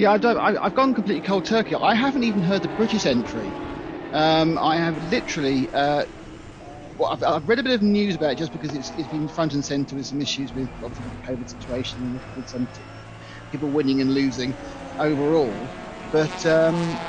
Yeah, 0.00 0.12
I 0.12 0.18
don't, 0.18 0.38
I, 0.38 0.56
I've 0.64 0.74
gone 0.74 0.94
completely 0.94 1.20
cold 1.20 1.44
turkey. 1.44 1.74
I 1.76 1.94
haven't 1.94 2.24
even 2.24 2.42
heard 2.42 2.62
the 2.62 2.70
British 2.70 3.04
entry. 3.06 3.58
Um, 4.12 4.58
I 4.58 4.76
have 4.78 4.96
literally. 4.96 5.70
Uh, 5.72 6.04
well, 6.98 7.10
I've, 7.12 7.22
I've 7.22 7.48
read 7.48 7.58
a 7.60 7.64
bit 7.64 7.74
of 7.74 7.82
news 7.82 8.14
about 8.16 8.32
it 8.32 8.38
just 8.38 8.52
because 8.52 8.74
it's, 8.74 8.92
it's 8.96 9.08
been 9.08 9.28
front 9.28 9.54
and 9.54 9.64
centre 9.64 9.96
with 9.96 10.06
some 10.06 10.20
issues 10.22 10.54
with 10.54 10.70
obviously 10.82 11.10
the 11.10 11.18
COVID 11.32 11.48
situation 11.50 12.02
and 12.04 12.22
with, 12.34 12.48
some 12.48 12.68
people 13.50 13.72
winning 13.72 14.00
and 14.00 14.12
losing 14.14 14.56
overall. 14.98 15.72
But 16.12 16.46
um, 16.46 17.00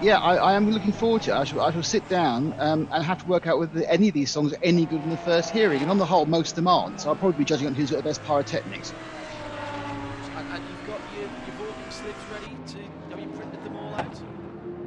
yeah, 0.00 0.18
I, 0.18 0.36
I 0.36 0.54
am 0.54 0.70
looking 0.70 0.92
forward 0.92 1.22
to 1.24 1.32
it. 1.32 1.36
I 1.36 1.44
shall, 1.44 1.62
I 1.62 1.72
shall 1.72 1.84
sit 1.84 2.08
down 2.08 2.54
um, 2.58 2.88
and 2.92 3.04
have 3.04 3.18
to 3.20 3.28
work 3.28 3.46
out 3.46 3.58
whether 3.58 3.84
any 3.88 4.08
of 4.08 4.14
these 4.14 4.32
songs 4.32 4.52
are 4.54 4.58
any 4.62 4.86
good 4.86 5.04
in 5.04 5.10
the 5.10 5.18
first 5.18 5.50
hearing. 5.50 5.82
And 5.82 5.90
on 5.90 5.98
the 5.98 6.06
whole, 6.06 6.26
most 6.26 6.50
of 6.52 6.56
them 6.56 6.68
aren't. 6.68 7.00
So 7.00 7.10
I'll 7.10 7.16
probably 7.16 7.38
be 7.38 7.46
judging 7.46 7.68
on 7.68 7.74
who's 7.74 7.90
got 7.90 7.98
the 7.98 8.02
best 8.04 8.22
pyrotechnics. 8.24 8.94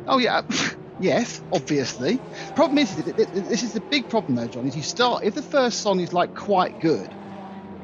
Oh 0.08 0.18
yeah, 0.18 0.42
yes, 0.98 1.42
obviously. 1.52 2.24
Problem 2.56 2.78
is, 2.80 2.94
th- 2.96 3.06
th- 3.16 3.16
th- 3.32 3.46
this 3.46 3.64
is 3.64 3.74
the 3.74 3.84
big 3.90 4.10
problem 4.10 4.36
though, 4.36 4.48
John. 4.48 4.66
Is 4.68 4.76
you 4.76 4.84
start 4.84 5.24
if 5.24 5.34
the 5.34 5.42
first 5.44 5.80
song 5.82 6.00
is 6.00 6.14
like 6.14 6.34
quite 6.34 6.80
good, 6.80 7.16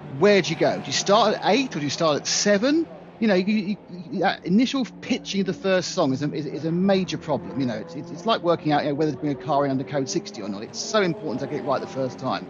where 0.10 0.42
do 0.42 0.52
you 0.52 0.58
go? 0.58 0.82
Do 0.82 0.88
you 0.90 0.94
start 0.94 1.36
at 1.36 1.42
eight 1.46 1.76
or 1.76 1.80
do 1.80 1.86
you 1.86 1.92
start 1.92 2.18
at 2.18 2.28
seven? 2.28 2.86
You 3.20 3.28
know, 3.28 3.36
you, 3.36 3.78
you, 3.88 4.20
that 4.22 4.46
initial 4.46 4.86
pitching 5.02 5.42
of 5.42 5.48
the 5.48 5.54
first 5.54 5.92
song 5.92 6.14
is 6.14 6.22
a, 6.24 6.32
is, 6.34 6.46
is 6.46 6.66
a 6.66 6.72
major 6.72 7.18
problem. 7.18 7.60
You 7.60 7.66
know, 7.68 7.76
it's, 7.78 7.96
it's, 7.96 8.12
it's 8.12 8.26
like 8.26 8.42
working 8.44 8.72
out 8.72 8.84
you 8.84 8.90
know, 8.90 8.96
whether 8.96 9.12
to 9.12 9.18
bring 9.18 9.32
a 9.34 9.36
car 9.38 9.66
in 9.66 9.72
under 9.72 9.84
code 9.84 10.10
60 10.10 10.42
or 10.42 10.50
not. 10.50 10.64
It's 10.64 10.80
so 10.80 11.02
important 11.02 11.42
to 11.42 11.48
get 11.48 11.60
it 11.60 11.66
right 11.66 11.82
the 11.82 11.88
first 11.88 12.20
time. 12.20 12.50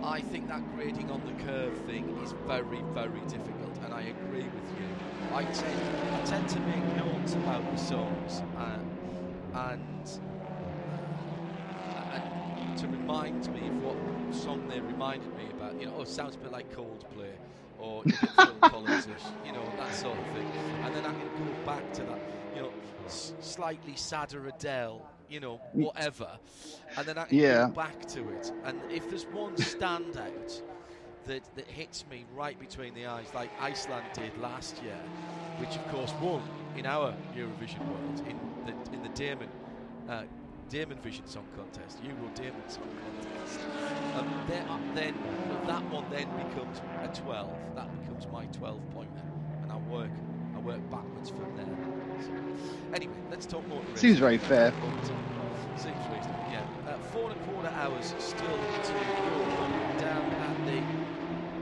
I 0.00 0.22
think 0.22 0.46
that 0.48 0.66
grading 0.66 1.10
on 1.10 1.24
the 1.24 1.32
curve 1.32 1.76
thing 1.76 2.10
is 2.10 2.32
very, 2.32 2.82
very 2.82 3.24
difficult, 3.24 3.78
and 3.82 3.92
I 3.92 4.02
agree 4.02 4.48
with 4.48 4.72
you. 4.72 4.96
I 5.30 5.44
tend, 5.46 5.90
I 6.10 6.20
tend 6.20 6.48
to 6.50 6.60
make 6.60 6.86
notes 6.86 7.34
about 7.34 7.68
the 7.68 7.76
songs 7.76 8.42
uh, 8.54 8.78
and 9.52 10.08
uh, 11.94 12.02
and 12.10 12.30
to 12.76 12.88
remind 12.88 13.50
me 13.52 13.68
of 13.68 13.78
what 13.78 13.98
song 14.30 14.66
they 14.66 14.80
reminded 14.80 15.34
me 15.34 15.48
about. 15.50 15.78
You 15.78 15.86
know, 15.86 15.92
oh, 15.96 16.02
it 16.02 16.08
sounds 16.08 16.36
a 16.36 16.38
bit 16.38 16.50
like 16.50 16.68
Coldplay 16.68 17.38
or 17.76 18.04
you 18.06 18.16
know, 18.18 18.30
Phil 18.30 18.60
Collins-ish, 18.64 19.36
you 19.42 19.52
know, 19.52 19.72
that 19.76 19.94
sort 19.94 20.18
of 20.20 20.26
thing. 20.28 20.48
And 20.80 20.94
then 20.94 21.04
I 21.04 21.12
can 21.12 21.30
go 21.34 21.56
back 21.64 21.92
to 21.92 22.04
that, 22.04 22.20
you 22.50 22.60
know, 22.60 22.74
s- 23.06 23.34
slightly 23.38 23.96
sadder 23.96 24.46
Adele, 24.46 25.08
you 25.28 25.40
know, 25.40 25.60
whatever. 25.72 26.38
And 26.96 27.06
then 27.06 27.18
I 27.18 27.24
can 27.24 27.40
Yeah. 27.40 27.44
go 27.44 27.66
back 27.74 28.06
to 28.06 28.30
it. 28.30 28.52
And 28.62 28.84
if 28.88 29.06
there's 29.08 29.28
one 29.28 29.56
standout 29.56 30.62
that, 31.28 31.42
that 31.54 31.66
hits 31.66 32.04
me 32.10 32.24
right 32.34 32.58
between 32.58 32.94
the 32.94 33.06
eyes, 33.06 33.26
like 33.34 33.50
Iceland 33.60 34.04
did 34.14 34.36
last 34.38 34.82
year, 34.82 34.98
which 35.58 35.76
of 35.76 35.86
course 35.88 36.12
won 36.20 36.42
in 36.76 36.86
our 36.86 37.14
Eurovision 37.36 37.86
world 37.86 38.22
in 38.26 38.38
the 38.66 38.94
in 38.94 39.02
the 39.02 39.10
Daman 39.10 39.48
uh, 40.08 40.22
Daman 40.70 40.98
Vision 40.98 41.26
Song 41.26 41.44
Contest, 41.54 41.98
Euro 42.02 42.30
Daman 42.34 42.68
Song 42.68 42.88
Contest. 43.04 43.60
Um, 44.16 44.44
then, 44.94 45.14
that 45.66 45.82
one 45.90 46.04
then 46.10 46.28
becomes 46.48 46.80
a 47.02 47.08
12. 47.14 47.50
That 47.74 47.88
becomes 48.00 48.26
my 48.32 48.46
12 48.46 48.80
pointer, 48.94 49.10
and 49.62 49.70
I 49.72 49.76
work 49.90 50.10
I 50.56 50.58
work 50.60 50.90
backwards 50.90 51.30
from 51.30 51.54
there. 51.56 51.66
So, 52.20 52.32
anyway, 52.94 53.14
let's 53.30 53.46
talk 53.46 53.66
more. 53.68 53.82
Seems 53.94 54.18
very 54.18 54.38
fair. 54.38 54.72
Seems 55.76 55.94
reasonable, 56.12 56.46
yeah. 56.50 56.64
Uh, 56.88 56.98
four 57.12 57.30
and 57.30 57.40
a 57.40 57.44
quarter 57.44 57.68
hours 57.68 58.14
still 58.18 58.48
to 58.48 58.92
go 58.92 59.57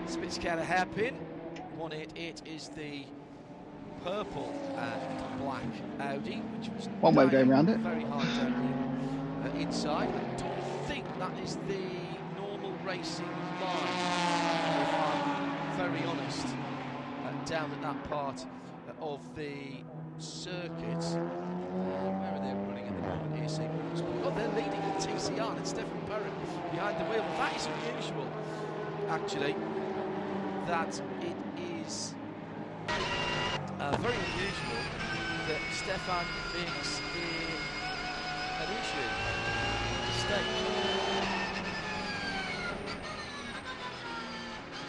the 0.06 0.12
Spitzkehre 0.12 0.62
hairpin. 0.62 1.14
188 1.76 2.42
is 2.46 2.68
the 2.68 3.04
purple 4.04 4.54
and 4.76 5.40
black 5.40 5.62
Audi, 5.98 6.36
which 6.56 6.68
was 6.70 6.88
One 7.00 7.14
way 7.14 7.24
of 7.24 7.30
going 7.30 7.50
around 7.50 7.68
it. 7.68 7.78
Very 7.78 8.04
hard 8.04 8.26
down 8.36 9.42
the 9.42 9.50
uh, 9.50 9.62
inside. 9.62 10.08
I 10.08 10.40
don't 10.40 10.86
think 10.86 11.04
that 11.18 11.36
is 11.40 11.56
the 11.68 11.82
normal 12.40 12.72
racing 12.84 13.26
line, 13.60 13.82
if 14.82 14.94
I'm 14.94 15.76
very 15.76 16.04
honest, 16.06 16.46
uh, 16.46 17.44
down 17.44 17.70
at 17.72 17.82
that 17.82 18.04
part 18.04 18.46
uh, 18.88 19.04
of 19.04 19.20
the 19.34 19.54
circuit. 20.18 21.04
Uh, 21.04 21.18
where 21.76 22.32
are 22.32 22.38
they 22.38 22.54
running 22.54 22.86
at 22.86 22.94
the 22.94 23.02
moment? 23.02 23.34
Motorsport. 23.42 24.24
Oh, 24.24 24.32
they're 24.36 24.48
leading 24.48 24.80
at 24.80 24.98
TCR 24.98 25.50
and 25.50 25.58
it's 25.58 25.70
Stefan 25.70 26.00
Perrin 26.06 26.32
behind 26.70 26.98
the 27.00 27.04
wheel. 27.10 27.24
That 27.38 27.56
is 27.56 27.66
unusual, 27.66 28.26
actually. 29.08 29.56
That 30.66 31.00
it 31.22 31.36
is 31.84 32.14
uh, 33.78 33.96
very 33.98 34.14
unusual 34.14 34.82
that 35.46 35.62
Stefan 35.70 36.26
makes 36.58 36.98
a, 36.98 37.30
an 38.62 38.68
issue, 38.74 39.08
mistake. 40.10 40.50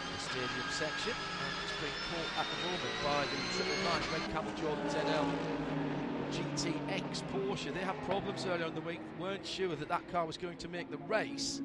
The 0.02 0.18
stadium 0.18 0.68
section, 0.70 1.14
and 1.14 1.52
it's 1.62 1.74
being 1.78 1.98
caught 2.10 2.30
at 2.42 2.46
the 2.50 2.58
moment 2.66 2.94
by 3.04 3.22
the 3.22 3.38
Triple 3.54 3.78
Nine 3.84 4.02
Red 4.12 4.24
Camel 4.32 4.52
Jordan 4.58 4.88
ZL 4.90 5.30
GTX 6.32 7.22
Porsche. 7.32 7.72
They 7.72 7.80
had 7.80 7.96
problems 8.04 8.46
earlier 8.46 8.66
in 8.66 8.74
the 8.74 8.80
week, 8.80 9.00
weren't 9.16 9.46
sure 9.46 9.76
that 9.76 9.88
that 9.88 10.10
car 10.10 10.26
was 10.26 10.36
going 10.36 10.56
to 10.56 10.68
make 10.68 10.90
the 10.90 10.98
race. 11.06 11.62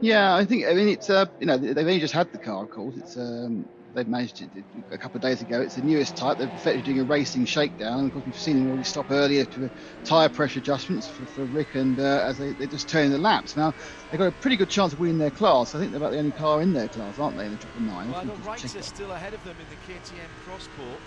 Yeah, 0.00 0.34
I 0.34 0.44
think. 0.44 0.66
I 0.66 0.74
mean, 0.74 0.88
it's 0.88 1.08
uh, 1.08 1.26
you 1.38 1.46
know, 1.46 1.56
they've 1.56 1.76
only 1.78 2.00
just 2.00 2.12
had 2.14 2.30
the 2.30 2.38
car, 2.38 2.62
of 2.62 2.70
course. 2.70 2.96
It's 2.96 3.16
um, 3.16 3.66
they've 3.94 4.06
managed 4.06 4.42
it 4.42 4.50
a 4.90 4.98
couple 4.98 5.16
of 5.18 5.22
days 5.22 5.40
ago. 5.40 5.60
It's 5.62 5.74
the 5.76 5.82
newest 5.82 6.16
type. 6.16 6.36
They're 6.36 6.48
effectively 6.48 6.82
doing 6.82 7.00
a 7.00 7.04
racing 7.04 7.46
shakedown, 7.46 8.00
and 8.00 8.06
of 8.08 8.12
course, 8.12 8.26
we've 8.26 8.36
seen 8.36 8.56
them 8.58 8.68
already 8.68 8.84
stop 8.84 9.10
earlier 9.10 9.46
to 9.46 9.70
tyre 10.04 10.28
pressure 10.28 10.58
adjustments 10.58 11.08
for, 11.08 11.24
for 11.26 11.44
Rick, 11.46 11.74
and 11.74 11.98
uh, 11.98 12.24
as 12.26 12.36
they, 12.36 12.52
they're 12.52 12.66
just 12.66 12.88
turning 12.90 13.10
the 13.10 13.18
laps 13.18 13.56
now, 13.56 13.72
they've 14.10 14.18
got 14.18 14.26
a 14.26 14.32
pretty 14.32 14.56
good 14.56 14.68
chance 14.68 14.92
of 14.92 15.00
winning 15.00 15.18
their 15.18 15.30
class. 15.30 15.74
I 15.74 15.78
think 15.78 15.92
they're 15.92 16.00
about 16.00 16.12
the 16.12 16.18
only 16.18 16.32
car 16.32 16.60
in 16.60 16.74
their 16.74 16.88
class, 16.88 17.18
aren't 17.18 17.38
they? 17.38 17.46
In 17.46 17.52
the 17.52 17.56
triple 17.56 17.80
nine. 17.80 18.10
Well, 18.12 18.20
If 18.20 18.28
we 18.28 18.36
the 18.36 18.48
Wrights 18.48 18.76
are 18.76 18.82
still 18.82 19.12
ahead 19.12 19.32
of 19.32 19.42
them 19.44 19.56
in 19.58 19.66
the 19.70 19.92
KTM 19.92 20.28
Crossbow. 20.44 21.00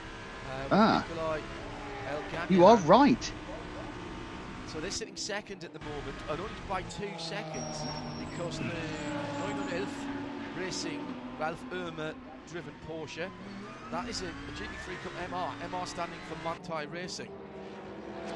Uh, 0.72 0.76
Ah. 0.76 1.06
You 2.50 2.66
are 2.66 2.78
right. 2.78 3.32
So 4.72 4.80
they're 4.80 4.92
sitting 4.92 5.16
second 5.16 5.64
at 5.64 5.74
the 5.74 5.80
moment, 5.80 6.16
and 6.30 6.40
only 6.40 6.54
by 6.70 6.84
two 6.84 7.10
seconds 7.18 7.82
because 8.20 8.60
the 8.60 8.66
911 8.66 9.88
Racing 10.60 11.04
Ralph 11.40 11.64
Irmer 11.72 12.14
driven 12.52 12.74
Porsche. 12.88 13.30
That 13.90 14.08
is 14.08 14.22
a, 14.22 14.28
a 14.28 14.52
GT3 14.54 15.02
Cup 15.02 15.12
MR, 15.32 15.70
MR 15.72 15.88
standing 15.88 16.20
for 16.28 16.36
Manthey 16.48 16.86
Racing. 16.94 17.30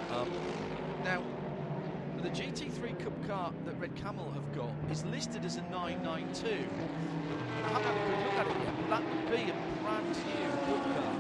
Um, 0.10 0.28
now, 1.04 1.22
the 2.24 2.30
GT3 2.30 2.98
Cup 3.04 3.28
car 3.28 3.54
that 3.66 3.80
Red 3.80 3.96
Camel 3.96 4.32
have 4.32 4.56
got 4.56 4.72
is 4.90 5.06
listed 5.06 5.46
as 5.46 5.58
a 5.58 5.62
992. 5.70 6.68
I 7.64 7.70
haven't 7.70 7.84
had 7.84 7.96
a 7.96 8.10
good 8.10 8.26
look 8.26 8.34
at 8.34 8.48
it 8.48 8.64
yet, 8.64 8.76
but 8.78 8.90
that 8.90 9.04
would 9.04 9.30
be 9.30 9.52
a 9.52 9.84
brand 9.84 10.08
new 10.08 10.50
Cup 10.66 10.84
car. 10.96 11.16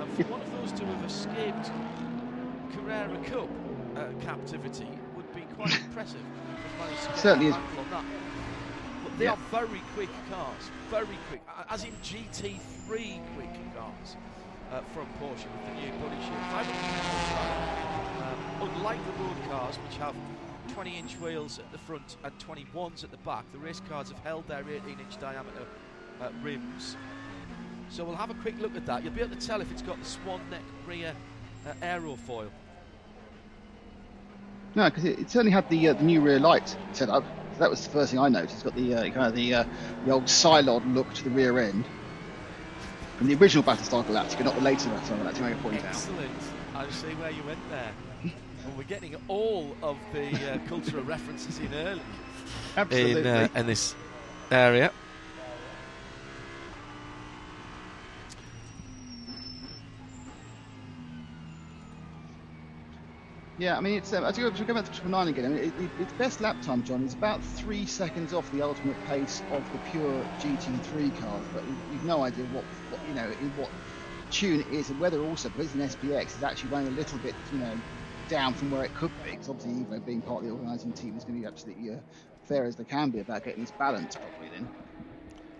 And 0.00 0.12
for 0.14 0.22
one 0.24 0.40
of 0.40 0.50
those 0.50 0.72
to 0.80 0.84
have 0.84 1.04
escaped 1.04 1.70
Carrera 2.74 3.16
Cup 3.24 3.48
uh, 3.98 4.12
captivity 4.24 4.88
would 5.16 5.30
be 5.34 5.42
quite 5.56 5.74
impressive. 5.86 6.20
They've 6.62 6.78
managed 6.78 7.02
to 7.02 7.08
get 7.08 7.18
Certainly 7.18 7.46
is. 7.48 7.54
handle 7.54 7.84
that. 7.90 8.04
But 9.04 9.18
they 9.18 9.24
Yeah. 9.24 9.32
are 9.32 9.36
very 9.50 9.82
quick 9.94 10.10
cars, 10.30 10.70
very 10.90 11.18
quick, 11.28 11.42
as 11.68 11.84
in 11.84 11.92
GT3 12.02 13.20
quick 13.34 13.50
cars 13.74 14.16
uh, 14.72 14.80
from 14.94 15.06
Porsche 15.20 15.46
with 15.50 15.64
the 15.66 15.74
new 15.80 15.92
body 15.98 16.16
shape. 16.22 16.46
um, 18.22 18.70
unlike 18.76 19.00
the 19.06 19.12
road 19.22 19.36
cars, 19.50 19.76
which 19.76 19.96
have 19.98 20.14
20-inch 20.76 21.18
wheels 21.20 21.58
at 21.58 21.70
the 21.72 21.78
front 21.78 22.16
and 22.24 22.32
21s 22.38 23.04
at 23.04 23.10
the 23.10 23.16
back, 23.18 23.44
the 23.52 23.58
race 23.58 23.80
cars 23.88 24.08
have 24.10 24.18
held 24.20 24.46
their 24.48 24.62
18-inch 24.62 25.18
diameter 25.20 25.64
uh, 26.20 26.28
rims. 26.42 26.96
So 27.90 28.04
we'll 28.04 28.16
have 28.16 28.30
a 28.30 28.34
quick 28.34 28.60
look 28.60 28.76
at 28.76 28.84
that. 28.86 29.02
You'll 29.02 29.14
be 29.14 29.22
able 29.22 29.34
to 29.34 29.46
tell 29.46 29.60
if 29.60 29.70
it's 29.72 29.82
got 29.82 29.98
the 29.98 30.04
swan 30.04 30.40
neck 30.50 30.62
rear 30.86 31.14
uh, 31.66 31.72
aerofoil. 31.82 32.50
No, 34.74 34.84
because 34.84 35.04
it, 35.04 35.18
it 35.18 35.30
certainly 35.30 35.52
had 35.52 35.68
the 35.70 35.88
uh, 35.88 35.92
the 35.94 36.04
new 36.04 36.20
rear 36.20 36.38
light 36.38 36.76
set 36.92 37.08
up. 37.08 37.24
So 37.54 37.60
that 37.60 37.70
was 37.70 37.84
the 37.84 37.90
first 37.90 38.10
thing 38.10 38.20
I 38.20 38.28
noticed. 38.28 38.54
It's 38.54 38.62
got 38.62 38.74
the 38.74 38.94
uh, 38.94 39.02
kind 39.10 39.26
of 39.26 39.34
the 39.34 39.54
uh, 39.54 39.64
the 40.04 40.12
old 40.12 40.24
Cylon 40.24 40.94
look 40.94 41.12
to 41.14 41.24
the 41.24 41.30
rear 41.30 41.58
end. 41.58 41.84
From 43.16 43.26
the 43.26 43.34
original 43.34 43.64
Battlestar 43.64 44.04
Galactica, 44.04 44.44
not 44.44 44.54
the 44.54 44.60
later 44.60 44.88
Battlestar 44.90 45.18
Galactica, 45.18 45.42
I 45.42 45.54
point 45.54 45.84
Excellent. 45.84 46.30
out. 46.74 46.86
I 46.86 46.90
see 46.90 47.08
where 47.14 47.30
you 47.30 47.42
went 47.42 47.58
there. 47.70 47.90
and 48.22 48.76
we're 48.76 48.84
getting 48.84 49.16
all 49.26 49.76
of 49.82 49.96
the 50.12 50.28
uh, 50.52 50.58
cultural 50.68 51.02
references 51.02 51.58
in 51.58 51.74
early 51.74 52.00
Absolutely. 52.76 53.20
in, 53.22 53.26
uh, 53.26 53.48
in 53.56 53.66
this 53.66 53.96
area. 54.52 54.92
Yeah, 63.58 63.76
I 63.76 63.80
mean, 63.80 63.94
it's 63.94 64.12
um, 64.12 64.24
as 64.24 64.38
you 64.38 64.48
go 64.48 64.74
back 64.74 64.84
to 64.84 64.92
Triple 64.92 65.10
Nine 65.10 65.26
again. 65.26 65.44
I 65.46 65.48
mean, 65.48 65.58
it, 65.64 65.82
it, 65.82 65.90
its 66.00 66.12
best 66.12 66.40
lap 66.40 66.62
time, 66.62 66.84
John, 66.84 67.02
is 67.04 67.14
about 67.14 67.42
three 67.42 67.86
seconds 67.86 68.32
off 68.32 68.50
the 68.52 68.62
ultimate 68.62 68.96
pace 69.06 69.42
of 69.50 69.64
the 69.72 69.78
pure 69.90 70.24
GT3 70.38 71.18
cars. 71.18 71.44
But 71.52 71.64
we, 71.66 71.72
we've 71.90 72.04
no 72.04 72.22
idea 72.22 72.44
what, 72.46 72.62
what 72.90 73.00
you 73.08 73.14
know 73.14 73.24
in 73.24 73.50
what 73.56 73.68
tune 74.30 74.60
it 74.60 74.68
is, 74.68 74.90
and 74.90 75.00
whether 75.00 75.20
also 75.20 75.48
because 75.48 75.74
it's 75.74 76.02
an 76.02 76.08
SPX 76.08 76.36
is 76.36 76.42
actually 76.44 76.70
running 76.70 76.88
a 76.88 76.96
little 76.96 77.18
bit, 77.18 77.34
you 77.52 77.58
know, 77.58 77.76
down 78.28 78.54
from 78.54 78.70
where 78.70 78.84
it 78.84 78.94
could 78.94 79.10
be. 79.24 79.32
Because 79.32 79.48
obviously, 79.48 79.82
Ivo 79.82 79.98
being 80.06 80.22
part 80.22 80.44
of 80.44 80.48
the 80.48 80.54
organising 80.54 80.92
team 80.92 81.16
is 81.16 81.24
going 81.24 81.34
to 81.34 81.40
be 81.40 81.46
absolutely 81.46 81.90
uh, 81.90 81.96
fair 82.44 82.64
as 82.64 82.76
they 82.76 82.84
can 82.84 83.10
be 83.10 83.18
about 83.18 83.44
getting 83.44 83.62
this 83.62 83.72
balance 83.72 84.14
properly. 84.14 84.50
Then. 84.54 84.68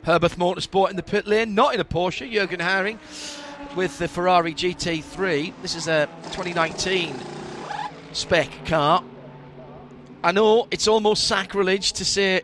Herberth 0.04 0.36
Motorsport 0.36 0.90
in 0.90 0.96
the 0.96 1.02
pit 1.02 1.26
lane, 1.26 1.56
not 1.56 1.74
in 1.74 1.80
a 1.80 1.84
Porsche. 1.84 2.30
Jürgen 2.30 2.60
Haring 2.60 2.98
with 3.74 3.98
the 3.98 4.06
Ferrari 4.06 4.54
GT3. 4.54 5.52
This 5.62 5.74
is 5.74 5.88
a 5.88 6.08
2019 6.30 7.16
spec 8.12 8.66
car. 8.66 9.02
I 10.22 10.32
know 10.32 10.66
it's 10.70 10.88
almost 10.88 11.24
sacrilege 11.28 11.92
to 11.94 12.04
say 12.04 12.42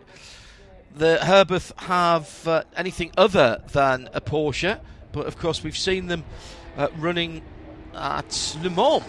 that 0.96 1.20
Herberth 1.20 1.72
have 1.82 2.46
uh, 2.46 2.62
anything 2.76 3.10
other 3.16 3.62
than 3.72 4.08
a 4.12 4.20
Porsche, 4.20 4.80
but 5.12 5.26
of 5.26 5.38
course 5.38 5.62
we've 5.62 5.76
seen 5.76 6.06
them 6.06 6.24
uh, 6.76 6.88
running 6.98 7.42
at 7.94 8.56
Le 8.62 8.70
Mans 8.70 9.02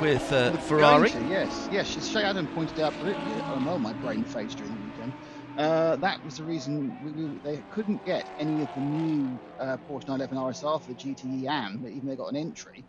with 0.00 0.32
uh, 0.32 0.52
Ferrari. 0.58 1.10
to, 1.10 1.20
yes, 1.28 1.68
yes. 1.72 1.96
As 1.96 2.08
Shay 2.08 2.22
Adam 2.22 2.46
pointed 2.48 2.78
out, 2.80 2.94
oh 3.02 3.62
no, 3.64 3.78
my 3.78 3.92
brain 3.94 4.22
phased 4.24 4.58
during 4.58 4.74
the 4.74 4.80
weekend. 4.84 5.12
Uh, 5.56 5.96
that 5.96 6.24
was 6.24 6.36
the 6.36 6.44
reason 6.44 6.96
we, 7.02 7.10
we, 7.10 7.38
they 7.42 7.60
couldn't 7.72 8.04
get 8.04 8.28
any 8.38 8.62
of 8.62 8.68
the 8.74 8.80
new 8.80 9.36
uh, 9.58 9.76
Porsche 9.88 10.06
911 10.06 10.38
RSR 10.38 10.80
for 10.80 10.88
the 10.88 10.94
GTE 10.94 11.48
AM, 11.48 11.84
even 11.84 12.08
they 12.08 12.14
got 12.14 12.28
an 12.28 12.36
entry. 12.36 12.84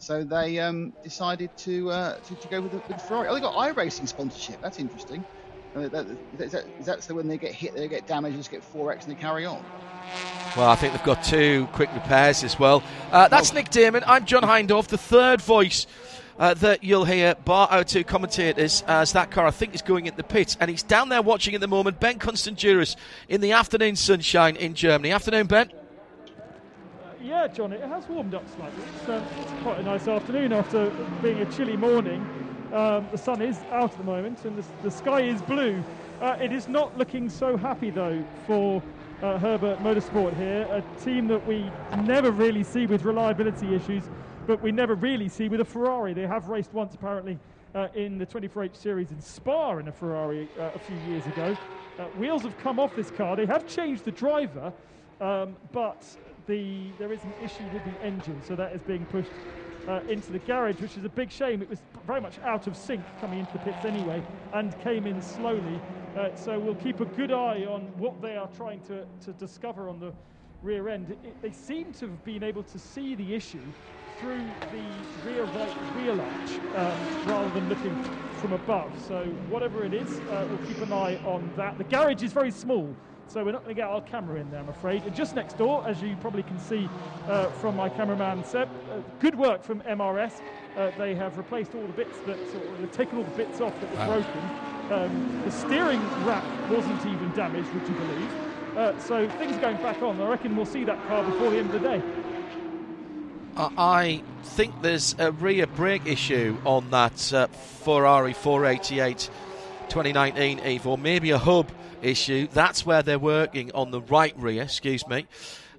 So 0.00 0.24
they 0.24 0.58
um, 0.58 0.94
decided 1.04 1.54
to, 1.58 1.90
uh, 1.90 2.16
to 2.16 2.34
to 2.34 2.48
go 2.48 2.62
with 2.62 2.72
the, 2.72 2.82
with 2.88 3.02
Ferrari. 3.02 3.28
Oh, 3.28 3.34
they 3.34 3.40
got 3.40 3.54
iRacing 3.54 4.08
sponsorship. 4.08 4.60
That's 4.62 4.78
interesting. 4.78 5.22
Uh, 5.76 5.88
that, 5.88 6.06
is, 6.38 6.52
that, 6.52 6.64
is 6.80 6.86
that 6.86 7.02
so 7.02 7.14
when 7.14 7.28
they 7.28 7.36
get 7.36 7.52
hit, 7.52 7.74
they 7.74 7.86
get 7.86 8.06
damaged, 8.06 8.36
just 8.36 8.50
get 8.50 8.62
4x 8.74 9.04
and 9.06 9.14
they 9.14 9.20
carry 9.20 9.44
on? 9.44 9.62
Well, 10.56 10.68
I 10.68 10.74
think 10.74 10.94
they've 10.94 11.02
got 11.04 11.22
two 11.22 11.68
quick 11.72 11.92
repairs 11.94 12.42
as 12.42 12.58
well. 12.58 12.82
Uh, 13.12 13.28
that's 13.28 13.52
Oh. 13.52 13.54
Nick 13.54 13.68
Daman. 13.68 14.02
I'm 14.06 14.24
John 14.24 14.42
Hindorf, 14.42 14.88
the 14.88 14.98
third 14.98 15.40
voice 15.42 15.86
uh, 16.38 16.54
that 16.54 16.82
you'll 16.82 17.04
hear, 17.04 17.34
bar 17.44 17.68
our 17.70 17.84
two 17.84 18.02
commentators, 18.02 18.82
as 18.88 19.12
that 19.12 19.30
car 19.30 19.46
I 19.46 19.50
think 19.50 19.74
is 19.74 19.82
going 19.82 20.06
in 20.06 20.16
the 20.16 20.24
pit. 20.24 20.56
And 20.58 20.70
he's 20.70 20.82
down 20.82 21.10
there 21.10 21.22
watching 21.22 21.54
at 21.54 21.60
the 21.60 21.68
moment, 21.68 22.00
Ben 22.00 22.18
Constanduros, 22.18 22.96
in 23.28 23.42
the 23.42 23.52
afternoon 23.52 23.94
sunshine 23.96 24.56
in 24.56 24.72
Germany. 24.74 25.12
Afternoon, 25.12 25.46
Ben. 25.46 25.70
Yeah, 27.22 27.48
John, 27.48 27.72
it 27.72 27.82
has 27.82 28.08
warmed 28.08 28.34
up 28.34 28.48
slightly. 28.48 28.82
It's, 28.94 29.08
um, 29.08 29.22
it's 29.40 29.62
quite 29.62 29.78
a 29.78 29.82
nice 29.82 30.08
afternoon 30.08 30.54
after 30.54 30.90
being 31.22 31.38
a 31.40 31.52
chilly 31.52 31.76
morning. 31.76 32.20
Um, 32.72 33.06
the 33.12 33.18
sun 33.18 33.42
is 33.42 33.58
out 33.72 33.92
at 33.92 33.98
the 33.98 34.04
moment 34.04 34.44
and 34.46 34.56
the, 34.56 34.64
the 34.82 34.90
sky 34.90 35.20
is 35.20 35.42
blue. 35.42 35.82
Uh, 36.22 36.38
it 36.40 36.50
is 36.50 36.66
not 36.66 36.96
looking 36.96 37.28
so 37.28 37.58
happy, 37.58 37.90
though, 37.90 38.24
for 38.46 38.82
uh, 39.22 39.38
Herberth 39.38 39.78
Motorsport 39.80 40.34
here, 40.36 40.62
a 40.70 40.82
team 41.04 41.28
that 41.28 41.46
we 41.46 41.70
never 42.04 42.30
really 42.30 42.64
see 42.64 42.86
with 42.86 43.04
reliability 43.04 43.74
issues, 43.74 44.04
but 44.46 44.62
we 44.62 44.72
never 44.72 44.94
really 44.94 45.28
see 45.28 45.50
with 45.50 45.60
a 45.60 45.64
Ferrari. 45.64 46.14
They 46.14 46.26
have 46.26 46.48
raced 46.48 46.72
once, 46.72 46.94
apparently, 46.94 47.38
uh, 47.74 47.88
in 47.94 48.16
the 48.16 48.26
24H 48.26 48.76
series 48.76 49.10
in 49.10 49.20
Spa 49.20 49.76
in 49.76 49.88
a 49.88 49.92
Ferrari 49.92 50.48
uh, 50.58 50.70
a 50.74 50.78
few 50.78 50.96
years 51.12 51.26
ago. 51.26 51.54
Uh, 51.98 52.04
wheels 52.18 52.42
have 52.42 52.56
come 52.58 52.78
off 52.78 52.96
this 52.96 53.10
car. 53.10 53.36
They 53.36 53.46
have 53.46 53.66
changed 53.66 54.06
the 54.06 54.10
driver, 54.10 54.72
um, 55.20 55.54
but 55.72 56.02
the 56.46 56.90
there 56.98 57.12
is 57.12 57.22
an 57.24 57.32
issue 57.42 57.64
with 57.72 57.84
the 57.84 58.06
engine, 58.06 58.40
so 58.46 58.54
that 58.56 58.72
is 58.72 58.80
being 58.82 59.04
pushed 59.06 59.30
uh, 59.88 60.00
into 60.08 60.32
the 60.32 60.38
garage, 60.40 60.80
which 60.80 60.96
is 60.96 61.04
a 61.04 61.08
big 61.08 61.30
shame. 61.30 61.62
It 61.62 61.70
was 61.70 61.80
very 62.06 62.20
much 62.20 62.38
out 62.40 62.66
of 62.66 62.76
sync 62.76 63.02
coming 63.20 63.40
into 63.40 63.52
the 63.52 63.58
pits 63.60 63.84
anyway, 63.84 64.22
and 64.52 64.78
came 64.80 65.06
in 65.06 65.20
slowly. 65.22 65.80
Uh, 66.16 66.34
so 66.34 66.58
we'll 66.58 66.74
keep 66.76 67.00
a 67.00 67.04
good 67.04 67.32
eye 67.32 67.64
on 67.66 67.82
what 67.98 68.20
they 68.20 68.36
are 68.36 68.48
trying 68.56 68.80
to, 68.80 69.04
to 69.24 69.32
discover 69.32 69.88
on 69.88 70.00
the 70.00 70.12
rear 70.62 70.88
end. 70.88 71.10
It, 71.10 71.40
they 71.42 71.52
seem 71.52 71.92
to 71.94 72.08
have 72.08 72.24
been 72.24 72.42
able 72.42 72.62
to 72.64 72.78
see 72.78 73.14
the 73.14 73.34
issue 73.34 73.62
through 74.18 74.44
the 74.72 75.30
rear 75.30 75.44
right 75.44 75.76
wheel 75.96 76.20
arch 76.20 76.50
um, 76.76 77.28
rather 77.28 77.48
than 77.54 77.68
looking 77.68 78.04
from 78.40 78.52
above. 78.52 78.90
So 79.06 79.24
whatever 79.48 79.84
it 79.84 79.94
is, 79.94 80.18
uh, 80.18 80.46
we'll 80.48 80.66
keep 80.66 80.78
an 80.82 80.92
eye 80.92 81.16
on 81.24 81.48
that. 81.56 81.78
The 81.78 81.84
garage 81.84 82.22
is 82.22 82.32
very 82.32 82.50
small, 82.50 82.94
so 83.30 83.44
we're 83.44 83.52
not 83.52 83.62
going 83.62 83.76
to 83.76 83.80
get 83.80 83.88
our 83.88 84.00
camera 84.02 84.40
in 84.40 84.50
there, 84.50 84.58
I'm 84.60 84.68
afraid. 84.68 85.02
Just 85.14 85.36
next 85.36 85.56
door, 85.56 85.84
as 85.86 86.02
you 86.02 86.16
probably 86.20 86.42
can 86.42 86.58
see 86.58 86.88
uh, 87.28 87.46
from 87.52 87.76
my 87.76 87.88
cameraman 87.88 88.44
Seb, 88.44 88.68
uh, 88.68 89.00
good 89.20 89.36
work 89.36 89.62
from 89.62 89.80
MRS. 89.82 90.40
Uh, 90.76 90.90
they 90.98 91.14
have 91.14 91.38
replaced 91.38 91.74
all 91.74 91.82
the 91.82 91.92
bits 91.92 92.18
that, 92.26 92.36
or 92.38 92.76
they've 92.78 92.90
taken 92.90 93.18
all 93.18 93.24
the 93.24 93.30
bits 93.36 93.60
off 93.60 93.72
that 93.80 93.90
were 93.90 94.14
broken. 94.14 94.40
Um, 94.92 95.42
the 95.44 95.50
steering 95.52 96.00
rack 96.24 96.44
wasn't 96.70 97.00
even 97.06 97.30
damaged, 97.32 97.68
would 97.72 97.86
you 97.86 97.94
believe? 97.94 98.30
Uh, 98.76 98.98
so 99.00 99.28
things 99.30 99.56
are 99.56 99.60
going 99.60 99.76
back 99.76 100.02
on. 100.02 100.20
I 100.20 100.28
reckon 100.28 100.56
we'll 100.56 100.66
see 100.66 100.84
that 100.84 101.00
car 101.06 101.22
before 101.22 101.50
the 101.50 101.58
end 101.58 101.72
of 101.72 101.80
the 101.80 101.88
day. 101.88 102.02
I- 103.56 103.70
I 103.78 104.22
think 104.42 104.82
there's 104.82 105.14
a 105.18 105.30
rear 105.32 105.66
brake 105.66 106.06
issue 106.06 106.56
on 106.64 106.90
that 106.90 107.32
uh, 107.32 107.46
Ferrari 107.48 108.32
488 108.32 109.30
2019 109.88 110.58
Evo, 110.60 110.98
maybe 110.98 111.30
a 111.30 111.38
hub 111.38 111.68
issue. 112.02 112.48
That's 112.52 112.84
where 112.86 113.02
they're 113.02 113.18
working 113.18 113.72
on 113.72 113.90
the 113.90 114.00
right 114.00 114.34
rear, 114.36 114.62
excuse 114.62 115.06
me, 115.06 115.26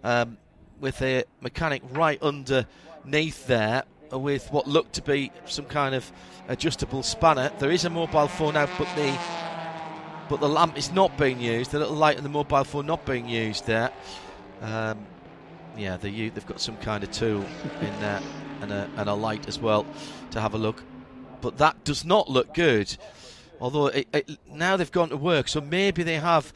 um, 0.03 0.37
with 0.79 1.01
a 1.01 1.23
mechanic 1.41 1.81
right 1.91 2.21
underneath 2.21 3.47
there 3.47 3.83
with 4.11 4.51
what 4.51 4.67
looked 4.67 4.93
to 4.93 5.01
be 5.01 5.31
some 5.45 5.65
kind 5.65 5.95
of 5.95 6.11
adjustable 6.47 7.03
spanner. 7.03 7.51
There 7.59 7.71
is 7.71 7.85
a 7.85 7.89
mobile 7.89 8.27
phone 8.27 8.57
out, 8.57 8.69
but 8.77 8.93
the 8.95 9.17
but 10.29 10.39
the 10.39 10.47
lamp 10.47 10.77
is 10.77 10.93
not 10.93 11.17
being 11.17 11.41
used. 11.41 11.71
The 11.71 11.79
little 11.79 11.95
light 11.95 12.15
on 12.15 12.23
the 12.23 12.29
mobile 12.29 12.63
phone 12.63 12.85
not 12.85 13.05
being 13.05 13.27
used 13.27 13.65
there. 13.65 13.91
Um, 14.61 15.05
yeah, 15.75 15.97
they, 15.97 16.29
they've 16.29 16.45
got 16.45 16.61
some 16.61 16.77
kind 16.77 17.03
of 17.03 17.11
tool 17.11 17.43
in 17.81 17.99
there 17.99 18.21
and 18.61 18.71
a, 18.71 18.89
and 18.95 19.09
a 19.09 19.13
light 19.13 19.49
as 19.49 19.59
well 19.59 19.85
to 20.31 20.39
have 20.39 20.53
a 20.53 20.57
look. 20.57 20.83
But 21.41 21.57
that 21.57 21.83
does 21.83 22.05
not 22.05 22.29
look 22.29 22.53
good. 22.53 22.95
Although 23.61 23.87
it, 23.87 24.07
it, 24.11 24.29
now 24.49 24.75
they've 24.75 24.91
gone 24.91 25.09
to 25.09 25.17
work, 25.17 25.47
so 25.47 25.61
maybe 25.61 26.01
they 26.01 26.15
have 26.15 26.51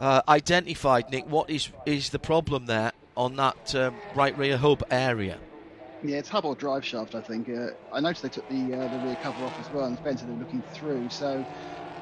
uh, 0.00 0.22
identified 0.26 1.10
Nick 1.10 1.26
what 1.28 1.50
is 1.50 1.68
is 1.84 2.08
the 2.10 2.18
problem 2.18 2.66
there 2.66 2.92
on 3.14 3.36
that 3.36 3.74
um, 3.74 3.94
right 4.14 4.36
rear 4.36 4.56
hub 4.56 4.82
area. 4.90 5.38
Yeah, 6.02 6.16
it's 6.16 6.30
hub 6.30 6.46
or 6.46 6.54
drive 6.54 6.84
shaft, 6.84 7.14
I 7.14 7.20
think. 7.20 7.50
Uh, 7.50 7.68
I 7.92 8.00
noticed 8.00 8.22
they 8.22 8.30
took 8.30 8.48
the 8.48 8.74
uh, 8.74 8.88
the 8.88 9.06
rear 9.06 9.16
cover 9.16 9.44
off 9.44 9.60
as 9.60 9.70
well, 9.70 9.84
and 9.84 9.98
Spencer 9.98 10.24
they're 10.24 10.34
looking 10.36 10.62
through. 10.72 11.10
So 11.10 11.44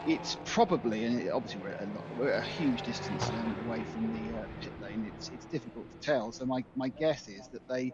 it's 0.06 0.36
probably, 0.44 1.04
and 1.04 1.20
it, 1.20 1.30
obviously 1.30 1.60
we're 1.60 1.70
at, 1.70 1.82
a 1.82 1.88
we're 2.16 2.30
a 2.30 2.42
huge 2.42 2.82
distance 2.82 3.28
um, 3.30 3.56
away 3.66 3.82
from 3.82 4.06
the 4.12 4.38
uh, 4.38 4.44
pit 4.60 4.72
lane. 4.80 5.10
It's 5.16 5.30
it's 5.30 5.46
difficult 5.46 5.90
to 5.90 5.98
tell. 5.98 6.30
So 6.30 6.46
my, 6.46 6.64
my 6.76 6.88
guess 6.90 7.28
is 7.28 7.48
that 7.52 7.66
they. 7.68 7.92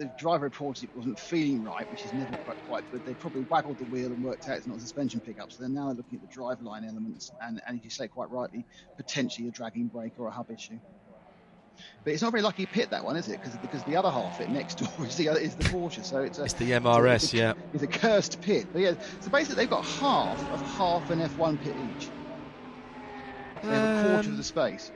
The 0.00 0.10
driver 0.18 0.44
reported 0.44 0.84
it 0.84 0.96
wasn't 0.96 1.18
feeling 1.20 1.62
right, 1.62 1.88
which 1.90 2.06
is 2.06 2.12
never 2.14 2.34
quite, 2.38 2.66
quite 2.68 2.90
good. 2.90 3.04
They 3.04 3.12
probably 3.12 3.42
waggled 3.42 3.76
the 3.76 3.84
wheel 3.84 4.06
and 4.06 4.24
worked 4.24 4.48
out 4.48 4.56
it's 4.56 4.66
not 4.66 4.78
a 4.78 4.80
suspension 4.80 5.20
pickup. 5.20 5.52
So 5.52 5.58
they're 5.60 5.68
now 5.68 5.88
looking 5.90 6.18
at 6.18 6.26
the 6.26 6.34
driveline 6.34 6.88
elements, 6.88 7.30
and, 7.42 7.60
and 7.66 7.78
as 7.78 7.84
you 7.84 7.90
say 7.90 8.08
quite 8.08 8.30
rightly, 8.30 8.64
potentially 8.96 9.46
a 9.48 9.50
dragging 9.50 9.88
brake 9.88 10.14
or 10.18 10.26
a 10.28 10.30
hub 10.30 10.50
issue. 10.50 10.78
But 12.02 12.14
it's 12.14 12.22
not 12.22 12.30
very 12.32 12.42
lucky 12.42 12.64
pit 12.64 12.88
that 12.90 13.04
one, 13.04 13.16
is 13.16 13.28
it? 13.28 13.42
Because 13.42 13.58
because 13.58 13.82
the 13.84 13.94
other 13.94 14.10
half 14.10 14.40
of 14.40 14.46
it 14.46 14.50
next 14.50 14.78
door 14.78 14.88
is 15.06 15.16
the 15.16 15.28
other, 15.28 15.38
is 15.38 15.54
the 15.54 15.64
Porsche, 15.64 16.02
so 16.02 16.22
it's 16.22 16.38
a, 16.38 16.44
It's 16.44 16.54
the 16.54 16.70
MRS, 16.70 17.14
it's 17.16 17.34
a, 17.34 17.36
yeah. 17.36 17.52
It's 17.74 17.82
a 17.82 17.86
cursed 17.86 18.40
pit. 18.40 18.68
But 18.72 18.80
yeah, 18.80 18.94
so 19.20 19.28
basically 19.28 19.56
they've 19.56 19.68
got 19.70 19.84
half 19.84 20.40
of 20.50 20.62
half 20.78 21.10
an 21.10 21.20
F1 21.20 21.60
pit 21.62 21.74
each. 21.98 22.08
They 23.62 23.68
have 23.68 23.98
a 23.98 24.08
quarter 24.08 24.28
Um, 24.28 24.32
of 24.32 24.36
the 24.38 24.44
space. 24.44 24.90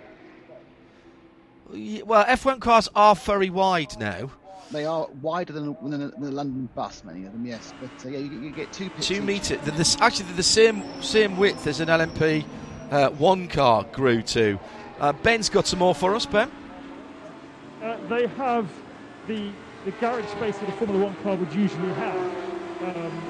Well, 1.70 2.24
F1 2.24 2.60
cars 2.60 2.88
are 2.94 3.14
very 3.14 3.50
wide 3.50 3.98
now. 4.00 4.30
They 4.70 4.84
are 4.84 5.06
wider 5.22 5.52
than, 5.52 5.76
than, 5.82 6.02
a, 6.02 6.08
than 6.08 6.24
a 6.24 6.30
London 6.30 6.68
bus, 6.74 7.04
many 7.04 7.24
of 7.26 7.32
them, 7.32 7.46
yes. 7.46 7.72
But 7.80 7.90
uh, 8.04 8.08
yeah, 8.08 8.18
you, 8.18 8.40
you 8.40 8.50
get 8.50 8.72
two 8.72 8.90
pits. 8.90 9.06
Two 9.06 9.16
each. 9.16 9.22
metre. 9.22 9.56
They're 9.58 9.76
the, 9.76 9.96
actually, 10.00 10.26
they're 10.26 10.36
the 10.36 10.42
same 10.42 10.82
same 11.02 11.36
width 11.36 11.66
as 11.66 11.80
an 11.80 11.88
LMP 11.88 12.44
uh, 12.90 13.10
one 13.10 13.48
car 13.48 13.84
grew 13.92 14.22
to. 14.22 14.58
Uh, 15.00 15.12
Ben's 15.12 15.48
got 15.48 15.66
some 15.66 15.80
more 15.80 15.94
for 15.94 16.14
us, 16.14 16.26
Ben. 16.26 16.50
Uh, 17.82 17.96
they 18.08 18.26
have 18.26 18.70
the 19.26 19.50
the 19.84 19.90
garage 19.92 20.26
space 20.28 20.56
that 20.58 20.68
a 20.68 20.72
Formula 20.72 21.04
One 21.04 21.14
car 21.16 21.36
would 21.36 21.52
usually 21.52 21.92
have, 21.94 22.16
um, 22.16 23.22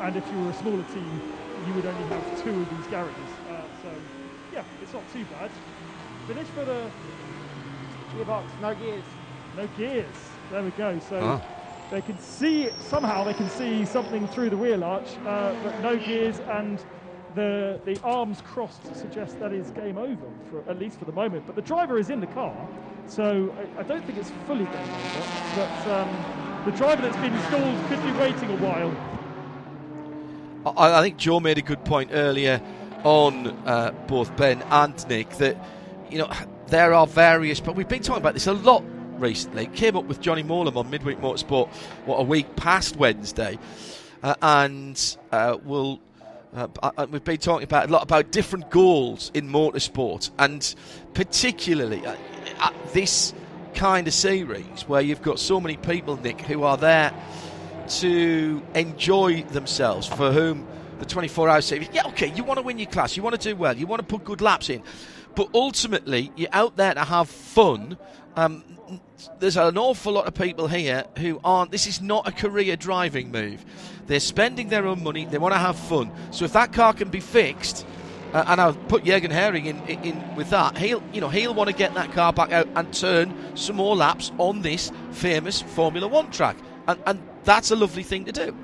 and 0.00 0.16
if 0.16 0.30
you 0.30 0.38
were 0.42 0.50
a 0.50 0.54
smaller 0.54 0.82
team, 0.92 1.22
you 1.66 1.72
would 1.72 1.86
only 1.86 2.04
have 2.08 2.44
two 2.44 2.50
of 2.50 2.76
these 2.76 2.86
garages. 2.88 3.30
Uh, 3.48 3.62
so, 3.82 3.88
yeah, 4.52 4.64
it's 4.82 4.92
not 4.92 5.02
too 5.14 5.24
bad. 5.32 5.50
Finish 6.26 6.46
for 6.48 6.64
the 6.66 6.90
Gearbox, 8.14 8.44
no 8.60 8.74
gears. 8.74 9.04
No 9.56 9.66
gears. 9.78 10.06
There 10.54 10.62
we 10.62 10.70
go. 10.70 11.00
So 11.00 11.18
Ah. 11.20 11.42
they 11.90 12.00
can 12.00 12.16
see 12.20 12.68
somehow 12.78 13.24
they 13.24 13.34
can 13.34 13.48
see 13.50 13.84
something 13.84 14.28
through 14.28 14.50
the 14.50 14.56
wheel 14.56 14.84
arch, 14.84 15.16
uh, 15.26 15.52
but 15.64 15.80
no 15.80 15.96
gears 15.96 16.38
and. 16.48 16.78
The, 17.34 17.80
the 17.84 18.00
arms 18.04 18.40
crossed 18.42 18.94
suggest 18.94 19.40
that 19.40 19.52
is 19.52 19.72
game 19.72 19.98
over, 19.98 20.26
for, 20.48 20.62
at 20.70 20.78
least 20.78 21.00
for 21.00 21.04
the 21.04 21.10
moment. 21.10 21.44
But 21.48 21.56
the 21.56 21.62
driver 21.62 21.98
is 21.98 22.08
in 22.08 22.20
the 22.20 22.28
car, 22.28 22.54
so 23.08 23.52
I, 23.76 23.80
I 23.80 23.82
don't 23.82 24.04
think 24.04 24.18
it's 24.20 24.30
fully 24.46 24.66
game 24.66 24.76
over. 24.76 25.26
But 25.56 25.86
um, 25.90 26.64
the 26.64 26.70
driver 26.70 27.02
that's 27.02 27.16
been 27.16 27.34
installed 27.34 27.86
could 27.88 28.00
be 28.04 28.12
waiting 28.20 28.50
a 28.52 28.56
while. 28.64 28.94
I, 30.76 31.00
I 31.00 31.02
think 31.02 31.16
Joe 31.16 31.40
made 31.40 31.58
a 31.58 31.62
good 31.62 31.84
point 31.84 32.10
earlier 32.12 32.62
on 33.02 33.48
uh, 33.66 33.90
both 34.06 34.36
Ben 34.36 34.62
and 34.70 35.08
Nick 35.08 35.30
that 35.38 35.56
you 36.12 36.18
know 36.18 36.30
there 36.68 36.94
are 36.94 37.04
various, 37.08 37.58
but 37.58 37.74
we've 37.74 37.88
been 37.88 38.00
talking 38.00 38.22
about 38.22 38.34
this 38.34 38.46
a 38.46 38.52
lot 38.52 38.84
recently. 39.18 39.66
Came 39.66 39.96
up 39.96 40.04
with 40.04 40.20
Johnny 40.20 40.42
Mowlem 40.42 40.76
on 40.76 40.90
Midweek 40.90 41.18
Motorsport 41.18 41.68
what 42.06 42.18
a 42.18 42.22
week 42.22 42.56
past 42.56 42.96
Wednesday, 42.96 43.58
uh, 44.22 44.34
and 44.42 45.16
uh, 45.32 45.58
we'll. 45.64 46.00
Uh, 46.54 46.68
uh, 46.84 47.04
we've 47.10 47.24
been 47.24 47.36
talking 47.36 47.64
about 47.64 47.88
a 47.88 47.92
lot 47.92 48.04
about 48.04 48.30
different 48.30 48.70
goals 48.70 49.32
in 49.34 49.48
motorsport, 49.48 50.30
and 50.38 50.74
particularly 51.12 52.06
uh, 52.06 52.14
at 52.60 52.92
this 52.92 53.34
kind 53.74 54.06
of 54.06 54.14
series 54.14 54.82
where 54.88 55.00
you've 55.00 55.22
got 55.22 55.38
so 55.38 55.60
many 55.60 55.76
people, 55.76 56.16
Nick, 56.16 56.40
who 56.42 56.62
are 56.62 56.76
there 56.76 57.12
to 57.88 58.62
enjoy 58.74 59.42
themselves, 59.42 60.06
for 60.06 60.32
whom 60.32 60.66
the 60.98 61.04
24 61.04 61.48
hour 61.48 61.60
series, 61.60 61.88
yeah, 61.92 62.06
okay, 62.06 62.32
you 62.34 62.44
want 62.44 62.58
to 62.58 62.62
win 62.62 62.78
your 62.78 62.88
class, 62.88 63.16
you 63.16 63.22
want 63.22 63.38
to 63.38 63.48
do 63.48 63.56
well, 63.56 63.76
you 63.76 63.86
want 63.86 64.00
to 64.00 64.06
put 64.06 64.24
good 64.24 64.40
laps 64.40 64.70
in, 64.70 64.82
but 65.34 65.48
ultimately 65.54 66.32
you're 66.36 66.48
out 66.52 66.76
there 66.76 66.94
to 66.94 67.04
have 67.04 67.28
fun. 67.28 67.98
Um, 68.36 68.64
there's 69.38 69.56
an 69.56 69.78
awful 69.78 70.12
lot 70.12 70.26
of 70.26 70.34
people 70.34 70.68
here 70.68 71.04
who 71.18 71.40
aren't. 71.44 71.70
This 71.70 71.86
is 71.86 72.00
not 72.00 72.28
a 72.28 72.32
career 72.32 72.76
driving 72.76 73.30
move. 73.30 73.64
They're 74.06 74.20
spending 74.20 74.68
their 74.68 74.86
own 74.86 75.02
money. 75.02 75.24
They 75.24 75.38
want 75.38 75.54
to 75.54 75.58
have 75.58 75.76
fun. 75.76 76.10
So 76.30 76.44
if 76.44 76.52
that 76.52 76.72
car 76.72 76.92
can 76.92 77.08
be 77.08 77.20
fixed, 77.20 77.86
uh, 78.34 78.44
and 78.48 78.60
I'll 78.60 78.74
put 78.74 79.04
Jürgen 79.04 79.30
Haring 79.30 79.66
in, 79.66 79.78
in, 79.86 80.02
in 80.02 80.34
with 80.34 80.50
that. 80.50 80.76
He'll, 80.76 81.02
you 81.12 81.20
know, 81.20 81.28
he'll 81.28 81.54
want 81.54 81.70
to 81.70 81.76
get 81.76 81.94
that 81.94 82.12
car 82.12 82.32
back 82.32 82.50
out 82.50 82.66
and 82.74 82.92
turn 82.92 83.32
some 83.56 83.76
more 83.76 83.94
laps 83.94 84.32
on 84.38 84.60
this 84.60 84.90
famous 85.12 85.62
Formula 85.62 86.08
One 86.08 86.30
track, 86.32 86.56
and, 86.88 87.00
and 87.06 87.22
that's 87.44 87.70
a 87.70 87.76
lovely 87.76 88.02
thing 88.02 88.24
to 88.24 88.32
do. 88.32 88.56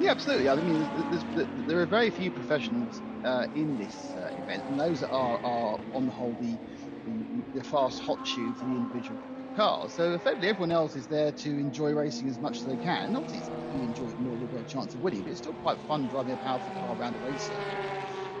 Yeah, 0.00 0.10
absolutely. 0.10 0.48
I 0.48 0.56
mean, 0.56 0.80
there's, 1.10 1.46
there 1.68 1.80
are 1.80 1.86
very 1.86 2.10
few 2.10 2.32
professionals 2.32 3.00
uh, 3.24 3.46
in 3.54 3.78
this 3.78 4.10
uh, 4.10 4.34
event, 4.42 4.64
and 4.68 4.80
those 4.80 5.00
that 5.00 5.10
are 5.10 5.38
are 5.44 5.78
on 5.94 6.06
the 6.06 6.12
whole 6.12 6.36
the, 6.40 6.58
the, 7.06 7.60
the 7.60 7.64
fast 7.64 8.00
hot 8.00 8.26
shoe 8.26 8.52
for 8.54 8.64
the 8.64 8.72
individual 8.72 9.18
cars. 9.56 9.92
So 9.92 10.14
effectively, 10.14 10.48
everyone 10.48 10.72
else 10.72 10.96
is 10.96 11.06
there 11.06 11.32
to 11.32 11.50
enjoy 11.50 11.92
racing 11.92 12.28
as 12.28 12.38
much 12.38 12.58
as 12.58 12.66
they 12.66 12.76
can. 12.76 13.16
Obviously, 13.16 13.40
you 13.74 13.82
enjoy 13.82 14.04
it 14.04 14.20
more, 14.20 14.36
you've 14.36 14.52
got 14.52 14.60
a 14.60 14.68
chance 14.68 14.94
of 14.94 15.02
winning. 15.02 15.22
But 15.22 15.30
it's 15.30 15.40
still 15.40 15.54
quite 15.54 15.78
fun 15.88 16.08
driving 16.08 16.34
a 16.34 16.36
powerful 16.38 16.72
car 16.74 16.96
around 16.96 17.14
a 17.14 17.30
race. 17.30 17.50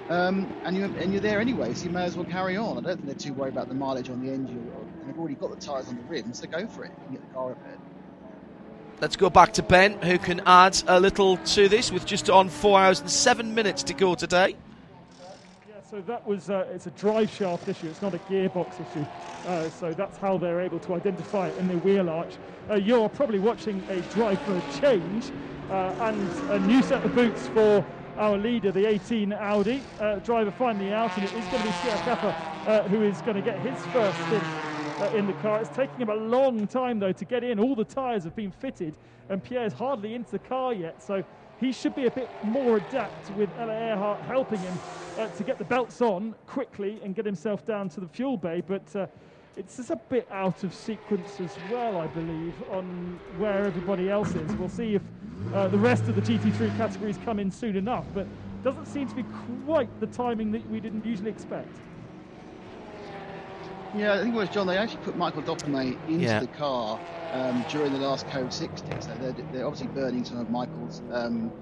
Um, 0.08 0.52
and 0.64 0.76
you're 0.76 0.86
and 0.98 1.12
you're 1.12 1.22
there 1.22 1.40
anyway, 1.40 1.72
so 1.72 1.84
you 1.84 1.90
may 1.90 2.04
as 2.04 2.14
well 2.14 2.26
carry 2.26 2.56
on. 2.56 2.76
I 2.76 2.80
don't 2.82 2.96
think 2.96 3.06
they're 3.06 3.14
too 3.14 3.32
worried 3.32 3.54
about 3.54 3.68
the 3.68 3.74
mileage 3.74 4.10
on 4.10 4.24
the 4.24 4.30
engine, 4.30 4.70
and 5.00 5.08
they've 5.08 5.18
already 5.18 5.34
got 5.34 5.50
the 5.50 5.56
tyres 5.56 5.88
on 5.88 5.96
the 5.96 6.02
rims, 6.02 6.40
so 6.40 6.46
go 6.46 6.66
for 6.66 6.84
it 6.84 6.92
get 7.10 7.26
the 7.26 7.34
car 7.34 7.48
repaired. 7.48 7.78
Let's 9.00 9.16
go 9.16 9.30
back 9.30 9.54
to 9.54 9.62
Ben, 9.62 9.98
who 10.02 10.18
can 10.18 10.40
add 10.46 10.80
a 10.86 11.00
little 11.00 11.38
to 11.38 11.68
this 11.68 11.90
with 11.90 12.04
just 12.04 12.28
on 12.28 12.48
four 12.48 12.78
hours 12.78 13.00
and 13.00 13.10
seven 13.10 13.54
minutes 13.54 13.82
to 13.84 13.94
go 13.94 14.14
today. 14.14 14.56
So 15.94 16.00
that 16.08 16.26
was 16.26 16.50
uh, 16.50 16.66
it's 16.72 16.88
a 16.88 16.90
drive 16.90 17.30
shaft 17.30 17.68
issue. 17.68 17.86
It's 17.86 18.02
not 18.02 18.16
a 18.16 18.18
gearbox 18.18 18.72
issue. 18.80 19.06
Uh, 19.46 19.70
so 19.70 19.92
that's 19.92 20.18
how 20.18 20.36
they're 20.36 20.60
able 20.60 20.80
to 20.80 20.94
identify 20.94 21.46
it 21.46 21.56
in 21.56 21.68
the 21.68 21.78
wheel 21.78 22.10
arch. 22.10 22.34
Uh, 22.68 22.74
you're 22.74 23.08
probably 23.08 23.38
watching 23.38 23.80
a 23.88 24.00
driver 24.12 24.60
change 24.80 25.30
uh, 25.70 25.94
and 26.00 26.50
a 26.50 26.58
new 26.66 26.82
set 26.82 27.04
of 27.04 27.14
boots 27.14 27.46
for 27.46 27.86
our 28.16 28.36
leader, 28.36 28.72
the 28.72 28.84
18 28.84 29.34
Audi 29.34 29.84
uh, 30.00 30.16
driver, 30.16 30.50
finally 30.50 30.92
out, 30.92 31.16
and 31.16 31.26
it 31.26 31.32
is 31.32 31.44
going 31.44 31.62
to 31.62 31.68
be 31.68 31.74
Pierre 31.82 31.96
Kaffer 31.98 32.34
uh, 32.66 32.82
who 32.88 33.04
is 33.04 33.22
going 33.22 33.36
to 33.36 33.42
get 33.42 33.60
his 33.60 33.78
first 33.92 34.18
stint 34.26 35.14
in 35.14 35.28
the 35.28 35.32
car. 35.34 35.60
It's 35.60 35.76
taking 35.76 36.00
him 36.00 36.08
a 36.08 36.16
long 36.16 36.66
time 36.66 36.98
though 36.98 37.12
to 37.12 37.24
get 37.24 37.44
in. 37.44 37.60
All 37.60 37.76
the 37.76 37.84
tyres 37.84 38.24
have 38.24 38.34
been 38.34 38.50
fitted, 38.50 38.96
and 39.28 39.40
Pierre's 39.44 39.72
hardly 39.72 40.16
into 40.16 40.32
the 40.32 40.40
car 40.40 40.74
yet. 40.74 41.00
So 41.00 41.22
he 41.60 41.70
should 41.70 41.94
be 41.94 42.06
a 42.06 42.10
bit 42.10 42.28
more 42.42 42.78
adept 42.78 43.30
with 43.36 43.48
Ella 43.60 43.74
Earhart 43.74 44.20
helping 44.22 44.58
him 44.58 44.74
uh, 45.18 45.28
to 45.28 45.44
get 45.44 45.58
the 45.58 45.64
belts 45.64 46.00
on 46.00 46.34
quickly 46.46 46.98
and 47.02 47.14
get 47.14 47.24
himself 47.26 47.64
down 47.66 47.88
to 47.90 48.00
the 48.00 48.08
fuel 48.08 48.36
bay. 48.36 48.62
But 48.66 48.94
uh, 48.94 49.06
it's 49.56 49.76
just 49.76 49.90
a 49.90 49.96
bit 49.96 50.26
out 50.30 50.64
of 50.64 50.74
sequence 50.74 51.40
as 51.40 51.56
well, 51.70 51.98
I 51.98 52.06
believe, 52.08 52.54
on 52.70 53.18
where 53.38 53.64
everybody 53.66 54.10
else 54.10 54.34
is. 54.34 54.50
We'll 54.56 54.68
see 54.68 54.94
if 54.96 55.02
uh, 55.54 55.68
the 55.68 55.78
rest 55.78 56.02
of 56.08 56.16
the 56.16 56.22
GT3 56.22 56.76
categories 56.76 57.18
come 57.24 57.38
in 57.38 57.50
soon 57.50 57.76
enough, 57.76 58.04
but 58.14 58.26
doesn't 58.64 58.86
seem 58.86 59.06
to 59.06 59.14
be 59.14 59.24
quite 59.66 59.88
the 60.00 60.06
timing 60.06 60.50
that 60.52 60.68
we 60.70 60.80
didn't 60.80 61.04
usually 61.04 61.30
expect. 61.30 61.68
Yeah, 63.96 64.14
I 64.14 64.22
think 64.22 64.34
it 64.34 64.38
was 64.38 64.48
John. 64.48 64.66
They 64.66 64.76
actually 64.76 65.04
put 65.04 65.16
Michael 65.16 65.42
Doppelmayr 65.42 65.96
into 66.08 66.24
Yeah. 66.24 66.40
the 66.40 66.48
car 66.48 66.98
um, 67.32 67.64
during 67.70 67.92
the 67.92 67.98
last 67.98 68.26
Code 68.28 68.52
60, 68.52 69.00
so 69.00 69.14
they're, 69.20 69.32
they're 69.52 69.66
obviously 69.66 69.86
burning 69.88 70.24
some 70.24 70.38
of 70.38 70.50
Michael's 70.50 71.02
um, 71.12 71.52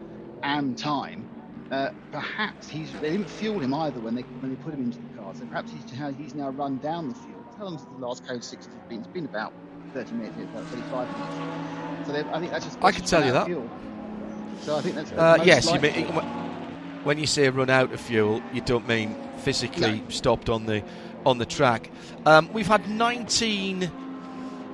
AM 0.42 0.74
time. 0.74 1.26
Uh, 1.70 1.90
perhaps 2.10 2.68
he's 2.68 2.92
they 3.00 3.10
didn't 3.10 3.28
fuel 3.30 3.58
him 3.60 3.72
either 3.72 3.98
when 4.00 4.14
they 4.14 4.22
when 4.40 4.50
they 4.54 4.62
put 4.62 4.74
him 4.74 4.82
into 4.82 4.98
the 4.98 5.18
car, 5.22 5.34
so 5.34 5.44
perhaps 5.46 5.72
he's, 5.72 5.90
how 5.98 6.10
he's 6.12 6.34
now 6.34 6.50
run 6.50 6.76
down 6.78 7.08
the 7.08 7.14
fuel. 7.14 7.42
How 7.56 7.64
long 7.64 7.74
has 7.74 7.84
the 7.84 7.92
last 8.06 8.26
Code 8.26 8.44
60 8.44 8.70
been? 8.88 8.98
It's 8.98 9.06
been 9.08 9.24
about 9.24 9.52
30 9.94 10.12
minutes, 10.14 10.36
about 10.36 10.64
35 10.66 11.08
minutes. 11.18 12.06
So 12.06 12.12
they- 12.12 12.30
I 12.30 12.40
think 12.40 12.50
that's 12.52 12.64
just. 12.66 12.78
I 12.82 12.92
can 12.92 13.04
tell 13.04 13.24
you 13.24 13.32
that. 13.32 13.46
Fuel. 13.46 13.68
So 14.62 14.76
I 14.76 14.80
think 14.82 14.94
that's. 14.96 15.12
Uh, 15.12 15.38
yes, 15.44 15.70
you 15.72 15.80
mean 15.80 16.06
when 17.04 17.18
you 17.18 17.26
say 17.26 17.48
run 17.48 17.70
out 17.70 17.92
of 17.92 18.00
fuel, 18.00 18.42
you 18.52 18.60
don't 18.60 18.86
mean 18.86 19.14
physically 19.38 20.00
No. 20.00 20.08
stopped 20.08 20.48
on 20.48 20.66
the 20.66 20.82
on 21.24 21.38
the 21.38 21.46
track. 21.46 21.90
Um, 22.26 22.48
we've 22.52 22.66
had 22.66 22.88
19, 22.88 23.84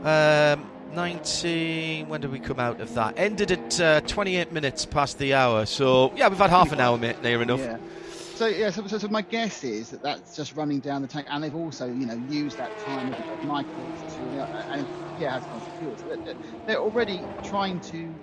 um, 0.04 0.71
19. 0.95 2.09
When 2.09 2.21
did 2.21 2.33
we 2.33 2.38
come 2.38 2.59
out 2.59 2.80
of 2.80 2.95
that? 2.95 3.14
Ended 3.18 3.52
at 3.52 3.80
uh, 3.80 4.00
28 4.02 4.52
minutes 4.52 4.87
past 4.87 5.18
the 5.18 5.35
hour. 5.35 5.66
So 5.66 6.12
yeah, 6.16 6.28
we've 6.28 6.38
had 6.38 6.50
half 6.50 6.73
an 6.73 6.80
hour, 6.80 6.99
mate, 6.99 7.23
near 7.23 7.42
enough. 7.42 7.61
Yeah. 7.61 7.78
So 8.35 8.47
yeah, 8.47 8.71
so, 8.71 8.87
so, 8.87 8.99
so 8.99 9.09
my 9.09 9.23
guess 9.23 9.64
is 9.64 9.90
that 9.90 10.00
that's 10.00 10.37
just 10.37 10.54
running 10.54 10.78
down 10.78 11.02
the 11.02 11.09
tank, 11.09 11.26
and 11.28 11.42
they've 11.42 11.54
also, 11.54 11.87
you 11.87 12.07
know, 12.07 12.14
used 12.30 12.57
that 12.59 12.78
time 12.80 13.12
of, 13.12 13.18
of 13.18 13.45
Michael's 13.45 14.14
to, 14.14 14.40
uh, 14.40 14.64
and 14.71 14.87
yeah, 15.18 15.40
has 15.40 15.45
gone 15.45 15.61
to 15.61 15.71
fuel. 15.78 15.97
So 15.97 16.25
they're, 16.25 16.37
they're 16.66 16.78
already 16.78 17.21
trying 17.42 17.80
to. 17.80 18.14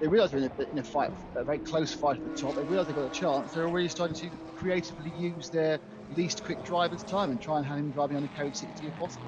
They 0.00 0.06
realise 0.06 0.30
they're 0.30 0.40
in 0.40 0.50
a, 0.56 0.70
in 0.70 0.78
a 0.78 0.84
fight, 0.84 1.10
a 1.34 1.42
very 1.42 1.58
close 1.58 1.92
fight 1.92 2.18
at 2.18 2.24
the 2.24 2.40
top. 2.40 2.54
They 2.54 2.62
realise 2.62 2.86
they've 2.86 2.96
got 2.96 3.14
a 3.14 3.20
chance. 3.20 3.52
They're 3.52 3.66
already 3.66 3.88
starting 3.88 4.16
to 4.16 4.36
creatively 4.56 5.12
use 5.18 5.50
their 5.50 5.80
least 6.16 6.44
quick 6.44 6.64
driver's 6.64 7.02
time 7.02 7.30
and 7.30 7.40
try 7.40 7.58
and 7.58 7.66
have 7.66 7.78
him 7.78 7.90
driving 7.90 8.16
on 8.18 8.22
the 8.22 8.28
code 8.28 8.56
60 8.56 8.86
if 8.86 8.96
possible. 8.98 9.26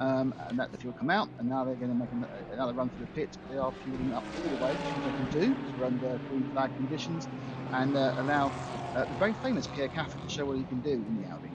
Um, 0.00 0.34
and 0.48 0.58
that 0.58 0.72
the 0.72 0.78
fuel 0.78 0.92
come 0.92 1.08
out, 1.08 1.28
and 1.38 1.48
now 1.48 1.64
they're 1.64 1.76
going 1.76 1.90
to 1.90 1.96
make 1.96 2.08
another 2.52 2.72
run 2.72 2.90
through 2.90 3.06
the 3.06 3.12
pits. 3.12 3.38
They 3.48 3.58
are 3.58 3.72
fueling 3.84 4.12
up 4.12 4.24
all 4.36 4.56
the 4.56 4.64
way, 4.64 4.72
which 4.74 4.94
they 5.04 5.12
can 5.12 5.30
do 5.30 5.54
because 5.54 5.78
we're 5.78 5.86
under 5.86 6.20
green 6.28 6.50
flag 6.52 6.74
conditions, 6.74 7.28
and 7.72 7.96
uh, 7.96 8.14
allow 8.18 8.50
uh, 8.96 9.04
the 9.04 9.18
very 9.20 9.34
famous 9.34 9.68
Pierre 9.68 9.88
Kaffer 9.88 10.18
to 10.18 10.28
show 10.28 10.46
what 10.46 10.56
he 10.56 10.64
can 10.64 10.80
do 10.80 10.92
in 10.92 11.22
the 11.22 11.28
Audi. 11.28 11.48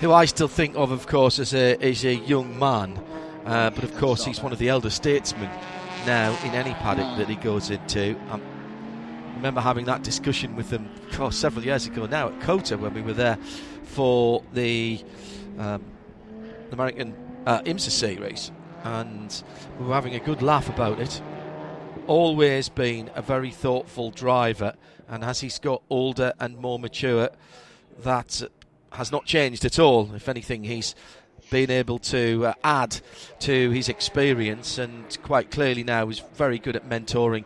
Who 0.00 0.12
I 0.12 0.26
still 0.26 0.48
think 0.48 0.76
of, 0.76 0.90
of 0.90 1.06
course, 1.06 1.38
as 1.38 1.54
a 1.54 1.76
as 1.78 2.04
a 2.04 2.14
young 2.14 2.58
man, 2.58 3.00
uh, 3.46 3.70
but 3.70 3.82
of 3.82 3.96
course 3.96 4.26
he's 4.26 4.42
one 4.42 4.52
of 4.52 4.58
the 4.58 4.68
elder 4.68 4.90
statesmen 4.90 5.50
now 6.04 6.38
in 6.44 6.50
any 6.52 6.74
paddock 6.74 7.16
that 7.16 7.28
he 7.28 7.36
goes 7.36 7.70
into. 7.70 8.14
Um, 8.30 8.42
I 9.36 9.36
remember 9.36 9.60
having 9.60 9.86
that 9.86 10.02
discussion 10.02 10.54
with 10.54 10.68
them 10.70 10.88
oh, 11.18 11.30
several 11.30 11.64
years 11.64 11.86
ago 11.86 12.06
now 12.06 12.28
at 12.28 12.40
Cota 12.42 12.76
when 12.76 12.94
we 12.94 13.02
were 13.02 13.12
there 13.12 13.38
for 13.82 14.42
the 14.52 15.02
um, 15.58 15.82
American 16.72 17.14
uh, 17.46 17.62
IMSA 17.62 17.90
series, 17.90 18.50
and 18.84 19.42
we 19.78 19.86
were 19.86 19.94
having 19.94 20.14
a 20.14 20.20
good 20.20 20.42
laugh 20.42 20.68
about 20.68 21.00
it. 21.00 21.20
Always 22.06 22.68
been 22.68 23.10
a 23.14 23.22
very 23.22 23.50
thoughtful 23.50 24.10
driver, 24.10 24.74
and 25.08 25.24
as 25.24 25.40
he's 25.40 25.58
got 25.58 25.82
older 25.90 26.32
and 26.38 26.58
more 26.58 26.78
mature, 26.78 27.30
that 28.02 28.42
has 28.92 29.12
not 29.12 29.24
changed 29.24 29.64
at 29.64 29.78
all. 29.78 30.14
If 30.14 30.28
anything, 30.28 30.64
he's 30.64 30.94
been 31.50 31.70
able 31.70 31.98
to 31.98 32.46
uh, 32.46 32.54
add 32.64 33.00
to 33.40 33.70
his 33.70 33.88
experience, 33.88 34.78
and 34.78 35.16
quite 35.22 35.50
clearly 35.50 35.84
now 35.84 36.08
is 36.08 36.20
very 36.34 36.58
good 36.58 36.76
at 36.76 36.88
mentoring 36.88 37.44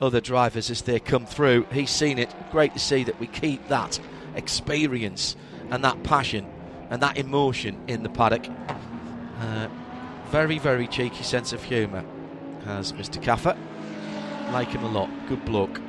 other 0.00 0.20
drivers 0.20 0.70
as 0.70 0.82
they 0.82 0.98
come 0.98 1.26
through. 1.26 1.66
He's 1.72 1.90
seen 1.90 2.18
it. 2.18 2.34
Great 2.50 2.72
to 2.72 2.78
see 2.78 3.04
that 3.04 3.20
we 3.20 3.28
keep 3.28 3.68
that 3.68 4.00
experience 4.34 5.36
and 5.70 5.84
that 5.84 6.02
passion 6.02 6.46
and 6.92 7.00
that 7.02 7.16
emotion 7.16 7.82
in 7.88 8.02
the 8.02 8.08
paddock. 8.10 8.46
Uh, 9.40 9.66
very, 10.26 10.58
very 10.58 10.86
cheeky 10.86 11.22
sense 11.24 11.52
of 11.52 11.62
humour 11.62 12.04
has 12.64 12.92
Mr. 12.92 13.20
Kaffer. 13.20 13.56
Like 14.52 14.68
him 14.68 14.84
a 14.84 14.88
lot. 14.88 15.08
Good 15.26 15.42
bloke. 15.46 15.80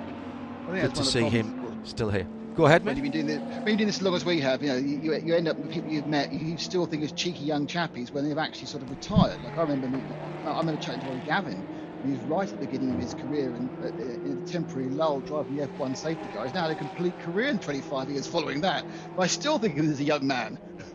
Good 0.72 0.96
to 0.96 1.04
see 1.04 1.24
him 1.24 1.82
still 1.84 2.10
here. 2.10 2.26
Go 2.56 2.68
ahead, 2.68 2.86
When 2.86 2.96
mate. 2.96 3.04
you've 3.04 3.12
been 3.12 3.26
doing 3.26 3.42
this, 3.42 3.58
when 3.58 3.68
you're 3.68 3.78
doing 3.78 3.88
this 3.88 3.98
as 3.98 4.02
long 4.04 4.16
as 4.16 4.24
we 4.24 4.40
have, 4.40 4.62
you 4.64 4.70
know, 4.70 4.78
you, 4.78 5.00
you- 5.02 5.16
you 5.26 5.36
end 5.36 5.48
up 5.50 5.58
with 5.58 5.72
people 5.72 5.92
you've 5.92 6.08
met, 6.08 6.32
you 6.32 6.58
still 6.58 6.86
think 6.86 7.04
as 7.04 7.12
cheeky 7.12 7.44
young 7.44 7.68
chappies 7.68 8.12
when 8.12 8.28
they've 8.28 8.38
actually 8.38 8.68
sort 8.68 8.84
of 8.84 8.90
retired. 8.90 9.44
Like 9.44 9.58
I 9.58 9.62
remember, 9.62 9.90
me, 9.90 10.02
I 10.46 10.60
remember 10.60 10.80
chatting 10.82 11.02
to 11.02 11.10
Ollie 11.10 11.22
Gavin. 11.26 11.68
He 12.06 12.12
was 12.12 12.20
right 12.22 12.48
at 12.48 12.60
the 12.60 12.66
beginning 12.66 12.94
of 12.96 13.00
his 13.02 13.14
career 13.14 13.54
and 13.54 13.70
uh, 13.84 13.88
in 13.88 14.42
a 14.44 14.48
temporary 14.48 14.90
lull 14.90 15.20
driving 15.22 15.56
the 15.58 15.68
F1 15.68 15.98
safety 15.98 16.26
car. 16.34 16.46
He's 16.46 16.54
now 16.54 16.62
had 16.64 16.72
a 16.72 16.76
complete 16.76 17.18
career 17.22 17.48
in 17.48 17.60
25 17.60 18.10
years 18.10 18.28
following 18.28 18.62
that. 18.62 18.86
But 19.16 19.24
I 19.24 19.28
still 19.28 19.58
think 19.58 19.78
of 19.78 19.86
him 19.86 19.92
as 19.92 20.00
a 20.00 20.04
young 20.04 20.26
man. 20.28 20.60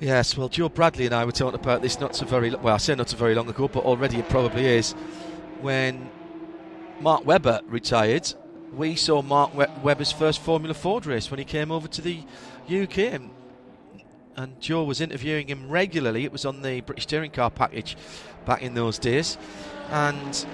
Yes, 0.00 0.36
well, 0.36 0.48
Joe 0.48 0.68
Bradley 0.68 1.06
and 1.06 1.14
I 1.14 1.24
were 1.24 1.32
talking 1.32 1.58
about 1.58 1.80
this 1.80 2.00
not 2.00 2.16
so 2.16 2.26
very 2.26 2.50
well. 2.50 2.74
I 2.74 2.78
say 2.78 2.94
not 2.94 3.08
so 3.08 3.16
very 3.16 3.34
long 3.34 3.48
ago, 3.48 3.68
but 3.68 3.84
already 3.84 4.18
it 4.18 4.28
probably 4.28 4.66
is. 4.66 4.92
When 5.60 6.10
Mark 7.00 7.24
Webber 7.24 7.60
retired, 7.66 8.34
we 8.72 8.96
saw 8.96 9.22
Mark 9.22 9.54
we- 9.54 9.66
Webber's 9.82 10.10
first 10.10 10.40
Formula 10.40 10.74
Ford 10.74 11.06
race 11.06 11.30
when 11.30 11.38
he 11.38 11.44
came 11.44 11.70
over 11.70 11.86
to 11.88 12.02
the 12.02 12.18
UK, 12.68 12.98
and, 12.98 13.30
and 14.36 14.60
Joe 14.60 14.82
was 14.82 15.00
interviewing 15.00 15.46
him 15.46 15.70
regularly. 15.70 16.24
It 16.24 16.32
was 16.32 16.44
on 16.44 16.62
the 16.62 16.80
British 16.80 17.06
touring 17.06 17.30
car 17.30 17.50
package 17.50 17.96
back 18.44 18.62
in 18.62 18.74
those 18.74 18.98
days, 18.98 19.38
and 19.90 20.44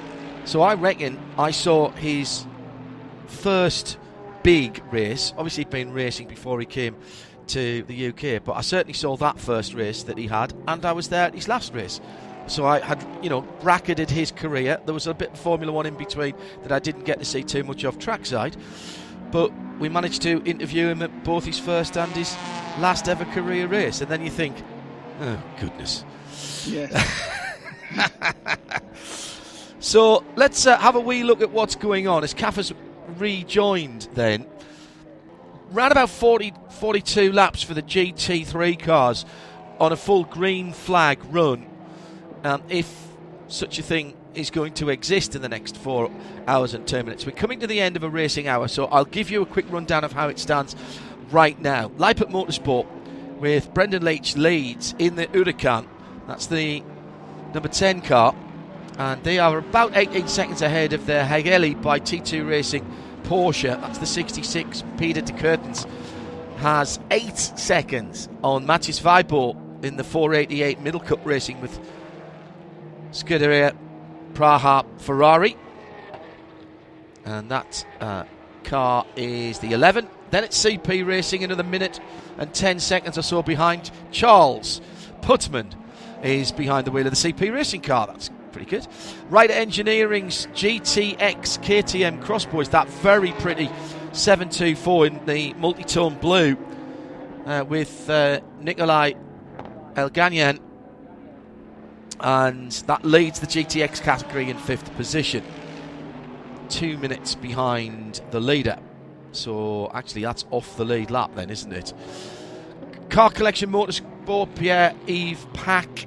so 0.44 0.60
I 0.60 0.74
reckon 0.74 1.18
I 1.38 1.50
saw 1.50 1.90
his 1.92 2.44
first 3.26 3.96
big 4.42 4.82
race. 4.92 5.32
Obviously, 5.38 5.62
he'd 5.64 5.70
been 5.70 5.92
racing 5.92 6.28
before 6.28 6.60
he 6.60 6.66
came 6.66 6.96
to 7.50 7.82
the 7.84 8.08
UK, 8.08 8.42
but 8.44 8.54
I 8.54 8.60
certainly 8.60 8.94
saw 8.94 9.16
that 9.16 9.38
first 9.38 9.74
race 9.74 10.02
that 10.04 10.18
he 10.18 10.26
had, 10.26 10.52
and 10.66 10.84
I 10.84 10.92
was 10.92 11.08
there 11.08 11.26
at 11.26 11.34
his 11.34 11.48
last 11.48 11.74
race. 11.74 12.00
So 12.46 12.66
I 12.66 12.80
had, 12.80 13.04
you 13.22 13.30
know, 13.30 13.42
bracketed 13.60 14.10
his 14.10 14.32
career. 14.32 14.80
There 14.84 14.94
was 14.94 15.06
a 15.06 15.14
bit 15.14 15.32
of 15.32 15.38
Formula 15.38 15.72
One 15.72 15.86
in 15.86 15.96
between 15.96 16.34
that 16.62 16.72
I 16.72 16.78
didn't 16.78 17.04
get 17.04 17.18
to 17.18 17.24
see 17.24 17.42
too 17.42 17.62
much 17.62 17.84
of 17.84 17.98
trackside, 17.98 18.56
but 19.30 19.52
we 19.78 19.88
managed 19.88 20.22
to 20.22 20.42
interview 20.44 20.88
him 20.88 21.02
at 21.02 21.24
both 21.24 21.44
his 21.44 21.58
first 21.58 21.96
and 21.96 22.10
his 22.12 22.34
last 22.78 23.08
ever 23.08 23.24
career 23.26 23.66
race. 23.66 24.00
And 24.00 24.10
then 24.10 24.24
you 24.24 24.30
think, 24.30 24.56
oh 25.20 25.42
goodness. 25.60 26.04
So 29.80 30.22
let's 30.36 30.66
uh, 30.66 30.76
have 30.76 30.94
a 30.94 31.00
wee 31.00 31.24
look 31.24 31.40
at 31.40 31.50
what's 31.50 31.74
going 31.74 32.06
on 32.06 32.22
as 32.22 32.34
Kaffer's 32.34 32.72
rejoined 33.16 34.08
then. 34.12 34.46
Round 35.70 35.92
about 35.92 36.10
40, 36.10 36.52
42 36.68 37.32
laps 37.32 37.62
for 37.62 37.74
the 37.74 37.82
GT3 37.82 38.76
cars 38.78 39.24
on 39.78 39.92
a 39.92 39.96
full 39.96 40.24
green 40.24 40.72
flag 40.72 41.20
run. 41.30 41.66
Um, 42.42 42.62
if 42.68 42.92
such 43.46 43.78
a 43.78 43.82
thing 43.82 44.16
is 44.34 44.50
going 44.50 44.72
to 44.74 44.88
exist 44.90 45.36
in 45.36 45.42
the 45.42 45.48
next 45.48 45.76
four 45.76 46.10
hours 46.48 46.74
and 46.74 46.86
10 46.86 47.04
minutes. 47.04 47.24
We're 47.24 47.32
coming 47.32 47.60
to 47.60 47.66
the 47.68 47.80
end 47.80 47.96
of 47.96 48.02
a 48.02 48.10
racing 48.10 48.48
hour, 48.48 48.66
so 48.66 48.86
I'll 48.86 49.04
give 49.04 49.30
you 49.30 49.42
a 49.42 49.46
quick 49.46 49.66
rundown 49.70 50.02
of 50.02 50.12
how 50.12 50.28
it 50.28 50.40
stands 50.40 50.74
right 51.30 51.60
now. 51.60 51.88
Leipert 51.90 52.30
Motorsport 52.30 52.86
with 53.38 53.72
Brendon 53.72 54.02
Leitch 54.02 54.36
leads 54.36 54.94
in 54.98 55.14
the 55.14 55.26
Huracan. 55.28 55.86
That's 56.26 56.46
the 56.46 56.82
number 57.54 57.68
10 57.68 58.02
car 58.02 58.34
and 58.98 59.22
they 59.24 59.38
are 59.38 59.58
about 59.58 59.96
18 59.96 60.28
seconds 60.28 60.62
ahead 60.62 60.92
of 60.92 61.06
their 61.06 61.24
Hageli 61.24 61.80
by 61.80 62.00
T2 62.00 62.46
Racing 62.46 62.84
Porsche. 63.30 63.80
That's 63.80 63.98
the 63.98 64.06
66. 64.06 64.82
Peter 64.98 65.20
de 65.20 65.32
Curtens 65.34 65.86
has 66.56 66.98
eight 67.12 67.38
seconds 67.38 68.28
on 68.42 68.66
Matthias 68.66 68.98
Weibel 68.98 69.84
in 69.84 69.96
the 69.96 70.02
488 70.02 70.80
Middle 70.80 70.98
Cup 70.98 71.24
Racing 71.24 71.60
with 71.60 71.78
Scuderia 73.12 73.76
Praha 74.32 74.84
Ferrari, 74.98 75.56
and 77.24 77.48
that 77.52 77.86
uh, 78.00 78.24
car 78.64 79.06
is 79.14 79.60
the 79.60 79.74
11. 79.74 80.08
Then 80.30 80.42
it's 80.42 80.64
CP 80.64 81.06
Racing, 81.06 81.44
another 81.44 81.62
minute 81.62 82.00
and 82.36 82.52
10 82.52 82.80
seconds 82.80 83.16
or 83.16 83.22
so 83.22 83.44
behind. 83.44 83.92
Charles 84.10 84.80
Putman 85.20 85.72
is 86.24 86.50
behind 86.50 86.84
the 86.84 86.90
wheel 86.90 87.06
of 87.06 87.12
the 87.12 87.32
CP 87.32 87.54
Racing 87.54 87.82
car. 87.82 88.08
That's 88.08 88.28
pretty 88.52 88.70
good. 88.70 88.86
Reiter 89.28 89.52
Engineering's 89.54 90.46
GTX 90.48 91.18
KTM 91.62 92.22
Crossbow 92.22 92.60
is 92.60 92.68
that 92.70 92.88
very 92.88 93.32
pretty 93.32 93.66
724 94.12 95.06
in 95.06 95.26
the 95.26 95.54
multi-tone 95.54 96.14
blue 96.16 96.56
uh, 97.46 97.64
with 97.66 98.08
uh, 98.10 98.40
Nikolai 98.60 99.12
Elganyan, 99.94 100.60
and 102.20 102.70
that 102.86 103.04
leads 103.04 103.40
the 103.40 103.46
GTX 103.46 104.02
category 104.02 104.50
in 104.50 104.56
fifth 104.56 104.94
position, 104.96 105.44
two 106.68 106.98
minutes 106.98 107.34
behind 107.34 108.20
the 108.30 108.40
leader. 108.40 108.78
So 109.32 109.90
actually, 109.94 110.22
that's 110.22 110.44
off 110.50 110.76
the 110.76 110.84
lead 110.84 111.10
lap, 111.10 111.34
then, 111.34 111.50
isn't 111.50 111.72
it? 111.72 111.92
Car 113.10 113.30
Collection 113.30 113.70
Motorsport 113.70 114.54
Pierre 114.54 114.94
Yves 115.06 115.46
Paque 115.52 116.06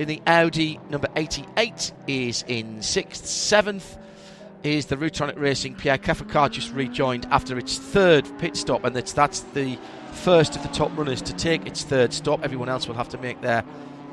in 0.00 0.08
the 0.08 0.22
Audi 0.26 0.80
number 0.88 1.08
88 1.14 1.92
is 2.06 2.42
in 2.48 2.80
sixth. 2.80 3.26
Seventh 3.26 3.98
is 4.62 4.86
the 4.86 4.96
Rutronic 4.96 5.38
Racing 5.38 5.74
Pierre 5.74 5.98
Kaffer 5.98 6.24
just 6.50 6.72
rejoined 6.72 7.26
after 7.30 7.58
its 7.58 7.76
third 7.78 8.26
pit 8.38 8.56
stop, 8.56 8.84
and 8.84 8.96
it's, 8.96 9.12
that's 9.12 9.40
the 9.52 9.78
first 10.12 10.56
of 10.56 10.62
the 10.62 10.70
top 10.70 10.90
runners 10.96 11.20
to 11.20 11.34
take 11.34 11.66
its 11.66 11.84
third 11.84 12.14
stop. 12.14 12.42
Everyone 12.42 12.70
else 12.70 12.88
will 12.88 12.94
have 12.94 13.10
to 13.10 13.18
make 13.18 13.42
their 13.42 13.62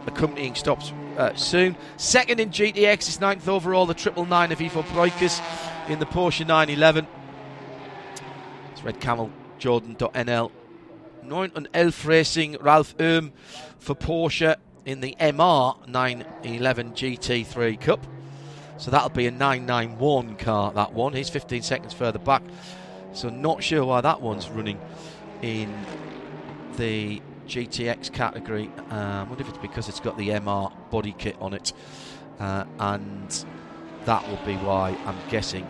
accompanying 0.07 0.55
stops 0.55 0.91
uh, 1.17 1.33
soon. 1.35 1.77
Second 1.95 2.41
in 2.41 2.49
GTX 2.49 3.07
is 3.07 3.21
ninth 3.21 3.47
overall, 3.47 3.85
the 3.85 3.93
triple 3.93 4.25
nine 4.25 4.51
of 4.51 4.59
Ivo 4.59 4.81
Breukers 4.83 5.41
in 5.87 5.99
the 5.99 6.05
Porsche 6.05 6.45
911. 6.45 7.07
It's 8.73 8.83
Red 8.83 8.99
Camel 8.99 9.31
Jordan.nl. 9.57 10.51
9 11.23 11.51
and 11.55 11.67
Elf 11.73 12.05
Racing, 12.05 12.57
Ralph 12.59 12.93
Ohm 12.99 13.31
for 13.79 13.95
Porsche 13.95 14.55
in 14.87 15.01
the 15.01 15.17
MR 15.19 15.85
911 15.85 16.93
GT3 16.93 17.79
Cup. 17.79 18.07
So 18.77 18.89
that'll 18.89 19.09
be 19.09 19.27
a 19.27 19.31
991 19.31 20.37
car, 20.37 20.71
that 20.71 20.93
one. 20.93 21.11
He's 21.11 21.29
15 21.29 21.61
seconds 21.61 21.93
further 21.93 22.19
back. 22.19 22.41
So 23.11 23.29
not 23.29 23.61
sure 23.61 23.83
why 23.83 23.99
that 23.99 24.21
one's 24.21 24.49
running 24.49 24.79
in 25.41 25.75
the 26.77 27.21
GTX 27.47 28.13
category. 28.13 28.71
Uh, 28.89 28.95
I 28.95 29.23
wonder 29.23 29.43
if 29.43 29.49
it's 29.49 29.57
because 29.57 29.89
it's 29.89 29.99
got 29.99 30.17
the 30.17 30.29
MR 30.29 30.71
body 30.89 31.13
kit 31.17 31.35
on 31.41 31.53
it. 31.53 31.73
Uh, 32.39 32.63
and 32.79 33.45
that 34.05 34.25
will 34.29 34.45
be 34.45 34.55
why 34.55 34.95
I'm 35.05 35.17
guessing 35.29 35.67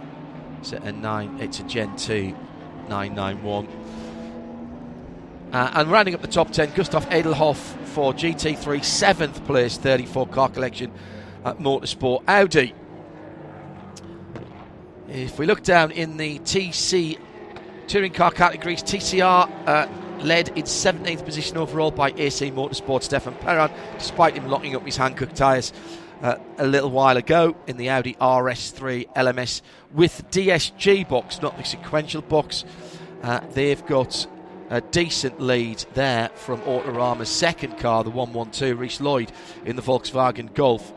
it's 0.59 0.73
a 0.73 0.91
nine. 0.91 1.39
It's 1.39 1.59
a 1.59 1.63
Gen 1.63 1.95
2 1.95 2.35
991. 2.87 3.67
Uh, 5.51 5.71
and 5.75 5.89
rounding 5.89 6.13
up 6.13 6.21
the 6.21 6.27
top 6.27 6.51
10, 6.51 6.73
Gustav 6.73 7.07
Edelhoff 7.09 7.57
for 7.87 8.13
GT3, 8.13 8.83
seventh 8.83 9.45
place, 9.45 9.77
34 9.77 10.27
car 10.27 10.49
collection 10.49 10.91
at 11.45 11.57
Motorsport 11.59 12.23
Audi. 12.27 12.73
If 15.07 15.39
we 15.39 15.45
look 15.45 15.63
down 15.63 15.91
in 15.91 16.17
the 16.17 16.39
TC 16.39 17.17
touring 17.87 18.11
car 18.11 18.31
categories, 18.31 18.83
TCR 18.83 19.49
uh, 19.67 19.87
led 20.19 20.49
in 20.49 20.65
17th 20.65 21.23
position 21.23 21.55
overall 21.55 21.91
by 21.91 22.11
AC 22.11 22.51
Motorsport 22.51 23.03
Stefan 23.03 23.33
Perrin, 23.35 23.71
despite 23.97 24.35
him 24.35 24.49
locking 24.49 24.75
up 24.75 24.85
his 24.85 24.97
Hankook 24.97 25.33
tyres 25.33 25.71
uh, 26.21 26.35
a 26.57 26.67
little 26.67 26.89
while 26.89 27.15
ago 27.15 27.55
in 27.67 27.77
the 27.77 27.89
Audi 27.89 28.15
RS3 28.15 29.13
LMS 29.13 29.61
with 29.93 30.29
DSG 30.29 31.07
box, 31.07 31.41
not 31.41 31.57
the 31.57 31.63
sequential 31.63 32.21
box. 32.21 32.65
Uh, 33.23 33.39
they've 33.53 33.85
got 33.85 34.27
a 34.69 34.81
decent 34.81 35.39
lead 35.39 35.85
there 35.93 36.29
from 36.35 36.61
Autorama's 36.61 37.29
second 37.29 37.77
car, 37.77 38.03
the 38.03 38.09
112, 38.09 38.79
Reese 38.79 39.01
Lloyd 39.01 39.31
in 39.65 39.75
the 39.75 39.81
Volkswagen 39.81 40.53
Golf. 40.53 40.93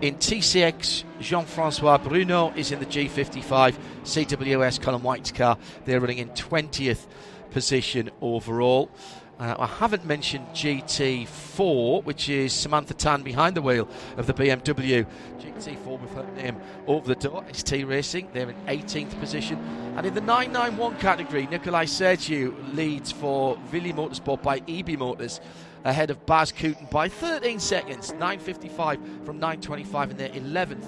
In 0.00 0.16
TCX, 0.16 1.04
Jean 1.20 1.44
Francois 1.44 1.98
Bruno 1.98 2.52
is 2.54 2.70
in 2.70 2.78
the 2.78 2.86
G55 2.86 3.76
CWS 4.04 4.80
Colin 4.80 5.02
White's 5.02 5.32
car. 5.32 5.58
They're 5.84 6.00
running 6.00 6.18
in 6.18 6.28
20th 6.30 7.06
position 7.50 8.10
overall. 8.20 8.90
Uh, 9.38 9.54
I 9.56 9.66
haven't 9.66 10.04
mentioned 10.04 10.48
GT4, 10.48 12.02
which 12.02 12.28
is 12.28 12.52
Samantha 12.52 12.92
Tan 12.92 13.22
behind 13.22 13.54
the 13.54 13.62
wheel 13.62 13.88
of 14.16 14.26
the 14.26 14.34
BMW 14.34 15.06
GT4 15.38 16.00
with 16.00 16.12
her 16.14 16.26
name 16.34 16.60
over 16.88 17.14
the 17.14 17.14
door. 17.14 17.44
ST 17.52 17.86
Racing, 17.86 18.30
they're 18.32 18.50
in 18.50 18.56
18th 18.66 19.18
position. 19.20 19.58
And 19.96 20.04
in 20.04 20.14
the 20.14 20.20
991 20.20 20.96
category, 20.96 21.46
Nikolai 21.46 21.84
Sergiu 21.84 22.74
leads 22.74 23.12
for 23.12 23.56
Villi 23.66 23.92
Motorsport 23.92 24.42
by 24.42 24.60
EB 24.66 24.98
Motors 24.98 25.40
ahead 25.84 26.10
of 26.10 26.26
Bas 26.26 26.50
Koeten 26.50 26.90
by 26.90 27.08
13 27.08 27.60
seconds, 27.60 28.10
9.55 28.14 29.24
from 29.24 29.38
9.25 29.38 30.10
in 30.10 30.16
their 30.16 30.30
11th 30.30 30.84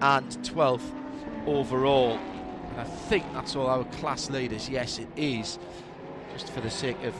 and 0.00 0.26
12th 0.42 0.92
overall. 1.46 2.18
And 2.70 2.80
I 2.80 2.84
think 2.84 3.24
that's 3.32 3.54
all 3.54 3.68
our 3.68 3.84
class 3.84 4.30
leaders. 4.30 4.68
Yes, 4.68 4.98
it 4.98 5.08
is. 5.14 5.60
Just 6.32 6.50
for 6.50 6.60
the 6.60 6.70
sake 6.70 7.00
of 7.04 7.14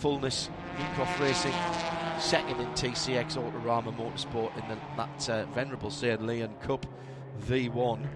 fullness, 0.00 0.48
Minkoff 0.78 1.20
Racing, 1.20 1.52
second 2.18 2.58
in 2.58 2.66
TCX 2.68 3.36
Autorama 3.36 3.94
Motorsport 3.94 4.56
in 4.56 4.66
the, 4.68 4.78
that 4.96 5.28
uh, 5.28 5.44
venerable 5.52 5.90
Sir 5.90 6.16
Leon 6.16 6.54
Cup. 6.62 6.86
V1 7.46 8.06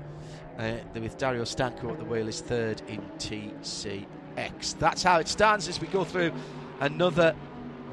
uh, 0.58 0.74
with 0.94 1.16
Dario 1.18 1.42
Stanko 1.42 1.92
at 1.92 1.98
the 1.98 2.04
wheel 2.04 2.28
is 2.28 2.40
third 2.40 2.82
in 2.88 3.00
TCX. 3.18 4.78
That's 4.78 5.02
how 5.02 5.18
it 5.18 5.28
stands 5.28 5.68
as 5.68 5.80
we 5.80 5.86
go 5.86 6.04
through 6.04 6.32
another 6.80 7.34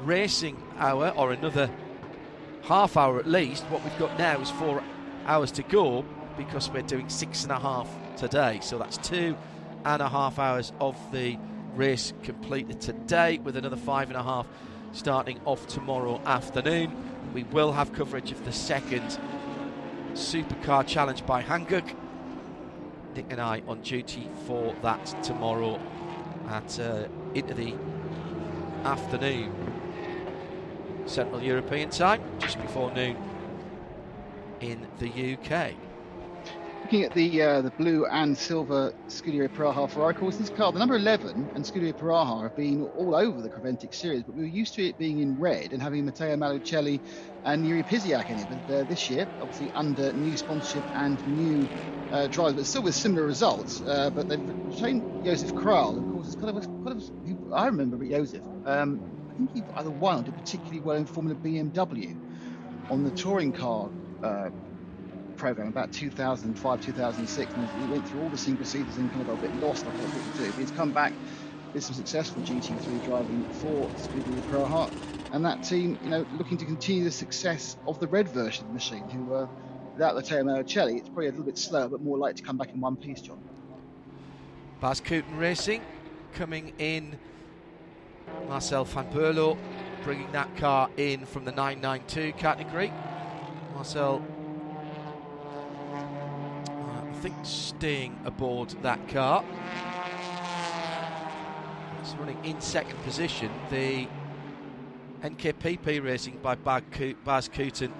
racing 0.02 0.62
hour 0.78 1.12
or 1.16 1.32
another 1.32 1.70
half 2.62 2.96
hour 2.96 3.18
at 3.18 3.26
least. 3.26 3.64
What 3.64 3.82
we've 3.84 3.98
got 3.98 4.18
now 4.18 4.40
is 4.40 4.50
four 4.50 4.82
hours 5.26 5.50
to 5.52 5.62
go 5.62 6.04
because 6.36 6.70
we're 6.70 6.82
doing 6.82 7.08
six 7.08 7.42
and 7.44 7.52
a 7.52 7.58
half 7.58 7.88
today. 8.16 8.58
So 8.62 8.78
that's 8.78 8.98
two 8.98 9.36
and 9.84 10.00
a 10.02 10.08
half 10.08 10.38
hours 10.38 10.72
of 10.80 10.96
the 11.12 11.38
race 11.74 12.12
completed 12.22 12.80
today 12.80 13.38
with 13.38 13.56
another 13.56 13.76
five 13.76 14.08
and 14.08 14.16
a 14.16 14.22
half 14.22 14.46
starting 14.92 15.40
off 15.44 15.66
tomorrow 15.66 16.20
afternoon. 16.26 16.94
We 17.32 17.44
will 17.44 17.72
have 17.72 17.92
coverage 17.92 18.30
of 18.30 18.44
the 18.44 18.52
second 18.52 19.18
Supercar 20.12 20.86
Challenge 20.86 21.24
by 21.24 21.42
Hankook. 21.42 21.94
Nick 23.14 23.26
and 23.30 23.40
I 23.40 23.62
on 23.66 23.80
duty 23.82 24.28
for 24.46 24.74
that 24.82 25.04
tomorrow 25.22 25.80
at 26.48 26.78
uh, 26.78 27.08
into 27.34 27.54
the 27.54 27.74
afternoon 28.84 29.52
Central 31.06 31.42
European 31.42 31.90
time, 31.90 32.22
just 32.38 32.60
before 32.60 32.92
noon 32.92 33.16
in 34.60 34.86
the 34.98 35.36
UK 35.36 35.74
looking 36.84 37.04
at 37.04 37.14
the 37.14 37.42
uh, 37.42 37.62
the 37.62 37.72
blue 37.72 38.06
and 38.06 38.36
silver 38.38 38.92
Scuderia 39.10 39.48
Praha 39.50 39.90
Ferrari 39.90 40.14
course, 40.14 40.36
this 40.36 40.50
car, 40.50 40.72
the 40.72 40.80
number 40.80 40.96
11 40.96 41.50
and 41.54 41.64
Scuderia 41.64 41.94
Praha 41.94 42.44
have 42.44 42.54
been 42.56 42.82
all 42.82 43.14
over 43.14 43.42
the 43.42 43.50
Creventic 43.50 43.94
series, 43.94 44.24
but 44.24 44.34
we 44.34 44.42
were 44.42 44.48
used 44.48 44.74
to 44.76 44.86
it 44.86 44.98
being 44.98 45.20
in 45.20 45.38
red 45.38 45.72
and 45.72 45.82
having 45.82 46.04
Matteo 46.04 46.36
Malucelli 46.36 47.00
and 47.44 47.66
Yuri 47.66 47.84
Pisiak 47.84 48.30
in 48.30 48.38
it. 48.38 48.48
But 48.48 48.74
uh, 48.74 48.84
this 48.84 49.10
year, 49.10 49.28
obviously 49.40 49.70
under 49.74 50.12
new 50.14 50.36
sponsorship 50.36 50.86
and 50.94 51.24
new 51.26 51.68
uh, 52.10 52.28
drivers, 52.30 52.56
but 52.56 52.66
still 52.66 52.82
with 52.84 52.96
similar 52.96 53.26
results. 53.26 53.82
Uh, 53.86 54.10
but 54.10 54.28
they've 54.28 54.42
retained 54.64 55.04
Josef 55.24 55.54
Kral, 55.54 55.98
of 55.98 56.06
course, 56.08 56.28
it's 56.28 56.36
kind 56.36 56.56
of, 56.56 56.66
kind 56.86 56.98
of 56.98 57.04
I 57.54 57.66
remember 57.66 57.98
Josef. 58.04 58.44
Um, 58.66 59.00
I 59.30 59.34
think 59.34 59.50
he 59.52 59.64
either 59.76 59.90
won 59.92 60.20
or 60.20 60.24
did 60.24 60.34
particularly 60.36 60.80
well 60.82 60.96
in 60.96 61.06
Formula 61.06 61.36
BMW 61.44 62.16
on 62.90 63.04
the 63.04 63.12
touring 63.12 63.52
car 63.52 63.90
uh, 64.22 64.50
program 65.42 65.66
about 65.66 65.92
2005, 65.92 66.80
2006, 66.80 67.52
and 67.52 67.68
he 67.68 67.90
went 67.90 68.08
through 68.08 68.22
all 68.22 68.28
the 68.28 68.38
seaters 68.38 68.74
and 68.96 69.10
kind 69.10 69.22
of 69.22 69.26
got 69.26 69.38
a 69.40 69.42
bit 69.42 69.56
lost 69.56 69.84
I 69.84 69.90
thought 69.90 70.14
what 70.14 70.36
to 70.36 70.44
do. 70.44 70.50
But 70.52 70.60
he's 70.60 70.70
come 70.70 70.92
back 70.92 71.12
with 71.74 71.82
some 71.82 71.96
successful 71.96 72.40
GT3 72.42 73.04
driving 73.04 73.42
for 73.54 73.88
Scuderia 73.98 74.40
Praha, 74.52 74.92
and 75.32 75.44
that 75.44 75.64
team, 75.64 75.98
you 76.04 76.10
know, 76.10 76.24
looking 76.38 76.58
to 76.58 76.64
continue 76.64 77.02
the 77.02 77.10
success 77.10 77.76
of 77.88 77.98
the 77.98 78.06
red 78.06 78.28
version 78.28 78.66
of 78.66 78.68
the 78.68 78.74
machine, 78.74 79.02
who 79.08 79.34
uh, 79.34 79.48
without 79.94 80.14
the 80.14 80.20
Matteo 80.20 80.44
Malucelli, 80.44 80.98
it's 80.98 81.08
probably 81.08 81.26
a 81.26 81.30
little 81.30 81.44
bit 81.44 81.58
slower, 81.58 81.88
but 81.88 82.00
more 82.00 82.16
likely 82.16 82.40
to 82.40 82.46
come 82.46 82.56
back 82.56 82.70
in 82.72 82.80
one 82.80 82.94
piece, 82.94 83.20
John. 83.20 83.42
Bas 84.80 85.00
Koeten 85.00 85.38
Racing 85.40 85.82
coming 86.34 86.72
in. 86.78 87.18
Marcel 88.48 88.84
van 88.84 89.10
Berlo 89.12 89.58
bringing 90.04 90.30
that 90.30 90.56
car 90.56 90.88
in 90.96 91.26
from 91.26 91.44
the 91.44 91.50
992 91.50 92.32
category. 92.34 92.92
Marcel 93.74 94.24
think, 97.22 97.36
staying 97.44 98.18
aboard 98.24 98.70
that 98.82 99.08
car. 99.08 99.44
It's 102.00 102.14
running 102.14 102.44
in 102.44 102.60
second 102.60 103.00
position. 103.04 103.48
The 103.70 104.08
NKPP 105.22 106.02
Racing 106.02 106.38
by 106.42 106.56
Bas 106.56 106.82
Koeten. 107.48 107.92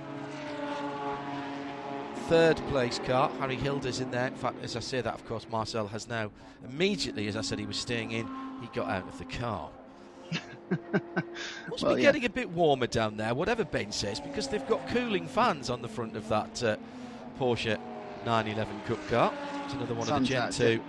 Third 2.26 2.56
place 2.68 2.98
car, 2.98 3.30
Harry 3.38 3.54
Hilder's 3.54 4.00
in 4.00 4.10
there. 4.10 4.26
In 4.26 4.34
fact, 4.34 4.56
as 4.64 4.74
I 4.74 4.80
say 4.80 5.00
that, 5.00 5.14
of 5.14 5.24
course, 5.24 5.46
Marcel 5.52 5.86
has 5.86 6.08
now 6.08 6.32
immediately, 6.68 7.28
as 7.28 7.36
I 7.36 7.42
said, 7.42 7.60
he 7.60 7.66
was 7.66 7.76
staying 7.76 8.10
in, 8.10 8.28
he 8.60 8.66
got 8.74 8.88
out 8.88 9.06
of 9.06 9.18
the 9.18 9.24
car. 9.24 9.70
Must 11.68 11.82
well, 11.84 11.94
be 11.94 12.02
yeah. 12.02 12.08
getting 12.08 12.24
a 12.24 12.30
bit 12.30 12.50
warmer 12.50 12.88
down 12.88 13.16
there, 13.16 13.34
whatever 13.34 13.64
Ben 13.64 13.92
says, 13.92 14.18
because 14.18 14.48
they've 14.48 14.66
got 14.66 14.88
cooling 14.88 15.28
fans 15.28 15.70
on 15.70 15.80
the 15.80 15.88
front 15.88 16.16
of 16.16 16.28
that 16.28 16.62
uh, 16.64 16.76
Porsche 17.38 17.78
911 18.24 18.80
Cup 18.86 19.08
car. 19.08 19.32
It's 19.64 19.74
another 19.74 19.94
one 19.94 20.06
sun's 20.06 20.30
of 20.30 20.56
the 20.56 20.58
Gen 20.58 20.78
2. 20.78 20.82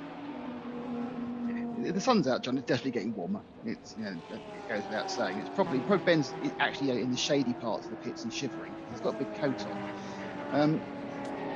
The 1.92 2.00
sun's 2.00 2.28
out, 2.28 2.44
John. 2.44 2.58
It's 2.58 2.66
definitely 2.66 2.92
getting 2.92 3.14
warmer. 3.14 3.42
It's 3.66 3.96
you 3.98 4.06
know, 4.06 4.18
it 4.32 4.70
goes 4.70 4.84
without 4.84 5.12
saying. 5.12 5.38
It's 5.40 5.50
probably 5.50 5.80
probably 5.80 6.06
Ben's 6.06 6.34
actually 6.60 7.02
in 7.02 7.12
the 7.12 7.18
shady 7.18 7.54
parts 7.54 7.86
of 7.86 7.92
the 7.92 7.98
pits 7.98 8.24
and 8.24 8.34
shivering. 8.34 8.74
He's 8.92 9.02
got 9.02 9.16
a 9.16 9.18
big 9.18 9.36
coat 9.36 9.66
on. 9.66 10.62
Um, 10.62 10.82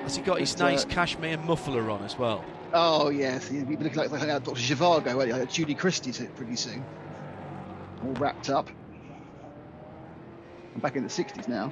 Has 0.04 0.18
he 0.18 0.22
got 0.22 0.40
his 0.40 0.54
but, 0.54 0.64
nice 0.64 0.84
uh, 0.84 0.90
cashmere 0.90 1.38
muffler 1.38 1.90
on 1.90 2.04
as 2.04 2.18
well? 2.18 2.44
Oh 2.74 3.10
yes, 3.10 3.48
he'll 3.48 3.66
be 3.66 3.78
looking 3.78 3.98
like, 3.98 4.12
like 4.12 4.44
Dr. 4.44 4.60
Zhivago, 4.60 5.16
like 5.16 5.50
Julie 5.50 5.76
Christie 5.76 6.12
pretty 6.36 6.58
soon. 6.58 6.84
All 8.04 8.12
wrapped 8.14 8.50
up. 8.50 8.70
I'm 10.76 10.82
back 10.82 10.96
in 10.96 11.04
the 11.04 11.10
60s 11.10 11.48
now. 11.48 11.72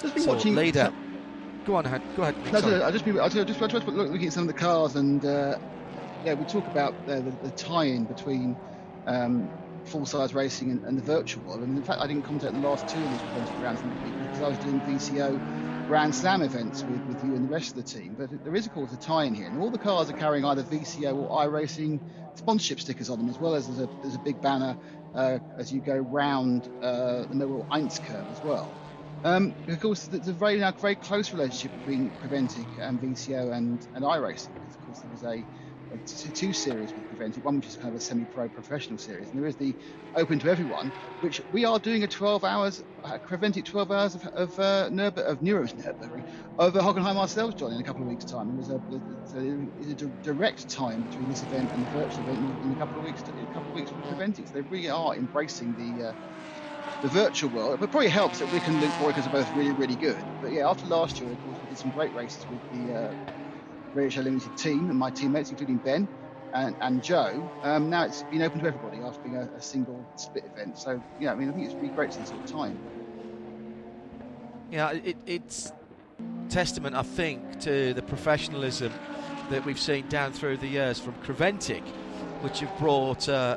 Just 0.00 0.14
been 0.14 0.22
so 0.22 0.34
watching. 0.34 0.54
Later. 0.54 0.92
Go 1.66 1.76
on, 1.76 1.84
ahead. 1.84 2.02
Go 2.16 2.22
ahead. 2.22 2.34
No, 2.52 2.60
no, 2.60 2.84
I 2.84 2.90
just 2.90 3.04
been, 3.04 3.20
I 3.20 3.28
just, 3.28 3.46
just, 3.46 3.60
just 3.60 3.86
looking 3.86 4.26
at 4.26 4.32
some 4.32 4.44
of 4.44 4.46
the 4.46 4.58
cars, 4.58 4.96
and 4.96 5.22
uh, 5.24 5.58
yeah, 6.24 6.34
we 6.34 6.44
talk 6.46 6.66
about 6.66 6.94
uh, 7.06 7.16
the, 7.16 7.32
the, 7.42 7.50
tie-in 7.50 8.04
between 8.04 8.56
um, 9.06 9.50
full-size 9.84 10.32
racing 10.34 10.70
and, 10.70 10.84
and, 10.84 10.96
the 10.96 11.02
virtual 11.02 11.42
world. 11.44 11.60
And 11.60 11.76
in 11.76 11.82
fact, 11.82 12.00
I 12.00 12.06
didn't 12.06 12.24
commentate 12.24 12.52
the 12.52 12.66
last 12.66 12.88
two 12.88 12.98
of 12.98 13.10
these 13.10 13.20
Creventic 13.20 13.62
rounds 13.62 13.80
because 13.82 14.42
I 14.42 14.48
was 14.48 14.58
doing 14.58 14.80
VCO 14.80 15.86
Grand 15.88 16.14
Slam 16.14 16.42
events 16.42 16.82
with, 16.82 17.00
with 17.06 17.24
you 17.24 17.34
and 17.34 17.48
the 17.48 17.52
rest 17.52 17.70
of 17.70 17.76
the 17.76 17.82
team. 17.82 18.14
But 18.18 18.44
there 18.44 18.54
is, 18.54 18.66
of 18.66 18.72
course, 18.72 18.92
a 18.92 18.96
tie-in 18.96 19.34
here, 19.34 19.46
and 19.46 19.60
all 19.60 19.70
the 19.70 19.78
cars 19.78 20.08
are 20.10 20.16
carrying 20.16 20.44
either 20.44 20.62
VCO 20.62 21.14
or 21.14 21.46
iRacing 21.46 22.00
sponsorship 22.34 22.80
stickers 22.80 23.10
on 23.10 23.18
them, 23.18 23.28
as 23.28 23.38
well 23.38 23.54
as 23.54 23.66
there's 23.66 23.80
a, 23.80 23.88
there's 24.02 24.14
a 24.14 24.20
big 24.20 24.40
banner 24.40 24.76
uh, 25.14 25.38
as 25.56 25.72
you 25.72 25.80
go 25.80 25.96
round 25.96 26.68
uh, 26.82 27.22
the 27.22 27.34
Mobil 27.34 27.66
Eins 27.68 28.02
curve 28.04 28.26
as 28.30 28.42
well. 28.44 28.72
Um, 29.24 29.54
of 29.66 29.80
course, 29.80 30.06
there's 30.06 30.28
a 30.28 30.32
very, 30.32 30.58
now, 30.58 30.72
very 30.72 30.94
close 30.94 31.32
relationship 31.32 31.72
between 31.78 32.10
Creventic 32.10 32.66
and 32.80 33.00
VCO 33.00 33.52
and, 33.52 33.86
and 33.94 34.04
iRacing. 34.04 34.56
Of 34.68 34.80
course, 34.84 35.00
there 35.00 35.10
was 35.10 35.24
a, 35.24 35.44
two 36.34 36.52
series 36.52 36.92
with 36.92 37.02
Creventic, 37.08 37.42
one 37.42 37.56
which 37.56 37.66
is 37.66 37.76
kind 37.76 37.88
of 37.88 37.94
a 37.94 38.00
semi-pro 38.00 38.48
professional 38.48 38.98
series, 38.98 39.28
and 39.28 39.38
there 39.38 39.48
is 39.48 39.56
the 39.56 39.74
Open 40.14 40.38
to 40.38 40.50
Everyone, 40.50 40.92
which 41.20 41.40
we 41.52 41.64
are 41.64 41.78
doing 41.78 42.04
a 42.04 42.06
12 42.06 42.44
hours, 42.44 42.84
uh, 43.04 43.18
Creventic 43.18 43.64
12 43.64 43.90
hours 43.90 44.14
of, 44.14 44.26
of 44.26 44.58
uh, 44.58 44.88
of 44.92 45.42
Nero's 45.42 45.72
Nürburgring, 45.72 46.24
over 46.58 46.80
Hockenheim 46.80 47.16
ourselves, 47.16 47.54
John, 47.54 47.72
in 47.72 47.80
a 47.80 47.84
couple 47.84 48.02
of 48.02 48.08
weeks' 48.08 48.24
time. 48.24 48.54
There's 48.56 48.70
a, 48.70 48.80
a, 49.38 49.90
a, 49.90 49.94
direct 50.22 50.68
time 50.68 51.02
between 51.02 51.28
this 51.28 51.42
event 51.42 51.70
and 51.72 51.86
the 51.86 51.90
virtual 51.90 52.24
event 52.24 52.38
in, 52.38 52.70
in 52.70 52.76
a 52.76 52.78
couple 52.78 52.98
of 52.98 53.04
weeks. 53.04 53.22
A 53.22 53.54
couple 53.54 53.70
of 53.70 53.74
weeks 53.74 53.90
with 53.90 54.04
Creventic, 54.04 54.46
so 54.48 54.54
they 54.54 54.62
really 54.62 54.90
are 54.90 55.14
embracing 55.14 55.74
the 55.74 56.08
uh, 56.08 56.12
the 57.02 57.08
virtual 57.08 57.50
world. 57.50 57.82
It 57.82 57.90
probably 57.90 58.08
helps 58.08 58.40
that 58.40 58.52
Rick 58.52 58.66
and 58.66 58.80
Luke 58.80 58.90
Breukers 58.92 59.26
are 59.26 59.30
both 59.30 59.50
really, 59.56 59.72
really 59.72 59.94
good. 59.94 60.18
But 60.42 60.52
yeah, 60.52 60.68
after 60.68 60.86
last 60.86 61.20
year, 61.20 61.30
of 61.30 61.44
course, 61.44 61.58
we 61.62 61.68
did 61.68 61.78
some 61.78 61.90
great 61.90 62.12
races 62.14 62.44
with 62.50 62.86
the 62.86 62.94
uh, 62.94 64.10
Show 64.10 64.22
Limited 64.22 64.56
team 64.56 64.90
and 64.90 64.98
my 64.98 65.10
teammates, 65.10 65.50
including 65.50 65.78
Ben 65.78 66.08
and, 66.52 66.76
and 66.80 67.02
Joe. 67.02 67.48
Um, 67.62 67.90
now 67.90 68.04
it's 68.04 68.22
been 68.24 68.42
open 68.42 68.60
to 68.60 68.66
everybody 68.66 68.98
after 68.98 69.20
being 69.22 69.36
a, 69.36 69.42
a, 69.56 69.62
single 69.62 70.04
split 70.16 70.44
event. 70.44 70.78
So 70.78 71.02
yeah, 71.20 71.32
I 71.32 71.34
mean, 71.34 71.48
I 71.48 71.52
think 71.52 71.66
it's 71.66 71.74
really 71.74 71.88
great 71.88 72.12
see 72.12 72.24
sort 72.24 72.40
of 72.40 72.46
time. 72.46 72.78
Yeah, 74.70 74.92
it, 74.92 75.16
it's 75.26 75.72
testament, 76.48 76.94
I 76.94 77.02
think, 77.02 77.60
to 77.60 77.94
the 77.94 78.02
professionalism 78.02 78.92
that 79.50 79.64
we've 79.64 79.80
seen 79.80 80.06
down 80.08 80.32
through 80.32 80.58
the 80.58 80.66
years 80.66 80.98
from 80.98 81.14
Creventic, 81.24 81.82
which 82.42 82.60
have 82.60 82.78
brought 82.78 83.28
uh, 83.28 83.56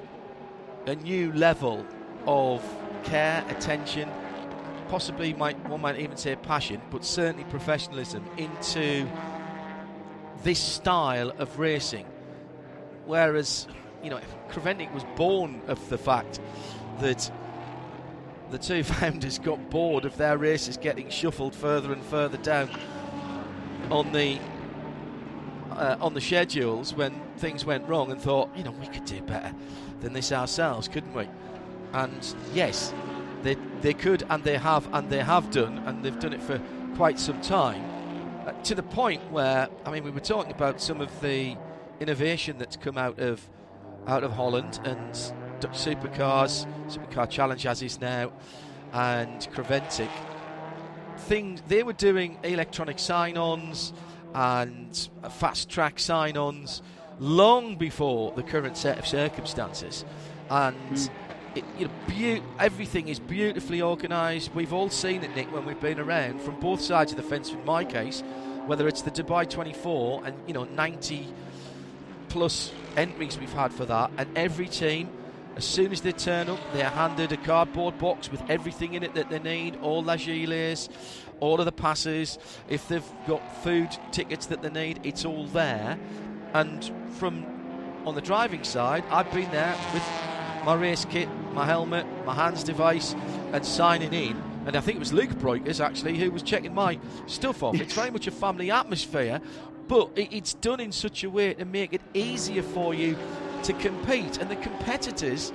a 0.86 0.96
new 0.96 1.32
level 1.34 1.86
of 2.26 2.64
care, 3.04 3.46
attention, 3.50 4.10
possibly 4.90 5.34
might 5.34 5.58
one 5.70 5.82
might 5.82 6.00
even 6.00 6.18
say 6.18 6.36
passion, 6.36 6.82
but 6.92 7.06
certainly 7.06 7.46
professionalism 7.46 8.26
into 8.38 9.08
this 10.44 10.60
style 10.60 11.32
of 11.38 11.60
racing. 11.60 12.06
Whereas, 13.06 13.68
you 14.04 14.10
know, 14.10 14.20
Creventic 14.50 14.94
was 14.94 15.04
born 15.16 15.62
of 15.68 15.88
the 15.90 15.98
fact 15.98 16.40
that 17.00 17.32
the 18.52 18.58
two 18.58 18.84
founders 18.96 19.40
got 19.40 19.70
bored 19.70 20.06
of 20.06 20.18
their 20.18 20.38
races 20.38 20.78
getting 20.78 21.10
shuffled 21.10 21.56
further 21.56 21.94
and 21.94 22.04
further 22.04 22.38
down 22.38 22.70
on 23.90 24.12
the 24.12 24.40
uh, 25.72 25.96
on 26.02 26.14
the 26.14 26.22
schedules 26.22 26.94
when 26.94 27.14
things 27.38 27.66
went 27.66 27.88
wrong 27.88 28.12
and 28.12 28.22
thought, 28.22 28.50
you 28.56 28.64
know, 28.64 28.72
we 28.72 28.88
could 28.88 29.06
do 29.06 29.22
better 29.22 29.54
than 30.02 30.14
this 30.14 30.32
ourselves, 30.32 30.88
couldn't 30.88 31.14
we? 31.14 31.28
And 31.94 32.36
yes, 32.54 32.94
they, 33.44 33.56
they 33.82 33.94
could 33.94 34.24
and 34.30 34.44
they 34.44 34.58
have 34.58 34.88
and 34.94 35.10
they 35.10 35.20
have 35.24 35.52
done, 35.52 35.80
and 35.80 36.04
they've 36.04 36.20
done 36.20 36.34
it 36.34 36.42
for 36.42 36.62
quite 36.96 37.20
some 37.20 37.42
time. 37.42 37.84
Uh, 38.46 38.52
to 38.64 38.76
the 38.76 38.84
point 38.84 39.22
where, 39.32 39.70
I 39.86 39.92
mean, 39.92 40.04
we 40.04 40.12
were 40.12 40.20
talking 40.20 40.52
about 40.52 40.82
some 40.82 41.02
of 41.02 41.22
the 41.22 41.56
innovation 42.00 42.58
that's 42.58 42.76
come 42.78 42.98
out 42.98 43.20
of 43.20 43.48
out 44.08 44.24
of 44.24 44.32
Holland 44.32 44.80
and 44.84 45.14
Dutch 45.60 45.78
supercars, 45.78 46.66
supercar 46.88 47.30
challenge 47.30 47.66
as 47.68 47.82
is 47.84 48.02
now, 48.02 48.32
and 48.94 49.48
Creventic. 49.54 50.10
things 51.18 51.62
they 51.68 51.84
were 51.84 51.94
doing 51.94 52.40
electronic 52.44 52.98
sign-ons 52.98 53.94
and 54.34 55.10
fast 55.30 55.70
track 55.70 56.00
sign-ons 56.00 56.82
long 57.20 57.76
before 57.76 58.32
the 58.32 58.42
current 58.42 58.78
set 58.78 58.98
of 58.98 59.06
circumstances, 59.06 60.06
and. 60.50 60.76
Mm. 60.94 61.10
It, 61.56 61.66
you 61.78 61.86
know, 61.86 61.92
be- 62.08 62.42
everything 62.60 63.08
is 63.10 63.20
beautifully 63.20 63.82
organised. 63.82 64.54
We've 64.56 64.74
all 64.74 64.90
seen 64.90 65.24
it, 65.24 65.36
Nick, 65.36 65.54
when 65.54 65.66
we've 65.66 65.80
been 65.80 66.00
around 66.00 66.42
from 66.42 66.60
both 66.60 66.82
sides 66.82 67.12
of 67.12 67.18
the 67.18 67.24
fence. 67.24 67.52
In 67.52 67.64
my 67.66 67.84
case, 67.84 68.24
whether 68.68 68.88
it's 68.88 69.02
the 69.02 69.12
Dubai 69.12 69.50
24 69.50 70.24
and 70.26 70.36
you 70.48 70.54
know 70.54 70.64
90 70.64 71.28
plus 72.30 72.72
entries 72.96 73.38
we've 73.38 73.52
had 73.52 73.74
for 73.74 73.86
that, 73.86 74.12
and 74.18 74.38
every 74.38 74.68
team 74.68 75.10
as 75.56 75.66
soon 75.66 75.92
as 75.92 76.02
they 76.02 76.14
turn 76.14 76.50
up, 76.50 76.60
they're 76.74 76.90
handed 76.90 77.32
a 77.32 77.38
cardboard 77.38 77.98
box 78.00 78.32
with 78.32 78.42
everything 78.50 78.94
in 78.94 79.04
it 79.04 79.14
that 79.16 79.30
they 79.30 79.40
need, 79.40 79.78
all 79.82 80.02
their 80.02 80.18
gilets, 80.18 80.88
all 81.42 81.60
of 81.60 81.66
the 81.66 81.72
passes. 81.72 82.38
If 82.70 82.88
they've 82.88 83.12
got 83.28 83.64
food 83.64 83.90
tickets 84.12 84.46
that 84.46 84.62
they 84.62 84.70
need, 84.70 85.02
it's 85.04 85.26
all 85.26 85.46
there. 85.48 86.00
And 86.54 86.90
from 87.12 87.46
on 88.06 88.16
the 88.16 88.22
driving 88.22 88.64
side, 88.64 89.04
I've 89.12 89.32
been 89.32 89.52
there 89.52 89.76
with 89.94 90.04
my 90.64 90.76
race 90.76 91.06
kit, 91.06 91.28
my 91.54 91.66
helmet, 91.66 92.06
my 92.26 92.34
hands 92.34 92.64
device, 92.64 93.16
and 93.52 93.66
signing 93.66 94.14
in. 94.14 94.42
And 94.66 94.76
I 94.76 94.82
think 94.82 94.98
it 94.98 95.00
was 95.00 95.12
Luke 95.12 95.32
Breukers 95.32 95.84
actually 95.84 96.18
who 96.18 96.30
was 96.32 96.44
checking 96.44 96.74
my 96.74 97.00
stuff 97.26 97.64
off. 97.64 97.80
It's 97.80 97.94
very 97.94 98.12
much 98.12 98.28
a 98.28 98.32
family 98.32 98.70
atmosphere, 98.70 99.42
but 99.88 100.12
it's 100.16 100.54
done 100.54 100.80
in 100.80 100.92
such 100.92 101.24
a 101.24 101.30
way 101.30 101.54
to 101.56 101.66
make 101.66 101.94
it 101.94 102.02
easier 102.14 102.62
for 102.62 102.94
you 102.94 103.18
to 103.64 103.74
compete, 103.74 104.38
and 104.38 104.50
the 104.50 104.56
competitors 104.56 105.52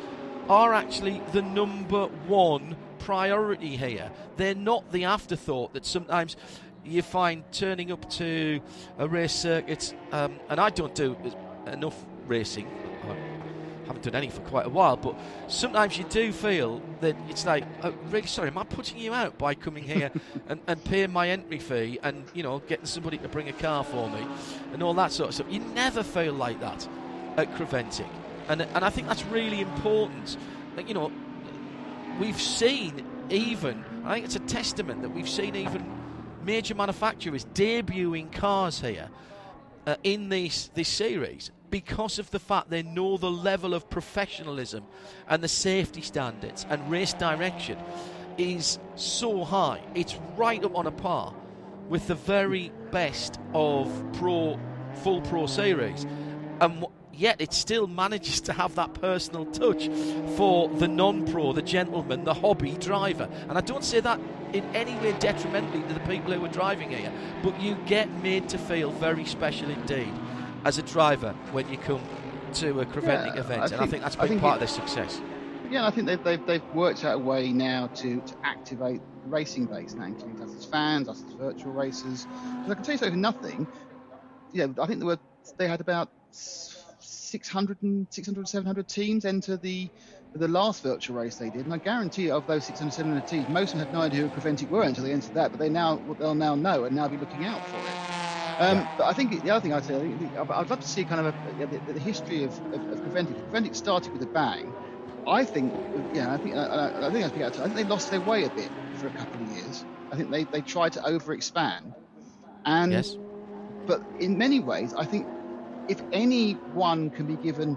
are 0.49 0.75
actually 0.75 1.21
the 1.33 1.43
number 1.43 2.07
one 2.27 2.77
priority 2.99 3.77
here. 3.77 4.11
They're 4.37 4.55
not 4.55 4.91
the 4.93 5.05
afterthought 5.05 5.73
that 5.75 5.87
sometimes 5.87 6.37
you 6.85 7.03
find 7.03 7.43
turning 7.53 7.91
up 7.91 8.09
to 8.11 8.61
a 8.99 9.09
race 9.09 9.33
circuit, 9.33 9.95
um, 10.13 10.39
and 10.49 10.61
I 10.61 10.71
don't 10.71 10.95
do 10.95 11.17
enough 11.67 12.05
racing. 12.27 12.69
Haven't 13.87 14.03
done 14.03 14.15
any 14.15 14.31
for 14.31 14.41
quite 14.43 14.67
a 14.67 14.71
while, 14.71 14.97
but 14.97 15.15
sometimes 15.49 15.97
you 15.97 16.05
do 16.05 16.33
feel 16.33 16.83
that 17.01 17.17
it's 17.29 17.47
like, 17.47 17.65
oh, 17.83 17.95
really 18.11 18.27
sorry, 18.27 18.49
am 18.49 18.59
I 18.59 18.65
putting 18.65 18.99
you 18.99 19.15
out 19.15 19.39
by 19.39 19.55
coming 19.55 19.85
here 19.85 20.11
and, 20.49 20.61
and 20.67 20.83
paying 20.85 21.13
my 21.13 21.29
entry 21.31 21.59
fee 21.59 21.99
and 22.03 22.25
you 22.35 22.43
know 22.43 22.59
getting 22.61 22.87
somebody 22.87 23.19
to 23.19 23.29
bring 23.29 23.49
a 23.49 23.53
car 23.53 23.85
for 23.85 24.09
me 24.11 24.27
and 24.73 24.83
all 24.83 24.95
that 24.95 25.13
sort 25.13 25.29
of 25.29 25.35
stuff? 25.35 25.47
You 25.51 25.61
never 25.61 26.03
feel 26.03 26.33
like 26.33 26.61
that 26.61 26.89
at 27.37 27.55
Creventic. 27.55 28.09
And, 28.49 28.63
and 28.63 28.85
I 28.85 28.91
think 28.91 29.09
that's 29.09 29.25
really 29.27 29.61
important. 29.61 30.37
Like, 30.77 30.89
you 30.89 30.95
know, 30.95 31.13
we've 32.21 32.41
seen 32.41 33.05
even, 33.31 33.85
I 34.05 34.15
think 34.15 34.27
it's 34.27 34.37
a 34.37 34.41
testament 34.41 35.03
that 35.03 35.11
we've 35.11 35.29
seen 35.29 35.57
even 35.57 35.85
major 36.45 36.75
manufacturers 36.75 37.45
debuting 37.55 38.31
cars 38.31 38.81
here 38.81 39.09
uh, 39.87 39.97
in 40.05 40.29
this, 40.29 40.71
this 40.75 40.89
series 40.89 41.51
because 41.71 42.19
of 42.19 42.31
the 42.31 42.39
fact 42.39 42.71
they 42.71 42.83
know 42.83 43.17
the 43.17 43.31
level 43.31 43.75
of 43.75 43.89
professionalism 43.91 44.85
and 45.29 45.43
the 45.43 45.49
safety 45.49 46.01
standards 46.01 46.67
and 46.69 46.91
race 46.91 47.15
direction 47.15 47.79
is 48.39 48.79
so 48.95 49.45
high. 49.45 49.81
It's 49.95 50.17
right 50.37 50.63
up 50.65 50.77
on 50.77 50.87
a 50.87 50.93
par 50.93 51.35
with 51.89 52.07
the 52.07 52.15
very 52.15 52.73
best 52.91 53.39
of 53.55 53.91
pro 54.15 54.59
full 55.03 55.21
pro 55.23 55.47
series. 55.47 56.07
And 56.61 56.87
yet 57.13 57.41
it 57.41 57.53
still 57.53 57.87
manages 57.87 58.41
to 58.43 58.53
have 58.53 58.75
that 58.75 58.95
personal 58.95 59.47
touch 59.47 59.89
for 60.37 60.69
the 60.69 60.89
non 60.89 61.27
pro, 61.27 61.53
the 61.53 61.63
gentleman, 61.63 62.25
the 62.25 62.35
hobby 62.35 62.73
driver. 62.73 63.29
And 63.49 63.57
I 63.57 63.61
don't 63.61 63.85
say 63.85 64.01
that 64.01 64.21
in 64.53 64.65
any 64.75 64.95
way 64.97 65.15
detrimentally 65.19 65.83
to 65.83 65.95
the 65.95 66.01
people 66.01 66.33
who 66.33 66.45
are 66.45 66.49
driving 66.49 66.91
here, 66.91 67.13
but 67.43 67.61
you 67.61 67.77
get 67.87 68.11
made 68.23 68.49
to 68.51 68.59
feel 68.59 68.91
very 68.91 69.25
special 69.25 69.71
indeed 69.71 70.13
as 70.67 70.79
a 70.79 70.83
driver 70.83 71.33
when 71.53 71.69
you 71.69 71.79
come 71.79 72.03
to 72.53 72.81
a 72.81 72.87
Creventic 72.87 73.35
yeah, 73.35 73.41
event. 73.41 73.61
I 73.61 73.65
and 73.67 73.71
think, 73.71 73.81
I 73.81 73.87
think 73.87 74.03
that's 74.03 74.17
been 74.17 74.29
think 74.29 74.41
part 74.41 74.61
it, 74.61 74.65
of 74.65 74.69
their 74.69 74.87
success. 74.87 75.21
Yeah, 75.71 75.87
I 75.87 75.91
think 75.93 76.09
they've, 76.09 76.23
they've, 76.25 76.45
they've 76.45 76.75
worked 76.75 77.05
out 77.05 77.15
a 77.15 77.19
way 77.19 77.53
now 77.53 77.87
to, 77.87 78.21
to 78.21 78.35
activate 78.43 79.01
the 79.23 79.29
racing 79.29 79.67
base 79.67 79.95
now, 79.95 80.07
including 80.07 80.43
us 80.43 80.55
as 80.57 80.65
fans, 80.65 81.09
us 81.09 81.23
as 81.25 81.33
virtual 81.35 81.73
racers. 81.73 82.27
Because 82.65 82.71
I 82.71 82.75
can 82.75 82.83
tell 82.83 82.95
you 82.95 82.99
so 82.99 83.11
for 83.11 83.17
nothing, 83.17 83.67
you 84.53 84.67
know, 84.67 84.83
I 84.83 84.87
think 84.89 84.99
there 84.99 85.07
were, 85.07 85.19
they 85.57 85.69
had 85.69 85.81
about 85.81 86.11
600, 86.33 87.83
and, 87.83 88.09
600 88.11 88.49
700 88.49 88.89
teams 88.89 89.25
enter 89.25 89.57
the 89.57 89.89
the 90.35 90.49
last 90.49 90.83
virtual 90.83 91.17
race 91.17 91.37
they 91.37 91.49
did, 91.49 91.65
and 91.65 91.73
I 91.73 91.79
guarantee 91.79 92.25
you, 92.25 92.35
of 92.35 92.47
those 92.47 92.67
600 92.67 92.93
700 92.93 93.27
teams, 93.27 93.49
most 93.49 93.73
of 93.73 93.79
them 93.79 93.87
had 93.87 93.95
no 93.95 94.03
idea 94.03 94.27
who 94.27 94.29
Creventic 94.29 94.69
were 94.69 94.83
until 94.83 95.05
they 95.05 95.13
entered 95.13 95.33
that, 95.33 95.51
but 95.51 95.59
they 95.59 95.71
now 95.71 95.97
they'll 96.19 96.35
now 96.35 96.55
know 96.55 96.85
and 96.85 96.95
now 96.95 97.09
be 97.09 97.17
looking 97.17 97.47
out 97.47 97.63
for 97.69 97.79
it. 97.79 98.06
Um, 98.59 98.79
yeah. 98.79 98.95
But 98.97 99.05
I 99.05 99.13
think 99.13 99.43
the 99.43 99.51
other 99.51 99.61
thing 99.61 99.73
I'd 99.73 99.85
say, 99.85 99.95
I'd 100.39 100.71
love 100.71 100.81
to 100.81 100.89
see 100.89 101.05
kind 101.05 101.27
of 101.27 101.35
a, 101.35 101.67
the, 101.67 101.93
the, 101.93 102.01
history 102.01 102.45
of, 102.45 102.53
of, 102.73 102.91
of 102.91 103.01
Creventic. 103.01 103.51
Creventic 103.51 103.75
started 103.75 104.13
with 104.13 104.23
a 104.23 104.27
bang. 104.27 104.73
I 105.27 105.45
think, 105.45 105.75
yeah, 106.15 106.33
I 106.33 106.39
think, 106.39 106.55
I, 106.55 107.07
I 107.07 107.11
think 107.11 107.43
I 107.43 107.51
think 107.51 107.75
they 107.75 107.85
lost 107.85 108.11
their 108.11 108.21
way 108.21 108.45
a 108.45 108.51
bit 108.51 108.71
for 108.95 109.09
a 109.09 109.11
couple 109.11 109.43
of 109.43 109.53
years. 109.57 109.85
I 110.11 110.17
think 110.17 110.31
they, 110.31 110.45
they 110.45 110.61
tried 110.61 110.93
to 110.93 111.01
overexpand, 111.01 111.95
and 112.65 112.93
yes. 112.93 113.17
but 113.87 114.03
in 114.21 114.39
many 114.39 114.61
ways, 114.61 114.95
I 114.95 115.05
think 115.05 115.27
if 115.89 116.01
anyone 116.13 117.11
can 117.11 117.27
be 117.27 117.37
given, 117.37 117.77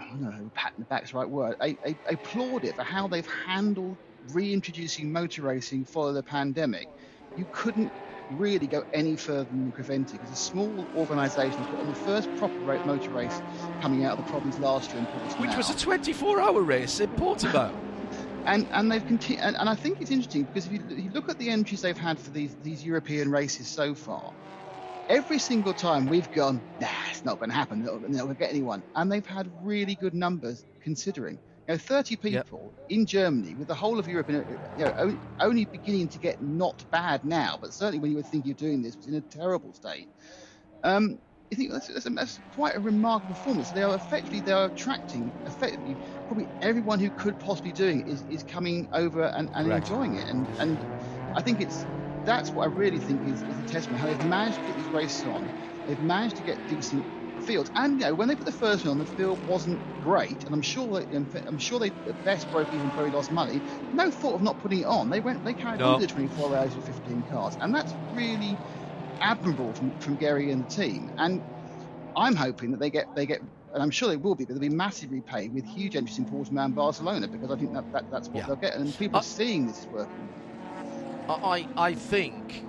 I 0.00 0.08
don't 0.08 0.22
know, 0.22 0.50
pat 0.54 0.72
in 0.76 0.82
the 0.82 0.86
back's 0.86 1.12
the 1.12 1.18
right 1.18 1.28
word, 1.28 1.56
I, 1.60 1.78
I, 1.84 1.96
I 2.08 2.12
applaud 2.12 2.64
it 2.64 2.74
for 2.74 2.82
how 2.82 3.06
they've 3.06 3.26
handled 3.26 3.96
reintroducing 4.32 5.12
motor 5.12 5.42
racing 5.42 5.84
following 5.84 6.14
the 6.14 6.22
pandemic. 6.22 6.88
You 7.36 7.46
couldn't 7.52 7.92
really 8.38 8.66
go 8.66 8.84
any 8.92 9.16
further 9.16 9.44
than 9.44 9.72
Creventic. 9.72 10.22
It's 10.22 10.32
a 10.32 10.36
small 10.36 10.86
organisation 10.96 11.64
put 11.66 11.80
on 11.80 11.88
the 11.88 11.94
first 11.94 12.34
proper 12.36 12.58
motor 12.84 13.10
race 13.10 13.40
coming 13.80 14.04
out 14.04 14.18
of 14.18 14.24
the 14.24 14.30
problems 14.30 14.58
last 14.58 14.90
year 14.90 15.00
in 15.00 15.06
Portimao. 15.06 15.40
Which 15.40 15.56
was 15.56 15.70
a 15.70 15.74
24-hour 15.74 16.60
race 16.60 17.00
in 17.00 17.10
Portimao. 17.10 17.74
and 18.46 18.66
and 18.72 18.90
they've 18.90 19.06
continued, 19.06 19.42
and, 19.42 19.56
and, 19.56 19.68
I 19.68 19.74
think 19.74 20.00
it's 20.00 20.10
interesting 20.10 20.44
because 20.44 20.66
if 20.66 20.72
you, 20.72 20.82
if 20.90 21.04
you, 21.04 21.10
look 21.10 21.28
at 21.28 21.38
the 21.38 21.50
entries 21.50 21.80
they've 21.82 21.96
had 21.96 22.18
for 22.18 22.30
these 22.30 22.54
these 22.62 22.84
European 22.84 23.30
races 23.30 23.66
so 23.66 23.94
far, 23.94 24.32
every 25.08 25.38
single 25.38 25.72
time 25.72 26.06
we've 26.06 26.30
gone, 26.32 26.60
nah, 26.80 26.88
it's 27.10 27.24
not 27.24 27.38
going 27.38 27.50
to 27.50 27.56
happen. 27.56 27.84
They're 27.84 27.94
not 27.94 28.08
going 28.08 28.28
to 28.28 28.34
get 28.34 28.50
anyone. 28.50 28.82
And 28.94 29.10
they've 29.10 29.26
had 29.26 29.50
really 29.62 29.94
good 29.94 30.14
numbers 30.14 30.64
considering. 30.82 31.38
You 31.66 31.74
know, 31.74 31.78
30 31.78 32.16
people 32.16 32.74
yep. 32.76 32.90
in 32.90 33.06
Germany 33.06 33.54
with 33.54 33.68
the 33.68 33.74
whole 33.74 33.98
of 33.98 34.06
Europe, 34.06 34.28
you 34.28 34.44
know, 34.78 35.18
only 35.40 35.64
beginning 35.64 36.08
to 36.08 36.18
get 36.18 36.42
not 36.42 36.84
bad 36.90 37.24
now, 37.24 37.58
but 37.60 37.72
certainly 37.72 38.00
when 38.00 38.10
you 38.10 38.18
were 38.18 38.22
thinking 38.22 38.52
of 38.52 38.58
doing 38.58 38.82
this, 38.82 38.96
was 38.96 39.06
in 39.06 39.14
a 39.14 39.20
terrible 39.22 39.72
state. 39.72 40.08
Um, 40.82 41.18
I 41.52 41.56
think 41.56 41.72
that's, 41.72 41.88
that's, 41.88 42.04
that's, 42.04 42.40
quite 42.54 42.76
a 42.76 42.80
remarkable 42.80 43.34
performance. 43.34 43.70
They 43.70 43.82
are 43.82 43.94
effectively 43.94 44.40
they 44.40 44.52
are 44.52 44.66
attracting 44.66 45.32
effectively 45.46 45.96
probably 46.26 46.48
everyone 46.62 46.98
who 46.98 47.10
could 47.10 47.38
possibly 47.38 47.72
doing 47.72 48.00
it 48.00 48.08
is, 48.08 48.24
is 48.30 48.42
coming 48.42 48.88
over 48.92 49.24
and, 49.24 49.48
and 49.54 49.70
enjoying 49.70 50.16
it. 50.16 50.28
And 50.28 50.46
and 50.58 50.78
I 51.36 51.42
think 51.42 51.60
it's 51.60 51.86
that's 52.24 52.50
what 52.50 52.64
I 52.64 52.66
really 52.66 52.98
think 52.98 53.22
is, 53.28 53.42
is 53.42 53.58
a 53.58 53.72
testament 53.72 54.00
how 54.00 54.06
they've 54.06 54.26
managed 54.26 54.56
to 54.56 54.66
get 54.66 54.76
these 54.78 54.88
races 54.88 55.26
on. 55.26 55.48
They've 55.86 56.00
managed 56.00 56.36
to 56.36 56.42
get 56.42 56.68
decent 56.68 57.04
fields, 57.46 57.70
and 57.74 58.00
you 58.00 58.06
know 58.06 58.14
when 58.14 58.28
they 58.28 58.34
put 58.34 58.46
the 58.46 58.52
first 58.52 58.84
one 58.84 58.92
on, 58.92 58.98
the 58.98 59.10
field 59.16 59.44
wasn't 59.46 59.78
great, 60.02 60.44
and 60.44 60.54
I'm 60.54 60.62
sure 60.62 61.00
they, 61.00 61.18
I'm 61.46 61.58
sure 61.58 61.78
they 61.78 61.88
at 61.88 62.24
best 62.24 62.50
broke 62.50 62.68
even, 62.68 62.90
probably 62.90 63.10
lost 63.10 63.30
money. 63.32 63.60
No 63.92 64.10
thought 64.10 64.34
of 64.34 64.42
not 64.42 64.60
putting 64.60 64.80
it 64.80 64.86
on. 64.86 65.10
They 65.10 65.20
went, 65.20 65.44
they 65.44 65.54
carried 65.54 65.80
no. 65.80 65.94
on 65.94 66.00
the 66.00 66.06
24 66.06 66.56
hours 66.56 66.74
with 66.74 66.86
15 66.86 67.22
cars, 67.30 67.56
and 67.60 67.74
that's 67.74 67.92
really 68.14 68.56
admirable 69.20 69.72
from, 69.72 69.98
from 70.00 70.16
Gary 70.16 70.50
and 70.50 70.66
the 70.66 70.70
team. 70.70 71.10
And 71.18 71.42
I'm 72.16 72.36
hoping 72.36 72.70
that 72.72 72.80
they 72.80 72.90
get 72.90 73.14
they 73.14 73.26
get 73.26 73.40
and 73.74 73.82
I'm 73.82 73.90
sure 73.90 74.08
they 74.08 74.16
will 74.16 74.36
be, 74.36 74.44
but 74.44 74.54
they'll 74.54 74.60
be 74.60 74.68
massively 74.68 75.20
paid 75.20 75.52
with 75.52 75.64
huge 75.64 75.96
interest 75.96 76.18
in 76.18 76.26
Portimao 76.26 76.66
and 76.66 76.74
Barcelona 76.76 77.26
because 77.26 77.50
I 77.50 77.56
think 77.56 77.72
that, 77.72 77.92
that 77.92 78.08
that's 78.10 78.28
what 78.28 78.38
yeah. 78.38 78.46
they'll 78.46 78.56
get, 78.56 78.76
and 78.76 78.96
people 78.96 79.18
are 79.18 79.22
seeing 79.22 79.66
this 79.66 79.80
is 79.80 79.86
working. 79.88 80.28
I, 81.28 81.66
I 81.76 81.94
think 81.94 82.64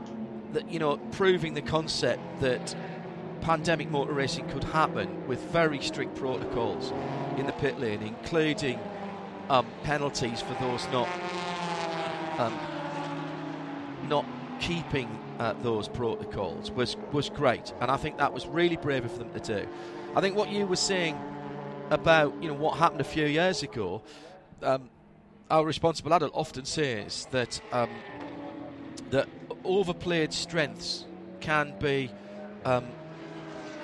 that, 0.53 0.69
you 0.71 0.79
know, 0.79 0.97
proving 1.11 1.53
the 1.53 1.61
concept 1.61 2.21
that 2.39 2.75
pandemic 3.45 3.91
motor 3.91 4.11
racing 4.11 4.49
could 4.49 4.63
happen 4.63 5.27
with 5.27 5.39
very 5.51 5.79
strict 5.79 6.15
protocols 6.15 6.91
in 7.37 7.45
the 7.45 7.51
pit 7.51 7.79
lane, 7.79 8.01
including 8.01 8.79
um, 9.51 9.67
penalties 9.83 10.41
for 10.41 10.55
those 10.55 10.87
not 10.91 11.07
um, 12.39 12.59
not 14.09 14.25
keeping 14.59 15.07
uh, 15.37 15.53
those 15.61 15.87
protocols 15.87 16.71
was 16.71 16.97
was 17.11 17.29
great, 17.29 17.71
and 17.81 17.91
I 17.91 17.97
think 17.97 18.17
that 18.17 18.33
was 18.33 18.47
really 18.47 18.77
brave 18.77 19.05
of 19.05 19.15
them 19.19 19.31
to 19.33 19.39
do. 19.39 19.67
I 20.15 20.21
think 20.21 20.35
what 20.35 20.49
you 20.49 20.65
were 20.65 20.75
saying 20.75 21.15
about 21.91 22.33
you 22.41 22.47
know 22.47 22.55
what 22.55 22.79
happened 22.79 23.01
a 23.01 23.03
few 23.03 23.27
years 23.27 23.61
ago, 23.61 24.01
um, 24.63 24.89
our 25.51 25.63
responsible 25.63 26.11
adult 26.15 26.31
often 26.33 26.65
says 26.65 27.27
that 27.29 27.61
um, 27.71 27.91
that 29.11 29.29
overplayed 29.63 30.33
strengths 30.33 31.05
can 31.41 31.75
be 31.77 32.09
um, 32.63 32.87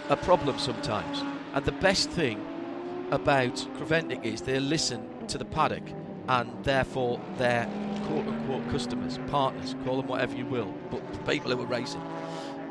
a 0.09 0.15
problem 0.15 0.59
sometimes. 0.59 1.23
And 1.53 1.65
the 1.65 1.71
best 1.73 2.09
thing 2.09 2.45
about 3.11 3.55
Creventic 3.77 4.23
is 4.23 4.41
they 4.41 4.59
listen 4.59 5.07
to 5.27 5.37
the 5.37 5.45
paddock 5.45 5.83
and 6.27 6.51
therefore 6.63 7.19
their 7.37 7.65
quote 8.07 8.27
unquote 8.27 8.69
customers, 8.69 9.19
partners, 9.27 9.75
call 9.83 9.97
them 9.97 10.07
whatever 10.07 10.35
you 10.35 10.45
will, 10.45 10.73
but 10.89 11.01
people 11.27 11.51
who 11.51 11.61
are 11.61 11.65
racing. 11.65 12.01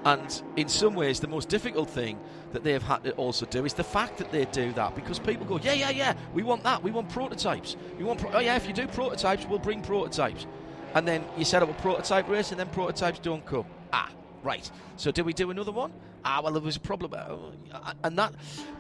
And 0.05 0.43
in 0.57 0.69
some 0.69 0.95
ways, 0.95 1.21
the 1.21 1.29
most 1.29 1.51
difficult 1.51 1.91
thing 1.91 2.19
that 2.53 2.65
they've 2.65 2.83
had 2.83 3.05
to 3.05 3.13
also 3.13 3.45
do 3.45 3.67
is 3.67 3.75
the 3.75 3.85
fact 3.85 4.17
that 4.17 4.33
they 4.33 4.47
do 4.47 4.73
that 4.73 4.95
because 4.95 5.19
people 5.19 5.45
go, 5.45 5.59
yeah, 5.59 5.75
yeah, 5.75 5.91
yeah, 5.91 6.15
we 6.33 6.43
want 6.43 6.63
that. 6.63 6.83
We 6.83 6.91
want 6.91 7.11
prototypes. 7.11 7.77
We 7.99 8.05
want, 8.05 8.21
pro- 8.21 8.33
oh 8.33 8.41
yeah, 8.41 8.57
if 8.57 8.67
you 8.67 8.73
do 8.73 8.87
prototypes, 8.89 9.47
we'll 9.47 9.59
bring 9.59 9.83
prototypes. 9.83 10.47
And 10.95 11.07
then 11.07 11.25
you 11.37 11.45
set 11.45 11.63
up 11.63 11.71
a 11.71 11.83
prototype 11.83 12.29
race, 12.29 12.51
and 12.51 12.59
then 12.59 12.69
prototypes 12.69 13.19
don't 13.19 13.45
come. 13.45 13.67
Ah, 13.93 14.11
right. 14.43 14.69
So 14.97 15.13
do 15.13 15.23
we 15.23 15.33
do 15.33 15.51
another 15.51 15.71
one? 15.71 15.93
Ah, 16.25 16.41
well, 16.43 16.53
there 16.53 16.63
was 16.63 16.77
a 16.77 16.81
problem, 16.81 17.13
uh, 17.15 17.93
and 18.05 18.19
that. 18.19 18.35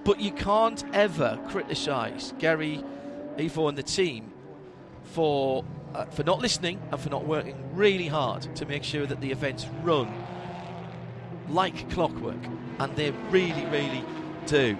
But 0.04 0.20
you 0.20 0.32
can't 0.32 0.84
ever 0.92 1.38
criticise 1.48 2.34
Gary, 2.38 2.84
Ivo, 3.38 3.68
and 3.68 3.78
the 3.78 3.82
team 3.82 4.32
for 5.04 5.64
uh, 5.94 6.04
for 6.06 6.22
not 6.22 6.40
listening 6.40 6.80
and 6.90 7.00
for 7.00 7.10
not 7.10 7.26
working 7.26 7.56
really 7.74 8.06
hard 8.06 8.54
to 8.56 8.66
make 8.66 8.84
sure 8.84 9.06
that 9.06 9.20
the 9.20 9.30
events 9.30 9.66
run 9.82 10.12
like 11.48 11.90
clockwork, 11.90 12.38
and 12.78 12.94
they 12.96 13.10
really, 13.30 13.64
really 13.66 14.04
do. 14.46 14.76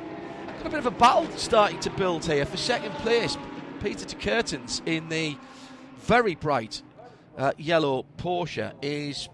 Got 0.59 0.67
a 0.67 0.71
bit 0.71 0.79
of 0.79 0.87
a 0.87 0.91
battle 0.91 1.27
starting 1.37 1.81
to 1.81 1.91
build 1.91 2.25
here 2.25 2.45
for 2.45 2.57
second 2.57 2.93
place. 2.97 3.37
Peter 3.83 4.05
de 4.05 4.15
Curtens 4.15 4.83
in 4.87 5.09
the 5.09 5.37
very 5.97 6.35
bright 6.35 6.83
uh, 7.39 7.53
yellow 7.57 8.05
Porsche 8.19 8.73
is 8.83 9.29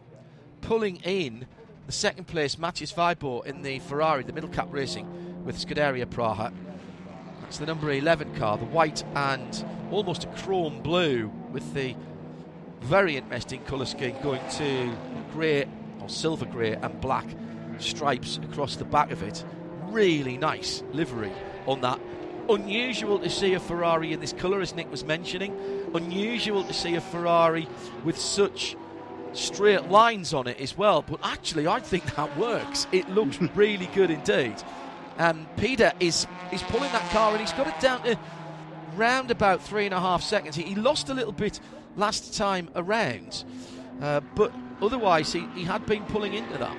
pulling 0.61 0.97
in 0.99 1.47
the 1.87 1.93
second 1.93 2.27
place 2.27 2.59
Matthias 2.59 2.93
Weibo 2.93 3.47
in 3.47 3.63
the 3.63 3.79
Ferrari, 3.79 4.25
the 4.25 4.33
middle 4.33 4.51
cap 4.51 4.69
racing 4.71 5.45
with 5.45 5.57
Scuderia 5.57 6.05
Praha. 6.05 6.53
That's 7.43 7.59
the 7.59 7.67
number 7.67 7.91
11 7.93 8.35
car, 8.35 8.59
the 8.59 8.65
white 8.65 9.05
and 9.15 9.65
almost 9.93 10.25
a 10.25 10.27
chrome 10.29 10.83
blue 10.83 11.29
with 11.53 11.75
the 11.75 11.95
very 12.81 13.17
interesting 13.17 13.63
colour 13.65 13.85
scheme 13.85 14.17
going 14.21 14.41
to 14.51 14.97
grey 15.33 15.67
or 16.01 16.09
silver 16.09 16.45
grey 16.45 16.73
and 16.73 17.01
black 17.01 17.27
stripes 17.79 18.39
across 18.43 18.75
the 18.75 18.85
back 18.85 19.13
of 19.13 19.23
it. 19.23 19.45
Really 19.85 20.37
nice 20.37 20.83
livery 20.93 21.33
on 21.67 21.83
that. 21.83 22.01
Unusual 22.49 23.21
to 23.21 23.31
see 23.31 23.55
a 23.55 23.61
Ferrari 23.61 24.13
in 24.13 24.19
this 24.19 24.33
colour, 24.33 24.61
as 24.61 24.75
Nick 24.75 24.91
was 24.91 25.05
mentioning. 25.05 25.57
Unusual 25.95 26.65
to 26.65 26.73
see 26.73 26.97
a 26.97 27.01
Ferrari 27.01 27.69
with 28.05 28.19
such 28.19 28.77
straight 29.37 29.89
lines 29.89 30.35
on 30.35 30.47
it 30.47 30.61
as 30.61 30.77
well. 30.77 31.03
But 31.03 31.21
actually, 31.23 31.67
I 31.67 31.81
think 31.81 32.15
that 32.17 32.37
works. 32.37 32.87
It 32.93 33.09
looks 33.09 33.41
really 33.55 33.87
good 33.95 34.11
indeed. 34.11 34.57
And 35.19 35.47
Peter 35.57 35.93
is 36.01 36.27
is 36.53 36.63
pulling 36.65 36.93
that 36.93 37.11
car, 37.11 37.33
and 37.33 37.41
he's 37.41 37.53
got 37.53 37.67
it 37.67 37.81
down 37.81 38.03
to 38.03 38.19
round 38.97 39.31
about 39.31 39.63
three 39.63 39.85
and 39.85 39.95
a 39.95 40.01
half 40.01 40.23
seconds. 40.23 40.57
He, 40.57 40.63
he 40.63 40.75
lost 40.75 41.09
a 41.09 41.15
little 41.15 41.33
bit 41.33 41.61
last 41.97 42.37
time 42.37 42.69
around, 42.75 43.45
uh, 44.03 44.21
but 44.35 44.53
otherwise 44.83 45.33
he, 45.33 45.47
he 45.55 45.65
had 45.65 45.87
been 45.87 46.05
pulling 46.05 46.35
into 46.35 46.59
that. 46.59 46.77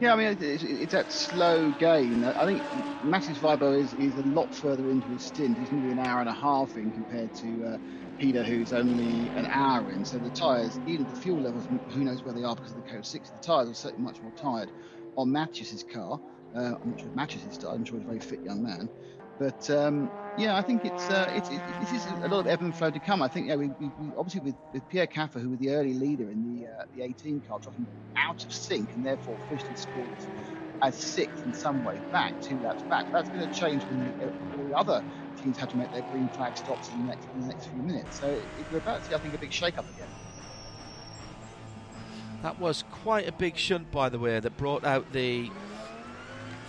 Yeah, 0.00 0.12
I 0.12 0.16
mean, 0.16 0.36
it's, 0.40 0.64
it's 0.64 0.92
that 0.92 1.12
slow 1.12 1.70
gain. 1.78 2.24
I 2.24 2.44
think 2.44 2.62
Matthias 3.04 3.38
Weibo 3.38 3.78
is, 3.78 3.92
is 3.94 4.12
a 4.18 4.26
lot 4.28 4.52
further 4.52 4.90
into 4.90 5.06
his 5.08 5.22
stint. 5.22 5.56
He's 5.56 5.70
nearly 5.70 5.92
an 5.92 6.00
hour 6.00 6.20
and 6.20 6.28
a 6.28 6.34
half 6.34 6.76
in 6.76 6.90
compared 6.90 7.32
to 7.36 7.64
uh, 7.66 7.78
who's 8.20 8.72
only 8.72 9.30
an 9.34 9.46
hour 9.50 9.90
in. 9.92 10.04
So 10.04 10.18
the 10.18 10.30
tyres, 10.30 10.78
even 10.86 11.06
the 11.06 11.14
fuel 11.14 11.42
levels, 11.42 11.66
who 11.66 12.04
knows 12.04 12.24
where 12.24 12.34
they 12.34 12.42
are 12.44 12.54
because 12.56 12.72
of 12.72 12.76
the 12.76 12.82
Code 12.82 13.06
6, 13.06 13.30
the 13.30 13.38
tyres 13.40 13.68
are 13.70 13.74
certainly 13.74 14.04
much 14.04 14.22
more 14.22 14.32
tired 14.32 14.70
on 15.16 15.32
Matthias's 15.32 15.84
car. 15.84 16.20
Uh, 16.54 16.74
I'm 16.82 16.90
not 16.90 17.00
sure 17.00 17.08
if 17.10 17.14
Matthias 17.16 17.44
is 17.44 17.58
I'm 17.64 17.84
sure 17.84 17.98
he's 17.98 18.04
a 18.04 18.06
very 18.06 18.20
fit 18.20 18.40
young 18.42 18.62
man. 18.62 18.90
But 19.38 19.68
um, 19.70 20.12
yeah, 20.36 20.56
I 20.56 20.62
think 20.62 20.84
it's 20.84 21.10
uh, 21.10 21.28
it's 21.32 21.50
it, 21.50 21.62
this 21.78 21.92
is 21.92 22.06
a 22.06 22.28
lot 22.28 22.40
of 22.40 22.46
ebb 22.46 22.62
and 22.62 22.74
flow 22.74 22.90
to 22.90 23.00
come. 23.00 23.22
I 23.22 23.28
think 23.28 23.48
yeah, 23.48 23.56
we, 23.56 23.72
we, 23.78 23.92
we 23.98 24.12
obviously 24.16 24.40
with, 24.40 24.56
with 24.72 24.88
Pierre 24.88 25.08
Kaffer, 25.08 25.40
who 25.40 25.50
was 25.50 25.58
the 25.58 25.70
early 25.70 25.94
leader 25.94 26.30
in 26.30 26.42
the 26.44 26.66
uh, 26.68 26.84
the 26.92 27.02
18 27.02 27.42
car, 27.42 27.58
dropping 27.62 27.88
out 28.16 28.44
of 28.44 28.52
sync 28.52 28.92
and 28.94 29.04
therefore 29.04 29.38
officially 29.44 29.76
scored 29.76 30.20
as 30.82 30.96
sixth 30.98 31.44
in 31.44 31.52
some 31.52 31.82
way 31.82 32.02
back 32.12 32.34
two 32.40 32.60
laps 32.60 32.84
back. 32.88 33.06
That's 33.12 33.28
going 33.30 33.44
to 33.44 33.50
change 33.50 33.86
when 33.88 34.14
uh, 34.22 34.28
all 34.54 34.66
the 34.66 34.74
other 34.76 35.02
teams 35.42 35.58
had 35.58 35.70
to 35.70 35.76
make 35.76 35.92
their 35.92 36.02
green 36.12 36.28
flag 36.28 36.56
stops 36.56 36.88
in 36.90 37.06
the 37.06 37.14
next 37.14 37.26
in 37.34 37.40
the 37.42 37.46
next 37.48 37.66
few 37.66 37.82
minutes. 37.82 38.20
So 38.20 38.40
we're 38.70 38.78
about 38.78 39.02
to 39.02 39.08
see, 39.08 39.14
I 39.14 39.18
think, 39.18 39.34
a 39.34 39.38
big 39.38 39.52
shake-up 39.52 39.88
again. 39.94 40.08
That 42.42 42.58
was 42.60 42.84
quite 42.90 43.26
a 43.26 43.32
big 43.32 43.56
shunt, 43.56 43.90
by 43.90 44.08
the 44.08 44.18
way, 44.18 44.38
that 44.38 44.56
brought 44.56 44.84
out 44.84 45.10
the 45.12 45.50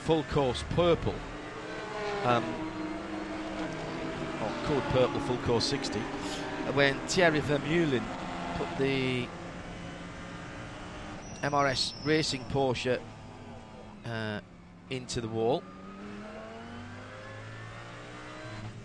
full 0.03 0.23
course 0.31 0.63
purple. 0.75 1.15
Um, 2.23 2.43
or 4.41 4.67
code 4.67 4.83
purple 4.89 5.19
full 5.21 5.37
course 5.37 5.65
60. 5.65 5.99
When 6.73 6.97
Thierry 7.07 7.41
Vermeulen 7.41 8.03
put 8.57 8.67
the 8.77 9.27
MRS 11.43 11.93
Racing 12.03 12.43
Porsche 12.45 12.99
uh, 14.05 14.39
into 14.89 15.21
the 15.21 15.27
wall. 15.27 15.61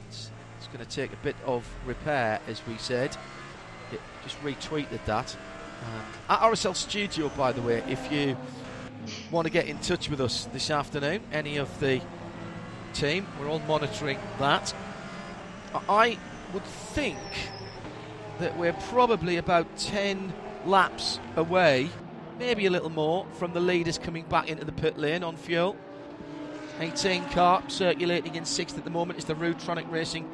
It's, 0.08 0.30
it's 0.58 0.59
going 0.72 0.84
to 0.84 0.90
take 0.90 1.12
a 1.12 1.16
bit 1.16 1.36
of 1.44 1.66
repair, 1.84 2.40
as 2.46 2.60
we 2.66 2.76
said. 2.76 3.16
It 3.92 4.00
just 4.22 4.40
retweeted 4.42 5.04
that. 5.06 5.36
Um, 5.82 6.02
at 6.28 6.40
RSL 6.40 6.76
Studio, 6.76 7.28
by 7.30 7.52
the 7.52 7.62
way, 7.62 7.82
if 7.88 8.12
you 8.12 8.36
want 9.30 9.46
to 9.46 9.50
get 9.50 9.66
in 9.66 9.78
touch 9.78 10.10
with 10.10 10.20
us 10.20 10.46
this 10.52 10.70
afternoon, 10.70 11.22
any 11.32 11.56
of 11.56 11.80
the 11.80 12.00
team, 12.92 13.26
we're 13.38 13.48
all 13.48 13.60
monitoring 13.60 14.18
that. 14.38 14.74
I 15.88 16.18
would 16.52 16.64
think 16.64 17.18
that 18.38 18.56
we're 18.58 18.72
probably 18.72 19.36
about 19.36 19.76
10 19.78 20.32
laps 20.66 21.20
away, 21.36 21.88
maybe 22.38 22.66
a 22.66 22.70
little 22.70 22.90
more, 22.90 23.26
from 23.38 23.52
the 23.52 23.60
leaders 23.60 23.98
coming 23.98 24.24
back 24.24 24.48
into 24.48 24.64
the 24.64 24.72
pit 24.72 24.98
lane 24.98 25.22
on 25.22 25.36
fuel. 25.36 25.76
18 26.80 27.24
car 27.26 27.62
circulating 27.68 28.34
in 28.34 28.44
sixth 28.44 28.78
at 28.78 28.84
the 28.84 28.90
moment 28.90 29.18
is 29.18 29.26
the 29.26 29.34
Rutronik 29.34 29.90
Racing 29.90 30.28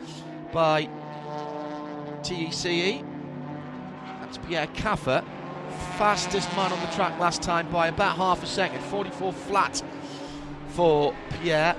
by 0.53 0.89
TECE. 2.23 3.03
That's 4.21 4.39
Pierre 4.39 4.67
Kaffer. 4.69 5.25
fastest 5.97 6.55
man 6.57 6.73
on 6.73 6.81
the 6.81 6.93
track 6.95 7.19
last 7.19 7.43
time 7.43 7.71
by 7.71 7.89
about 7.89 8.17
half 8.17 8.43
a 8.43 8.47
second, 8.47 8.83
44 8.85 9.33
flat 9.33 9.83
for 10.69 11.15
Pierre. 11.31 11.77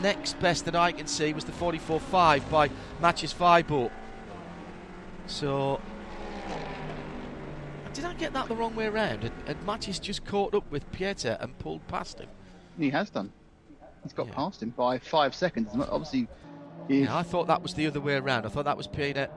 Next 0.00 0.38
best 0.40 0.64
that 0.66 0.76
I 0.76 0.92
can 0.92 1.06
see 1.06 1.32
was 1.32 1.44
the 1.44 1.52
44.5 1.52 2.48
by 2.50 2.70
Matthias 3.00 3.34
Weibo. 3.34 3.90
So, 5.26 5.80
did 7.92 8.04
I 8.04 8.14
get 8.14 8.32
that 8.32 8.48
the 8.48 8.54
wrong 8.54 8.76
way 8.76 8.86
around? 8.86 9.24
Had, 9.24 9.32
had 9.46 9.66
Matthias 9.66 9.98
just 9.98 10.24
caught 10.24 10.54
up 10.54 10.70
with 10.70 10.90
Pieter 10.92 11.36
and 11.40 11.58
pulled 11.58 11.86
past 11.88 12.20
him? 12.20 12.28
He 12.78 12.90
has 12.90 13.10
done. 13.10 13.32
He's 14.04 14.12
got 14.12 14.28
yeah. 14.28 14.34
past 14.34 14.62
him 14.62 14.70
by 14.70 14.98
five 14.98 15.34
seconds. 15.34 15.70
Obviously, 15.74 16.28
yeah, 16.88 17.16
I 17.16 17.22
thought 17.22 17.46
that 17.46 17.62
was 17.62 17.74
the 17.74 17.86
other 17.86 18.00
way 18.00 18.16
around. 18.16 18.46
I 18.46 18.48
thought 18.48 18.64
that 18.64 18.76
was 18.76 18.86
Pieter 18.86 19.28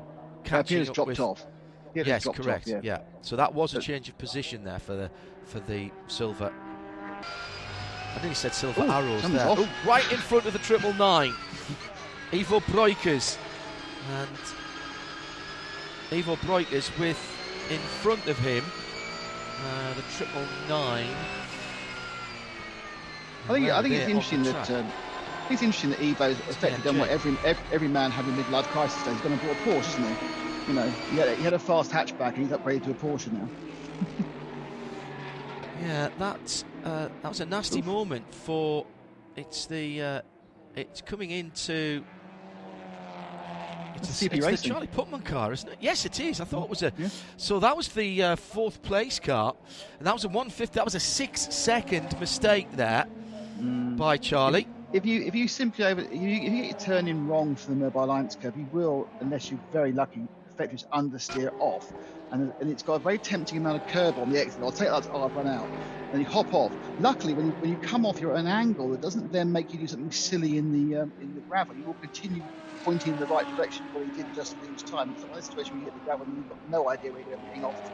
catching 0.44 0.78
Pieter's 0.78 0.90
up 0.90 0.96
dropped 0.96 1.08
with... 1.10 1.20
off. 1.20 1.46
yes, 1.94 2.28
correct. 2.28 2.68
Off, 2.68 2.68
yeah. 2.68 2.80
yeah. 2.84 3.00
So 3.22 3.36
that 3.36 3.54
was 3.54 3.76
a 3.76 3.82
change 3.82 4.10
of 4.10 4.18
position 4.18 4.64
there 4.64 4.80
for 4.80 4.96
the 4.96 5.12
for 5.46 5.60
the 5.60 5.92
silver. 6.08 6.54
I 8.14 8.20
think 8.20 8.30
he 8.30 8.36
said 8.36 8.54
silver 8.54 8.84
Ooh, 8.84 8.92
arrows 8.92 9.30
there. 9.32 9.48
Ooh, 9.58 9.68
right 9.86 10.10
in 10.12 10.18
front 10.18 10.46
of 10.46 10.54
the 10.54 10.60
triple 10.60 10.94
nine. 10.94 11.34
Ivo 12.34 12.60
Breukers. 12.62 13.38
And 14.12 14.38
Ivo 16.12 16.36
Breukers 16.38 16.98
with 17.00 17.20
in 17.70 17.80
front 17.80 18.26
of 18.28 18.38
him 18.40 18.64
uh, 19.66 19.94
the 19.94 20.02
triple 20.18 20.44
nine. 20.68 21.08
I 23.50 23.54
think 23.54 23.70
I 23.70 23.82
think 23.82 23.96
it's 23.96 24.10
interesting 24.10 24.44
that 24.44 24.70
um, 24.72 24.92
it's 25.50 25.62
interesting 25.62 25.90
that 25.92 26.00
Ivo's 26.00 26.40
effectively 26.50 26.84
done 26.84 27.00
what 27.00 27.10
every, 27.10 27.38
every, 27.46 27.64
every 27.72 27.88
man 27.88 28.12
having 28.12 28.34
a 28.34 28.38
midlife 28.44 28.66
crisis 28.66 29.04
does. 29.04 29.14
He's 29.14 29.22
going 29.22 29.38
to 29.38 29.46
bought 29.46 29.56
a 29.56 29.60
Porsche, 29.60 30.00
isn't 30.00 30.04
he? 30.04 30.68
You 30.68 30.74
know, 30.74 30.90
he 30.90 31.18
had, 31.18 31.28
a, 31.28 31.36
he 31.36 31.44
had 31.44 31.54
a 31.54 31.60
fast 31.60 31.92
hatchback 31.92 32.36
and 32.36 32.48
he's 32.48 32.50
upgraded 32.50 32.84
to 32.86 32.92
a 32.92 32.94
Porsche 32.94 33.32
now. 33.32 33.48
yeah, 35.82 36.10
that's 36.18 36.64
uh, 36.84 37.10
that 37.22 37.30
was 37.30 37.40
a 37.40 37.46
nasty 37.46 37.80
Oof. 37.80 37.86
moment 37.86 38.34
for. 38.34 38.86
It's 39.36 39.66
the. 39.66 40.02
Uh, 40.02 40.22
it's 40.76 41.02
coming 41.02 41.32
into. 41.32 42.04
It's, 43.96 44.22
a, 44.22 44.34
it's 44.34 44.62
the 44.62 44.70
Charlie 44.70 44.88
Putman 44.88 45.24
car, 45.24 45.52
isn't 45.54 45.70
it? 45.70 45.78
Yes, 45.80 46.06
it 46.06 46.20
is. 46.20 46.42
I 46.42 46.46
thought 46.46 46.64
it 46.64 46.70
was 46.70 46.84
a. 46.84 46.94
Yeah. 46.98 47.10
So 47.38 47.60
that 47.60 47.76
was 47.76 47.90
the 47.90 48.24
uh, 48.24 48.36
fourth 48.36 48.82
place 48.82 49.20
car, 49.20 49.56
and 49.98 50.08
that 50.08 50.14
was 50.14 50.26
a 50.26 50.30
one 50.30 50.50
fifth. 50.50 50.74
That 50.74 50.86
was 50.86 50.96
a 50.96 51.00
six 51.00 51.54
second 51.54 52.20
mistake 52.20 52.72
there 52.72 53.06
mm. 53.60 53.98
by 53.98 54.18
Charlie. 54.18 54.68
If 54.92 55.06
you 55.06 55.22
if 55.22 55.36
you 55.36 55.48
simply 55.48 55.86
over 55.86 56.02
if 56.02 56.12
you, 56.12 56.30
if 56.30 56.44
you 56.44 56.58
get 56.64 56.66
your 56.66 56.74
turn 56.76 57.08
in 57.08 57.26
wrong 57.28 57.56
for 57.56 57.72
the 57.72 57.78
Mobil 57.78 58.08
Eins 58.10 58.40
curve, 58.40 58.58
you 58.58 58.68
will, 58.72 59.08
unless 59.22 59.50
you're 59.50 59.62
very 59.72 59.94
lucky, 59.94 60.30
effectively 60.48 60.78
just 60.78 60.92
understeer 60.92 61.50
off. 61.60 61.94
And, 62.32 62.54
and 62.60 62.70
it's 62.70 62.84
got 62.84 62.96
a 62.96 63.00
very 63.00 63.20
tempting 63.20 63.58
amount 63.58 63.78
of 63.78 63.86
curve 63.86 64.18
on 64.18 64.30
the 64.30 64.40
exit. 64.40 64.64
I'll 64.64 64.72
take 64.72 64.90
that, 64.90 65.08
oh, 65.14 65.24
I've 65.26 65.36
run 65.36 65.48
out. 65.48 65.70
And 66.12 66.22
you 66.22 66.28
hop 66.28 66.54
off. 66.54 66.76
Luckily, 66.98 67.34
when 67.34 67.48
you, 67.48 67.54
when 67.60 67.72
you 67.72 67.78
come 67.78 68.06
off, 68.06 68.20
you're 68.20 68.34
at 68.34 68.40
an 68.40 68.48
angle 68.48 68.90
that 68.90 69.02
doesn't 69.02 69.32
then 69.32 69.52
make 69.52 69.74
you 69.74 69.80
do 69.80 69.88
something 69.88 70.12
silly 70.12 70.58
in 70.58 70.72
the 70.72 70.96
um, 70.98 71.14
in 71.20 71.34
the 71.36 71.42
gravel. 71.42 71.76
You 71.76 71.86
will 71.86 71.96
continue 71.96 72.44
pointing 72.84 73.14
in 73.14 73.18
the 73.18 73.28
right 73.28 73.48
direction 73.48 73.88
where 73.92 74.04
you 74.06 74.12
did 74.12 74.28
just 74.34 74.58
lose 74.62 74.84
time. 74.84 75.16
So 75.18 75.32
in 75.34 75.40
a 75.40 75.42
situation 75.44 75.78
you 75.78 75.86
hit 75.86 75.94
the 75.96 76.02
gravel 76.02 76.26
and 76.26 76.36
you've 76.38 76.48
got 76.48 76.60
no 76.68 76.90
idea 76.90 77.12
where 77.12 77.22
you're 77.22 77.38
going 77.52 77.64
off 77.64 77.82
to. 77.86 77.94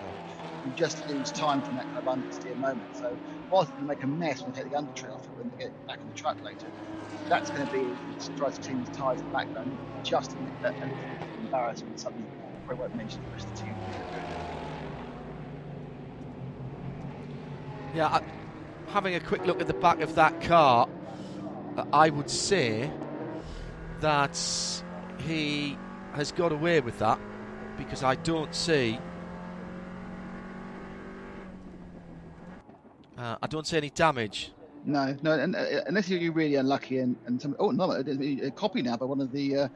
You 0.63 0.73
just 0.73 1.07
lose 1.07 1.31
time 1.31 1.61
from 1.63 1.75
that 1.75 1.87
kind 1.93 2.05
of 2.05 2.13
understeer 2.13 2.55
moment. 2.57 2.95
So 2.95 3.17
whilst 3.49 3.73
you 3.77 3.85
make 3.85 4.03
a 4.03 4.07
mess 4.07 4.43
when 4.45 4.53
you 4.55 4.63
take 4.63 4.71
the 4.71 4.77
undertrail 4.77 5.15
off 5.15 5.27
when 5.35 5.49
they 5.49 5.65
get 5.65 5.73
back 5.87 5.99
on 6.03 6.09
the 6.09 6.15
track 6.15 6.37
later, 6.43 6.73
that's 7.29 7.49
going 7.51 7.65
to 7.65 7.71
be 7.71 7.97
it 8.09 8.29
drives 8.37 8.59
the 8.59 8.67
team's 8.67 8.89
tyres 8.89 9.21
in 9.21 9.27
the 9.27 9.31
background. 9.31 9.77
Just 10.03 10.35
a, 10.35 10.85
little 10.85 11.05
embarrassing, 11.37 11.93
something 11.97 12.27
I 12.71 12.75
won't 12.75 12.95
mention 12.95 13.23
the 13.25 13.31
rest 13.31 13.47
of 13.49 13.55
the 13.55 13.61
team. 13.63 14.46
Yeah, 17.93 18.19
having 18.87 19.15
a 19.15 19.19
quick 19.19 19.45
look 19.45 19.61
at 19.61 19.67
the 19.67 19.73
back 19.73 20.01
of 20.01 20.15
that 20.15 20.41
car, 20.41 20.87
uh, 21.77 21.85
I 21.93 22.09
would 22.09 22.29
say 22.29 22.91
that 24.01 24.37
he 25.25 25.77
has 26.13 26.31
got 26.31 26.51
away 26.51 26.79
with 26.79 26.99
that 26.99 27.19
because 27.77 28.03
I 28.03 28.15
don't 28.15 28.53
see. 28.53 28.99
Uh, 33.17 33.37
I 33.41 33.47
don't 33.47 33.65
see 33.65 33.77
any 33.77 33.89
damage. 33.89 34.51
No, 34.85 35.17
no, 35.21 35.31
and, 35.33 35.55
uh, 35.55 35.65
unless 35.87 36.07
you're 36.07 36.31
really 36.31 36.55
unlucky 36.55 36.99
and, 36.99 37.15
and 37.25 37.41
some, 37.41 37.55
oh 37.59 37.71
no, 37.71 37.91
a 37.91 38.51
copy 38.51 38.81
now 38.81 38.95
by 38.95 39.05
one 39.05 39.19
of 39.19 39.31
the 39.31 39.57
uh, 39.57 39.67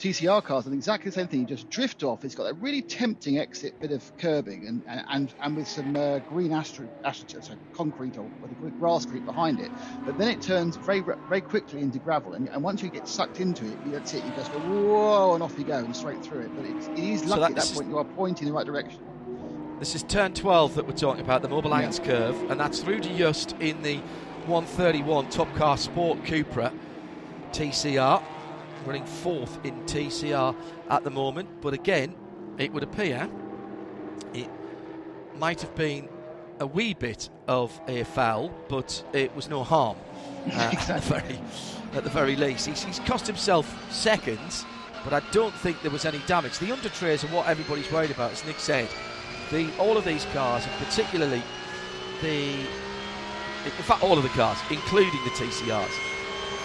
TCR 0.00 0.42
cars 0.42 0.64
and 0.64 0.74
exactly 0.74 1.10
the 1.10 1.14
same 1.14 1.28
thing. 1.28 1.40
You 1.40 1.46
just 1.46 1.68
drift 1.68 2.02
off. 2.02 2.24
It's 2.24 2.34
got 2.34 2.50
a 2.50 2.54
really 2.54 2.80
tempting 2.80 3.38
exit 3.38 3.78
bit 3.80 3.92
of 3.92 4.16
curbing 4.16 4.66
and 4.66 4.82
and 4.86 5.34
and 5.42 5.56
with 5.56 5.68
some 5.68 5.94
uh, 5.94 6.20
green 6.20 6.52
astro, 6.52 6.88
astro, 7.04 7.40
sorry, 7.40 7.58
concrete 7.74 8.16
or 8.16 8.22
with 8.62 8.78
grass 8.80 9.04
creep 9.04 9.26
behind 9.26 9.60
it. 9.60 9.70
But 10.06 10.16
then 10.16 10.28
it 10.28 10.40
turns 10.40 10.76
very 10.76 11.00
very 11.00 11.42
quickly 11.42 11.82
into 11.82 11.98
gravel, 11.98 12.32
and, 12.32 12.48
and 12.48 12.62
once 12.62 12.82
you 12.82 12.88
get 12.88 13.06
sucked 13.06 13.40
into 13.40 13.66
it, 13.66 13.92
that's 13.92 14.14
it. 14.14 14.24
You 14.24 14.30
just 14.30 14.50
go 14.54 14.58
whoa, 14.60 15.34
and 15.34 15.42
off 15.42 15.58
you 15.58 15.64
go 15.64 15.76
and 15.76 15.94
straight 15.94 16.24
through 16.24 16.40
it. 16.40 16.56
But 16.56 16.64
it's, 16.64 16.86
it 16.86 16.98
is 16.98 17.24
lucky 17.26 17.40
so 17.40 17.44
at 17.44 17.54
that 17.56 17.74
point 17.74 17.88
you 17.90 17.98
are 17.98 18.04
pointing 18.04 18.48
in 18.48 18.54
the 18.54 18.56
right 18.56 18.66
direction. 18.66 19.00
This 19.80 19.94
is 19.94 20.02
turn 20.02 20.32
12 20.32 20.76
that 20.76 20.86
we're 20.86 20.92
talking 20.92 21.24
about, 21.24 21.42
the 21.42 21.48
Mobil 21.48 21.70
yeah. 21.70 22.04
curve, 22.04 22.50
and 22.50 22.58
that's 22.58 22.84
Rudy 22.84 23.16
Just 23.16 23.52
in 23.60 23.82
the 23.82 23.96
131 24.46 25.28
Top 25.28 25.54
Car 25.56 25.76
Sport 25.76 26.22
Cupra 26.24 26.72
TCR 27.52 28.22
running 28.86 29.04
fourth 29.04 29.64
in 29.64 29.74
TCR 29.84 30.54
at 30.88 31.04
the 31.04 31.10
moment. 31.10 31.48
But 31.60 31.74
again, 31.74 32.14
it 32.58 32.72
would 32.72 32.82
appear 32.82 33.28
it 34.34 34.48
might 35.36 35.60
have 35.60 35.74
been 35.74 36.08
a 36.60 36.66
wee 36.66 36.94
bit 36.94 37.30
of 37.48 37.78
a 37.88 38.04
foul, 38.04 38.52
but 38.68 39.02
it 39.12 39.34
was 39.34 39.48
no 39.48 39.64
harm 39.64 39.96
uh, 40.52 40.72
at, 40.72 40.86
the 40.86 41.00
very, 41.00 41.40
at 41.94 42.04
the 42.04 42.10
very 42.10 42.36
least. 42.36 42.66
He's, 42.66 42.84
he's 42.84 42.98
cost 43.00 43.26
himself 43.26 43.92
seconds, 43.92 44.64
but 45.02 45.12
I 45.12 45.22
don't 45.32 45.54
think 45.54 45.80
there 45.82 45.90
was 45.90 46.04
any 46.04 46.20
damage. 46.26 46.58
The 46.58 46.70
under 46.70 46.90
trays 46.90 47.24
are 47.24 47.28
what 47.28 47.48
everybody's 47.48 47.90
worried 47.90 48.10
about, 48.10 48.32
as 48.32 48.44
Nick 48.44 48.58
said. 48.58 48.88
The, 49.50 49.70
all 49.78 49.96
of 49.96 50.04
these 50.04 50.26
cars, 50.26 50.64
and 50.66 50.74
particularly 50.84 51.42
the, 52.20 52.50
in 53.64 53.82
fact, 53.82 54.02
all 54.02 54.18
of 54.18 54.22
the 54.22 54.28
cars, 54.30 54.58
including 54.70 55.24
the 55.24 55.30
TCRs, 55.30 56.09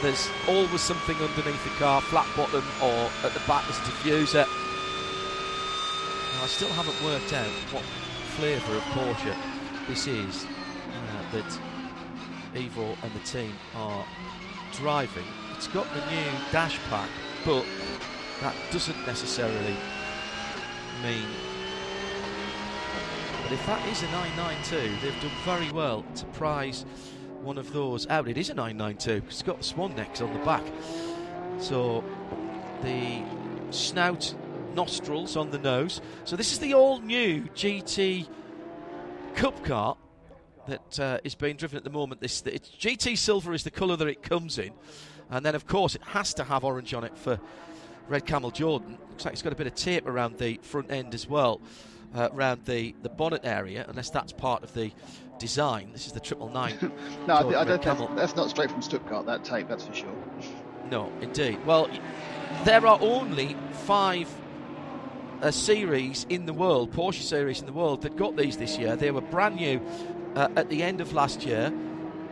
there's 0.05 0.29
always 0.47 0.81
something 0.81 1.15
underneath 1.15 1.63
the 1.63 1.71
car, 1.79 1.99
flat 1.99 2.27
bottom 2.37 2.63
or 2.79 3.09
at 3.25 3.33
the 3.33 3.41
back 3.47 3.65
there's 3.65 3.79
a 3.79 3.81
diffuser. 3.89 4.45
Now, 6.35 6.43
I 6.43 6.47
still 6.47 6.69
haven't 6.69 7.03
worked 7.03 7.33
out 7.33 7.49
what 7.73 7.81
flavour 8.37 8.75
of 8.75 8.83
Porsche 8.93 9.35
this 9.87 10.05
is 10.05 10.45
uh, 10.45 11.31
that 11.31 11.59
Ivo 12.55 12.95
and 13.01 13.13
the 13.13 13.19
team 13.25 13.51
are 13.73 14.05
driving. 14.73 15.25
It's 15.55 15.67
got 15.69 15.91
the 15.95 16.05
new 16.11 16.31
dash 16.51 16.77
pack, 16.87 17.09
but 17.43 17.65
that 18.41 18.53
doesn't 18.71 19.07
necessarily 19.07 19.75
mean. 21.01 21.25
But 23.41 23.53
if 23.53 23.65
that 23.65 23.83
is 23.87 24.03
a 24.03 24.07
992, 24.11 24.97
they've 25.01 25.19
done 25.19 25.31
very 25.43 25.71
well 25.71 26.05
to 26.13 26.25
prize 26.25 26.85
one 27.41 27.57
of 27.57 27.71
those 27.73 28.07
out. 28.07 28.27
It 28.27 28.37
is 28.37 28.49
a 28.49 28.53
992 28.53 29.27
it's 29.27 29.43
got 29.43 29.63
swan 29.63 29.95
necks 29.95 30.21
on 30.21 30.33
the 30.33 30.39
back. 30.45 30.63
So 31.59 32.03
the 32.81 33.23
snout, 33.71 34.33
nostrils 34.75 35.35
on 35.35 35.51
the 35.51 35.57
nose. 35.57 36.01
So 36.25 36.35
this 36.35 36.51
is 36.51 36.59
the 36.59 36.73
all 36.73 36.99
new 36.99 37.43
GT 37.55 38.27
Cup 39.35 39.63
car 39.63 39.97
that 40.67 40.99
uh, 40.99 41.17
is 41.23 41.35
being 41.35 41.55
driven 41.55 41.77
at 41.77 41.83
the 41.83 41.89
moment. 41.89 42.21
This 42.21 42.41
GT 42.41 43.17
silver 43.17 43.53
is 43.53 43.63
the 43.63 43.71
colour 43.71 43.95
that 43.95 44.07
it 44.07 44.23
comes 44.23 44.57
in, 44.57 44.71
and 45.29 45.45
then 45.45 45.55
of 45.55 45.67
course 45.67 45.95
it 45.95 46.01
has 46.03 46.33
to 46.35 46.43
have 46.43 46.63
orange 46.63 46.93
on 46.93 47.03
it 47.03 47.17
for 47.17 47.39
Red 48.07 48.25
Camel 48.25 48.51
Jordan. 48.51 48.97
Looks 49.09 49.25
like 49.25 49.33
it's 49.33 49.41
got 49.41 49.53
a 49.53 49.55
bit 49.55 49.67
of 49.67 49.75
tape 49.75 50.07
around 50.07 50.37
the 50.37 50.59
front 50.61 50.91
end 50.91 51.13
as 51.13 51.27
well, 51.27 51.61
uh, 52.13 52.29
around 52.33 52.65
the 52.65 52.95
the 53.01 53.09
bonnet 53.09 53.41
area, 53.43 53.85
unless 53.87 54.09
that's 54.09 54.33
part 54.33 54.63
of 54.63 54.73
the 54.73 54.91
design. 55.39 55.89
This 55.91 56.07
is 56.07 56.13
the 56.13 56.19
triple 56.19 56.49
nine. 56.49 56.77
no, 57.27 57.33
I, 57.35 57.61
I 57.61 57.63
don't. 57.63 57.81
That's, 57.83 58.13
that's, 58.15 58.35
not 58.35 58.49
straight 58.49 58.71
from 58.71 58.81
Stuttgart. 58.81 59.25
That 59.25 59.43
tape, 59.43 59.67
that's 59.67 59.85
for 59.85 59.93
sure. 59.93 60.15
No, 60.89 61.11
indeed. 61.21 61.63
Well, 61.65 61.89
there 62.63 62.85
are 62.85 62.99
only 63.01 63.55
five 63.71 64.29
uh, 65.41 65.51
series 65.51 66.25
in 66.29 66.45
the 66.45 66.53
world, 66.53 66.91
Porsche 66.91 67.21
series 67.21 67.59
in 67.59 67.65
the 67.65 67.73
world, 67.73 68.01
that 68.01 68.15
got 68.15 68.35
these 68.35 68.57
this 68.57 68.77
year. 68.77 68.95
They 68.95 69.11
were 69.11 69.21
brand 69.21 69.55
new 69.55 69.81
uh, 70.35 70.49
at 70.55 70.69
the 70.69 70.83
end 70.83 71.01
of 71.01 71.13
last 71.13 71.45
year. 71.45 71.73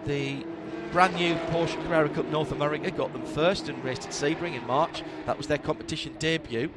The 0.06 0.46
brand 0.92 1.16
new 1.16 1.36
Porsche 1.52 1.82
Carrera 1.86 2.10
Cup 2.10 2.28
North 2.28 2.52
America 2.52 2.92
got 2.92 3.14
them 3.14 3.26
first 3.26 3.70
and 3.70 3.84
raced 3.84 4.06
at 4.06 4.12
Sebring 4.12 4.56
in 4.56 4.66
March. 4.68 5.04
That 5.26 5.38
was 5.38 5.48
their 5.48 5.58
competition 5.58 6.16
debut. 6.20 6.70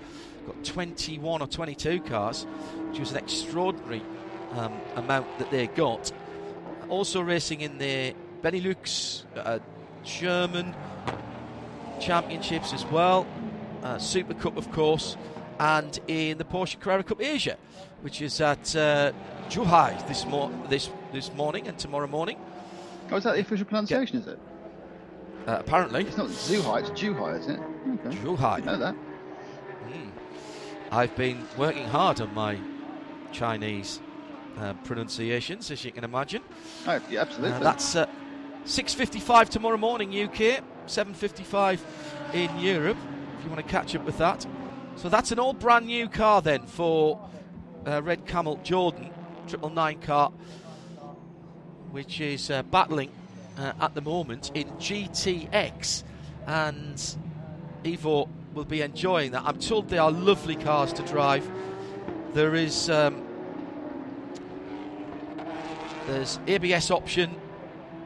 Got 0.46 0.64
21 0.64 1.42
or 1.42 1.46
22 1.46 2.00
cars, 2.02 2.44
which 2.88 3.00
was 3.00 3.10
an 3.10 3.18
extraordinary 3.18 4.02
um, 4.52 4.72
amount 4.96 5.38
that 5.38 5.50
they 5.50 5.66
got. 5.66 6.12
Also 6.88 7.20
racing 7.20 7.60
in 7.60 7.78
the 7.78 8.14
Benelux, 8.42 9.24
uh, 9.36 9.58
German 10.04 10.74
championships 12.00 12.72
as 12.72 12.84
well, 12.86 13.26
uh, 13.82 13.98
Super 13.98 14.34
Cup, 14.34 14.56
of 14.56 14.70
course, 14.72 15.16
and 15.58 15.98
in 16.06 16.38
the 16.38 16.44
Porsche 16.44 16.78
Carrera 16.78 17.02
Cup 17.02 17.20
Asia, 17.20 17.56
which 18.02 18.20
is 18.20 18.40
at 18.40 18.76
uh, 18.76 19.12
Zhuhai 19.48 20.06
this, 20.06 20.26
mo- 20.26 20.52
this, 20.68 20.90
this 21.12 21.32
morning 21.32 21.66
and 21.66 21.78
tomorrow 21.78 22.06
morning. 22.06 22.38
Oh, 23.10 23.16
is 23.16 23.24
that 23.24 23.34
the 23.34 23.40
official 23.40 23.66
pronunciation, 23.66 24.16
yeah. 24.16 24.22
is 24.22 24.26
it? 24.28 24.38
Uh, 25.46 25.56
apparently. 25.60 26.02
It's 26.02 26.16
not 26.16 26.28
Zhuhai, 26.28 26.80
it's 26.80 26.90
Zhuhai, 26.90 27.38
isn't 27.38 27.54
it? 27.54 28.06
Okay. 28.06 28.16
Zhuhai. 28.16 28.64
know 28.64 28.78
that. 28.78 28.94
Mm. 29.88 30.10
I've 30.90 31.14
been 31.16 31.46
working 31.56 31.86
hard 31.86 32.20
on 32.20 32.34
my 32.34 32.58
Chinese 33.32 34.00
uh, 34.58 34.74
pronunciations, 34.84 35.70
as 35.70 35.84
you 35.84 35.92
can 35.92 36.04
imagine. 36.04 36.42
Oh, 36.86 37.00
yeah, 37.10 37.22
absolutely. 37.22 37.56
Uh, 37.56 37.60
that's 37.60 37.96
uh, 37.96 38.06
6.55 38.64 39.48
tomorrow 39.48 39.76
morning 39.76 40.10
UK, 40.10 40.62
7.55 40.86 41.80
in 42.34 42.58
Europe, 42.58 42.96
if 43.38 43.44
you 43.44 43.50
want 43.50 43.64
to 43.64 43.70
catch 43.70 43.94
up 43.94 44.04
with 44.04 44.18
that. 44.18 44.46
So 44.96 45.08
that's 45.08 45.30
an 45.30 45.38
all 45.38 45.52
brand 45.52 45.86
new 45.86 46.08
car 46.08 46.40
then 46.40 46.66
for 46.66 47.20
uh, 47.86 48.02
Red 48.02 48.26
Camel 48.26 48.58
Jordan, 48.62 49.10
triple 49.46 49.70
nine 49.70 50.00
car, 50.00 50.32
which 51.90 52.20
is 52.20 52.50
uh, 52.50 52.62
battling 52.64 53.10
uh, 53.58 53.72
at 53.80 53.94
the 53.94 54.00
moment 54.00 54.50
in 54.54 54.68
GTX. 54.70 56.02
And 56.46 57.16
Ivo 57.84 58.28
will 58.54 58.64
be 58.64 58.80
enjoying 58.80 59.32
that. 59.32 59.42
I'm 59.44 59.58
told 59.58 59.88
they 59.88 59.98
are 59.98 60.10
lovely 60.10 60.56
cars 60.56 60.92
to 60.94 61.02
drive. 61.02 61.48
There 62.32 62.54
is 62.54 62.90
um, 62.90 63.25
there's 66.06 66.38
ABS 66.46 66.90
option, 66.90 67.34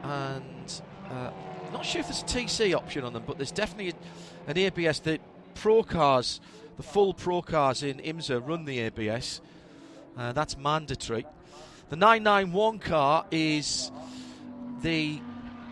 and 0.03 0.81
uh, 1.09 1.31
not 1.71 1.85
sure 1.85 2.01
if 2.01 2.07
there's 2.07 2.21
a 2.21 2.25
TC 2.25 2.75
option 2.75 3.03
on 3.03 3.13
them, 3.13 3.23
but 3.25 3.37
there's 3.37 3.51
definitely 3.51 3.93
an 4.47 4.57
ABS. 4.57 4.99
The 4.99 5.19
Pro 5.53 5.83
cars, 5.83 6.41
the 6.77 6.83
full 6.83 7.13
Pro 7.13 7.41
cars 7.41 7.83
in 7.83 7.97
IMSA 7.97 8.45
run 8.47 8.65
the 8.65 8.79
ABS. 8.79 9.41
Uh, 10.17 10.31
that's 10.33 10.57
mandatory. 10.57 11.25
The 11.89 11.95
991 11.95 12.79
car 12.79 13.25
is 13.31 13.91
the 14.81 15.19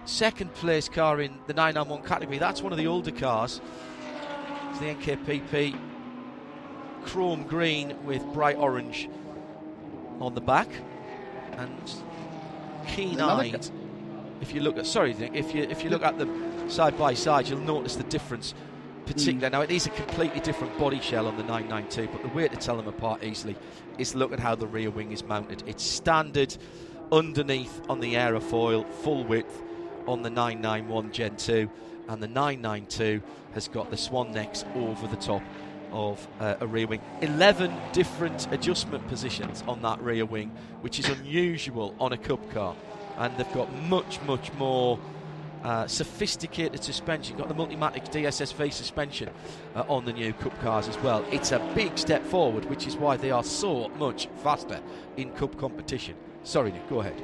second 0.06 0.54
place 0.54 0.90
car 0.90 1.22
in 1.22 1.38
the 1.48 1.54
991 1.54 2.08
category. 2.08 2.38
That's 2.38 2.62
one 2.62 2.72
of 2.72 2.78
the 2.78 2.88
older 2.88 3.12
cars. 3.12 3.62
It's 4.70 4.80
the 4.80 4.96
NKPP 4.96 5.80
chrome 7.06 7.44
green 7.44 7.96
with 8.06 8.24
bright 8.34 8.58
orange 8.58 9.10
on 10.20 10.36
the 10.36 10.42
back. 10.42 10.70
And 11.54 11.94
keen-eyed. 12.96 13.70
If 14.42 14.54
you 14.54 14.62
look 14.62 14.78
at 14.78 14.86
sorry, 14.86 15.12
if 15.34 15.54
you 15.54 15.64
if 15.64 15.84
you 15.84 15.90
look 15.90 16.04
at 16.04 16.18
them 16.18 16.70
side 16.70 16.98
by 16.98 17.14
side, 17.14 17.48
you'll 17.48 17.60
notice 17.60 17.96
the 17.96 18.04
difference, 18.04 18.54
particular. 19.06 19.50
Hmm. 19.50 19.54
Now, 19.54 19.62
it 19.62 19.72
is 19.72 19.88
a 19.88 19.90
completely 19.90 20.40
different 20.40 20.78
body 20.78 21.02
shell 21.02 21.28
on 21.28 21.36
the 21.36 21.44
992, 21.44 22.08
but 22.12 22.22
the 22.22 22.30
way 22.30 22.48
to 22.48 22.56
tell 22.56 22.78
them 22.78 22.88
apart 22.88 23.24
easily 23.24 23.56
is 23.98 24.16
look 24.16 24.32
at 24.32 24.40
how 24.40 24.56
the 24.56 24.68
rear 24.68 24.90
wing 24.90 25.12
is 25.12 25.24
mounted. 25.24 25.64
It's 25.68 25.84
standard 25.84 26.56
underneath 27.12 27.82
on 27.90 28.00
the 28.00 28.14
aerofoil, 28.14 28.90
full 29.04 29.24
width 29.26 29.62
on 30.08 30.22
the 30.22 30.30
991 30.30 31.12
Gen 31.12 31.36
2, 31.36 31.70
and 32.08 32.24
the 32.24 32.28
992 32.28 33.22
has 33.54 33.68
got 33.68 33.90
the 33.90 33.98
swan 33.98 34.32
necks 34.32 34.64
over 34.76 35.08
the 35.08 35.18
top 35.18 35.44
of 35.92 36.28
uh, 36.40 36.56
a 36.60 36.68
rear 36.68 36.88
wing. 36.88 37.02
11 37.22 37.76
different 37.94 38.52
adjustment 38.52 39.08
positions 39.08 39.64
on 39.68 39.82
that 39.82 40.02
rear 40.02 40.26
wing, 40.26 40.52
which 40.82 41.00
is 41.00 41.08
unusual 41.10 41.96
on 42.00 42.14
a 42.14 42.18
Cup 42.18 42.50
car. 42.52 42.76
And 43.18 43.36
they've 43.38 43.54
got 43.54 43.74
much, 43.84 44.22
much 44.22 44.52
more 44.54 45.00
uh, 45.64 45.88
sophisticated 45.88 46.84
suspension. 46.84 47.38
Got 47.38 47.50
the 47.50 47.56
Multimatic 47.56 48.10
DSSV 48.12 48.72
suspension 48.72 49.30
uh, 49.76 49.84
on 49.88 50.06
the 50.06 50.14
new 50.14 50.34
Cup 50.34 50.58
cars 50.62 50.88
as 50.88 50.98
well. 51.00 51.26
It's 51.32 51.52
a 51.52 51.60
big 51.76 51.98
step 51.98 52.24
forward, 52.26 52.66
which 52.66 52.88
is 52.88 52.96
why 52.96 53.18
they 53.18 53.32
are 53.32 53.44
so 53.44 53.90
much 53.90 54.28
faster 54.44 54.82
in 55.18 55.32
Cup 55.32 55.58
competition. 55.58 56.16
Sorry, 56.44 56.72
Nick, 56.72 56.90
go 56.90 57.02
ahead. 57.02 57.22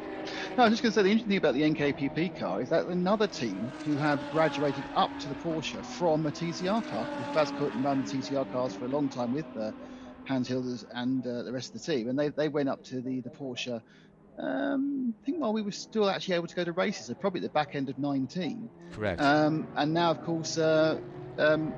No, 0.58 0.64
I 0.64 0.70
was 0.70 0.80
just 0.80 0.84
going 0.84 0.93
to 0.93 0.95
say 0.95 1.03
the 1.03 1.10
interesting 1.10 1.32
thing 1.32 1.38
about 1.38 1.53
the 1.53 1.64
NKPP 1.64 2.39
car 2.39 2.62
is 2.62 2.70
that 2.70 2.86
another 2.86 3.28
team 3.28 3.74
who 3.84 3.97
have 3.97 4.30
graduated 4.30 4.88
up 4.95 5.20
to 5.20 5.28
the 5.28 5.36
Porsche 5.36 5.84
from 5.84 6.26
a 6.26 6.32
TCR 6.32 6.86
car. 6.88 7.10
Bas 7.34 7.51
run 7.60 8.03
the 8.03 8.06
TCR 8.06 8.49
cars 8.49 8.74
for 8.74 8.86
a 8.86 8.88
long 8.88 9.10
time 9.10 9.34
with 9.34 9.47
uh, 9.60 9.72
Hans 10.24 10.47
Hilders 10.47 10.86
and 10.93 11.28
uh, 11.28 11.43
the 11.43 11.51
rest 11.51 11.76
of 11.76 11.82
the 11.82 11.93
team, 11.93 12.08
and 12.08 12.18
they, 12.18 12.30
they 12.30 12.47
went 12.47 12.70
up 12.70 12.82
to 12.86 13.01
the, 13.01 13.20
the 13.20 13.32
Porsche. 13.32 13.82
Um, 14.39 15.14
I 15.22 15.26
think 15.26 15.41
while 15.41 15.51
we 15.51 15.62
were 15.62 15.72
still 15.72 16.10
actually 16.10 16.36
able 16.36 16.47
to 16.47 16.56
go 16.56 16.64
to 16.64 16.72
races, 16.72 17.08
so 17.08 17.16
probably 17.16 17.39
at 17.39 17.43
the 17.43 17.49
back 17.49 17.76
end 17.76 17.89
of 17.89 17.97
19. 17.97 18.70
Correct. 18.93 19.22
Um, 19.22 19.68
and 19.76 19.93
now, 19.93 20.12
of 20.12 20.22
course, 20.22 20.58
uh, 20.58 20.99
um, 21.38 21.74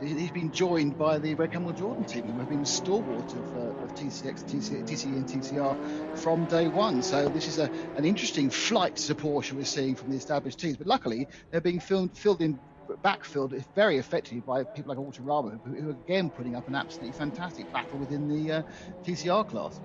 he's 0.00 0.30
been 0.30 0.52
joined 0.52 0.98
by 0.98 1.18
the 1.18 1.34
Red 1.34 1.52
Camel 1.52 1.72
Jordan 1.72 2.04
team, 2.04 2.24
who 2.24 2.38
have 2.38 2.48
been 2.48 2.64
stalwart 2.64 3.32
of, 3.32 3.56
uh, 3.56 3.84
of 3.84 3.94
TCX, 3.94 4.44
TC, 4.44 4.82
TCE, 4.86 5.04
and 5.04 5.26
TCR 5.26 6.18
from 6.18 6.44
day 6.46 6.68
one. 6.68 7.02
So 7.02 7.28
this 7.28 7.48
is 7.48 7.58
a, 7.58 7.70
an 7.96 8.04
interesting 8.04 8.50
flight 8.50 8.96
to 8.96 9.14
Porsche 9.14 9.52
we're 9.52 9.64
seeing 9.64 9.94
from 9.94 10.10
the 10.10 10.16
established 10.16 10.58
teams. 10.58 10.76
But 10.76 10.86
luckily, 10.86 11.28
they're 11.50 11.60
being 11.60 11.80
filled, 11.80 12.16
filled 12.16 12.42
in 12.42 12.58
backfilled 13.04 13.64
very 13.74 13.98
effectively 13.98 14.40
by 14.40 14.62
people 14.62 14.94
like 14.94 14.98
Autorama, 14.98 15.58
who, 15.64 15.74
who 15.74 15.88
are 15.90 15.96
again 16.04 16.30
putting 16.30 16.54
up 16.54 16.68
an 16.68 16.74
absolutely 16.74 17.12
fantastic 17.12 17.70
battle 17.72 17.98
within 17.98 18.28
the 18.28 18.52
uh, 18.52 18.62
TCR 19.04 19.48
class. 19.48 19.80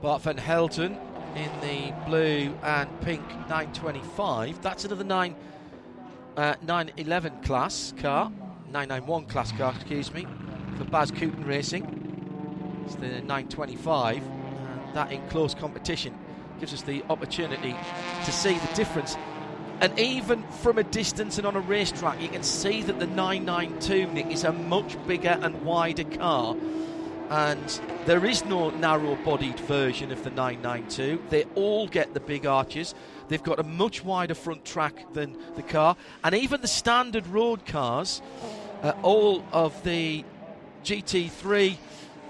Bart 0.00 0.22
van 0.22 0.36
Helden 0.36 0.98
in 1.36 1.50
the 1.60 1.94
blue 2.06 2.54
and 2.62 3.00
pink 3.00 3.26
925. 3.48 4.62
That's 4.62 4.84
another 4.84 5.04
9 5.04 5.34
uh, 6.36 6.54
911 6.62 7.42
class 7.42 7.94
car. 7.98 8.32
991 8.74 9.26
class 9.26 9.52
car, 9.52 9.72
excuse 9.72 10.12
me, 10.12 10.26
for 10.76 10.82
Bas 10.82 11.12
Koeten 11.12 11.46
Racing. 11.46 11.84
It's 12.84 12.96
the 12.96 13.06
925, 13.06 14.16
and 14.16 14.94
that 14.96 15.12
in 15.12 15.24
close 15.28 15.54
competition 15.54 16.12
gives 16.58 16.74
us 16.74 16.82
the 16.82 17.04
opportunity 17.08 17.76
to 18.24 18.32
see 18.32 18.58
the 18.58 18.74
difference. 18.74 19.16
And 19.80 19.96
even 19.96 20.42
from 20.42 20.78
a 20.78 20.82
distance 20.82 21.38
and 21.38 21.46
on 21.46 21.54
a 21.54 21.60
racetrack, 21.60 22.20
you 22.20 22.28
can 22.28 22.42
see 22.42 22.82
that 22.82 22.98
the 22.98 23.06
992 23.06 24.12
Nick 24.12 24.26
is 24.32 24.42
a 24.42 24.52
much 24.52 24.96
bigger 25.06 25.38
and 25.40 25.62
wider 25.62 26.02
car. 26.02 26.56
And 27.30 27.80
there 28.06 28.26
is 28.26 28.44
no 28.44 28.70
narrow 28.70 29.14
bodied 29.24 29.60
version 29.60 30.10
of 30.10 30.24
the 30.24 30.30
992. 30.30 31.22
They 31.30 31.44
all 31.54 31.86
get 31.86 32.12
the 32.12 32.18
big 32.18 32.44
arches. 32.44 32.92
They've 33.28 33.42
got 33.42 33.60
a 33.60 33.62
much 33.62 34.04
wider 34.04 34.34
front 34.34 34.64
track 34.64 35.12
than 35.12 35.36
the 35.54 35.62
car. 35.62 35.96
And 36.24 36.34
even 36.34 36.60
the 36.60 36.68
standard 36.68 37.26
road 37.28 37.66
cars 37.66 38.20
uh, 38.84 38.92
all 39.02 39.42
of 39.50 39.82
the 39.82 40.24
GT3 40.84 41.76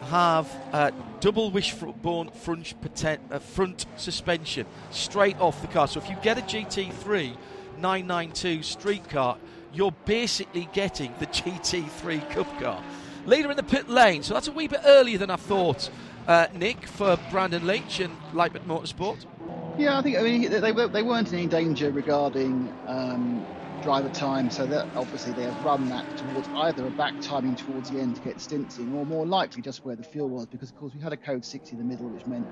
have 0.02 0.48
uh, 0.72 0.92
double 1.18 1.50
wishbone 1.50 2.30
front, 2.30 2.74
uh, 3.04 3.38
front 3.40 3.86
suspension 3.96 4.66
straight 4.90 5.38
off 5.40 5.60
the 5.60 5.68
car. 5.68 5.88
So 5.88 6.00
if 6.00 6.08
you 6.08 6.16
get 6.22 6.38
a 6.38 6.42
GT3 6.42 7.36
992 7.78 8.62
street 8.62 9.08
car, 9.10 9.36
you're 9.72 9.94
basically 10.04 10.68
getting 10.72 11.12
the 11.18 11.26
GT3 11.26 12.30
Cup 12.30 12.60
car. 12.60 12.82
Leader 13.26 13.50
in 13.50 13.56
the 13.56 13.62
pit 13.64 13.88
lane, 13.88 14.22
so 14.22 14.34
that's 14.34 14.46
a 14.46 14.52
wee 14.52 14.68
bit 14.68 14.80
earlier 14.84 15.18
than 15.18 15.30
I 15.30 15.36
thought, 15.36 15.90
uh, 16.28 16.46
Nick, 16.54 16.86
for 16.86 17.18
Brendon 17.30 17.66
Leitch 17.66 17.98
and 17.98 18.14
Leipert 18.32 18.64
Motorsport. 18.66 19.26
Yeah, 19.76 19.98
I 19.98 20.02
think 20.02 20.18
I 20.18 20.22
mean 20.22 20.50
they, 20.50 20.60
they 20.60 21.02
weren't 21.02 21.32
in 21.32 21.38
any 21.38 21.46
danger 21.48 21.90
regarding 21.90 22.72
um, 22.86 23.44
driver 23.84 24.08
time, 24.08 24.50
so 24.50 24.66
that 24.66 24.88
obviously 24.96 25.32
they 25.34 25.44
have 25.44 25.62
run 25.64 25.88
that 25.90 26.16
towards 26.16 26.48
either 26.56 26.86
a 26.86 26.90
back 26.90 27.20
timing 27.20 27.54
towards 27.54 27.90
the 27.90 28.00
end 28.00 28.16
to 28.16 28.22
get 28.22 28.40
stints 28.40 28.78
in, 28.78 28.90
or 28.94 29.04
more 29.04 29.26
likely 29.26 29.62
just 29.62 29.84
where 29.84 29.94
the 29.94 30.02
fuel 30.02 30.28
was, 30.30 30.46
because 30.46 30.70
of 30.70 30.76
course 30.76 30.94
we 30.94 31.00
had 31.00 31.12
a 31.12 31.18
code 31.18 31.44
60 31.44 31.76
in 31.76 31.78
the 31.78 31.84
middle, 31.84 32.08
which 32.08 32.26
meant 32.26 32.46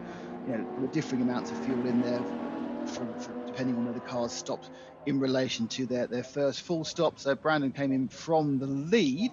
you 0.46 0.52
know 0.52 0.62
there 0.62 0.80
were 0.82 0.92
differing 0.92 1.22
amounts 1.22 1.50
of 1.50 1.64
fuel 1.64 1.86
in 1.86 2.02
there, 2.02 2.20
from, 2.86 3.18
from, 3.18 3.46
depending 3.46 3.76
on 3.76 3.84
where 3.86 3.94
the 3.94 4.00
cars 4.00 4.32
stopped 4.32 4.68
in 5.06 5.18
relation 5.20 5.68
to 5.68 5.86
their, 5.86 6.06
their 6.06 6.22
first 6.22 6.62
full 6.62 6.84
stop. 6.84 7.18
So 7.18 7.34
Brendon 7.34 7.72
came 7.72 7.92
in 7.92 8.08
from 8.08 8.58
the 8.58 8.66
lead. 8.66 9.30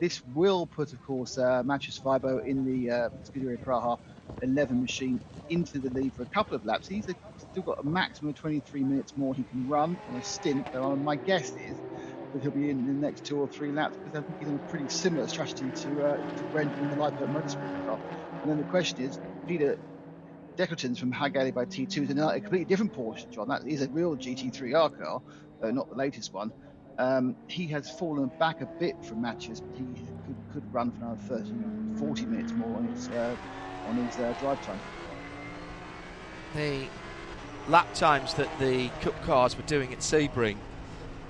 This 0.00 0.22
will 0.34 0.66
put, 0.66 0.92
of 0.92 1.02
course, 1.02 1.36
uh, 1.36 1.62
Matthias 1.64 2.00
Weibo 2.04 2.44
in 2.46 2.64
the 2.64 2.90
uh, 2.90 3.08
Scuderia 3.28 3.58
Praha 3.66 3.98
11 4.42 4.80
machine 4.80 5.20
into 5.48 5.80
the 5.80 5.90
lead 5.90 6.14
for 6.14 6.22
a 6.22 6.26
couple 6.26 6.56
of 6.56 6.64
laps. 6.64 6.86
He's 6.88 7.08
still 7.50 7.62
got 7.62 7.78
a 7.80 7.86
maximum 7.86 8.30
of 8.30 8.36
23 8.36 8.84
minutes 8.84 9.12
more 9.16 9.34
he 9.34 9.44
can 9.44 9.66
run 9.66 9.98
on 10.06 10.16
a 10.16 10.22
stint. 10.22 10.66
So 10.72 10.96
my 10.96 11.16
guess 11.16 11.52
is 11.56 11.80
that 12.32 12.42
he'll 12.42 12.52
be 12.52 12.70
in 12.70 12.84
the 12.84 12.92
next 12.92 13.24
two 13.24 13.38
or 13.38 13.48
three 13.48 13.72
laps 13.72 13.98
because 14.02 14.18
I 14.18 14.22
think 14.22 14.38
he's 14.38 14.48
on 14.48 14.56
a 14.56 14.70
pretty 14.70 14.88
similar 14.88 15.26
strategy 15.26 15.72
to, 15.82 16.02
uh, 16.02 16.16
to 16.36 16.44
Brendon 16.44 16.82
in 16.82 16.88
the 16.88 16.96
Leipert 16.96 17.28
Motorsport 17.28 17.72
car. 17.84 17.98
And 18.42 18.50
then 18.50 18.58
the 18.58 18.64
question 18.64 19.04
is, 19.04 19.18
Peter 19.46 19.76
de 20.56 20.66
Curtens 20.66 20.98
from 20.98 21.12
Hageli 21.12 21.52
by 21.52 21.64
T2 21.64 22.04
is 22.04 22.10
a 22.10 22.40
completely 22.40 22.64
different 22.64 22.92
Porsche, 22.92 23.28
John. 23.30 23.48
That 23.48 23.66
is 23.66 23.82
a 23.82 23.88
real 23.90 24.16
GT3R 24.16 24.90
car, 24.96 25.20
uh, 25.62 25.70
not 25.70 25.88
the 25.88 25.96
latest 25.96 26.32
one. 26.32 26.52
Um, 26.98 27.36
he 27.48 27.68
has 27.68 27.88
fallen 27.88 28.30
back 28.38 28.60
a 28.60 28.68
bit 28.78 28.96
from 29.02 29.22
matches, 29.22 29.60
but 29.60 29.74
he 29.74 29.86
could, 30.24 30.36
could 30.52 30.64
run 30.72 30.92
for 30.92 31.04
another 31.04 31.20
30, 31.28 31.64
40 31.98 32.26
minutes 32.26 32.52
more 32.54 32.76
on 32.78 32.84
his 32.84 33.08
uh, 33.08 33.36
on 33.86 33.96
his 33.96 34.18
uh, 34.18 34.34
drive 34.36 34.60
time. 34.60 34.82
The 36.52 36.90
lap 37.68 37.92
times 37.94 38.34
that 38.34 38.48
the 38.58 38.88
Cup 39.00 39.20
cars 39.22 39.56
were 39.56 39.62
doing 39.62 39.92
at 39.92 40.00
Sebring 40.00 40.56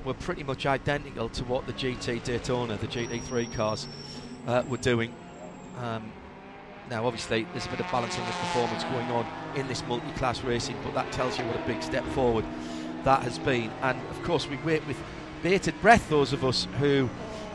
were 0.04 0.14
pretty 0.14 0.42
much 0.42 0.66
identical 0.66 1.28
to 1.30 1.44
what 1.44 1.66
the 1.66 1.72
GT 1.72 2.22
Daytona, 2.22 2.76
the 2.76 2.86
GT3 2.86 3.52
cars, 3.54 3.86
uh, 4.46 4.62
were 4.68 4.78
doing. 4.78 5.12
Um, 5.78 6.12
now, 6.88 7.06
obviously, 7.06 7.46
there's 7.52 7.66
a 7.66 7.70
bit 7.70 7.80
of 7.80 7.90
balancing 7.92 8.22
of 8.22 8.30
performance 8.30 8.82
going 8.84 9.10
on 9.10 9.26
in 9.54 9.68
this 9.68 9.84
multi-class 9.86 10.42
racing, 10.42 10.76
but 10.82 10.94
that 10.94 11.12
tells 11.12 11.38
you 11.38 11.44
what 11.44 11.56
a 11.56 11.66
big 11.66 11.82
step 11.82 12.04
forward 12.06 12.44
that 13.04 13.22
has 13.22 13.38
been. 13.38 13.70
And 13.82 14.00
of 14.10 14.22
course, 14.22 14.48
we 14.48 14.56
wait 14.58 14.86
with 14.86 14.96
bated 15.42 15.80
breath 15.80 16.08
those 16.10 16.32
of 16.32 16.44
us 16.44 16.66
who 16.78 17.08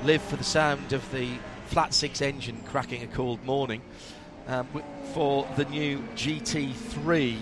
live 0.03 0.21
for 0.21 0.37
the 0.37 0.43
sound 0.43 0.93
of 0.93 1.09
the 1.11 1.29
flat 1.67 1.93
six 1.93 2.21
engine 2.21 2.61
cracking 2.65 3.03
a 3.03 3.07
cold 3.07 3.43
morning 3.43 3.81
um, 4.47 4.67
for 5.13 5.47
the 5.55 5.65
new 5.65 5.99
GT3 6.15 7.37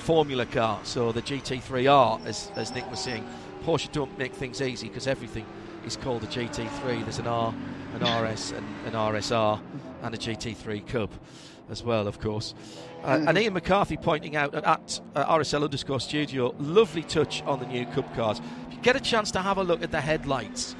formula 0.00 0.46
car. 0.46 0.80
So 0.82 1.12
the 1.12 1.22
GT3R, 1.22 2.24
as, 2.26 2.50
as 2.56 2.74
Nick 2.74 2.90
was 2.90 3.00
saying, 3.00 3.26
Porsche 3.64 3.92
don't 3.92 4.16
make 4.18 4.34
things 4.34 4.60
easy 4.60 4.88
because 4.88 5.06
everything 5.06 5.46
is 5.86 5.96
called 5.96 6.24
a 6.24 6.26
GT3. 6.26 7.02
There's 7.02 7.18
an 7.18 7.26
R, 7.26 7.54
an 7.94 8.24
RS, 8.24 8.52
and 8.52 8.66
an 8.86 8.92
RSR, 8.92 9.60
and 10.02 10.14
a 10.14 10.18
GT3 10.18 10.86
Cup 10.86 11.12
as 11.70 11.84
well, 11.84 12.08
of 12.08 12.18
course. 12.18 12.54
Uh, 13.04 13.24
and 13.26 13.38
Ian 13.38 13.54
McCarthy 13.54 13.96
pointing 13.96 14.36
out 14.36 14.54
at, 14.54 14.64
at 14.64 15.00
uh, 15.14 15.36
RSL 15.38 15.64
underscore 15.64 16.00
studio, 16.00 16.54
lovely 16.58 17.02
touch 17.02 17.42
on 17.44 17.60
the 17.60 17.66
new 17.66 17.86
Cup 17.86 18.12
cars. 18.14 18.40
If 18.68 18.74
you 18.74 18.80
get 18.82 18.96
a 18.96 19.00
chance 19.00 19.30
to 19.32 19.40
have 19.40 19.58
a 19.58 19.62
look 19.62 19.82
at 19.82 19.90
the 19.90 20.00
headlights, 20.00 20.74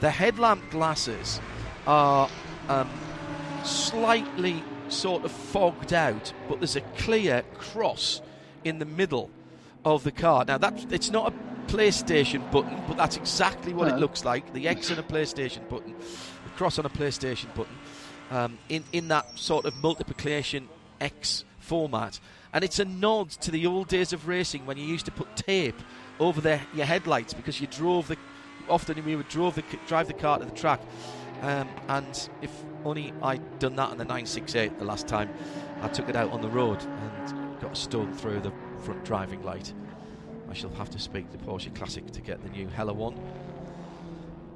the 0.00 0.10
headlamp 0.10 0.68
glasses 0.70 1.40
are 1.86 2.28
um, 2.68 2.90
slightly 3.64 4.62
sort 4.88 5.24
of 5.24 5.30
fogged 5.30 5.92
out, 5.92 6.32
but 6.48 6.60
there's 6.60 6.76
a 6.76 6.80
clear 6.98 7.42
cross 7.58 8.20
in 8.64 8.78
the 8.78 8.84
middle 8.84 9.30
of 9.84 10.04
the 10.04 10.12
car. 10.12 10.44
Now 10.44 10.58
that 10.58 10.92
it's 10.92 11.10
not 11.10 11.32
a 11.32 11.70
PlayStation 11.72 12.50
button, 12.50 12.80
but 12.86 12.96
that's 12.96 13.16
exactly 13.16 13.72
what 13.72 13.88
no. 13.88 13.94
it 13.94 13.98
looks 13.98 14.24
like. 14.24 14.52
The 14.52 14.68
X 14.68 14.90
on 14.90 14.98
a 14.98 15.02
PlayStation 15.02 15.68
button, 15.68 15.94
the 16.44 16.50
cross 16.56 16.78
on 16.78 16.86
a 16.86 16.90
PlayStation 16.90 17.54
button, 17.54 17.76
um, 18.30 18.58
in 18.68 18.84
in 18.92 19.08
that 19.08 19.38
sort 19.38 19.64
of 19.64 19.74
multiplication 19.82 20.68
X 21.00 21.44
format, 21.58 22.20
and 22.52 22.64
it's 22.64 22.78
a 22.78 22.84
nod 22.84 23.30
to 23.30 23.50
the 23.50 23.66
old 23.66 23.88
days 23.88 24.12
of 24.12 24.28
racing 24.28 24.66
when 24.66 24.76
you 24.76 24.84
used 24.84 25.06
to 25.06 25.12
put 25.12 25.34
tape 25.36 25.80
over 26.20 26.40
the, 26.40 26.60
your 26.74 26.86
headlights 26.86 27.34
because 27.34 27.60
you 27.60 27.66
drove 27.66 28.08
the 28.08 28.16
often 28.68 29.04
we 29.04 29.16
would 29.16 29.28
drove 29.28 29.54
the, 29.54 29.64
drive 29.86 30.06
the 30.06 30.14
car 30.14 30.38
to 30.38 30.44
the 30.44 30.50
track. 30.52 30.80
Um, 31.40 31.68
and 31.88 32.28
if 32.40 32.52
only 32.84 33.12
I'd 33.22 33.58
done 33.58 33.76
that 33.76 33.90
on 33.90 33.98
the 33.98 34.04
968 34.04 34.78
the 34.78 34.84
last 34.84 35.08
time 35.08 35.28
I 35.80 35.88
took 35.88 36.08
it 36.08 36.14
out 36.14 36.30
on 36.30 36.40
the 36.40 36.48
road 36.48 36.80
and 36.80 37.41
got 37.62 37.72
a 37.72 37.76
stone 37.76 38.12
through 38.12 38.40
the 38.40 38.52
front 38.80 39.04
driving 39.04 39.40
light. 39.44 39.72
I 40.50 40.52
shall 40.52 40.70
have 40.70 40.90
to 40.90 40.98
speak 40.98 41.30
to 41.30 41.38
Porsche 41.38 41.72
Classic 41.72 42.04
to 42.10 42.20
get 42.20 42.42
the 42.42 42.48
new 42.48 42.66
Hella 42.66 42.92
one. 42.92 43.14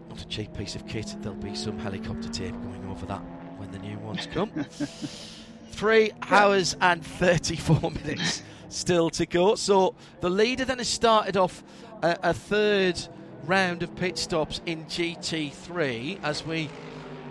not 0.09 0.21
a 0.21 0.27
cheap 0.27 0.53
piece 0.55 0.75
of 0.75 0.89
kit. 0.89 1.15
There'll 1.21 1.39
be 1.39 1.55
some 1.55 1.79
helicopter 1.79 2.29
tape 2.29 2.55
going 2.65 2.85
over 2.91 3.07
that 3.07 3.23
when 3.59 3.71
the 3.71 3.79
new 3.79 3.97
ones 4.01 4.27
come. 4.27 4.51
Three 5.71 6.11
hours 6.29 6.77
and 6.81 7.07
34 7.07 7.91
minutes 8.05 8.43
still 8.71 9.09
to 9.11 9.25
go. 9.25 9.55
So 9.55 9.95
the 10.21 10.31
leader 10.31 10.65
then 10.65 10.79
has 10.79 10.89
started 10.89 11.37
off 11.37 11.63
a, 12.03 12.19
a 12.25 12.35
third 12.35 13.01
round 13.45 13.85
of 13.85 13.95
pit 13.95 14.19
stops 14.19 14.61
in 14.67 14.85
GT3 14.87 16.19
as 16.25 16.45
we 16.45 16.71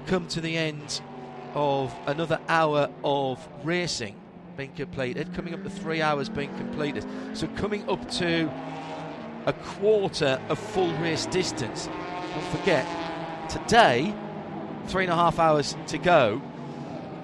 come 0.08 0.26
to 0.30 0.40
the 0.40 0.56
end 0.56 1.02
of 1.54 1.94
another 2.08 2.40
hour 2.48 2.90
of 3.04 3.46
racing 3.66 4.16
being 4.56 4.72
completed, 4.74 5.34
coming 5.34 5.54
up 5.54 5.64
to 5.64 5.70
three 5.70 6.02
hours 6.02 6.30
being 6.30 6.56
completed. 6.58 7.06
So 7.34 7.48
coming 7.56 7.88
up 7.90 8.10
to 8.12 8.52
a 9.46 9.54
quarter 9.54 10.40
of 10.50 10.58
full 10.58 10.92
race 10.96 11.26
distance. 11.28 11.88
Don't 12.34 12.60
forget, 12.60 12.86
today, 13.50 14.14
three 14.88 15.04
and 15.04 15.14
a 15.14 15.16
half 15.16 15.40
hours 15.40 15.76
to 15.88 15.98
go. 15.98 16.42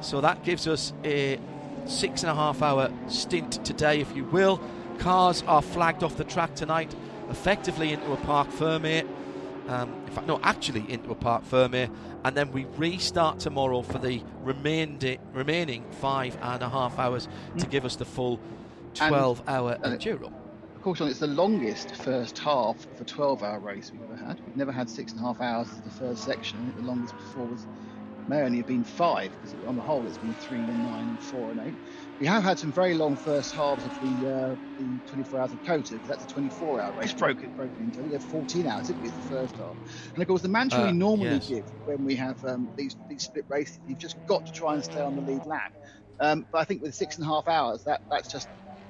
So 0.01 0.21
that 0.21 0.43
gives 0.43 0.67
us 0.67 0.93
a 1.03 1.39
six 1.85 2.23
and 2.23 2.31
a 2.31 2.35
half 2.35 2.61
hour 2.61 2.91
stint 3.07 3.63
today, 3.65 3.99
if 4.01 4.15
you 4.15 4.25
will. 4.25 4.61
Cars 4.99 5.43
are 5.47 5.61
flagged 5.61 6.03
off 6.03 6.17
the 6.17 6.23
track 6.23 6.53
tonight, 6.55 6.95
effectively 7.29 7.91
into 7.91 8.11
a 8.11 8.17
parc 8.17 8.49
fermé. 8.49 9.07
Um, 9.71 9.93
in 10.05 10.11
fact, 10.11 10.27
no, 10.27 10.37
actually 10.43 10.85
into 10.91 11.11
a 11.11 11.15
parc 11.15 11.45
fermé, 11.45 11.89
and 12.25 12.35
then 12.35 12.51
we 12.51 12.65
restart 12.75 13.39
tomorrow 13.39 13.81
for 13.81 13.99
the 13.99 14.21
remained, 14.43 15.17
remaining 15.33 15.89
five 15.91 16.37
and 16.41 16.61
a 16.61 16.69
half 16.69 16.99
hours 16.99 17.29
to 17.57 17.65
give 17.67 17.85
us 17.85 17.95
the 17.95 18.03
full 18.03 18.41
12 18.95 19.39
and, 19.39 19.49
hour 19.49 19.77
and 19.81 19.97
enduro. 19.97 20.33
Of 20.75 20.81
course, 20.81 20.99
it's 20.99 21.19
the 21.19 21.27
longest 21.27 21.95
first 21.95 22.37
half 22.37 22.85
of 22.85 22.99
a 22.99 23.05
12 23.05 23.43
hour 23.43 23.59
race 23.59 23.91
we've 23.93 24.03
ever 24.03 24.15
had. 24.15 24.41
We've 24.45 24.57
never 24.57 24.73
had 24.73 24.89
six 24.89 25.13
and 25.13 25.21
a 25.21 25.23
half 25.23 25.39
hours 25.39 25.69
as 25.69 25.81
the 25.81 25.89
first 25.91 26.23
section. 26.23 26.59
I 26.59 26.63
think 26.63 26.75
the 26.75 26.87
longest 26.87 27.15
before 27.15 27.45
was 27.45 27.65
may 28.27 28.41
only 28.41 28.57
have 28.57 28.67
been 28.67 28.83
five 28.83 29.31
because 29.31 29.55
on 29.65 29.77
the 29.77 29.81
whole 29.81 30.05
it's 30.05 30.17
been 30.17 30.33
three 30.33 30.57
and 30.57 30.83
nine 30.83 31.07
and 31.07 31.23
four 31.23 31.51
and 31.51 31.61
eight. 31.61 31.75
We 32.21 32.27
have 32.27 32.43
had 32.43 32.59
some 32.59 32.71
very 32.71 32.93
long 32.93 33.17
first 33.17 33.51
halves 33.51 33.83
of 33.83 33.97
the, 33.99 34.27
uh, 34.27 34.55
the 34.77 35.01
24 35.07 35.41
hours 35.41 35.53
of 35.53 35.63
COTA 35.63 35.95
because 35.95 36.07
that's 36.07 36.23
a 36.23 36.27
24 36.27 36.79
hour 36.79 36.93
race 36.93 37.13
broken 37.15 37.51
broken 37.55 37.81
into. 37.81 38.13
Have 38.13 38.23
14 38.23 38.67
hours, 38.67 38.85
didn't 38.85 39.01
we, 39.01 39.09
the 39.09 39.19
first 39.21 39.57
half? 39.57 39.75
And 40.13 40.21
of 40.21 40.27
course, 40.27 40.43
the 40.43 40.47
mantra 40.47 40.81
uh, 40.81 40.85
we 40.85 40.91
normally 40.91 41.31
yes. 41.31 41.47
give 41.47 41.65
when 41.83 42.03
we 42.03 42.13
have 42.17 42.37
um, 42.43 42.71
these, 42.77 42.95
these 43.09 43.23
split 43.23 43.45
races, 43.49 43.79
you've 43.85 43.97
just 43.97 44.17
got 44.27 44.45
to 44.45 44.51
try 44.51 44.75
and 44.75 44.85
stay 44.85 45.01
on 45.01 45.15
the 45.15 45.23
lead 45.23 45.47
lap. 45.47 45.71
Um, 46.19 46.45
but 46.51 46.59
I 46.59 46.65
think 46.65 46.83
with 46.83 46.93
six 46.93 47.17
and 47.17 47.25
a 47.25 47.27
half 47.27 47.47
hours, 47.47 47.81
that 47.85 48.01
that's 48.11 48.27
just 48.27 48.49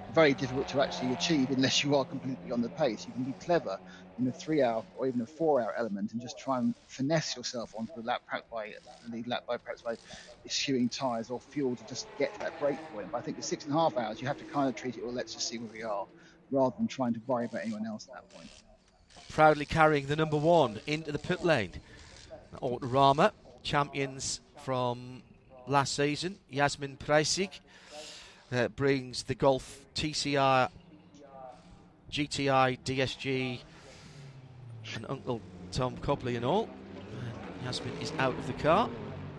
very 0.10 0.34
difficult 0.34 0.68
to 0.68 0.82
actually 0.82 1.14
achieve 1.14 1.52
unless 1.52 1.86
you 1.86 1.96
are 1.96 2.04
completely 2.04 2.52
on 2.52 2.60
the 2.60 2.70
pace. 2.70 3.08
You 3.08 3.14
can 3.14 3.24
be 3.24 3.38
clever 3.42 3.78
in 4.22 4.28
a 4.28 4.32
three 4.32 4.62
hour 4.62 4.84
or 4.98 5.08
even 5.08 5.22
a 5.22 5.26
four 5.26 5.62
hour 5.62 5.74
element 5.78 6.14
and 6.14 6.22
just 6.22 6.38
try 6.38 6.60
and 6.60 6.74
finesse 6.88 7.36
yourself 7.36 7.74
onto 7.78 7.94
the 7.96 8.02
lap 8.02 8.22
by 8.52 8.74
the 9.10 9.24
lap 9.24 9.44
by 9.48 9.58
perhaps 9.58 9.82
by 9.82 9.98
eschewing 10.46 10.88
tyres 10.88 11.30
or 11.30 11.40
fuel 11.40 11.76
to 11.76 11.86
just 11.88 12.08
get 12.18 12.34
to 12.36 12.40
that 12.40 12.58
break 12.60 12.78
point. 12.94 13.12
But 13.12 13.18
I 13.18 13.22
think 13.22 13.38
the 13.38 13.44
six 13.44 13.66
and 13.66 13.74
a 13.74 13.78
half 13.78 13.98
hours 13.98 14.22
you 14.22 14.28
have 14.28 14.38
to 14.38 14.46
kind 14.46 14.70
of 14.70 14.76
treat 14.76 14.98
it 14.98 15.04
well 15.04 15.14
let's 15.14 15.34
just 15.34 15.48
see 15.48 15.58
where 15.58 15.72
we 15.72 15.84
are 15.84 16.06
rather 16.52 16.76
than 16.78 16.88
trying 16.88 17.14
to 17.14 17.22
worry 17.28 17.46
about 17.46 17.62
anyone 17.64 17.86
else 17.86 18.08
at 18.08 18.14
that 18.14 18.36
point. 18.36 18.50
Proudly 19.30 19.66
carrying 19.66 20.08
the 20.08 20.16
number 20.16 20.38
one 20.38 20.80
into 20.86 21.12
the 21.12 21.20
pit 21.20 21.44
lane. 21.44 21.72
Autorama, 22.62 23.32
champions 23.64 24.42
from 24.58 25.24
last 25.68 25.96
season, 25.96 26.38
Jasmin 26.52 26.98
Preisig 26.98 27.50
uh, 28.52 28.68
brings 28.68 29.24
the 29.24 29.36
Golf 29.36 29.86
TCR, 29.96 30.70
GTI, 32.12 32.78
DSG, 32.84 33.62
and 34.96 35.06
Uncle 35.10 35.42
Tom 35.72 35.98
Copley 35.98 36.36
and 36.36 36.46
all. 36.46 36.70
And 36.98 37.64
Jasmin 37.64 37.94
is 38.02 38.14
out 38.20 38.36
of 38.36 38.48
the 38.48 38.54
car. 38.54 38.90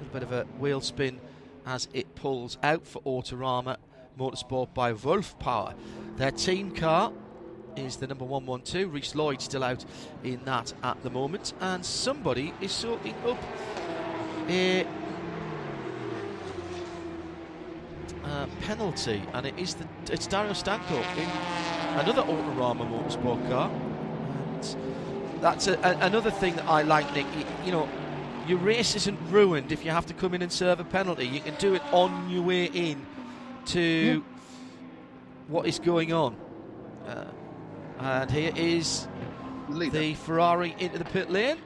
A 0.00 0.04
bit 0.12 0.22
of 0.22 0.32
a 0.32 0.44
wheel 0.58 0.80
spin 0.80 1.20
as 1.66 1.88
it 1.92 2.14
pulls 2.14 2.58
out 2.62 2.86
for 2.86 3.02
Autorama 3.02 3.76
Motorsport 4.18 4.74
by 4.74 4.92
Wolf 4.92 5.38
Power. 5.38 5.74
Their 6.16 6.30
team 6.30 6.72
car 6.72 7.12
is 7.76 7.96
the 7.96 8.06
number 8.06 8.24
112. 8.24 8.92
Rhys 8.92 9.14
Lloyd 9.14 9.40
still 9.40 9.64
out 9.64 9.84
in 10.24 10.44
that 10.44 10.72
at 10.82 11.02
the 11.02 11.10
moment. 11.10 11.54
And 11.60 11.84
somebody 11.84 12.52
is 12.60 12.72
sorting 12.72 13.14
up 13.26 13.38
a 14.48 14.86
uh, 18.24 18.46
penalty, 18.60 19.22
and 19.32 19.46
it 19.46 19.54
is 19.58 19.74
the 19.74 19.86
it's 20.10 20.26
Dario 20.26 20.52
Stanko 20.52 20.98
in 21.16 21.28
another 22.00 22.22
Autorama 22.22 22.88
Motorsport 22.88 23.48
car. 23.48 23.70
And 23.70 24.76
that's 25.42 25.66
a, 25.66 25.74
a, 25.80 26.06
another 26.06 26.30
thing 26.30 26.54
that 26.56 26.66
I 26.66 26.82
like, 26.82 27.12
Nick. 27.14 27.26
You, 27.36 27.44
you, 27.66 27.72
know, 27.72 27.88
your 28.46 28.58
race 28.58 28.94
isn't 28.94 29.18
ruined 29.28 29.72
if 29.72 29.84
you 29.84 29.90
have 29.90 30.06
to 30.06 30.14
come 30.14 30.34
in 30.34 30.40
and 30.40 30.52
serve 30.52 30.80
a 30.80 30.84
penalty. 30.84 31.26
You 31.26 31.40
can 31.40 31.54
do 31.56 31.74
it 31.74 31.82
on 31.92 32.30
your 32.30 32.42
way 32.42 32.66
in 32.66 33.04
to 33.66 34.24
what 35.48 35.66
is 35.66 35.78
going 35.78 36.12
on. 36.12 36.36
Uh, 37.06 37.24
and 37.98 38.30
here 38.30 38.52
is 38.56 39.08
the 39.68 40.14
Ferrari 40.14 40.74
into 40.78 40.98
the 40.98 41.04
pit 41.04 41.28
lane. 41.28 41.58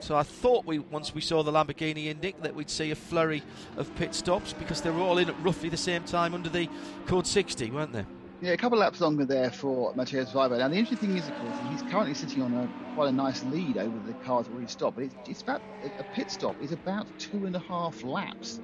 So 0.00 0.16
I 0.16 0.24
thought 0.24 0.66
we 0.66 0.78
once 0.78 1.14
we 1.14 1.20
saw 1.20 1.42
the 1.42 1.52
Lamborghini 1.52 2.06
in 2.08 2.20
Nick 2.20 2.42
that 2.42 2.54
we'd 2.54 2.68
see 2.68 2.90
a 2.90 2.94
flurry 2.94 3.42
of 3.76 3.92
pit 3.94 4.14
stops 4.14 4.52
because 4.52 4.82
they 4.82 4.90
were 4.90 5.00
all 5.00 5.18
in 5.18 5.30
at 5.30 5.42
roughly 5.42 5.68
the 5.68 5.76
same 5.76 6.04
time 6.04 6.34
under 6.34 6.50
the 6.50 6.68
code 7.06 7.26
60, 7.26 7.70
weren't 7.70 7.92
they? 7.92 8.04
Yeah, 8.40 8.52
a 8.52 8.56
couple 8.56 8.78
of 8.78 8.80
laps 8.80 9.00
longer 9.00 9.24
there 9.24 9.50
for 9.50 9.92
Matthias 9.94 10.34
Weber. 10.34 10.58
Now 10.58 10.68
the 10.68 10.76
interesting 10.76 11.08
thing 11.08 11.16
is, 11.16 11.28
of 11.28 11.34
course, 11.34 11.58
he's 11.58 11.82
currently 11.82 12.14
sitting 12.14 12.42
on 12.42 12.52
a 12.54 12.70
quite 12.92 13.08
a 13.08 13.12
nice 13.12 13.42
lead 13.42 13.78
over 13.78 13.98
the 13.98 14.14
cars 14.14 14.48
where 14.48 14.60
he 14.60 14.66
stopped. 14.66 14.96
But 14.96 15.04
it's, 15.04 15.16
it's 15.26 15.42
about 15.42 15.62
a 15.98 16.04
pit 16.04 16.30
stop 16.30 16.56
is 16.60 16.72
about 16.72 17.08
two 17.18 17.46
and 17.46 17.56
a 17.56 17.60
half 17.60 18.02
laps 18.02 18.60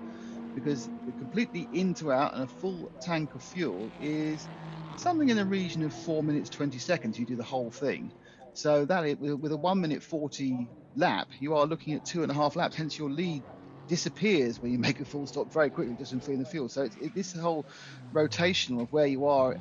because 0.54 0.88
completely 1.18 1.68
into 1.72 2.12
out 2.12 2.34
and 2.34 2.44
a 2.44 2.48
full 2.48 2.90
tank 3.00 3.34
of 3.34 3.42
fuel 3.42 3.92
is 3.98 4.48
something 4.96 5.28
in 5.30 5.36
the 5.36 5.46
region 5.46 5.82
of 5.82 5.94
four 5.94 6.22
minutes 6.22 6.50
twenty 6.50 6.78
seconds. 6.78 7.18
You 7.18 7.26
do 7.26 7.36
the 7.36 7.44
whole 7.44 7.70
thing. 7.70 8.12
So 8.54 8.84
that 8.86 9.18
with 9.20 9.52
a 9.52 9.56
one 9.56 9.80
minute 9.80 10.02
forty 10.02 10.70
lap, 10.96 11.28
you 11.40 11.54
are 11.56 11.66
looking 11.66 11.94
at 11.94 12.04
two 12.04 12.22
and 12.22 12.32
a 12.32 12.34
half 12.34 12.56
laps. 12.56 12.76
Hence, 12.76 12.98
your 12.98 13.10
lead 13.10 13.44
disappears 13.92 14.58
when 14.58 14.72
you 14.72 14.78
make 14.78 15.00
a 15.00 15.04
full 15.04 15.26
stop 15.26 15.52
very 15.52 15.68
quickly 15.68 15.94
just 15.94 16.12
in 16.12 16.20
freeing 16.20 16.40
the 16.40 16.46
field. 16.46 16.72
So 16.72 16.88
it, 16.98 17.14
this 17.14 17.34
whole 17.34 17.66
rotation 18.10 18.80
of 18.80 18.90
where 18.90 19.06
you 19.06 19.26
are 19.26 19.54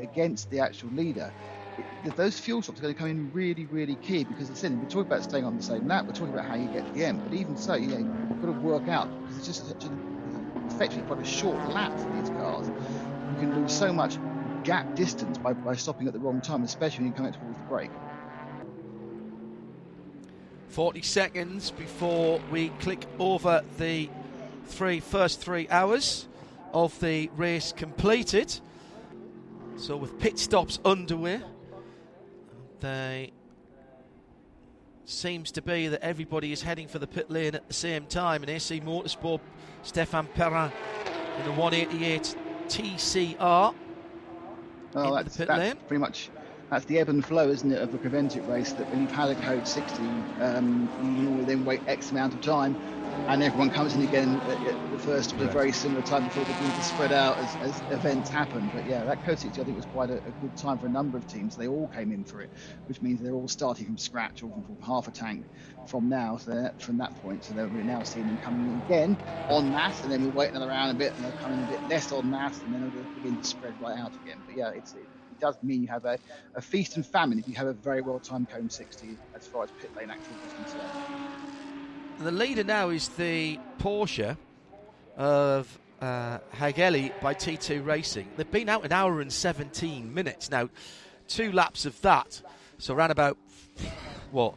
against 0.00 0.48
the 0.50 0.60
actual 0.60 0.90
leader. 0.90 1.32
Those 2.14 2.38
fuel 2.38 2.62
stops 2.62 2.78
are 2.78 2.82
going 2.82 2.94
to 2.94 2.98
come 3.00 3.08
in 3.08 3.32
really, 3.32 3.66
really 3.66 3.96
key 3.96 4.22
because 4.22 4.50
it's 4.50 4.62
in. 4.62 4.78
We're 4.78 4.86
talking 4.86 5.10
about 5.10 5.24
staying 5.24 5.44
on 5.44 5.56
the 5.56 5.64
same 5.64 5.88
lap. 5.88 6.06
We're 6.06 6.12
talking 6.12 6.32
about 6.32 6.46
how 6.46 6.54
you 6.54 6.68
get 6.68 6.86
to 6.86 6.92
the 6.92 7.04
end. 7.04 7.24
But 7.24 7.34
even 7.34 7.56
so, 7.56 7.74
you 7.74 7.88
know, 7.88 7.98
you've 7.98 8.40
got 8.40 8.54
to 8.54 8.60
work 8.60 8.86
out 8.86 9.08
because 9.20 9.36
it's 9.36 9.46
just 9.46 9.66
such 9.66 9.84
an 9.86 10.62
effectively 10.70 11.02
quite 11.02 11.18
a 11.20 11.24
short 11.24 11.68
lap 11.72 11.98
for 11.98 12.08
these 12.20 12.30
cars. 12.30 12.68
You 12.68 13.36
can 13.40 13.60
lose 13.60 13.76
so 13.76 13.92
much 13.92 14.16
gap 14.62 14.94
distance 14.94 15.38
by, 15.38 15.54
by 15.54 15.74
stopping 15.74 16.06
at 16.06 16.12
the 16.12 16.20
wrong 16.20 16.40
time, 16.40 16.62
especially 16.62 17.02
when 17.02 17.10
you 17.10 17.16
come 17.16 17.26
out 17.26 17.34
towards 17.34 17.58
the 17.58 17.64
break. 17.64 17.90
40 20.72 21.02
seconds 21.02 21.70
before 21.70 22.40
we 22.50 22.70
click 22.80 23.04
over 23.18 23.62
the 23.76 24.08
three 24.64 25.00
first 25.00 25.38
three 25.38 25.68
hours 25.68 26.26
of 26.72 26.98
the 27.00 27.28
race 27.36 27.72
completed. 27.72 28.58
So 29.76 29.98
with 29.98 30.18
pit 30.18 30.38
stops 30.38 30.78
underway, 30.82 31.42
they 32.80 33.32
seems 35.04 35.52
to 35.52 35.60
be 35.60 35.88
that 35.88 36.02
everybody 36.02 36.52
is 36.52 36.62
heading 36.62 36.88
for 36.88 36.98
the 36.98 37.06
pit 37.06 37.30
lane 37.30 37.54
at 37.54 37.68
the 37.68 37.74
same 37.74 38.06
time. 38.06 38.42
And 38.42 38.48
AC 38.48 38.80
Motorsport, 38.80 39.40
Stefan 39.82 40.26
Perrin 40.28 40.72
in 41.38 41.44
the 41.44 41.52
188 41.52 42.34
TCR. 42.68 43.74
Oh, 44.94 45.14
that's, 45.14 45.36
that's 45.36 45.82
pretty 45.86 46.00
much 46.00 46.30
that's 46.72 46.86
the 46.86 46.98
ebb 46.98 47.10
and 47.10 47.22
flow, 47.22 47.50
isn't 47.50 47.70
it, 47.70 47.82
of 47.82 47.92
the 47.92 47.98
Creventic 47.98 48.48
race 48.48 48.72
that 48.72 48.88
when 48.88 49.02
you've 49.02 49.12
had 49.12 49.28
a 49.28 49.34
code 49.34 49.68
60, 49.68 50.02
um, 50.40 50.88
you 51.02 51.24
normally 51.24 51.44
then 51.44 51.66
wait 51.66 51.82
X 51.86 52.10
amount 52.10 52.32
of 52.32 52.40
time 52.40 52.74
and 53.28 53.42
everyone 53.42 53.68
comes 53.68 53.94
in 53.94 54.00
again 54.00 54.40
at, 54.40 54.90
the 54.90 54.98
first 54.98 55.34
at 55.34 55.42
a 55.42 55.48
very 55.48 55.70
similar 55.70 56.00
time 56.00 56.24
before 56.24 56.44
they 56.44 56.52
begin 56.54 56.70
to 56.70 56.82
spread 56.82 57.12
out 57.12 57.36
as, 57.36 57.56
as, 57.56 57.80
events 57.92 58.30
happen. 58.30 58.70
But 58.74 58.86
yeah, 58.88 59.04
that 59.04 59.22
code 59.22 59.38
60 59.38 59.60
I 59.60 59.64
think 59.64 59.76
was 59.76 59.84
quite 59.84 60.08
a, 60.08 60.16
a, 60.16 60.30
good 60.40 60.56
time 60.56 60.78
for 60.78 60.86
a 60.86 60.88
number 60.88 61.18
of 61.18 61.26
teams. 61.26 61.58
They 61.58 61.68
all 61.68 61.88
came 61.88 62.10
in 62.10 62.24
for 62.24 62.40
it, 62.40 62.48
which 62.86 63.02
means 63.02 63.20
they're 63.20 63.34
all 63.34 63.48
starting 63.48 63.84
from 63.84 63.98
scratch 63.98 64.42
or 64.42 64.48
from, 64.48 64.64
from 64.64 64.80
half 64.80 65.08
a 65.08 65.10
tank 65.10 65.44
from 65.86 66.08
now, 66.08 66.38
so 66.38 66.70
from 66.78 66.96
that 66.98 67.14
point. 67.20 67.44
So 67.44 67.54
we're 67.54 67.82
now 67.82 68.02
seeing 68.02 68.26
them 68.26 68.38
coming 68.38 68.72
in 68.72 68.82
again 68.86 69.18
on 69.50 69.70
mass, 69.72 70.02
and 70.04 70.10
then 70.10 70.22
we 70.22 70.30
wait 70.30 70.48
another 70.48 70.68
round 70.68 70.92
a 70.92 70.94
bit, 70.94 71.12
and 71.12 71.24
they'll 71.24 71.32
come 71.32 71.52
in 71.52 71.64
a 71.64 71.66
bit 71.66 71.86
less 71.90 72.10
on 72.12 72.30
mass, 72.30 72.62
and 72.62 72.72
then 72.72 72.90
they'll 72.94 73.14
begin 73.16 73.36
to 73.36 73.44
spread 73.44 73.74
right 73.82 73.98
out 73.98 74.14
again. 74.24 74.38
But 74.46 74.56
yeah, 74.56 74.70
it's 74.70 74.94
it, 74.94 75.06
does 75.42 75.56
mean 75.62 75.82
you 75.82 75.88
have 75.88 76.04
a, 76.06 76.18
a 76.54 76.62
feast 76.62 76.96
and 76.96 77.04
famine 77.04 77.38
if 77.38 77.48
you 77.48 77.54
have 77.54 77.66
a 77.66 77.72
very 77.72 78.00
well 78.00 78.20
timed 78.20 78.48
code 78.48 78.72
60 78.72 79.08
as 79.34 79.46
far 79.46 79.64
as 79.64 79.70
pit 79.72 79.90
lane 79.96 80.10
activity 80.10 80.46
is 80.46 80.52
concerned. 80.54 80.90
The 82.20 82.30
leader 82.30 82.62
now 82.62 82.90
is 82.90 83.08
the 83.08 83.58
Porsche 83.78 84.36
of 85.16 85.78
uh, 86.00 86.38
Hageli 86.54 87.12
by 87.20 87.34
T2 87.34 87.84
Racing. 87.84 88.28
They've 88.36 88.50
been 88.50 88.68
out 88.68 88.84
an 88.84 88.92
hour 88.92 89.20
and 89.20 89.32
17 89.32 90.14
minutes 90.14 90.48
now, 90.48 90.70
two 91.26 91.50
laps 91.50 91.86
of 91.86 92.00
that, 92.02 92.40
so 92.78 92.94
around 92.94 93.10
about 93.10 93.36
what 94.30 94.54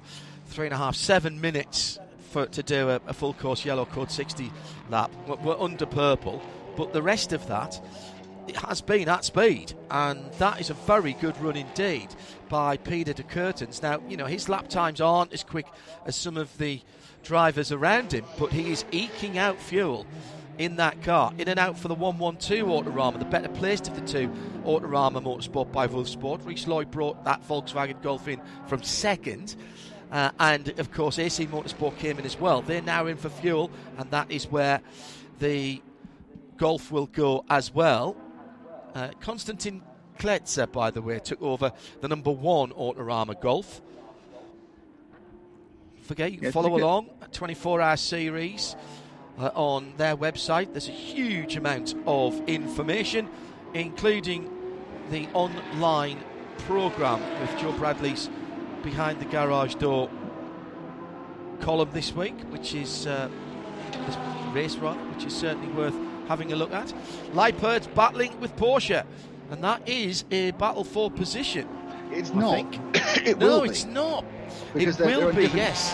three 0.47 0.67
and 0.67 0.73
a 0.73 0.77
half, 0.77 0.95
seven 0.95 1.41
minutes 1.41 1.97
for 2.29 2.45
to 2.45 2.61
do 2.61 2.89
a, 2.89 3.01
a 3.07 3.13
full 3.13 3.33
course 3.33 3.65
yellow 3.65 3.85
code 3.85 4.11
60 4.11 4.51
lap. 4.91 5.11
We're 5.27 5.59
under 5.59 5.87
purple, 5.87 6.43
but 6.77 6.93
the 6.93 7.01
rest 7.01 7.33
of 7.33 7.47
that 7.47 7.81
it 8.47 8.55
has 8.57 8.81
been 8.81 9.09
at 9.09 9.25
speed, 9.25 9.73
and 9.89 10.31
that 10.33 10.59
is 10.59 10.69
a 10.69 10.73
very 10.73 11.13
good 11.13 11.39
run 11.41 11.55
indeed 11.55 12.07
by 12.49 12.77
Peter 12.77 13.13
de 13.13 13.23
Curtens. 13.23 13.81
Now, 13.81 14.01
you 14.07 14.17
know, 14.17 14.25
his 14.25 14.49
lap 14.49 14.67
times 14.67 15.01
aren't 15.01 15.33
as 15.33 15.43
quick 15.43 15.65
as 16.05 16.15
some 16.15 16.37
of 16.37 16.55
the 16.57 16.81
drivers 17.23 17.71
around 17.71 18.13
him, 18.13 18.25
but 18.37 18.51
he 18.51 18.71
is 18.71 18.85
eking 18.91 19.37
out 19.37 19.59
fuel 19.59 20.05
in 20.57 20.77
that 20.77 21.01
car. 21.01 21.33
In 21.37 21.49
and 21.49 21.59
out 21.59 21.77
for 21.77 21.87
the 21.87 21.95
112 21.95 22.67
Autorama, 22.67 23.19
the 23.19 23.25
better 23.25 23.49
placed 23.49 23.87
of 23.87 23.95
the 23.95 24.01
two 24.01 24.29
Autorama 24.63 25.21
Motorsport 25.21 25.71
by 25.71 25.87
Wolfsport. 25.87 26.45
Rhys 26.45 26.67
Lloyd 26.67 26.91
brought 26.91 27.23
that 27.25 27.45
Volkswagen 27.47 28.01
Golf 28.01 28.27
in 28.27 28.41
from 28.67 28.83
second. 28.83 29.55
Uh, 30.11 30.31
and 30.39 30.79
of 30.79 30.91
course, 30.91 31.19
AC 31.19 31.47
Motorsport 31.47 31.97
came 31.97 32.19
in 32.19 32.25
as 32.25 32.39
well. 32.39 32.61
They're 32.61 32.81
now 32.81 33.07
in 33.07 33.17
for 33.17 33.29
fuel, 33.29 33.71
and 33.97 34.09
that 34.11 34.31
is 34.31 34.45
where 34.45 34.81
the 35.39 35.81
Golf 36.57 36.91
will 36.91 37.07
go 37.07 37.43
as 37.49 37.73
well. 37.73 38.15
Uh, 38.95 39.09
Konstantin 39.19 39.81
Kletzer, 40.17 40.71
by 40.71 40.89
the 40.89 41.01
way, 41.01 41.19
took 41.19 41.41
over 41.41 41.73
the 41.99 42.07
number 42.07 42.31
one 42.31 42.71
Autorama 42.71 43.39
Golf. 43.39 43.81
Forget 46.03 46.31
you 46.31 46.37
can 46.37 46.45
Yeah, 46.45 46.51
follow 46.51 46.77
along 46.77 47.09
24 47.33 47.81
hour 47.81 47.97
series 47.97 48.77
uh, 49.37 49.49
on 49.53 49.93
their 49.97 50.15
website. 50.15 50.71
There's 50.71 50.87
a 50.87 50.91
huge 50.91 51.57
amount 51.57 51.93
of 52.05 52.39
information, 52.47 53.27
including 53.73 54.49
the 55.11 55.27
online 55.33 56.23
program 56.59 57.19
with 57.41 57.59
Joe 57.59 57.73
Bradley's 57.73 58.29
Behind 58.81 59.19
the 59.19 59.25
Garage 59.25 59.75
Door 59.75 60.09
column 61.59 61.89
this 61.91 62.13
week, 62.13 62.35
which 62.49 62.73
is 62.73 63.07
uh, 63.07 63.29
this 64.05 64.15
race 64.53 64.75
run, 64.77 64.97
which 65.13 65.25
is 65.25 65.35
certainly 65.35 65.67
worth 65.73 65.95
having 66.27 66.51
a 66.51 66.55
look 66.55 66.73
at. 66.73 66.93
Leipert's 67.33 67.87
battling 67.87 68.39
with 68.39 68.55
Porsche, 68.55 69.05
and 69.51 69.63
that 69.63 69.87
is 69.87 70.25
a 70.31 70.51
battle 70.51 70.83
for 70.83 71.09
position. 71.11 71.67
It's 72.11 72.31
I 72.31 72.35
not. 72.35 72.79
it 73.25 73.37
no, 73.37 73.47
will 73.47 73.61
be. 73.63 73.69
it's 73.69 73.85
not. 73.85 74.25
Because 74.73 74.99
it 74.99 75.05
will 75.05 75.33
be, 75.33 75.47
yes. 75.47 75.93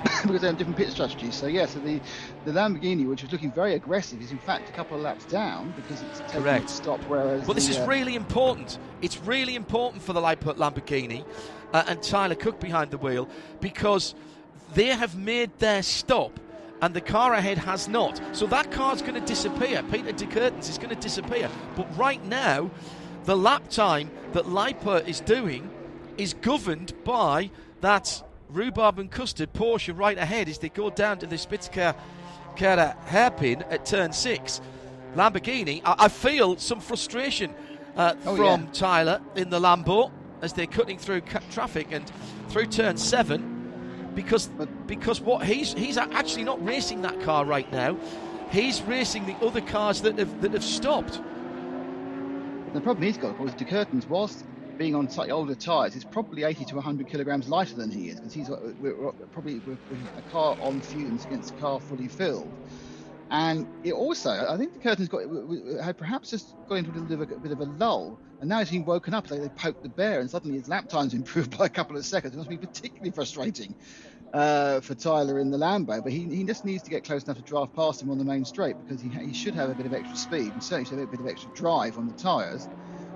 because 0.22 0.40
they 0.40 0.46
have 0.46 0.56
different 0.56 0.78
pit 0.78 0.90
strategies. 0.90 1.34
So 1.34 1.46
yeah, 1.46 1.66
so 1.66 1.78
the, 1.80 2.00
the 2.44 2.52
Lamborghini, 2.52 3.06
which 3.06 3.22
was 3.22 3.32
looking 3.32 3.52
very 3.52 3.74
aggressive, 3.74 4.20
is 4.20 4.30
in 4.30 4.38
fact 4.38 4.68
a 4.68 4.72
couple 4.72 4.96
of 4.96 5.02
laps 5.02 5.24
down 5.26 5.72
because 5.76 6.02
it's 6.02 6.20
taking 6.20 6.42
Correct. 6.42 6.64
its 6.64 6.74
stop. 6.74 7.00
Whereas 7.04 7.46
But 7.46 7.54
this 7.54 7.66
the, 7.66 7.72
is 7.72 7.78
uh, 7.78 7.86
really 7.86 8.14
important. 8.14 8.78
It's 9.02 9.18
really 9.18 9.56
important 9.56 10.02
for 10.02 10.12
the 10.12 10.20
Leipert 10.20 10.56
Lamborghini 10.56 11.24
uh, 11.72 11.84
and 11.86 12.02
Tyler 12.02 12.34
Cooke 12.34 12.60
behind 12.60 12.90
the 12.90 12.98
wheel 12.98 13.28
because 13.60 14.14
they 14.74 14.86
have 14.86 15.16
made 15.16 15.50
their 15.58 15.82
stop 15.82 16.38
and 16.82 16.94
the 16.94 17.00
car 17.00 17.34
ahead 17.34 17.58
has 17.58 17.88
not. 17.88 18.20
So 18.32 18.46
that 18.46 18.70
car's 18.70 19.02
going 19.02 19.14
to 19.14 19.20
disappear. 19.20 19.82
Peter 19.90 20.12
de 20.12 20.26
Curtens 20.26 20.68
is 20.68 20.78
going 20.78 20.90
to 20.94 21.00
disappear. 21.00 21.48
But 21.76 21.86
right 21.98 22.24
now, 22.26 22.70
the 23.24 23.36
lap 23.36 23.68
time 23.68 24.10
that 24.32 24.46
Leipert 24.46 25.06
is 25.06 25.20
doing 25.20 25.68
is 26.16 26.34
governed 26.34 26.92
by 27.04 27.50
that 27.80 28.22
rhubarb 28.48 28.98
and 28.98 29.10
custard 29.10 29.52
Porsche 29.52 29.96
right 29.96 30.18
ahead 30.18 30.48
as 30.48 30.58
they 30.58 30.68
go 30.70 30.90
down 30.90 31.18
to 31.18 31.26
the 31.26 31.36
Spitzkehre 31.36 31.94
hairpin 33.06 33.62
at 33.70 33.84
turn 33.86 34.12
six. 34.12 34.60
Lamborghini, 35.14 35.82
I, 35.84 35.94
I 35.98 36.08
feel 36.08 36.56
some 36.56 36.80
frustration 36.80 37.52
uh, 37.96 38.14
Oh, 38.24 38.36
from 38.36 38.62
yeah. 38.62 38.68
Tyler 38.72 39.20
in 39.36 39.50
the 39.50 39.60
Lambo 39.60 40.10
as 40.42 40.52
they're 40.52 40.66
cutting 40.66 40.98
through 40.98 41.20
ca- 41.22 41.40
traffic 41.50 41.88
and 41.90 42.10
through 42.48 42.66
turn 42.66 42.96
seven 42.96 43.49
because 44.14 44.46
But- 44.46 44.86
because 44.86 45.20
what 45.20 45.44
he's 45.44 45.72
he's 45.72 45.96
actually 45.96 46.44
not 46.44 46.64
racing 46.64 47.02
that 47.02 47.20
car 47.20 47.44
right 47.44 47.70
now. 47.72 47.96
He's 48.50 48.82
racing 48.82 49.26
the 49.26 49.36
other 49.46 49.60
cars 49.60 50.02
that 50.02 50.18
have 50.18 50.40
that 50.42 50.52
have 50.52 50.64
stopped. 50.64 51.20
The 52.74 52.80
problem 52.80 53.02
he's 53.02 53.18
got, 53.18 53.30
of 53.32 53.36
course, 53.36 53.52
De 53.54 53.64
Curtens, 53.64 54.08
whilst 54.08 54.44
being 54.78 54.94
on 54.94 55.08
slightly 55.08 55.32
older 55.32 55.54
tyres, 55.54 55.96
is 55.96 56.04
probably 56.04 56.44
80 56.44 56.64
to 56.66 56.74
100 56.76 57.08
kilograms 57.08 57.48
lighter 57.48 57.74
than 57.74 57.90
he 57.90 58.08
is 58.08 58.16
because 58.16 58.32
he's 58.32 58.48
uh, 58.48 58.72
we're, 58.80 58.96
we're 58.96 59.12
probably 59.32 59.58
with 59.60 59.78
a 60.16 60.22
car 60.30 60.56
on 60.60 60.80
fumes 60.80 61.24
against 61.26 61.50
a 61.54 61.54
car 61.54 61.80
fully 61.80 62.08
filled. 62.08 62.50
And 63.30 63.68
it 63.84 63.92
also, 63.92 64.30
I 64.30 64.56
think 64.56 64.72
de 64.72 64.80
Curtens 64.80 65.08
got 65.08 65.84
had 65.84 65.96
perhaps 65.96 66.30
just 66.30 66.56
got 66.68 66.76
into 66.76 66.90
a 66.90 66.94
little 66.94 67.06
bit 67.06 67.30
of 67.30 67.38
a, 67.38 67.40
bit 67.40 67.52
of 67.52 67.60
a 67.60 67.64
lull, 67.64 68.18
and 68.40 68.48
now 68.48 68.58
he's 68.58 68.70
been 68.70 68.84
woken 68.84 69.14
up. 69.14 69.30
Like 69.30 69.40
they 69.40 69.48
poked 69.50 69.82
the 69.84 69.88
bear, 69.88 70.20
and 70.20 70.28
suddenly 70.28 70.58
his 70.58 70.68
lap 70.68 70.88
time's 70.88 71.14
improved 71.20 71.56
by 71.56 71.66
a 71.66 71.68
couple 71.68 71.96
of 71.96 72.04
seconds. 72.04 72.34
It 72.34 72.36
must 72.38 72.48
be 72.48 72.58
particularly 72.58 73.12
frustrating 73.12 73.76
uh, 74.32 74.80
for 74.80 74.94
Tyler 74.94 75.38
in 75.38 75.50
the 75.50 75.58
Lambo. 75.58 76.02
But 76.02 76.12
he, 76.12 76.24
he 76.24 76.44
just 76.44 76.64
needs 76.64 76.82
to 76.84 76.90
get 76.90 77.04
close 77.04 77.24
enough 77.24 77.36
to 77.36 77.42
draft 77.42 77.74
past 77.74 78.02
him 78.02 78.10
on 78.10 78.18
the 78.18 78.24
main 78.24 78.44
straight 78.44 78.76
because 78.78 79.00
he, 79.00 79.08
he 79.10 79.32
should 79.32 79.54
have 79.54 79.70
a 79.70 79.74
bit 79.74 79.86
of 79.86 79.92
extra 79.94 80.16
speed 80.16 80.52
and 80.52 80.62
certainly 80.62 80.86
should 80.86 80.98
have 80.98 81.08
a 81.08 81.10
bit 81.10 81.20
of 81.20 81.26
extra 81.28 81.50
drive 81.54 81.98
on 81.98 82.08
the 82.08 82.14
tyres. 82.14 82.68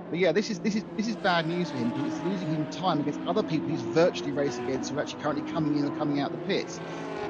But 0.09 0.19
yeah, 0.19 0.31
this 0.31 0.49
is 0.49 0.59
this 0.59 0.75
is 0.75 0.85
this 0.95 1.07
is 1.07 1.15
bad 1.15 1.47
news 1.47 1.71
for 1.71 1.77
him 1.77 1.89
because 1.89 2.13
it's 2.13 2.23
losing 2.23 2.47
him 2.53 2.67
time 2.67 2.99
against 2.99 3.19
other 3.27 3.43
people 3.43 3.69
he's 3.69 3.81
virtually 3.81 4.31
racing 4.31 4.69
against 4.69 4.91
who 4.91 4.97
are 4.97 5.01
actually 5.01 5.21
currently 5.21 5.51
coming 5.51 5.77
in 5.77 5.85
or 5.85 5.97
coming 5.97 6.19
out 6.19 6.31
the 6.31 6.37
pits. 6.37 6.79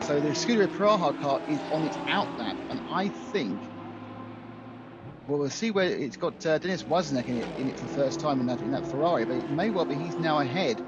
So 0.01 0.19
the 0.19 0.29
Scuderia 0.29 0.67
Praha 0.67 1.19
car 1.21 1.41
is 1.49 1.59
on 1.71 1.83
its 1.83 1.97
out 2.07 2.37
lap, 2.37 2.57
and 2.69 2.79
I 2.91 3.09
think. 3.09 3.59
Well, 5.27 5.39
we'll 5.39 5.49
see 5.49 5.71
where 5.71 5.89
it's 5.89 6.17
got 6.17 6.45
uh, 6.45 6.59
Dennis 6.59 6.83
Wozniak 6.83 7.27
in 7.27 7.37
it, 7.37 7.59
in 7.59 7.69
it 7.69 7.79
for 7.79 7.87
the 7.87 7.93
first 7.93 8.19
time 8.19 8.39
in 8.39 8.45
that 8.45 8.59
in 8.61 8.71
that 8.71 8.85
Ferrari, 8.85 9.25
but 9.25 9.37
it 9.37 9.49
may 9.49 9.71
well 9.71 9.85
be 9.85 9.95
he's 9.95 10.15
now 10.15 10.39
ahead 10.39 10.83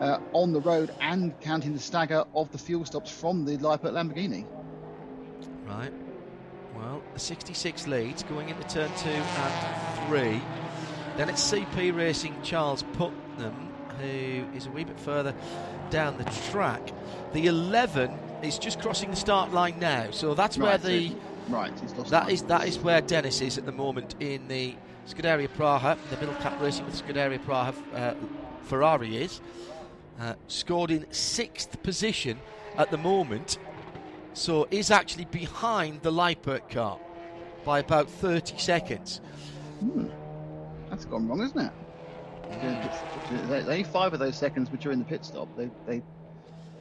uh, 0.00 0.18
on 0.32 0.52
the 0.52 0.60
road 0.60 0.94
and 1.00 1.38
counting 1.40 1.72
the 1.72 1.78
stagger 1.78 2.24
of 2.34 2.50
the 2.52 2.58
fuel 2.58 2.84
stops 2.84 3.10
from 3.10 3.44
the 3.44 3.56
Leipert 3.56 3.92
Lamborghini. 3.92 4.44
Right. 5.66 5.92
Well, 6.74 7.02
the 7.14 7.18
66 7.18 7.86
leads 7.86 8.22
going 8.24 8.48
into 8.48 8.62
turn 8.68 8.90
two 8.98 9.08
and 9.08 10.08
three. 10.08 10.40
Then 11.16 11.28
it's 11.28 11.50
CP 11.50 11.96
Racing 11.96 12.36
Charles 12.42 12.84
Putman, 12.94 13.54
who 13.98 14.44
is 14.56 14.66
a 14.66 14.70
wee 14.70 14.84
bit 14.84 15.00
further 15.00 15.34
down 15.90 16.16
the 16.18 16.24
track. 16.50 16.92
The 17.32 17.46
11 17.46 18.16
is 18.42 18.58
just 18.58 18.80
crossing 18.80 19.10
the 19.10 19.16
start 19.16 19.52
line 19.52 19.78
now, 19.78 20.10
so 20.10 20.34
that's 20.34 20.58
where 20.58 20.78
the 20.78 21.12
right, 21.48 21.72
he's 21.80 21.92
lost 21.94 22.10
that 22.10 22.30
is 22.30 22.42
that 22.42 22.66
is 22.68 22.78
where 22.78 23.00
Dennis 23.00 23.40
is 23.40 23.58
at 23.58 23.66
the 23.66 23.72
moment 23.72 24.14
in 24.20 24.46
the 24.48 24.74
Scuderia 25.06 25.48
Praha, 25.48 25.96
the 26.10 26.16
middle 26.16 26.34
cap 26.36 26.60
racing 26.60 26.84
with 26.84 27.02
Scuderia 27.02 27.38
Praha 27.38 27.74
uh, 27.94 28.14
Ferrari 28.62 29.16
is 29.16 29.40
uh, 30.20 30.34
scored 30.46 30.90
in 30.90 31.06
sixth 31.12 31.82
position 31.82 32.38
at 32.76 32.90
the 32.90 32.98
moment, 32.98 33.58
so 34.34 34.68
is 34.70 34.90
actually 34.90 35.24
behind 35.26 36.02
the 36.02 36.12
Leipert 36.12 36.68
car 36.70 36.98
by 37.64 37.80
about 37.80 38.08
30 38.08 38.58
seconds. 38.58 39.20
That's 40.88 41.04
gone 41.04 41.28
wrong, 41.28 41.42
isn't 41.42 41.58
it? 41.58 41.72
They, 43.48 43.60
they 43.62 43.82
five 43.82 44.12
of 44.14 44.20
those 44.20 44.36
seconds 44.36 44.70
which 44.70 44.86
are 44.86 44.92
in 44.92 44.98
the 44.98 45.04
pit 45.04 45.24
stop. 45.24 45.48
They 45.56 45.70
they, 45.86 46.02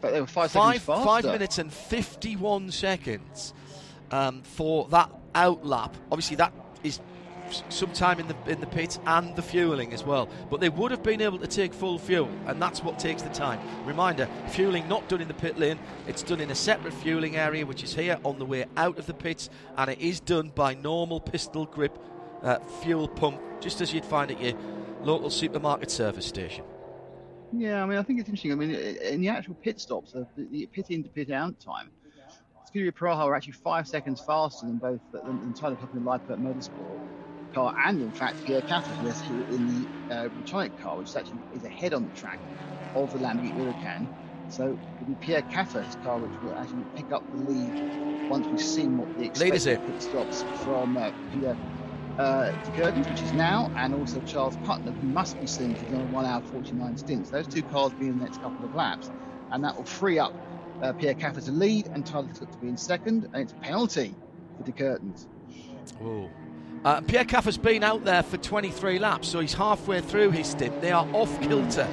but 0.07 0.13
they 0.13 0.21
were 0.21 0.27
five, 0.27 0.51
Five 0.51 0.81
seconds 0.81 0.85
faster. 0.85 1.05
five 1.05 1.23
minutes 1.25 1.57
and 1.57 1.71
51 1.71 2.71
seconds 2.71 3.53
um, 4.11 4.41
for 4.43 4.87
that 4.89 5.11
out 5.35 5.65
lap. 5.65 5.95
Obviously, 6.11 6.37
that 6.37 6.53
is 6.83 6.99
some 7.69 7.91
time 7.93 8.19
in 8.19 8.27
the 8.27 8.35
in 8.47 8.59
the 8.59 8.67
pit 8.67 8.99
and 9.05 9.35
the 9.35 9.41
fueling 9.41 9.93
as 9.93 10.03
well. 10.03 10.27
But 10.49 10.59
they 10.61 10.69
would 10.69 10.91
have 10.91 11.03
been 11.03 11.21
able 11.21 11.39
to 11.39 11.47
take 11.47 11.73
full 11.73 11.97
fuel, 11.99 12.29
and 12.45 12.61
that's 12.61 12.83
what 12.83 12.99
takes 12.99 13.21
the 13.21 13.29
time. 13.29 13.59
Reminder: 13.85 14.27
fueling 14.49 14.87
not 14.87 15.07
done 15.09 15.21
in 15.21 15.27
the 15.27 15.33
pit 15.33 15.57
lane; 15.57 15.79
it's 16.07 16.23
done 16.23 16.39
in 16.39 16.51
a 16.51 16.55
separate 16.55 16.93
fueling 16.93 17.35
area, 17.35 17.65
which 17.65 17.83
is 17.83 17.93
here 17.93 18.17
on 18.23 18.39
the 18.39 18.45
way 18.45 18.65
out 18.77 18.97
of 18.97 19.05
the 19.05 19.13
pits, 19.13 19.49
and 19.77 19.89
it 19.89 19.99
is 19.99 20.19
done 20.19 20.51
by 20.55 20.73
normal 20.73 21.19
pistol 21.19 21.65
grip 21.65 21.97
uh, 22.43 22.59
fuel 22.81 23.07
pump, 23.07 23.39
just 23.61 23.81
as 23.81 23.93
you'd 23.93 24.05
find 24.05 24.31
at 24.31 24.41
your 24.41 24.53
local 25.01 25.29
supermarket 25.29 25.91
service 25.91 26.25
station. 26.25 26.63
Yeah, 27.51 27.81
I 27.81 27.85
mean, 27.85 27.97
I 27.97 28.03
think 28.03 28.19
it's 28.19 28.29
interesting. 28.29 28.51
I 28.51 28.55
mean, 28.55 28.71
in 28.71 29.21
the 29.21 29.29
actual 29.29 29.55
pit 29.63 29.79
stops, 29.79 30.11
the, 30.11 30.27
the 30.35 30.67
pit 30.67 30.89
in 30.89 31.03
to 31.03 31.09
pit 31.09 31.31
out 31.31 31.59
time, 31.59 31.91
Scuderia 32.67 32.91
Praha 32.91 33.19
are 33.25 33.35
actually 33.35 33.53
five 33.53 33.87
seconds 33.87 34.21
faster 34.21 34.65
than 34.65 34.77
both 34.77 34.99
than, 35.11 35.39
than 35.39 35.53
Tyler 35.53 35.75
Cooke 35.75 35.93
and 35.93 36.03
Motorsport 36.03 37.53
car, 37.53 37.73
and 37.85 38.01
in 38.01 38.11
fact 38.11 38.43
Pierre 38.45 38.61
Kaffer, 38.61 38.91
who 38.91 39.07
is 39.07 39.21
who 39.21 39.41
in 39.55 39.87
the 40.09 40.15
uh, 40.15 40.69
car, 40.81 40.97
which 40.97 41.09
is 41.09 41.15
actually 41.15 41.39
is 41.55 41.63
ahead 41.63 41.93
on 41.93 42.03
the 42.03 42.11
track 42.11 42.39
of 42.95 43.11
the 43.13 43.19
Lamborghini 43.19 43.53
Huracan. 43.53 44.07
So 44.49 44.77
it'll 44.95 45.07
be 45.07 45.15
Pierre 45.15 45.41
Kaffer's 45.41 45.95
car 46.03 46.17
which 46.17 46.31
will 46.41 46.55
actually 46.55 46.83
pick 46.95 47.11
up 47.11 47.23
the 47.31 47.37
lead 47.37 48.29
once 48.29 48.45
we've 48.47 48.61
seen 48.61 48.97
what 48.97 49.13
the 49.17 49.29
Lead 49.39 49.55
is 49.55 49.67
expected 49.67 49.93
pit 49.93 50.01
stops 50.01 50.43
from 50.63 50.97
uh, 50.97 51.11
Pierre 51.33 51.55
uh, 52.17 52.51
de 52.51 52.71
Curtens, 52.71 53.09
which 53.09 53.21
is 53.21 53.33
now, 53.33 53.71
and 53.75 53.93
also 53.93 54.19
Charles 54.21 54.57
Putman, 54.57 54.99
who 54.99 55.07
must 55.07 55.35
be 55.35 55.41
he's 55.41 55.59
on 55.59 56.01
a 56.01 56.05
1 56.05 56.25
hour 56.25 56.41
49 56.41 56.97
stints. 56.97 57.29
Those 57.29 57.47
two 57.47 57.61
cars 57.63 57.91
will 57.93 57.99
be 57.99 58.07
in 58.07 58.17
the 58.17 58.25
next 58.25 58.41
couple 58.41 58.65
of 58.65 58.73
laps, 58.75 59.11
and 59.51 59.63
that 59.63 59.75
will 59.75 59.83
free 59.83 60.19
up 60.19 60.33
uh, 60.81 60.93
Pierre 60.93 61.13
Kaffer 61.13 61.41
to 61.41 61.51
lead 61.51 61.87
and 61.87 62.05
Tyler 62.05 62.29
Cooke 62.37 62.51
to 62.51 62.57
be 62.57 62.67
in 62.67 62.77
second, 62.77 63.29
and 63.33 63.43
it's 63.43 63.53
a 63.53 63.55
penalty 63.55 64.15
for 64.57 64.63
de 64.63 64.71
Curtens. 64.71 65.27
Ooh. 66.03 66.29
Uh, 66.83 67.01
Pierre 67.01 67.25
Kaffer's 67.25 67.57
been 67.57 67.83
out 67.83 68.03
there 68.03 68.23
for 68.23 68.37
23 68.37 68.99
laps, 68.99 69.27
so 69.27 69.39
he's 69.39 69.53
halfway 69.53 69.99
through 70.01 70.31
his 70.31 70.47
stint. 70.47 70.79
They 70.81 70.91
are 70.91 71.07
off 71.13 71.41
kilter 71.41 71.87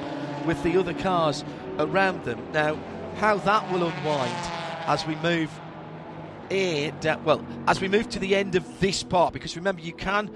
with 0.46 0.62
the 0.62 0.78
other 0.78 0.94
cars 0.94 1.44
around 1.78 2.24
them. 2.24 2.40
Now, 2.52 2.78
how 3.16 3.36
that 3.38 3.70
will 3.72 3.86
unwind 3.88 4.34
as 4.86 5.06
we 5.06 5.16
move 5.16 5.50
Down, 6.54 7.24
well, 7.24 7.44
as 7.66 7.80
we 7.80 7.88
move 7.88 8.08
to 8.10 8.20
the 8.20 8.36
end 8.36 8.54
of 8.54 8.78
this 8.78 9.02
part, 9.02 9.32
because 9.32 9.56
remember 9.56 9.82
you 9.82 9.92
can 9.92 10.30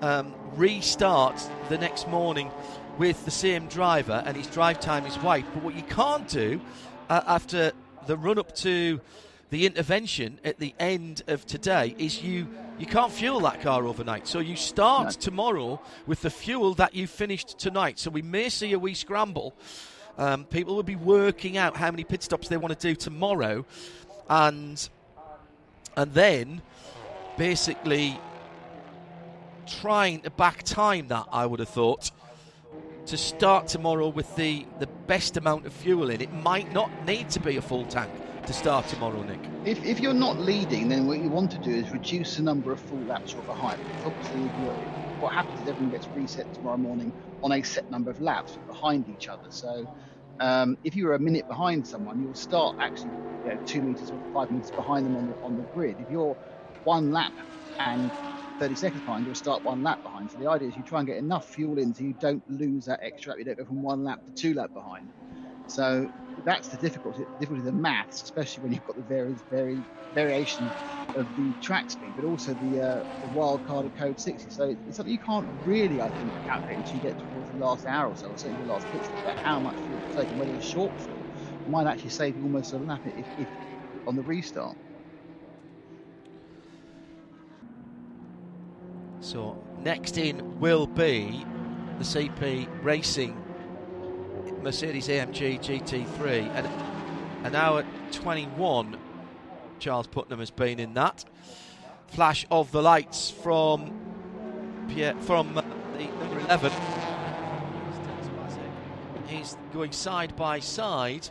um, 0.00 0.34
restart 0.56 1.40
the 1.68 1.78
next 1.78 2.08
morning 2.08 2.50
with 2.98 3.24
the 3.24 3.30
same 3.30 3.68
driver, 3.68 4.24
and 4.26 4.36
his 4.36 4.48
drive 4.48 4.80
time 4.80 5.06
is 5.06 5.14
white. 5.18 5.44
But 5.54 5.62
what 5.62 5.76
you 5.76 5.84
can't 5.84 6.26
do 6.26 6.60
uh, 7.08 7.20
after 7.28 7.70
the 8.08 8.16
run 8.16 8.40
up 8.40 8.56
to 8.56 9.00
the 9.50 9.64
intervention 9.64 10.40
at 10.42 10.58
the 10.58 10.74
end 10.80 11.22
of 11.28 11.46
today 11.46 11.94
is 11.96 12.24
you 12.24 12.48
you 12.80 12.86
can't 12.86 13.12
fuel 13.12 13.38
that 13.42 13.60
car 13.60 13.86
overnight. 13.86 14.26
So 14.26 14.40
you 14.40 14.56
start 14.56 15.04
no. 15.04 15.10
tomorrow 15.12 15.80
with 16.08 16.22
the 16.22 16.30
fuel 16.30 16.74
that 16.74 16.96
you 16.96 17.06
finished 17.06 17.56
tonight. 17.60 18.00
So 18.00 18.10
we 18.10 18.22
may 18.22 18.48
see 18.48 18.72
a 18.72 18.80
wee 18.80 18.94
scramble. 18.94 19.54
Um, 20.18 20.44
people 20.44 20.74
will 20.74 20.82
be 20.82 20.96
working 20.96 21.56
out 21.56 21.76
how 21.76 21.92
many 21.92 22.02
pit 22.02 22.24
stops 22.24 22.48
they 22.48 22.56
want 22.56 22.76
to 22.76 22.88
do 22.88 22.96
tomorrow, 22.96 23.64
and 24.28 24.90
and 25.96 26.12
then 26.14 26.62
basically 27.36 28.18
trying 29.66 30.20
to 30.20 30.30
back 30.30 30.62
time 30.62 31.08
that 31.08 31.26
I 31.32 31.46
would 31.46 31.60
have 31.60 31.68
thought 31.68 32.10
to 33.06 33.16
start 33.16 33.66
tomorrow 33.66 34.08
with 34.08 34.34
the, 34.36 34.66
the 34.78 34.86
best 35.06 35.36
amount 35.36 35.66
of 35.66 35.72
fuel 35.72 36.10
in. 36.10 36.20
It 36.20 36.32
might 36.32 36.72
not 36.72 36.90
need 37.06 37.30
to 37.30 37.40
be 37.40 37.56
a 37.56 37.62
full 37.62 37.84
tank 37.86 38.10
to 38.46 38.52
start 38.52 38.86
tomorrow, 38.88 39.22
Nick. 39.22 39.40
If, 39.64 39.84
if 39.84 40.00
you're 40.00 40.14
not 40.14 40.38
leading, 40.38 40.88
then 40.88 41.06
what 41.06 41.18
you 41.18 41.28
want 41.28 41.50
to 41.52 41.58
do 41.58 41.70
is 41.70 41.90
reduce 41.90 42.36
the 42.36 42.42
number 42.42 42.72
of 42.72 42.80
full 42.80 42.98
laps 43.00 43.32
you're 43.32 43.42
behind. 43.42 43.80
obviously, 44.04 44.40
what 45.20 45.32
happens 45.32 45.60
is 45.62 45.68
everyone 45.68 45.90
gets 45.90 46.08
reset 46.16 46.52
tomorrow 46.54 46.76
morning 46.76 47.12
on 47.42 47.52
a 47.52 47.62
set 47.62 47.90
number 47.90 48.10
of 48.10 48.20
laps 48.20 48.58
behind 48.66 49.08
each 49.08 49.28
other. 49.28 49.50
So 49.50 49.88
um, 50.40 50.76
if 50.84 50.96
you're 50.96 51.14
a 51.14 51.18
minute 51.20 51.46
behind 51.48 51.86
someone, 51.86 52.20
you'll 52.20 52.34
start 52.34 52.74
actually 52.80 53.12
you 53.44 53.50
know, 53.50 53.58
two 53.66 53.82
meters 53.82 54.10
or 54.10 54.20
five 54.32 54.50
meters 54.50 54.72
behind 54.72 55.06
them 55.06 55.16
on 55.16 55.28
the, 55.28 55.34
on 55.42 55.56
the 55.56 55.64
grid. 55.64 56.00
If 56.00 56.08
you're 56.10 56.36
one 56.84 57.10
lap 57.10 57.34
and 57.78 58.14
30 58.60 58.76
seconds 58.76 59.02
behind, 59.04 59.26
you'll 59.26 59.34
start 59.34 59.64
one 59.64 59.82
lap 59.82 60.00
behind. 60.02 60.30
So 60.30 60.38
the 60.38 60.48
idea 60.50 60.68
is 60.68 60.76
you 60.76 60.84
try 60.84 61.00
and 61.00 61.08
get 61.08 61.18
enough 61.18 61.46
fuel 61.46 61.78
in 61.78 61.94
so 61.94 62.04
you 62.04 62.14
don't 62.14 62.44
lose 62.48 62.86
that 62.86 63.00
extra. 63.02 63.34
You 63.38 63.44
don't 63.44 63.58
go 63.58 63.64
from 63.64 63.82
one 63.82 64.04
lap 64.04 64.20
to 64.24 64.32
two 64.32 64.54
lap 64.54 64.72
behind. 64.74 65.10
So 65.72 66.12
that's 66.44 66.68
the 66.68 66.76
difficulty, 66.76 67.24
difficulty 67.40 67.60
of 67.60 67.64
the 67.64 67.72
maths, 67.72 68.22
especially 68.22 68.62
when 68.62 68.72
you've 68.72 68.84
got 68.84 68.96
the 68.96 69.02
various 69.02 69.40
vari- 69.50 69.82
variation 70.14 70.70
of 71.16 71.26
the 71.38 71.52
track 71.62 71.90
speed, 71.90 72.10
but 72.14 72.26
also 72.26 72.52
the, 72.52 72.82
uh, 72.82 73.04
the 73.26 73.38
wild 73.38 73.66
card 73.66 73.86
of 73.86 73.96
code 73.96 74.20
60. 74.20 74.50
So 74.50 74.76
it's 74.86 74.96
something 74.96 75.10
you 75.10 75.18
can't 75.18 75.48
really, 75.64 76.02
I 76.02 76.10
think, 76.10 76.30
calculate 76.46 76.76
until 76.76 76.96
you 76.96 77.00
get 77.00 77.18
towards 77.18 77.50
the 77.50 77.56
last 77.56 77.86
hour 77.86 78.10
or 78.10 78.16
so, 78.16 78.26
or 78.26 78.36
certainly 78.36 78.62
the 78.66 78.72
last 78.72 78.86
pit 78.88 79.02
stop, 79.02 79.18
about 79.22 79.38
how 79.38 79.60
much 79.60 79.76
it's 80.06 80.16
taken, 80.16 80.38
whether 80.38 80.54
it's 80.54 80.68
short 80.68 80.92
might 81.68 81.86
actually 81.86 82.10
save 82.10 82.36
you 82.36 82.42
almost 82.42 82.74
a 82.74 82.78
lap 82.78 83.00
if, 83.06 83.26
if 83.38 83.48
on 84.06 84.14
the 84.14 84.22
restart. 84.22 84.76
So 89.20 89.56
next 89.82 90.18
in 90.18 90.60
will 90.60 90.86
be 90.86 91.46
the 91.98 92.04
CP 92.04 92.68
Racing 92.82 93.41
Mercedes 94.62 95.08
AMG 95.08 95.60
GT3 95.60 96.48
and 96.54 96.68
an 97.46 97.54
hour 97.54 97.84
21 98.12 98.96
Charles 99.78 100.06
Putman 100.06 100.38
has 100.38 100.50
been 100.50 100.78
in 100.78 100.94
that. 100.94 101.24
Flash 102.08 102.46
of 102.50 102.70
the 102.70 102.82
lights 102.82 103.30
from 103.30 103.92
Pierre, 104.88 105.14
from 105.22 105.58
uh, 105.58 105.62
the 105.96 106.04
number 106.04 106.38
11 106.40 106.72
he's 109.32 109.56
going 109.72 109.92
side 109.92 110.36
by 110.36 110.60
side 110.60 111.28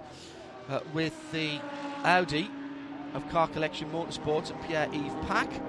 uh, 0.69 0.79
with 0.93 1.31
the 1.31 1.59
Audi 2.03 2.49
of 3.13 3.27
Car 3.29 3.47
Collection 3.47 3.89
Motorsports 3.91 4.51
and 4.51 4.61
Pierre-Yves 4.63 5.27
Paque. 5.27 5.61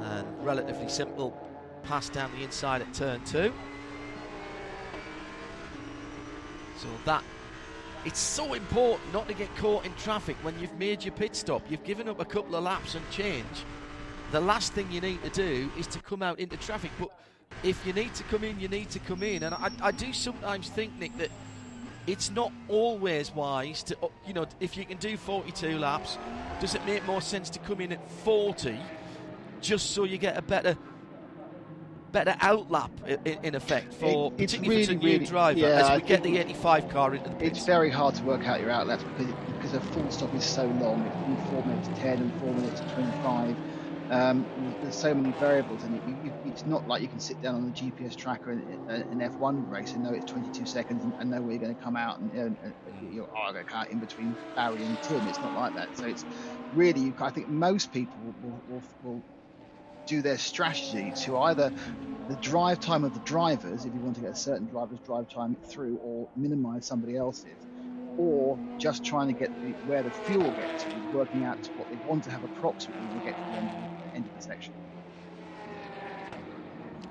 And 0.00 0.44
relatively 0.44 0.88
simple 0.88 1.36
pass 1.82 2.08
down 2.08 2.30
the 2.32 2.42
inside 2.44 2.82
at 2.82 2.92
turn 2.92 3.24
two. 3.24 3.52
So 6.78 6.88
that 7.04 7.22
it's 8.04 8.20
so 8.20 8.54
important 8.54 9.12
not 9.12 9.26
to 9.28 9.34
get 9.34 9.54
caught 9.56 9.84
in 9.84 9.92
traffic 9.94 10.36
when 10.42 10.58
you've 10.60 10.78
made 10.78 11.02
your 11.02 11.12
pit 11.14 11.34
stop. 11.34 11.62
You've 11.68 11.84
given 11.84 12.08
up 12.08 12.20
a 12.20 12.24
couple 12.24 12.54
of 12.54 12.62
laps 12.62 12.94
and 12.94 13.08
change. 13.10 13.64
The 14.30 14.40
last 14.40 14.72
thing 14.74 14.90
you 14.92 15.00
need 15.00 15.22
to 15.24 15.30
do 15.30 15.70
is 15.76 15.86
to 15.88 15.98
come 16.00 16.22
out 16.22 16.38
into 16.38 16.56
traffic. 16.56 16.92
But 17.00 17.10
if 17.62 17.84
you 17.84 17.92
need 17.92 18.14
to 18.14 18.22
come 18.24 18.44
in, 18.44 18.60
you 18.60 18.68
need 18.68 18.90
to 18.90 19.00
come 19.00 19.24
in. 19.24 19.42
And 19.42 19.54
I, 19.54 19.70
I 19.82 19.90
do 19.90 20.12
sometimes 20.12 20.68
think, 20.68 20.96
Nick, 20.98 21.16
that 21.18 21.30
it's 22.06 22.30
not 22.30 22.52
always 22.68 23.34
wise 23.34 23.82
to, 23.84 23.96
uh, 24.02 24.08
you 24.24 24.34
know, 24.34 24.46
if 24.60 24.76
you 24.76 24.84
can 24.84 24.98
do 24.98 25.16
42 25.16 25.76
laps, 25.78 26.18
does 26.60 26.76
it 26.76 26.86
make 26.86 27.04
more 27.06 27.20
sense 27.20 27.50
to 27.50 27.58
come 27.60 27.80
in 27.80 27.92
at 27.92 28.10
40 28.22 28.78
just 29.60 29.90
so 29.90 30.04
you 30.04 30.18
get 30.18 30.36
a 30.36 30.42
better 30.42 30.76
better 32.24 32.38
outlap 32.40 32.90
in, 33.06 33.38
in 33.44 33.54
effect 33.54 33.92
for 33.92 34.32
it, 34.32 34.38
particularly 34.38 34.76
really, 34.76 34.86
for 34.86 34.92
a 34.92 34.94
new 34.94 35.12
really, 35.12 35.26
driver 35.26 35.58
yeah, 35.58 35.66
as 35.66 35.88
we 35.90 35.94
I 35.96 36.00
get 36.00 36.22
the 36.22 36.38
85 36.38 36.88
car 36.88 37.14
into 37.14 37.28
the 37.28 37.36
pits. 37.36 37.58
It's 37.58 37.66
very 37.66 37.90
hard 37.90 38.14
to 38.14 38.22
work 38.24 38.46
out 38.48 38.60
your 38.60 38.70
outlaps 38.70 39.04
because 39.04 39.34
because 39.56 39.74
a 39.74 39.80
full 39.80 40.10
stop 40.10 40.34
is 40.34 40.44
so 40.44 40.64
long. 40.64 41.04
It's 41.04 41.50
four 41.50 41.64
minutes 41.64 41.88
10 42.00 42.18
and 42.18 42.40
four 42.40 42.52
minutes 42.54 42.80
25. 42.94 43.56
Um, 44.08 44.46
there's 44.80 44.94
so 44.94 45.12
many 45.12 45.34
variables 45.38 45.82
in 45.82 45.96
it. 45.96 46.02
You, 46.06 46.16
you, 46.24 46.32
it's 46.46 46.64
not 46.64 46.86
like 46.86 47.02
you 47.02 47.08
can 47.08 47.18
sit 47.18 47.42
down 47.42 47.56
on 47.56 47.66
the 47.66 47.72
GPS 47.72 48.14
tracker 48.16 48.52
in 48.52 48.60
an 48.88 49.18
F1 49.18 49.68
race 49.68 49.92
and 49.94 50.04
know 50.04 50.12
it's 50.12 50.30
22 50.30 50.64
seconds 50.64 51.02
and, 51.02 51.12
and 51.18 51.30
know 51.30 51.42
where 51.42 51.52
you're 51.52 51.60
going 51.60 51.74
to 51.74 51.82
come 51.82 51.96
out 51.96 52.20
and, 52.20 52.30
and, 52.32 52.56
and 52.62 53.14
you're 53.14 53.28
oh, 53.36 53.52
going 53.52 53.64
to 53.64 53.70
cut 53.70 53.90
in 53.90 53.98
between 53.98 54.36
Barry 54.54 54.82
and 54.84 55.02
Tim. 55.02 55.26
It's 55.26 55.38
not 55.38 55.54
like 55.54 55.74
that. 55.74 55.96
So 55.98 56.06
it's 56.06 56.24
really, 56.72 57.12
I 57.18 57.30
think 57.30 57.48
most 57.48 57.92
people 57.92 58.16
will, 58.42 58.60
will, 58.68 58.82
will 59.02 59.22
do 60.06 60.22
their 60.22 60.38
strategy 60.38 61.12
to 61.24 61.38
either 61.38 61.72
the 62.28 62.36
drive 62.36 62.80
time 62.80 63.04
of 63.04 63.14
the 63.14 63.20
drivers, 63.20 63.84
if 63.84 63.94
you 63.94 64.00
want 64.00 64.16
to 64.16 64.20
get 64.20 64.30
a 64.30 64.36
certain 64.36 64.66
driver's 64.66 64.98
drive 65.00 65.28
time 65.28 65.56
through, 65.64 65.96
or 66.02 66.28
minimize 66.36 66.86
somebody 66.86 67.16
else's, 67.16 67.66
or 68.18 68.58
just 68.78 69.04
trying 69.04 69.28
to 69.28 69.32
get 69.32 69.50
the, 69.62 69.70
where 69.86 70.02
the 70.02 70.10
fuel 70.10 70.50
gets 70.50 70.84
to, 70.84 70.90
working 71.12 71.44
out 71.44 71.58
what 71.76 71.88
they 71.90 71.96
want 72.06 72.24
to 72.24 72.30
have 72.30 72.42
approximately 72.44 73.06
when 73.06 73.18
they 73.18 73.24
get 73.26 73.36
to 73.36 73.42
the 73.42 73.56
end, 73.56 73.70
end 74.14 74.24
of 74.26 74.36
the 74.36 74.42
section. 74.42 74.72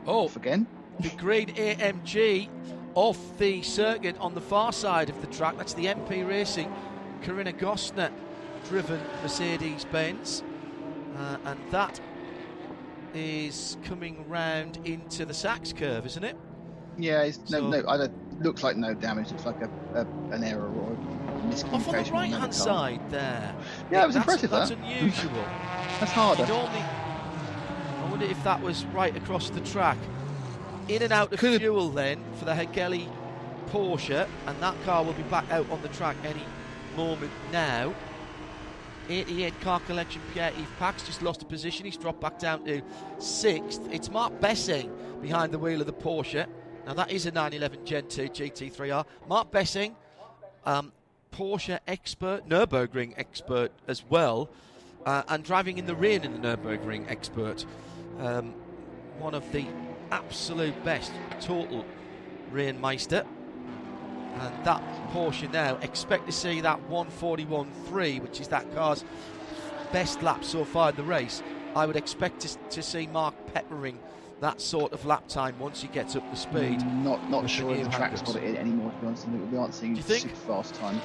Oh, 0.07 0.25
off 0.25 0.35
again. 0.35 0.67
The 0.99 1.09
green 1.09 1.47
AMG 1.47 2.49
off 2.93 3.19
the 3.37 3.61
circuit 3.61 4.17
on 4.19 4.33
the 4.33 4.41
far 4.41 4.71
side 4.71 5.09
of 5.09 5.19
the 5.21 5.27
track. 5.27 5.57
That's 5.57 5.73
the 5.73 5.85
MP 5.85 6.27
Racing 6.27 6.73
Corinna 7.21 7.53
Gostner 7.53 8.11
driven 8.69 9.01
Mercedes 9.21 9.85
Benz. 9.85 10.43
Uh, 11.17 11.37
and 11.45 11.59
that 11.71 11.99
is 13.15 13.77
coming 13.83 14.27
round 14.27 14.79
into 14.85 15.25
the 15.25 15.33
Sachs 15.33 15.73
curve, 15.73 16.05
isn't 16.05 16.23
it? 16.23 16.37
Yeah, 16.97 17.23
it's 17.23 17.39
so 17.45 17.59
no, 17.59 17.81
no, 17.81 17.93
it 18.01 18.11
looks 18.41 18.63
like 18.63 18.77
no 18.77 18.93
damage. 18.93 19.31
Looks 19.31 19.45
like 19.45 19.61
a, 19.61 19.69
a 19.93 20.01
an 20.33 20.43
error 20.43 20.67
or 20.67 20.93
a 20.93 20.95
miscommunication. 21.47 21.73
Off 21.73 21.87
on 21.87 22.03
the 22.03 22.11
right 22.11 22.31
hand 22.31 22.53
side 22.53 23.09
there. 23.09 23.55
Yeah, 23.91 24.03
it 24.03 24.07
was 24.07 24.15
that's, 24.15 24.25
impressive. 24.27 24.49
That's 24.49 24.69
that. 24.69 24.79
unusual. 24.79 25.31
that's 25.99 26.11
harder. 26.11 26.43
I 26.43 28.07
wonder 28.09 28.25
if 28.25 28.41
that 28.43 28.61
was 28.61 28.85
right 28.87 29.15
across 29.15 29.49
the 29.49 29.61
track. 29.61 29.97
In 30.87 31.01
and 31.01 31.11
out 31.11 31.33
of 31.33 31.39
Could 31.39 31.59
fuel 31.59 31.89
then 31.89 32.23
for 32.35 32.45
the 32.45 32.53
Hegeli 32.53 33.09
Porsche, 33.71 34.27
and 34.45 34.61
that 34.61 34.75
car 34.83 35.03
will 35.03 35.13
be 35.13 35.23
back 35.23 35.49
out 35.51 35.69
on 35.71 35.81
the 35.81 35.89
track 35.89 36.15
any 36.23 36.43
moment 36.95 37.31
now. 37.51 37.93
88 39.09 39.61
car 39.61 39.79
collection 39.81 40.21
Pierre 40.33 40.51
Yves 40.51 40.67
Paque's 40.79 41.03
just 41.03 41.21
lost 41.21 41.41
a 41.41 41.45
position. 41.45 41.85
He's 41.85 41.97
dropped 41.97 42.21
back 42.21 42.39
down 42.39 42.65
to 42.65 42.81
sixth. 43.19 43.81
It's 43.91 44.09
Mark 44.09 44.39
Basseng 44.39 44.89
behind 45.21 45.51
the 45.51 45.59
wheel 45.59 45.81
of 45.81 45.87
the 45.87 45.93
Porsche. 45.93 46.47
Now, 46.85 46.93
that 46.93 47.11
is 47.11 47.25
a 47.25 47.31
911 47.31 47.85
Gen 47.85 48.07
2 48.07 48.29
GT3R. 48.29 49.05
Mark 49.27 49.51
Basseng, 49.51 49.95
um, 50.65 50.91
Porsche 51.31 51.79
expert, 51.87 52.47
Nürburgring 52.47 53.13
expert 53.17 53.71
as 53.87 54.03
well, 54.07 54.49
uh, 55.05 55.23
and 55.29 55.43
driving 55.43 55.77
in 55.77 55.87
the 55.87 55.95
rain 55.95 56.23
in 56.23 56.39
the 56.39 56.47
Nürburgring 56.47 57.09
expert. 57.09 57.65
Um, 58.19 58.53
one 59.17 59.33
of 59.33 59.51
the 59.51 59.65
absolute 60.11 60.83
best, 60.85 61.11
total 61.41 61.85
Rainmeister. 62.51 63.25
And 64.39 64.65
that 64.65 64.81
portion 65.11 65.51
now, 65.51 65.77
expect 65.77 66.25
to 66.25 66.31
see 66.31 66.61
that 66.61 66.89
141.3, 66.89 68.21
which 68.21 68.41
is 68.41 68.47
that 68.49 68.73
car's 68.75 69.05
best 69.91 70.21
lap 70.21 70.43
so 70.43 70.65
far 70.65 70.89
in 70.89 70.95
the 70.95 71.03
race. 71.03 71.41
I 71.75 71.85
would 71.85 71.95
expect 71.95 72.41
to, 72.41 72.57
to 72.71 72.81
see 72.81 73.07
Mark 73.07 73.33
peppering 73.53 73.99
that 74.41 74.59
sort 74.59 74.93
of 74.93 75.05
lap 75.05 75.27
time 75.27 75.57
once 75.59 75.81
he 75.81 75.87
gets 75.87 76.15
up 76.15 76.29
to 76.29 76.35
speed. 76.35 76.79
Mm, 76.79 77.03
not 77.03 77.29
not 77.29 77.49
sure 77.49 77.73
if 77.73 77.83
the 77.85 77.89
track 77.89 78.11
has 78.11 78.21
got 78.21 78.35
it 78.35 78.57
anymore, 78.57 78.91
to 78.91 78.97
be 78.99 79.07
honest. 79.07 79.27
We 79.27 79.57
aren't 79.57 79.73
seeing 79.73 80.01
super 80.01 80.35
fast 80.35 80.75
times. 80.75 81.01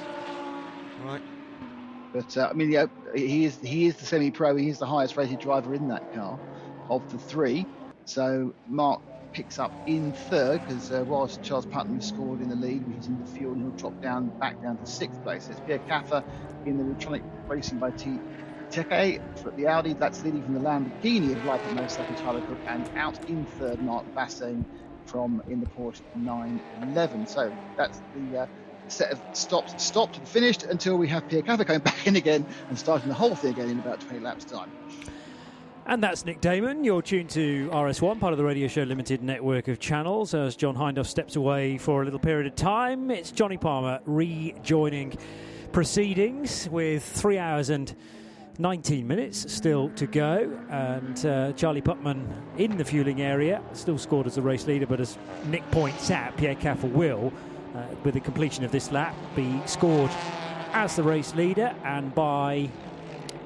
Right. 1.03 1.21
But 2.13 2.37
uh, 2.37 2.49
I 2.49 2.53
mean, 2.53 2.71
yeah, 2.71 2.87
he 3.15 3.45
is 3.45 3.57
he 3.61 3.87
is 3.87 3.95
the 3.95 4.05
semi-pro. 4.05 4.55
He 4.55 4.69
is 4.69 4.79
the 4.79 4.85
highest 4.85 5.15
rated 5.17 5.39
driver 5.39 5.73
in 5.73 5.87
that 5.87 6.13
car 6.13 6.37
of 6.89 7.09
the 7.11 7.17
three. 7.17 7.65
So 8.05 8.53
Mark 8.67 9.01
picks 9.33 9.59
up 9.59 9.73
in 9.85 10.13
third 10.13 10.63
because 10.65 10.91
uh, 10.91 11.03
whilst 11.05 11.43
Charles 11.43 11.67
Putman 11.67 12.03
scored 12.03 12.41
in 12.41 12.49
the 12.49 12.55
lead, 12.55 12.83
he's 12.87 13.07
in 13.07 13.17
the 13.17 13.25
field 13.25 13.57
and 13.57 13.61
he'll 13.63 13.71
drop 13.73 13.95
down 14.01 14.33
back 14.39 14.57
down 14.61 14.77
to 14.79 14.85
sixth 14.87 15.21
place. 15.23 15.49
It's 15.49 15.61
Pierre 15.61 15.81
Kaffer 15.89 16.23
in 16.65 16.77
the 16.77 16.83
electronic 16.85 17.25
racing 17.47 17.79
by 17.79 17.91
T. 17.97 18.23
Teke 18.73 19.19
for 19.35 19.53
the 19.55 19.67
Audi, 19.67 19.95
that's 19.95 20.23
leading 20.23 20.43
from 20.43 20.53
the 20.53 20.61
Lamborghini 20.61 21.33
of 21.33 21.43
Light 21.43 21.61
Mo 21.71 21.87
second 21.87 22.15
Tyler 22.17 22.41
Cooke, 22.41 22.61
and 22.67 22.87
out 22.97 23.17
in 23.27 23.45
third 23.45 23.81
Mark 23.81 24.05
Basseng 24.17 24.65
from 25.05 25.41
in 25.47 25.61
the 25.61 25.67
Porsche 25.67 26.01
911. 26.15 27.27
So 27.27 27.53
that's 27.77 28.03
the 28.13 28.37
uh, 28.37 28.47
set 28.89 29.11
of 29.11 29.23
stops 29.33 29.75
stopped 29.77 30.17
and 30.17 30.27
finished 30.27 30.63
until 30.63 30.97
we 30.97 31.09
have 31.09 31.27
Pierre 31.27 31.43
Kaffer 31.43 31.65
going 31.65 31.79
back 31.81 32.07
in 32.07 32.15
again 32.17 32.47
and 32.69 32.79
starting 32.79 33.09
the 33.09 33.15
whole 33.15 33.35
thing 33.35 33.51
again 33.51 33.69
in 33.69 33.79
about 33.79 34.01
20 34.01 34.21
laps 34.21 34.45
time. 34.45 34.73
And 35.85 36.01
that's 36.01 36.25
Nick 36.25 36.41
Daman. 36.41 36.83
You're 36.83 37.01
tuned 37.01 37.31
to 37.31 37.67
RS1, 37.69 38.19
part 38.19 38.33
of 38.33 38.37
the 38.37 38.45
Radio 38.45 38.67
Show 38.67 38.83
Limited 38.83 39.23
network 39.23 39.67
of 39.67 39.79
channels. 39.79 40.33
As 40.33 40.55
John 40.55 40.75
Hindhaugh 40.75 41.05
steps 41.05 41.35
away 41.35 41.77
for 41.77 42.01
a 42.01 42.05
little 42.05 42.19
period 42.19 42.45
of 42.45 42.55
time, 42.55 43.09
it's 43.09 43.31
Johnny 43.31 43.57
Palmer 43.57 43.99
rejoining 44.05 45.17
proceedings 45.71 46.69
with 46.69 47.03
three 47.03 47.39
hours 47.39 47.71
and 47.71 47.95
19 48.59 49.07
minutes 49.07 49.51
still 49.51 49.89
to 49.91 50.05
go, 50.05 50.55
and 50.69 51.25
uh, 51.25 51.51
Charlie 51.53 51.81
Putman 51.81 52.27
in 52.57 52.77
the 52.77 52.85
fueling 52.85 53.21
area, 53.21 53.61
still 53.73 53.97
scored 53.97 54.27
as 54.27 54.35
the 54.35 54.41
race 54.41 54.67
leader, 54.67 54.85
but 54.85 54.99
as 54.99 55.17
Nick 55.45 55.69
points 55.71 56.11
out, 56.11 56.37
Pierre 56.37 56.55
Kaffer 56.55 56.87
will, 56.87 57.33
uh, 57.75 57.83
with 58.03 58.13
the 58.13 58.19
completion 58.19 58.63
of 58.63 58.71
this 58.71 58.91
lap, 58.91 59.15
be 59.35 59.59
scored 59.65 60.11
as 60.73 60.95
the 60.95 61.03
race 61.03 61.33
leader, 61.33 61.75
and 61.83 62.13
by 62.13 62.69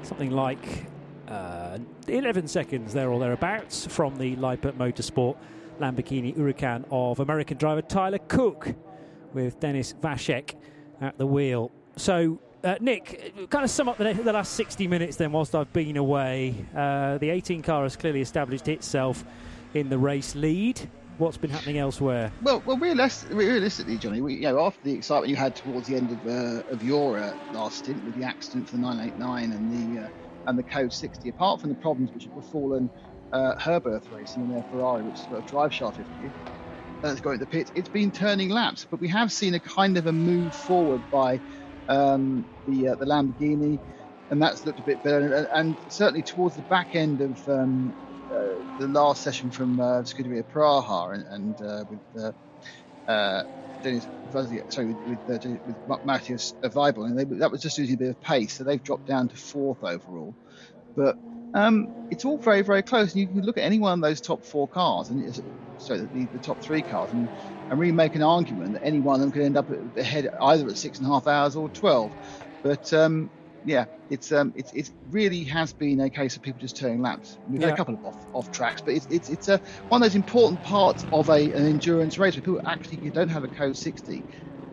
something 0.04 0.32
like 0.32 0.86
uh, 1.28 1.65
11 2.10 2.48
seconds 2.48 2.94
there 2.94 3.10
or 3.10 3.20
thereabouts 3.20 3.86
from 3.88 4.18
the 4.18 4.36
Leipert 4.36 4.74
Motorsport 4.74 5.38
Lamborghini 5.80 6.36
Huracan 6.36 6.86
of 6.92 7.20
American 7.20 7.58
driver 7.58 7.82
Tyler 7.82 8.20
Cooke, 8.20 8.74
with 9.34 9.60
Dennis 9.60 9.94
Vashek 10.02 10.56
at 11.02 11.18
the 11.18 11.26
wheel. 11.26 11.72
So 11.98 12.40
uh, 12.64 12.76
Nick, 12.80 13.34
kind 13.50 13.64
of 13.64 13.70
sum 13.70 13.90
up 13.90 13.98
the, 13.98 14.14
the, 14.14 14.34
last 14.34 14.54
60 14.54 14.88
minutes 14.88 15.18
then, 15.18 15.32
whilst 15.32 15.54
I've 15.54 15.72
been 15.72 15.98
away. 15.98 16.56
Uh, 16.76 17.18
the 17.20 17.30
18 17.30 17.62
car 17.62 17.84
has 17.84 17.96
clearly 17.96 18.22
established 18.22 18.68
itself 18.68 19.24
in 19.74 19.90
the 19.90 19.98
race 19.98 20.36
lead. 20.36 20.90
What's 21.18 21.38
been 21.38 21.50
happening 21.50 21.78
elsewhere? 21.78 22.32
Well, 22.42 22.62
well, 22.66 22.78
realistically, 22.78 23.98
Johnny, 23.98 24.20
we, 24.20 24.34
you 24.36 24.42
know, 24.42 24.66
after 24.66 24.84
the 24.84 24.94
excitement 24.94 25.30
you 25.30 25.38
had 25.38 25.56
towards 25.56 25.88
the 25.88 25.96
end 25.96 26.12
of 26.12 26.28
uh, 26.28 26.68
of 26.70 26.84
your 26.84 27.18
uh, 27.18 27.34
last 27.54 27.78
stint 27.78 28.04
with 28.04 28.16
the 28.16 28.26
accident 28.26 28.68
for 28.68 28.76
the 28.76 28.82
989 28.82 29.52
and 29.54 29.96
the 29.96 30.02
uh, 30.02 30.10
and 30.48 30.58
the 30.60 30.64
Code 30.64 30.94
60, 30.94 31.30
apart 31.30 31.62
from 31.62 31.70
the 31.70 31.76
problems 31.78 32.12
which 32.14 32.26
have 32.26 32.34
befallen 32.34 32.92
uh, 33.34 33.56
Herberth 33.60 34.12
Racing 34.12 34.44
and 34.44 34.52
their 34.52 34.64
Ferrari, 34.70 35.04
which 35.04 35.20
has 35.22 35.28
got 35.28 35.40
a 35.40 35.44
drive 35.44 35.74
shaft 35.74 36.00
issue, 36.00 36.32
that's 37.02 37.22
going 37.22 37.40
to 37.40 37.46
the 37.46 37.48
pit, 37.48 37.72
it's 37.76 37.90
been 37.90 38.12
turning 38.12 38.50
laps. 38.50 38.88
But 38.90 39.00
we 39.02 39.10
have 39.10 39.32
seen 39.32 39.54
a 39.56 39.60
kind 39.60 39.98
of 39.98 40.08
a 40.08 40.14
move 40.14 40.56
forward 40.56 41.04
by 41.12 41.42
um, 41.88 42.48
the 42.66 42.90
uh, 42.90 42.96
the 42.96 43.06
Lamborghini, 43.06 43.82
and 44.30 44.42
that's 44.42 44.66
looked 44.66 44.80
a 44.80 44.84
bit 44.84 45.04
better. 45.04 45.34
And, 45.34 45.48
and 45.54 45.78
certainly 45.90 46.24
towards 46.24 46.56
the 46.56 46.64
back 46.64 46.90
end 46.96 47.22
of 47.22 47.40
um, 47.48 47.96
uh, 48.36 48.64
the 48.78 48.88
last 48.88 49.24
session 49.24 49.52
from 49.52 49.80
uh, 49.80 50.04
Scuderia 50.04 50.44
Praha 50.44 51.14
and, 51.16 51.26
and 51.28 51.62
uh, 51.62 51.86
with 51.90 52.36
Dennis, 53.86 54.08
sorry, 54.70 54.88
with 54.88 55.20
with, 55.28 55.46
uh, 55.46 55.50
with 55.66 55.78
Matthias 56.06 56.56
Weibel, 56.64 57.06
and 57.08 57.20
they, 57.20 57.26
that 57.40 57.52
was 57.52 57.62
just 57.62 57.80
losing 57.80 57.96
a 57.96 58.00
bit 58.00 58.10
of 58.12 58.22
pace, 58.22 58.56
so 58.56 58.66
they've 58.66 58.84
dropped 58.84 59.08
down 59.08 59.30
to 59.30 59.38
fourth 59.38 59.84
overall. 59.84 60.36
But 60.96 61.18
um, 61.56 61.90
it's 62.12 62.26
all 62.26 62.40
very, 62.40 62.64
very 62.64 62.84
close. 62.84 63.14
And 63.14 63.22
you 63.22 63.28
can 63.30 63.42
look 63.44 63.58
at 63.58 63.64
any 63.66 63.80
one 63.80 64.00
of 64.00 64.02
those 64.04 64.22
top 64.22 64.46
four 64.46 64.68
cars, 64.70 65.10
and 65.10 65.24
so 65.78 65.98
the, 66.00 66.28
the 66.34 66.40
top 66.40 66.64
three 66.64 66.84
cars, 66.84 67.14
and 67.14 67.30
and 67.70 67.80
really 67.80 67.94
make 67.94 68.16
an 68.16 68.24
argument 68.24 68.74
that 68.74 68.86
any 68.86 69.02
one 69.02 69.16
of 69.16 69.22
them 69.22 69.32
could 69.32 69.44
end 69.44 69.58
up 69.58 69.70
ahead 69.98 70.30
either 70.42 70.68
at 70.70 70.78
six 70.78 71.00
and 71.00 71.08
a 71.08 71.12
half 71.12 71.28
hours 71.28 71.56
or 71.56 71.70
12. 71.70 72.14
But 72.64 72.94
um, 72.94 73.32
yeah, 73.66 73.86
it's 74.10 74.32
um, 74.32 74.54
it, 74.56 74.72
it 74.74 74.92
really 75.10 75.44
has 75.46 75.74
been 75.74 76.00
a 76.00 76.10
case 76.10 76.36
of 76.36 76.44
people 76.44 76.60
just 76.60 76.78
turning 76.78 77.02
laps. 77.02 77.40
We've 77.50 77.60
yeah. 77.60 77.68
had 77.68 77.74
a 77.74 77.78
couple 77.78 77.96
of 77.96 78.06
off, 78.06 78.26
off 78.32 78.52
tracks, 78.52 78.82
but 78.82 78.94
it's 78.94 79.08
it's, 79.10 79.30
it's 79.30 79.48
a, 79.48 79.60
one 79.90 80.02
of 80.02 80.06
those 80.06 80.16
important 80.16 80.62
parts 80.62 81.06
of 81.12 81.30
a, 81.30 81.52
an 81.52 81.66
endurance 81.66 82.20
race 82.20 82.36
where 82.36 82.44
people 82.44 82.62
actually 82.66 83.10
don't 83.10 83.30
have 83.30 83.44
a 83.44 83.48
code 83.48 83.76
60 83.76 84.24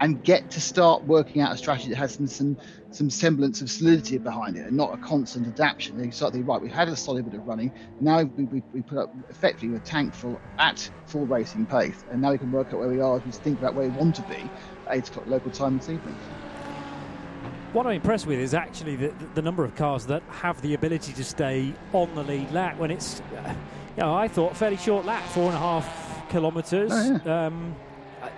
and 0.03 0.23
get 0.23 0.51
to 0.51 0.61
start 0.61 1.05
working 1.05 1.41
out 1.41 1.55
a 1.55 1.57
strategy 1.57 1.89
that 1.89 1.97
has 1.97 2.15
some 2.15 2.27
some, 2.27 2.59
some 2.91 3.09
semblance 3.09 3.63
of 3.63 3.71
solidity 3.71 4.19
behind 4.19 4.57
it 4.57 4.67
and 4.67 4.77
not 4.77 4.93
a 4.93 4.99
constant 4.99 5.47
adaptation. 5.47 5.97
They 5.97 6.11
start 6.11 6.33
thinking, 6.33 6.47
right, 6.47 6.61
we've 6.61 6.73
had 6.73 6.89
a 6.89 6.97
solid 6.97 7.25
bit 7.25 7.39
of 7.39 7.47
running. 7.47 7.73
Now 8.01 8.23
we, 8.23 8.45
we, 8.45 8.63
we 8.75 8.83
put 8.83 8.99
up 8.99 9.11
effectively 9.31 9.75
a 9.75 9.81
tank 9.81 10.13
full 10.13 10.43
at 10.59 10.91
full 11.07 11.25
racing 11.27 11.67
pace, 11.67 12.05
and 12.11 12.21
now 12.21 12.33
we 12.33 12.39
can 12.39 12.51
work 12.51 12.69
out 12.75 12.81
where 12.81 12.89
we 12.89 13.01
are 13.01 13.19
we 13.25 13.33
think 13.33 13.59
about 13.59 13.75
where 13.75 13.89
we 13.89 13.97
want 13.97 14.17
to 14.17 14.23
be 14.23 14.51
at 14.87 14.97
8 14.97 15.09
o'clock 15.09 15.27
local 15.29 15.51
time 15.51 15.79
this 15.79 15.89
evening. 15.89 16.19
What 17.73 17.87
I'm 17.87 17.95
impressed 17.95 18.27
with 18.27 18.39
is 18.39 18.53
actually 18.53 18.97
the, 18.97 19.15
the 19.33 19.41
number 19.41 19.65
of 19.65 19.75
cars 19.77 20.05
that 20.07 20.23
have 20.29 20.61
the 20.61 20.75
ability 20.75 21.15
to 21.15 21.25
stay 21.25 21.73
on 21.95 22.15
the 22.15 22.23
lead 22.23 22.53
lap 22.53 22.77
when 22.77 22.91
it's, 22.91 23.21
uh, 23.21 23.55
you 23.97 24.03
know, 24.03 24.15
I 24.15 24.29
thought 24.29 24.55
fairly 24.55 24.77
short 24.77 25.07
lap, 25.07 25.25
four 25.29 25.47
and 25.47 25.55
a 25.55 25.59
half 25.59 26.29
kilometres. 26.29 26.93
Oh, 26.93 27.21
yeah. 27.25 27.47
um, 27.47 27.75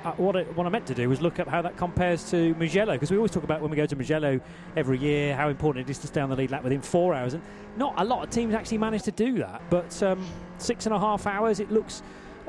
I, 0.04 0.10
what, 0.10 0.36
I, 0.36 0.44
what 0.44 0.68
I 0.68 0.70
meant 0.70 0.86
to 0.86 0.94
do 0.94 1.08
was 1.08 1.20
look 1.20 1.40
up 1.40 1.48
how 1.48 1.62
that 1.62 1.76
compares 1.76 2.30
to 2.30 2.54
Mugello 2.54 2.92
because 2.92 3.10
we 3.10 3.16
always 3.16 3.32
talk 3.32 3.42
about 3.42 3.60
when 3.60 3.72
we 3.72 3.76
go 3.76 3.86
to 3.86 3.96
Mugello 3.96 4.40
every 4.76 4.98
year 4.98 5.34
how 5.34 5.48
important 5.48 5.88
it 5.88 5.90
is 5.90 5.98
to 5.98 6.06
stay 6.06 6.20
on 6.20 6.30
the 6.30 6.36
lead 6.36 6.52
lap 6.52 6.62
within 6.62 6.80
four 6.80 7.12
hours, 7.12 7.34
and 7.34 7.42
not 7.76 7.92
a 7.96 8.04
lot 8.04 8.22
of 8.22 8.30
teams 8.30 8.54
actually 8.54 8.78
manage 8.78 9.02
to 9.02 9.10
do 9.10 9.38
that. 9.38 9.62
But 9.68 10.00
um, 10.00 10.24
six 10.58 10.86
and 10.86 10.94
a 10.94 10.98
half 10.98 11.26
hours, 11.26 11.58
it 11.58 11.72
looks 11.72 12.04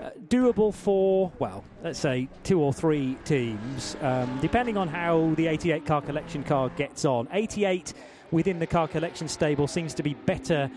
uh, 0.06 0.10
doable 0.28 0.72
for 0.74 1.32
well, 1.40 1.64
let's 1.84 1.98
say 1.98 2.28
two 2.44 2.62
or 2.62 2.72
three 2.72 3.18
teams, 3.26 3.98
um, 4.02 4.38
depending 4.40 4.78
on 4.78 4.88
how 4.88 5.34
the 5.36 5.48
88 5.48 5.86
car 5.86 6.02
collection 6.02 6.44
car 6.44 6.70
gets 6.70 7.06
on. 7.06 7.28
88 7.32 7.94
within 8.32 8.60
the 8.60 8.68
car 8.68 8.88
collection 8.88 9.28
stable 9.28 9.68
seems 9.68 9.94
to 9.96 10.04
be 10.04 10.14
better 10.14 10.70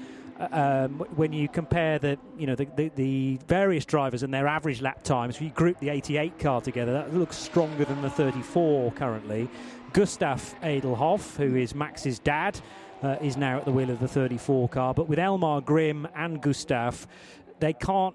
um, 0.52 1.00
when 1.16 1.32
you 1.32 1.48
compare 1.48 1.98
the 1.98 2.16
you 2.38 2.46
know 2.46 2.54
the, 2.54 2.66
the, 2.76 2.90
the, 2.94 3.38
various 3.48 3.84
drivers 3.84 4.22
and 4.22 4.32
their 4.32 4.46
average 4.46 4.80
lap 4.80 5.02
times, 5.02 5.36
if 5.36 5.42
you 5.42 5.50
group 5.50 5.78
the 5.80 5.88
88 5.88 6.38
car 6.38 6.60
together, 6.60 6.92
that 6.92 7.14
looks 7.14 7.36
stronger 7.36 7.84
than 7.84 8.00
the 8.02 8.10
34 8.10 8.92
currently. 8.92 9.48
Gustav 9.92 10.54
Edelhoff, 10.62 11.36
who 11.36 11.56
is 11.56 11.74
Max's 11.74 12.18
dad, 12.18 12.60
uh, 13.02 13.16
is 13.20 13.36
now 13.36 13.58
at 13.58 13.64
the 13.64 13.72
wheel 13.72 13.90
of 13.90 14.00
the 14.00 14.08
34 14.08 14.68
car. 14.68 14.94
But 14.94 15.08
with 15.08 15.18
Elmar 15.18 15.64
Grimm 15.64 16.06
and 16.14 16.40
Gustav, 16.40 17.06
they 17.58 17.72
can't 17.72 18.14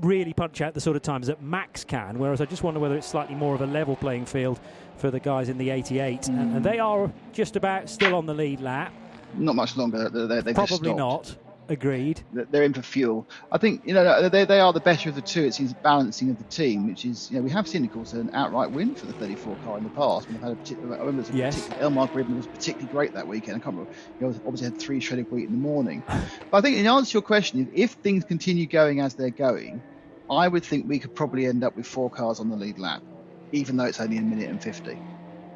really 0.00 0.32
punch 0.32 0.60
out 0.60 0.74
the 0.74 0.80
sort 0.80 0.96
of 0.96 1.02
times 1.02 1.26
that 1.26 1.42
Max 1.42 1.84
can. 1.84 2.18
Whereas 2.18 2.40
I 2.40 2.44
just 2.46 2.62
wonder 2.62 2.80
whether 2.80 2.96
it's 2.96 3.06
slightly 3.06 3.34
more 3.34 3.54
of 3.54 3.60
a 3.60 3.66
level 3.66 3.96
playing 3.96 4.26
field 4.26 4.60
for 4.96 5.10
the 5.10 5.20
guys 5.20 5.48
in 5.48 5.58
the 5.58 5.70
88, 5.70 6.22
mm. 6.22 6.28
and, 6.28 6.56
and, 6.56 6.64
they 6.64 6.78
are 6.78 7.10
just 7.32 7.56
about 7.56 7.88
still 7.88 8.14
on 8.14 8.26
the 8.26 8.34
lead 8.34 8.60
lap. 8.60 8.92
Not 9.34 9.54
much 9.54 9.76
longer. 9.76 10.08
They, 10.08 10.40
they 10.40 10.52
Probably 10.52 10.92
not. 10.92 11.34
Agreed. 11.70 12.20
They're 12.32 12.64
in 12.64 12.74
for 12.74 12.82
fuel. 12.82 13.28
I 13.52 13.58
think 13.58 13.82
you 13.84 13.94
know 13.94 14.28
they, 14.28 14.44
they 14.44 14.58
are 14.58 14.72
the 14.72 14.80
better 14.80 15.08
of 15.08 15.14
the 15.14 15.22
two. 15.22 15.44
It 15.44 15.54
seems 15.54 15.72
balancing 15.72 16.28
of 16.28 16.36
the 16.36 16.44
team, 16.44 16.84
which 16.84 17.04
is 17.04 17.30
you 17.30 17.36
know 17.36 17.44
we 17.44 17.50
have 17.50 17.68
seen 17.68 17.84
of 17.84 17.92
course 17.92 18.12
an 18.12 18.28
outright 18.34 18.72
win 18.72 18.96
for 18.96 19.06
the 19.06 19.14
34 19.14 19.56
car 19.58 19.78
in 19.78 19.84
the 19.84 19.90
past. 19.90 20.28
We've 20.28 20.42
had 20.42 20.50
a 20.50 20.56
particular, 20.56 20.96
I 20.96 21.04
remember 21.04 21.22
yes. 21.32 21.72
Elmar 21.80 22.10
Grimm 22.10 22.34
was 22.34 22.48
particularly 22.48 22.88
great 22.88 23.14
that 23.14 23.28
weekend. 23.28 23.56
I 23.56 23.60
can't 23.60 23.76
remember. 23.76 23.92
He 24.18 24.24
obviously 24.24 24.64
had 24.64 24.78
three 24.78 24.98
shredded 24.98 25.26
wheat 25.30 25.46
in 25.46 25.52
the 25.52 25.58
morning. 25.58 26.02
but 26.08 26.58
I 26.58 26.60
think 26.60 26.76
in 26.76 26.88
answer 26.88 27.12
to 27.12 27.16
your 27.18 27.22
question, 27.22 27.70
if 27.72 27.92
things 28.02 28.24
continue 28.24 28.66
going 28.66 29.00
as 29.00 29.14
they're 29.14 29.30
going, 29.30 29.84
I 30.28 30.48
would 30.48 30.64
think 30.64 30.88
we 30.88 30.98
could 30.98 31.14
probably 31.14 31.46
end 31.46 31.62
up 31.62 31.76
with 31.76 31.86
four 31.86 32.10
cars 32.10 32.40
on 32.40 32.48
the 32.50 32.56
lead 32.56 32.80
lap, 32.80 33.04
even 33.52 33.76
though 33.76 33.84
it's 33.84 34.00
only 34.00 34.18
a 34.18 34.22
minute 34.22 34.50
and 34.50 34.60
50. 34.60 35.04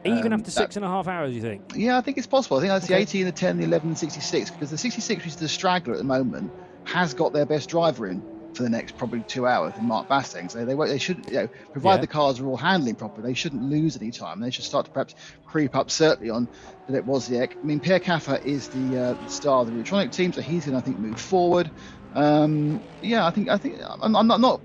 Even 0.05 0.33
um, 0.33 0.41
after 0.41 0.51
six 0.51 0.77
and 0.77 0.85
a 0.85 0.89
half 0.89 1.09
hours, 1.09 1.35
you 1.35 1.41
think? 1.41 1.73
Yeah, 1.75 1.97
I 1.97 2.01
think 2.01 2.19
it's 2.19 2.27
possible. 2.27 2.59
I 2.59 2.61
think 2.61 2.71
that's 2.71 2.85
okay. 2.85 2.97
the 2.97 3.01
18, 3.01 3.25
the 3.27 3.33
10, 3.33 3.59
the 3.59 3.65
11, 3.65 3.91
the 3.91 3.97
66, 3.97 4.51
because 4.51 4.71
the 4.71 4.79
66, 4.79 5.25
which 5.25 5.27
is 5.27 5.37
the 5.37 5.49
straggler 5.49 5.95
at 5.95 5.99
the 5.99 6.05
moment, 6.05 6.53
has 6.85 7.15
got 7.15 7.33
their 7.33 7.47
best 7.47 7.71
driver 7.71 8.07
in 8.07 8.23
for 8.55 8.63
the 8.63 8.69
next 8.69 8.97
probably 8.97 9.21
two 9.23 9.47
hours 9.47 9.75
in 9.77 9.87
Mark 9.87 10.09
Basseng. 10.09 10.51
So 10.51 10.65
they 10.65 10.75
they 10.75 10.99
should 10.99 11.27
you 11.27 11.35
know 11.35 11.49
provide 11.73 11.97
yeah. 11.97 12.01
the 12.03 12.07
cars 12.07 12.41
are 12.41 12.47
all 12.47 12.57
handling 12.57 12.95
properly. 12.95 13.29
They 13.29 13.35
shouldn't 13.35 13.63
lose 13.63 13.97
any 13.97 14.11
time. 14.11 14.41
They 14.41 14.51
should 14.51 14.65
start 14.65 14.87
to 14.87 14.93
perhaps 14.93 15.15
creep 15.47 15.75
up 15.75 15.91
certainly 15.91 16.31
on 16.31 16.49
that 16.89 16.97
it 16.97 17.05
was 17.05 17.27
the. 17.27 17.43
I 17.43 17.49
mean, 17.63 17.81
Pierre 17.81 18.01
Kaffer 18.01 18.37
is 18.45 18.69
the 18.69 19.03
uh, 19.03 19.29
star 19.29 19.63
of 19.63 19.69
the 19.69 19.75
electronic 19.75 20.13
team, 20.13 20.33
so 20.33 20.41
he's 20.41 20.67
going 20.67 20.77
to 20.77 20.79
I 20.79 20.83
think 20.83 20.99
move 20.99 21.21
forward. 21.21 21.71
Um, 22.15 22.81
yeah, 23.03 23.27
I 23.27 23.31
think 23.31 23.49
I 23.49 23.59
think 23.59 23.81
I'm, 23.85 24.15
I'm 24.15 24.27
not 24.27 24.41
not 24.41 24.61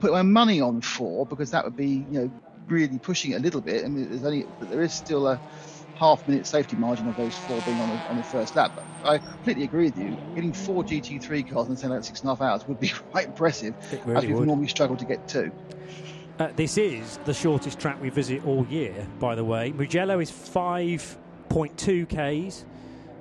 putting 0.00 0.14
my 0.14 0.22
money 0.22 0.60
on 0.60 0.80
four 0.80 1.24
because 1.26 1.52
that 1.52 1.64
would 1.64 1.76
be 1.76 2.04
you 2.10 2.20
know 2.20 2.30
really 2.68 2.98
pushing 2.98 3.32
it 3.32 3.36
a 3.36 3.40
little 3.40 3.60
bit. 3.60 3.84
I 3.84 3.88
mean, 3.88 4.08
there's 4.08 4.24
only 4.24 4.46
but 4.58 4.70
there 4.70 4.82
is 4.82 4.92
still 4.92 5.26
a 5.26 5.40
half 5.98 6.26
minute 6.28 6.46
safety 6.46 6.76
margin 6.76 7.08
of 7.08 7.16
those 7.16 7.36
four 7.36 7.60
being 7.62 7.78
on 7.80 7.88
the, 7.88 7.96
on 8.10 8.16
the 8.16 8.22
first 8.22 8.54
lap. 8.54 8.72
But 8.74 9.08
I 9.08 9.18
completely 9.18 9.64
agree 9.64 9.86
with 9.86 9.98
you. 9.98 10.16
Getting 10.34 10.52
four 10.52 10.84
GT3 10.84 11.50
cars 11.50 11.68
in 11.68 11.76
saying 11.76 11.92
like 11.92 12.04
six 12.04 12.20
and 12.20 12.30
a 12.30 12.34
half 12.34 12.40
hours 12.40 12.66
would 12.68 12.78
be 12.80 12.88
quite 13.10 13.26
impressive, 13.26 13.74
really 14.06 14.18
as 14.18 14.26
we've 14.26 14.36
would. 14.38 14.46
normally 14.46 14.68
struggled 14.68 15.00
to 15.00 15.04
get 15.04 15.26
two. 15.28 15.50
Uh, 16.38 16.48
this 16.54 16.78
is 16.78 17.18
the 17.24 17.34
shortest 17.34 17.80
track 17.80 18.00
we 18.00 18.10
visit 18.10 18.46
all 18.46 18.64
year, 18.66 19.06
by 19.18 19.34
the 19.34 19.44
way. 19.44 19.72
Mugello 19.72 20.20
is 20.20 20.30
5.2 20.30 22.06
Ks. 22.06 22.64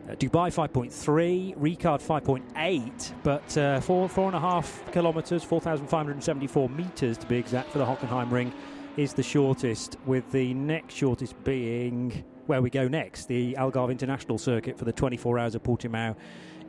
Uh, 0.07 0.11
Dubai 0.11 0.53
5.3, 0.53 1.57
Ricard 1.57 2.01
5.8, 2.01 3.13
but 3.23 3.57
uh, 3.57 3.81
four 3.81 4.07
four 4.07 4.27
and 4.27 4.35
a 4.35 4.39
half 4.39 4.89
kilometres, 4.93 5.43
4,574 5.43 6.69
metres 6.69 7.17
to 7.17 7.27
be 7.27 7.35
exact 7.35 7.71
for 7.71 7.79
the 7.79 7.85
Hockenheim 7.85 8.31
Ring 8.31 8.53
is 8.97 9.13
the 9.13 9.23
shortest, 9.23 9.95
with 10.05 10.29
the 10.31 10.53
next 10.55 10.95
shortest 10.95 11.41
being 11.43 12.23
where 12.47 12.61
we 12.61 12.69
go 12.69 12.87
next, 12.87 13.27
the 13.27 13.53
Algarve 13.53 13.91
International 13.91 14.37
Circuit 14.37 14.77
for 14.77 14.85
the 14.85 14.91
24 14.91 15.37
hours 15.37 15.55
of 15.55 15.63
Portimao 15.63 16.15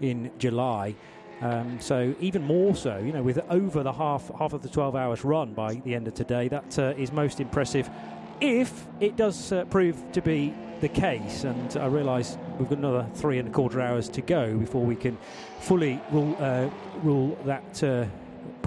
in 0.01 0.31
July. 0.39 0.95
Um, 1.41 1.81
so 1.81 2.15
even 2.21 2.43
more 2.43 2.75
so, 2.75 2.99
you 2.99 3.13
know, 3.13 3.23
with 3.23 3.39
over 3.49 3.83
the 3.83 3.93
half 3.93 4.31
half 4.39 4.53
of 4.53 4.63
the 4.63 4.69
12 4.69 4.97
hours 4.97 5.25
run 5.25 5.55
by 5.55 5.75
the 5.75 5.95
end 5.95 6.09
of 6.09 6.15
today, 6.15 6.49
that 6.49 6.79
uh, 6.79 6.95
is 6.97 7.13
most 7.13 7.41
impressive. 7.41 7.89
If 8.41 8.87
it 9.01 9.17
does 9.17 9.53
uh, 9.53 9.65
prove 9.67 9.97
to 10.13 10.21
be 10.21 10.53
the 10.81 10.89
case, 10.89 11.45
and 11.45 11.77
I 11.77 11.87
realise 11.87 12.37
we've 12.59 12.69
got 12.69 12.79
another 12.79 13.07
three 13.15 13.39
and 13.39 13.49
a 13.49 13.53
quarter 13.53 13.81
hours 13.81 14.09
to 14.11 14.21
go 14.21 14.57
before 14.57 14.85
we 14.85 14.97
can 14.97 15.17
fully 15.61 16.01
rule 16.11 16.37
uh, 16.41 16.69
rule 17.03 17.39
that. 17.45 17.83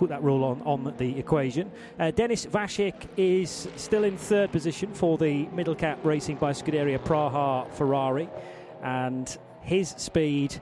Put 0.01 0.09
that 0.09 0.23
rule 0.23 0.43
on, 0.43 0.63
on 0.63 0.95
the 0.97 1.19
equation. 1.19 1.71
Uh, 1.99 2.09
Denis 2.09 2.47
Vashik 2.47 3.07
is 3.17 3.67
still 3.75 4.03
in 4.03 4.17
third 4.17 4.51
position 4.51 4.91
for 4.95 5.15
the 5.15 5.45
middle 5.49 5.75
cap 5.75 5.99
racing 6.03 6.37
by 6.37 6.53
Scuderia 6.53 6.97
Praha 6.97 7.71
Ferrari, 7.73 8.27
and 8.81 9.37
his 9.61 9.89
speed 9.89 10.59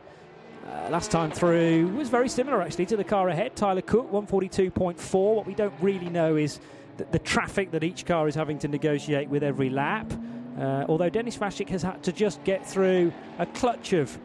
uh, 0.68 0.90
last 0.90 1.10
time 1.10 1.32
through 1.32 1.88
was 1.96 2.10
very 2.10 2.28
similar 2.28 2.62
actually 2.62 2.86
to 2.88 2.98
the 2.98 3.04
car 3.06 3.30
ahead, 3.30 3.56
Tyler 3.56 3.82
Cooke, 3.82 4.12
142.4. 4.12 5.36
What 5.36 5.48
we 5.48 5.56
don't 5.56 5.74
really 5.80 6.10
know 6.10 6.36
is 6.36 6.60
the, 6.98 7.06
the 7.06 7.20
traffic 7.20 7.72
that 7.72 7.82
each 7.82 8.06
car 8.06 8.28
is 8.28 8.36
having 8.36 8.60
to 8.60 8.68
negotiate 8.68 9.30
with 9.30 9.42
every 9.42 9.70
lap. 9.70 10.12
Uh, 10.60 10.84
although 10.90 11.10
Dennis 11.10 11.38
Vashik 11.38 11.70
has 11.70 11.82
had 11.82 12.04
to 12.04 12.12
just 12.12 12.44
get 12.44 12.68
through 12.68 13.14
a 13.38 13.46
clutch 13.46 13.94
of 13.94 14.20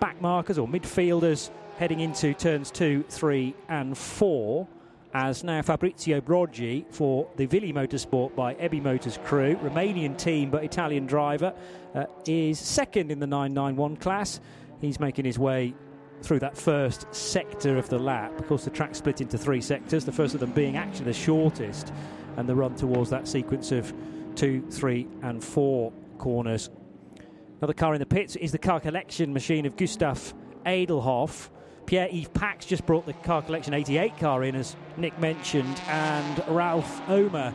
back 0.00 0.20
markers 0.20 0.58
or 0.58 0.68
midfielders 0.68 1.50
heading 1.78 2.00
into 2.00 2.34
turns 2.34 2.70
two, 2.70 3.04
three, 3.08 3.54
and 3.68 3.96
four. 3.96 4.68
As 5.12 5.44
now 5.44 5.62
Fabrizio 5.62 6.20
Broggi 6.20 6.84
for 6.90 7.28
the 7.36 7.46
Villi 7.46 7.72
Motorsport 7.72 8.34
by 8.34 8.54
Ebby 8.54 8.82
Motors 8.82 9.18
crew, 9.24 9.54
Romanian 9.56 10.18
team 10.18 10.50
but 10.50 10.64
Italian 10.64 11.06
driver, 11.06 11.54
uh, 11.94 12.06
is 12.26 12.58
second 12.58 13.12
in 13.12 13.20
the 13.20 13.26
991 13.26 13.96
class. 13.96 14.40
He's 14.80 14.98
making 14.98 15.24
his 15.24 15.38
way 15.38 15.72
through 16.22 16.40
that 16.40 16.56
first 16.56 17.06
sector 17.14 17.76
of 17.76 17.88
the 17.88 17.98
lap. 17.98 18.36
Of 18.40 18.48
course, 18.48 18.64
the 18.64 18.70
track 18.70 18.94
split 18.94 19.20
into 19.20 19.38
three 19.38 19.60
sectors, 19.60 20.04
the 20.04 20.12
first 20.12 20.34
of 20.34 20.40
them 20.40 20.50
being 20.50 20.76
actually 20.76 21.04
the 21.04 21.12
shortest, 21.12 21.92
and 22.36 22.48
the 22.48 22.56
run 22.56 22.74
towards 22.74 23.10
that 23.10 23.28
sequence 23.28 23.70
of 23.70 23.92
two, 24.34 24.64
three, 24.70 25.06
and 25.22 25.42
four 25.44 25.92
corners. 26.18 26.70
Another 27.60 27.72
car 27.72 27.94
in 27.94 28.00
the 28.00 28.06
pits 28.06 28.34
is 28.36 28.50
the 28.50 28.58
car 28.58 28.80
collection 28.80 29.32
machine 29.32 29.64
of 29.64 29.76
Gustav 29.76 30.34
Edelhoff. 30.66 31.50
Pierre 31.86 32.08
Yves 32.10 32.28
Paque 32.28 32.66
just 32.66 32.86
brought 32.86 33.06
the 33.06 33.12
car 33.12 33.42
collection 33.42 33.74
88 33.74 34.16
car 34.18 34.42
in, 34.44 34.56
as 34.56 34.76
Nick 34.96 35.18
mentioned, 35.18 35.80
and 35.88 36.44
Ralph 36.48 37.00
Omer 37.08 37.54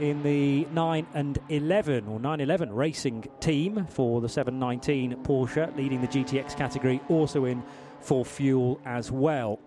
in 0.00 0.22
the 0.22 0.66
9 0.72 1.06
and 1.14 1.38
11 1.48 2.06
or 2.06 2.18
911 2.18 2.72
racing 2.72 3.26
team 3.40 3.86
for 3.88 4.20
the 4.20 4.28
719 4.28 5.16
Porsche, 5.24 5.74
leading 5.76 6.00
the 6.00 6.08
GTX 6.08 6.56
category, 6.56 7.00
also 7.08 7.44
in 7.44 7.62
for 8.00 8.24
fuel 8.24 8.80
as 8.84 9.10
well. 9.10 9.58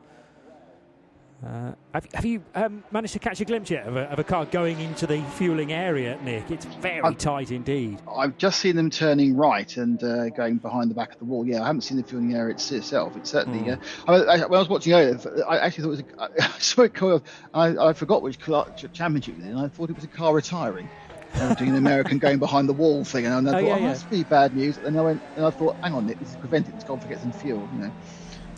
Uh, 1.45 1.73
have, 1.93 2.05
have, 2.13 2.25
you 2.25 2.41
um, 2.55 2.83
managed 2.91 3.11
to 3.11 3.19
catch 3.19 3.41
a 3.41 3.45
glimpse 3.45 3.69
yet 3.69 3.85
of 3.85 3.97
a, 3.97 4.03
of 4.03 4.17
a, 4.17 4.23
car 4.23 4.45
going 4.45 4.79
into 4.79 5.05
the 5.05 5.21
fueling 5.35 5.73
area, 5.73 6.17
Nick? 6.23 6.49
It's 6.49 6.63
very 6.65 7.01
I've, 7.01 7.17
tight 7.17 7.51
indeed. 7.51 7.99
I've 8.09 8.37
just 8.37 8.61
seen 8.61 8.77
them 8.77 8.89
turning 8.89 9.35
right 9.35 9.75
and 9.75 10.01
uh, 10.01 10.29
going 10.29 10.57
behind 10.57 10.89
the 10.89 10.95
back 10.95 11.11
of 11.11 11.19
the 11.19 11.25
wall. 11.25 11.45
Yeah, 11.45 11.61
I 11.61 11.67
haven't 11.67 11.81
seen 11.81 11.97
the 11.97 12.03
fueling 12.03 12.33
area 12.33 12.55
itself. 12.55 13.17
It's 13.17 13.31
certainly. 13.31 13.59
Mm. 13.59 13.81
Uh, 14.07 14.11
I, 14.11 14.15
I, 14.15 14.37
when 14.45 14.57
I 14.57 14.59
was 14.59 14.69
watching 14.69 14.93
earlier, 14.93 15.19
I 15.47 15.57
actually 15.59 15.83
thought 15.83 15.99
it 15.99 16.17
was. 16.17 16.37
A, 16.39 16.43
I 16.55 16.59
saw 16.59 16.81
it 16.83 16.93
coming 16.93 17.21
I, 17.53 17.89
I 17.89 17.93
forgot 17.93 18.21
which 18.21 18.39
championship 18.39 19.35
it 19.35 19.37
was 19.39 19.45
in. 19.47 19.57
I 19.57 19.67
thought 19.67 19.89
it 19.89 19.95
was 19.95 20.05
a 20.05 20.07
car 20.07 20.33
retiring. 20.33 20.89
doing 21.57 21.71
an 21.71 21.75
American 21.75 22.19
going 22.19 22.39
behind 22.39 22.69
the 22.69 22.73
wall 22.73 23.03
thing, 23.03 23.25
and 23.25 23.49
I 23.49 23.51
thought, 23.51 23.63
oh, 23.63 23.67
yeah, 23.67 23.73
oh, 23.73 23.77
yeah. 23.79 23.87
that's 23.87 24.03
pretty 24.03 24.23
bad 24.23 24.55
news. 24.55 24.77
And 24.77 24.97
I 24.97 25.01
went, 25.01 25.21
and 25.35 25.45
I 25.45 25.49
thought, 25.49 25.75
hang 25.77 25.93
on, 25.93 26.07
Nick, 26.07 26.19
this 26.19 26.29
is 26.29 26.35
Creventic. 26.37 26.73
It's 26.75 26.85
gone 26.85 27.01
to 27.01 27.07
get 27.07 27.19
some 27.19 27.33
fuel, 27.33 27.67
you 27.73 27.79
know. 27.79 27.91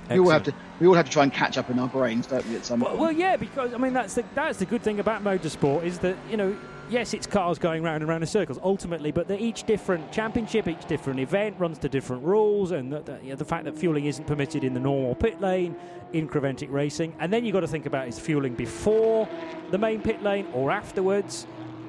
We 0.09 0.19
all 0.19 0.29
have 0.29 0.43
to 0.43 0.53
we 0.79 0.87
all 0.87 0.93
have 0.93 1.05
to 1.05 1.11
try 1.11 1.23
and 1.23 1.33
catch 1.33 1.57
up 1.57 1.69
in 1.69 1.79
our 1.79 1.87
brains, 1.87 2.27
don't 2.27 2.47
we? 2.47 2.55
At 2.55 2.65
some 2.65 2.79
well, 2.79 2.89
point. 2.91 3.01
Well, 3.01 3.11
yeah, 3.11 3.37
because 3.37 3.73
I 3.73 3.77
mean 3.77 3.93
that's 3.93 4.13
the 4.13 4.23
that's 4.33 4.59
the 4.59 4.65
good 4.65 4.81
thing 4.81 4.99
about 4.99 5.23
motorsport 5.23 5.83
is 5.83 5.99
that 5.99 6.17
you 6.29 6.37
know 6.37 6.55
yes, 6.89 7.13
it's 7.13 7.27
cars 7.27 7.57
going 7.57 7.83
round 7.83 8.01
and 8.01 8.09
round 8.09 8.23
in 8.23 8.27
circles 8.27 8.59
ultimately, 8.63 9.11
but 9.11 9.27
they're 9.27 9.39
each 9.39 9.63
different 9.63 10.11
championship, 10.11 10.67
each 10.67 10.85
different 10.85 11.19
event 11.19 11.55
runs 11.59 11.77
to 11.79 11.89
different 11.89 12.23
rules, 12.23 12.71
and 12.71 12.91
the, 12.91 13.01
the, 13.01 13.19
you 13.23 13.29
know, 13.29 13.35
the, 13.35 13.45
fact 13.45 13.65
that 13.65 13.77
fueling 13.77 14.05
isn't 14.05 14.25
permitted 14.25 14.63
in 14.63 14.73
the 14.73 14.79
normal 14.79 15.15
pit 15.15 15.41
lane 15.41 15.75
in 16.13 16.27
Creventic 16.27 16.71
racing, 16.71 17.13
and 17.19 17.31
then 17.31 17.45
you've 17.45 17.53
got 17.53 17.61
to 17.61 17.67
think 17.67 17.85
about 17.85 18.07
is 18.07 18.19
fueling 18.19 18.53
before 18.53 19.27
the 19.71 19.77
main 19.77 20.01
pit 20.01 20.21
lane 20.23 20.47
or 20.53 20.71
afterwards. 20.71 21.47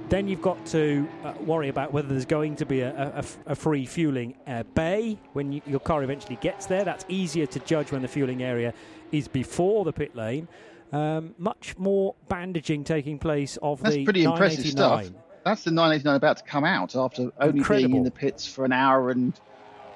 Then 0.08 0.28
you've 0.28 0.42
got 0.42 0.64
to 0.66 1.08
uh, 1.24 1.34
worry 1.40 1.68
about 1.68 1.92
whether 1.92 2.06
there's 2.06 2.26
going 2.26 2.54
to 2.56 2.66
be 2.66 2.80
a, 2.80 3.24
a, 3.46 3.52
a 3.52 3.54
free 3.56 3.86
fueling 3.86 4.36
uh, 4.46 4.62
bay 4.74 5.18
when 5.32 5.52
you, 5.52 5.62
your 5.66 5.80
car 5.80 6.04
eventually 6.04 6.36
gets 6.36 6.66
there. 6.66 6.84
That's 6.84 7.04
easier 7.08 7.46
to 7.46 7.58
judge 7.60 7.90
when 7.90 8.02
the 8.02 8.08
fueling 8.08 8.42
area 8.42 8.72
is 9.10 9.26
before 9.26 9.84
the 9.84 9.92
pit 9.92 10.14
lane. 10.14 10.46
Um, 10.92 11.34
much 11.38 11.76
more 11.76 12.14
bandaging 12.28 12.84
taking 12.84 13.18
place 13.18 13.58
of 13.60 13.82
That's 13.82 13.96
the 13.96 14.04
pretty 14.04 14.22
impressive 14.22 14.66
stuff. 14.66 15.10
That's 15.44 15.64
the 15.64 15.72
989 15.72 16.16
about 16.16 16.36
to 16.38 16.44
come 16.44 16.64
out 16.64 16.94
after 16.94 17.32
only 17.40 17.58
Incredible. 17.58 17.88
being 17.88 17.96
in 17.98 18.04
the 18.04 18.10
pits 18.10 18.46
for 18.46 18.64
an 18.64 18.72
hour 18.72 19.10
and 19.10 19.32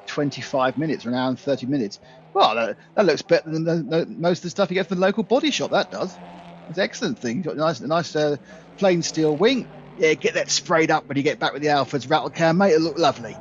25 0.06 0.76
minutes 0.76 1.06
or 1.06 1.10
an 1.10 1.14
hour 1.14 1.28
and 1.28 1.38
30 1.38 1.66
minutes. 1.66 2.00
Well, 2.34 2.56
that, 2.56 2.76
that 2.96 3.06
looks 3.06 3.22
better 3.22 3.48
than 3.48 3.64
the, 3.64 3.76
the, 3.76 4.06
most 4.06 4.38
of 4.38 4.42
the 4.44 4.50
stuff 4.50 4.70
you 4.70 4.74
get 4.74 4.88
from 4.88 4.98
the 4.98 5.06
local 5.06 5.22
body 5.22 5.52
shop. 5.52 5.70
That 5.70 5.92
does. 5.92 6.16
It's 6.68 6.78
an 6.78 6.84
excellent 6.84 7.18
thing. 7.18 7.38
You've 7.38 7.46
got 7.46 7.54
a 7.54 7.58
nice, 7.58 7.80
a 7.80 7.86
nice 7.86 8.14
uh, 8.14 8.36
plain 8.76 9.02
steel 9.02 9.36
wing 9.36 9.68
yeah, 10.00 10.14
get 10.14 10.34
that 10.34 10.50
sprayed 10.50 10.90
up 10.90 11.06
when 11.06 11.16
you 11.16 11.22
get 11.22 11.38
back 11.38 11.52
with 11.52 11.62
the 11.62 11.68
Halfords 11.68 12.08
rattle 12.10 12.30
can, 12.30 12.56
mate. 12.56 12.72
It'll 12.72 12.84
look 12.84 12.98
lovely. 12.98 13.36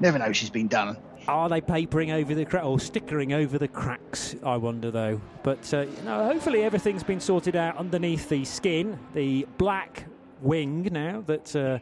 Never 0.00 0.18
know 0.18 0.32
she's 0.32 0.50
been 0.50 0.68
done. 0.68 0.96
Are 1.28 1.48
they 1.48 1.60
papering 1.60 2.10
over 2.10 2.34
the 2.34 2.44
crack 2.44 2.64
or 2.64 2.78
stickering 2.78 3.32
over 3.32 3.56
the 3.56 3.68
cracks? 3.68 4.34
I 4.44 4.56
wonder 4.56 4.90
though. 4.90 5.20
But 5.42 5.72
uh, 5.72 5.86
know, 6.04 6.24
hopefully 6.26 6.64
everything's 6.64 7.02
been 7.02 7.20
sorted 7.20 7.56
out 7.56 7.76
underneath 7.76 8.28
the 8.28 8.44
skin. 8.44 8.98
The 9.14 9.46
black 9.56 10.04
wing 10.42 10.88
now 10.92 11.22
that 11.26 11.56
uh, 11.56 11.78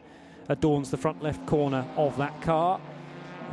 adorns 0.47 0.91
the 0.91 0.97
front 0.97 1.21
left 1.21 1.45
corner 1.45 1.85
of 1.97 2.15
that 2.17 2.41
car. 2.41 2.79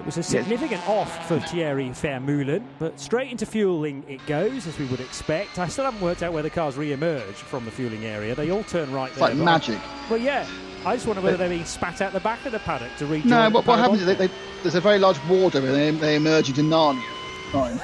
It 0.01 0.07
was 0.07 0.17
a 0.17 0.23
significant 0.23 0.81
yes. 0.81 0.89
off 0.89 1.29
for 1.29 1.39
Thierry 1.41 1.91
Vermeulen, 1.91 2.65
but 2.79 2.99
straight 2.99 3.31
into 3.31 3.45
fueling 3.45 4.03
it 4.09 4.25
goes, 4.27 4.67
as 4.67 4.79
we 4.79 4.87
would 4.87 4.99
expect. 4.99 5.59
I 5.59 5.69
still 5.69 5.85
haven't 5.85 6.01
worked 6.01 6.23
out 6.23 6.33
where 6.33 6.43
the 6.43 6.49
cars 6.49 6.79
re-emerge 6.79 7.35
from 7.35 7.67
the 7.67 7.71
fueling 7.71 8.07
area. 8.07 8.35
They 8.35 8.51
all 8.51 8.65
turn 8.65 8.91
right 8.93 9.11
it's 9.11 9.19
there. 9.19 9.29
like 9.29 9.37
magic. 9.37 9.79
Well, 10.09 10.19
yeah. 10.19 10.47
I 10.87 10.95
just 10.97 11.07
wonder 11.07 11.21
whether 11.21 11.37
they're 11.37 11.51
being 11.51 11.67
spat 11.67 12.01
out 12.01 12.15
the 12.15 12.21
back 12.21 12.47
of 12.47 12.53
the 12.53 12.61
paddock 12.61 12.97
to 12.97 13.05
rejoin. 13.05 13.29
No, 13.29 13.51
what, 13.51 13.67
what 13.67 13.79
happens 13.79 14.01
is 14.01 14.07
they, 14.07 14.15
they, 14.15 14.33
there's 14.63 14.75
a 14.75 14.81
very 14.81 14.99
large 14.99 15.23
water 15.29 15.59
and 15.59 15.69
they, 15.69 15.91
they 15.91 16.17
emerge 16.17 16.49
into 16.49 16.63
Narnia. 16.63 17.05
Right. 17.53 17.79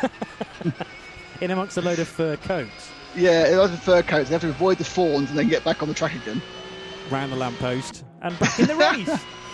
in 1.42 1.50
amongst 1.50 1.76
a 1.76 1.82
load 1.82 1.98
of 1.98 2.08
fur 2.08 2.38
coats. 2.38 2.90
Yeah, 3.14 3.54
a 3.54 3.56
lot 3.56 3.70
of 3.70 3.82
fur 3.82 4.02
coats. 4.02 4.30
They 4.30 4.34
have 4.34 4.40
to 4.40 4.48
avoid 4.48 4.78
the 4.78 4.84
fawns 4.84 5.28
and 5.28 5.38
then 5.38 5.48
get 5.48 5.64
back 5.64 5.82
on 5.82 5.88
the 5.88 5.94
track 5.94 6.14
again. 6.14 6.40
Round 7.10 7.30
the 7.30 7.36
lamppost 7.36 8.06
and 8.22 8.38
back 8.38 8.58
in 8.58 8.68
the 8.68 8.76
race. 8.76 9.22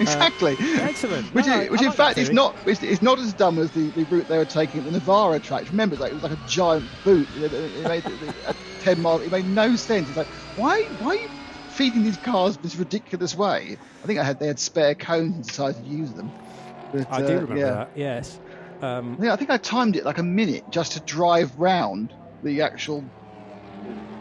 exactly. 0.02 0.54
Uh, 0.54 0.82
excellent. 0.82 1.26
Which, 1.34 1.46
no, 1.46 1.60
is, 1.60 1.70
which 1.70 1.80
in 1.80 1.88
like 1.88 1.96
fact 1.96 2.18
is 2.18 2.30
not 2.30 2.56
it's, 2.66 2.82
it's, 2.82 3.02
not 3.02 3.18
as 3.18 3.32
dumb 3.32 3.58
as 3.58 3.70
the, 3.72 3.90
the 3.90 4.04
route 4.04 4.28
they 4.28 4.38
were 4.38 4.44
taking 4.44 4.80
at 4.80 4.86
the 4.86 4.92
Navarra 4.92 5.38
track. 5.38 5.68
Remember, 5.70 5.96
like, 5.96 6.12
it 6.12 6.14
was 6.14 6.22
like 6.22 6.32
a 6.32 6.48
giant 6.48 6.86
boot. 7.04 7.28
It, 7.36 7.52
it 7.52 7.84
made 7.84 8.04
a 8.46 8.54
ten 8.80 9.00
mile. 9.00 9.20
It 9.20 9.30
made 9.30 9.46
no 9.46 9.76
sense. 9.76 10.08
It's 10.08 10.16
like 10.16 10.26
why 10.56 10.84
why 11.00 11.16
are 11.16 11.20
you 11.20 11.28
feeding 11.68 12.02
these 12.02 12.16
cars 12.16 12.56
this 12.58 12.76
ridiculous 12.76 13.36
way? 13.36 13.76
I 14.02 14.06
think 14.06 14.18
I 14.18 14.24
had 14.24 14.38
they 14.38 14.46
had 14.46 14.58
spare 14.58 14.94
cones 14.94 15.34
and 15.34 15.46
decided 15.46 15.84
to 15.84 15.90
use 15.90 16.12
them. 16.12 16.32
But, 16.92 17.06
I 17.10 17.20
do 17.20 17.26
uh, 17.26 17.40
remember 17.40 17.56
yeah. 17.56 17.70
that. 17.70 17.90
Yes. 17.94 18.40
Um, 18.82 19.18
yeah, 19.20 19.32
I 19.32 19.36
think 19.36 19.50
I 19.50 19.58
timed 19.58 19.96
it 19.96 20.04
like 20.04 20.18
a 20.18 20.22
minute 20.22 20.64
just 20.70 20.92
to 20.92 21.00
drive 21.00 21.54
round 21.58 22.14
the 22.42 22.62
actual 22.62 23.04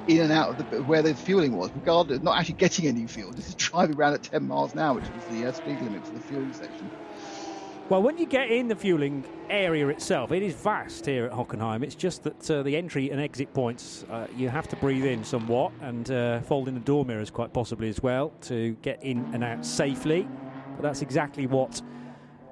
in 0.09 0.21
and 0.21 0.31
out 0.31 0.49
of 0.49 0.71
the, 0.71 0.83
where 0.83 1.03
the 1.03 1.13
fueling 1.13 1.55
was, 1.55 1.69
regardless 1.75 2.21
not 2.21 2.37
actually 2.37 2.55
getting 2.55 2.87
any 2.87 3.05
fuel, 3.05 3.31
just 3.31 3.57
driving 3.71 3.95
around 3.95 4.13
at 4.13 4.23
10 4.23 4.47
miles 4.47 4.73
an 4.73 4.79
hour, 4.79 4.95
which 4.95 5.05
was 5.15 5.23
the 5.25 5.45
uh, 5.45 5.51
speed 5.51 5.79
limit 5.81 6.05
for 6.05 6.13
the 6.13 6.19
fueling 6.19 6.51
section. 6.51 6.89
Well, 7.89 8.03
when 8.03 8.19
you 8.19 8.27
get 8.27 8.51
in 8.51 8.67
the 8.67 8.75
fueling 8.75 9.23
area 9.49 9.87
itself, 9.87 10.31
it 10.31 10.43
is 10.43 10.53
vast 10.53 11.07
here 11.07 11.25
at 11.25 11.31
Hockenheim. 11.31 11.83
It's 11.83 11.95
just 11.95 12.23
that 12.23 12.51
uh, 12.51 12.61
the 12.61 12.75
entry 12.75 13.09
and 13.09 13.19
exit 13.19 13.51
points, 13.53 14.05
uh, 14.11 14.27
you 14.35 14.47
have 14.47 14.67
to 14.67 14.75
breathe 14.75 15.05
in 15.05 15.23
somewhat 15.23 15.71
and 15.81 16.09
uh, 16.11 16.41
fold 16.41 16.67
in 16.67 16.75
the 16.75 16.79
door 16.81 17.03
mirrors 17.03 17.31
quite 17.31 17.51
possibly 17.51 17.89
as 17.89 18.03
well 18.03 18.31
to 18.41 18.75
get 18.83 19.01
in 19.03 19.27
and 19.33 19.43
out 19.43 19.65
safely. 19.65 20.27
But 20.75 20.83
that's 20.83 21.01
exactly 21.01 21.47
what 21.47 21.81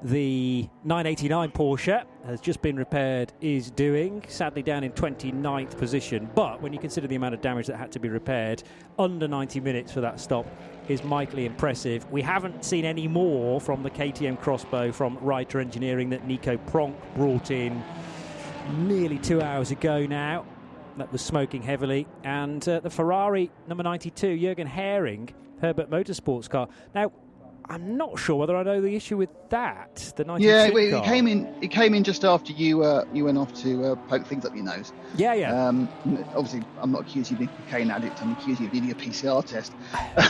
the 0.03 0.69
989 0.84 1.52
Porsche 1.52 2.03
has 2.26 2.40
just 2.40 2.61
been 2.61 2.76
repaired 2.76 3.34
is 3.41 3.72
doing. 3.72 4.24
Sadly, 4.28 4.61
down 4.61 4.84
in 4.84 4.91
29th 4.91 5.78
position. 5.78 6.30
But 6.36 6.61
when 6.61 6.72
you 6.72 6.80
consider 6.80 7.07
the 7.07 7.15
amount 7.15 7.34
of 7.34 7.41
damage 7.41 7.68
that 7.68 7.78
had 7.78 7.91
to 7.94 7.99
be 7.99 8.10
repaired, 8.10 8.64
under 8.99 9.28
90 9.28 9.60
minutes 9.60 9.91
for 9.91 10.02
that 10.02 10.19
stop 10.19 10.45
is 10.88 11.03
mightily 11.03 11.45
impressive. 11.45 12.10
We 12.11 12.22
haven't 12.22 12.64
seen 12.64 12.86
any 12.86 13.07
more 13.07 13.60
from 13.60 13.82
the 13.82 13.90
KTM 13.90 14.40
Crossbow 14.40 14.91
from 14.91 15.18
Reiter 15.19 15.60
Engineering 15.60 16.10
that 16.11 16.28
Nico 16.28 16.57
Pronk 16.57 16.95
brought 17.15 17.49
in 17.49 17.84
nearly 18.80 19.18
two 19.18 19.41
hours 19.41 19.72
ago 19.72 20.06
now. 20.06 20.45
That 20.98 21.11
was 21.11 21.22
smoking 21.22 21.61
heavily. 21.61 22.07
And 22.24 22.68
uh, 22.68 22.80
the 22.80 22.90
Ferrari 22.90 23.52
number 23.68 23.84
92, 23.84 24.28
Jürgen 24.28 24.68
Haring, 24.68 25.30
Herberth 25.61 25.90
Motorsports 25.90 26.49
car. 26.49 26.68
Now, 26.94 27.11
I'm 27.69 27.98
not 27.98 28.18
sure 28.18 28.38
whether 28.38 28.56
I 28.56 28.64
know 28.64 28.80
the 28.80 28.95
issue 28.95 29.18
with 29.18 29.30
that. 29.49 30.14
The 30.15 30.23
92 30.23 30.49
Yeah, 30.49 30.65
it, 30.68 30.94
it 30.94 31.03
came 31.03 31.27
in. 31.27 31.53
It 31.61 31.69
came 31.69 31.94
in 31.94 32.03
just 32.03 32.23
after 32.23 32.53
you 32.53 32.84
uh, 32.84 33.03
you 33.11 33.26
went 33.26 33.38
off 33.38 33.53
to 33.61 33.84
uh, 33.84 33.95
poke 34.07 34.26
things 34.26 34.45
up 34.45 34.56
your 34.56 34.64
nose. 34.64 34.94
Yeah, 35.18 35.34
yeah. 35.34 35.68
Um, 35.68 35.89
obviously, 36.35 36.64
I'm 36.80 36.91
not 36.91 37.02
accusing 37.02 37.38
you 37.38 37.45
of 37.45 37.52
being 37.52 37.60
a 37.68 37.72
cocaine 37.72 37.91
addict. 37.91 38.22
I'm 38.22 38.31
accusing 38.34 38.64
you 38.64 38.68
of 38.69 38.73
needing 38.73 38.91
a 38.91 38.95
PCR 38.95 39.45
test. 39.45 39.73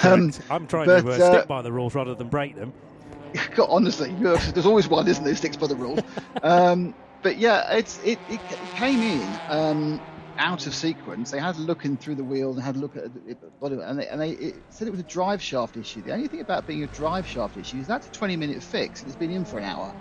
Um, 0.03 0.31
I'm 0.49 0.67
trying 0.67 0.85
but, 0.85 1.01
to 1.01 1.11
uh, 1.11 1.13
uh, 1.13 1.33
stick 1.33 1.47
by 1.47 1.61
the 1.61 1.71
rules 1.71 1.95
rather 1.95 2.13
than 2.13 2.27
break 2.27 2.55
them. 2.55 2.71
God, 3.55 3.67
honestly, 3.69 4.13
there's 4.19 4.65
always 4.65 4.87
one, 4.87 5.07
isn't 5.07 5.23
there, 5.23 5.35
sticks 5.35 5.57
by 5.57 5.67
the 5.67 5.75
rules. 5.75 5.99
um, 6.43 6.93
but 7.23 7.37
yeah, 7.37 7.73
it's 7.73 7.99
it, 8.03 8.19
it 8.29 8.39
came 8.75 9.01
in 9.01 9.39
um, 9.49 9.99
out 10.37 10.65
of 10.67 10.75
sequence. 10.75 11.31
They 11.31 11.39
had 11.39 11.57
a 11.57 11.61
look 11.61 11.85
in 11.85 11.97
through 11.97 12.15
the 12.15 12.25
wheel 12.25 12.53
and 12.53 12.61
had 12.63 12.75
a 12.75 12.79
look 12.79 12.95
at 12.95 13.05
it, 13.05 13.39
and 13.61 13.99
they, 13.99 14.07
and 14.07 14.21
they 14.21 14.31
it 14.31 14.65
said 14.69 14.87
it 14.87 14.91
was 14.91 14.99
a 14.99 15.03
drive 15.05 15.41
shaft 15.41 15.77
issue. 15.77 16.03
The 16.03 16.13
only 16.13 16.27
thing 16.27 16.41
about 16.41 16.67
being 16.67 16.83
a 16.83 16.87
drive 16.87 17.27
shaft 17.27 17.57
issue 17.57 17.77
is 17.79 17.87
that's 17.87 18.07
a 18.07 18.11
20 18.11 18.37
minute 18.37 18.63
fix. 18.63 19.01
and 19.01 19.09
It's 19.09 19.17
been 19.17 19.31
in 19.31 19.45
for 19.45 19.59
an 19.59 19.65
hour. 19.65 19.95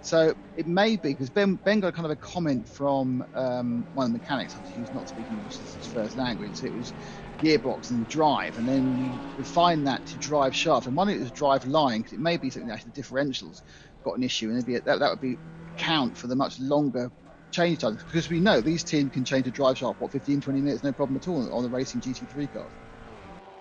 So 0.00 0.34
it 0.54 0.66
may 0.66 0.96
be 0.96 1.10
because 1.10 1.30
Ben, 1.30 1.56
ben 1.56 1.80
got 1.80 1.94
kind 1.94 2.06
of 2.06 2.12
a 2.12 2.16
comment 2.16 2.68
from 2.68 3.24
um, 3.34 3.86
one 3.92 4.06
of 4.06 4.12
the 4.12 4.18
mechanics, 4.18 4.54
obviously, 4.56 4.80
who's 4.80 4.92
not 4.92 5.08
speaking 5.08 5.36
English 5.36 5.60
as 5.60 5.72
his 5.74 5.86
first 5.86 6.16
language. 6.16 6.56
So 6.58 6.66
it 6.66 6.74
was 6.74 6.94
gearbox 7.42 7.90
and 7.90 8.06
drive, 8.06 8.56
and 8.58 8.68
then 8.68 8.96
we 8.96 9.22
refined 9.36 9.86
that 9.86 10.06
to 10.06 10.18
drive 10.18 10.54
shaft. 10.54 10.86
And 10.86 10.96
one 10.96 11.08
of 11.08 11.16
it 11.16 11.20
was 11.20 11.32
drive 11.32 11.66
line 11.66 12.00
because 12.00 12.12
it 12.12 12.20
may 12.20 12.36
be 12.36 12.50
something 12.50 12.68
that 12.68 12.74
actually 12.74 12.92
the 12.94 13.02
differentials 13.02 13.62
got 14.04 14.16
an 14.18 14.22
issue, 14.24 14.50
and 14.50 14.64
be 14.64 14.74
that, 14.74 14.84
that 14.86 15.10
would 15.10 15.20
be 15.20 15.38
count 15.76 16.16
for 16.16 16.28
the 16.28 16.36
much 16.36 16.58
longer 16.60 17.10
change 17.50 17.78
times 17.78 18.02
because 18.02 18.28
we 18.28 18.40
know 18.40 18.60
these 18.60 18.82
teams 18.82 19.12
can 19.12 19.24
change 19.24 19.46
a 19.46 19.50
drive 19.50 19.78
shaft 19.78 20.00
what 20.00 20.12
15 20.12 20.40
20 20.40 20.60
minutes 20.60 20.82
no 20.82 20.92
problem 20.92 21.16
at 21.16 21.28
all 21.28 21.52
on 21.52 21.62
the 21.62 21.68
racing 21.68 22.00
GT3 22.00 22.52
cars. 22.52 22.70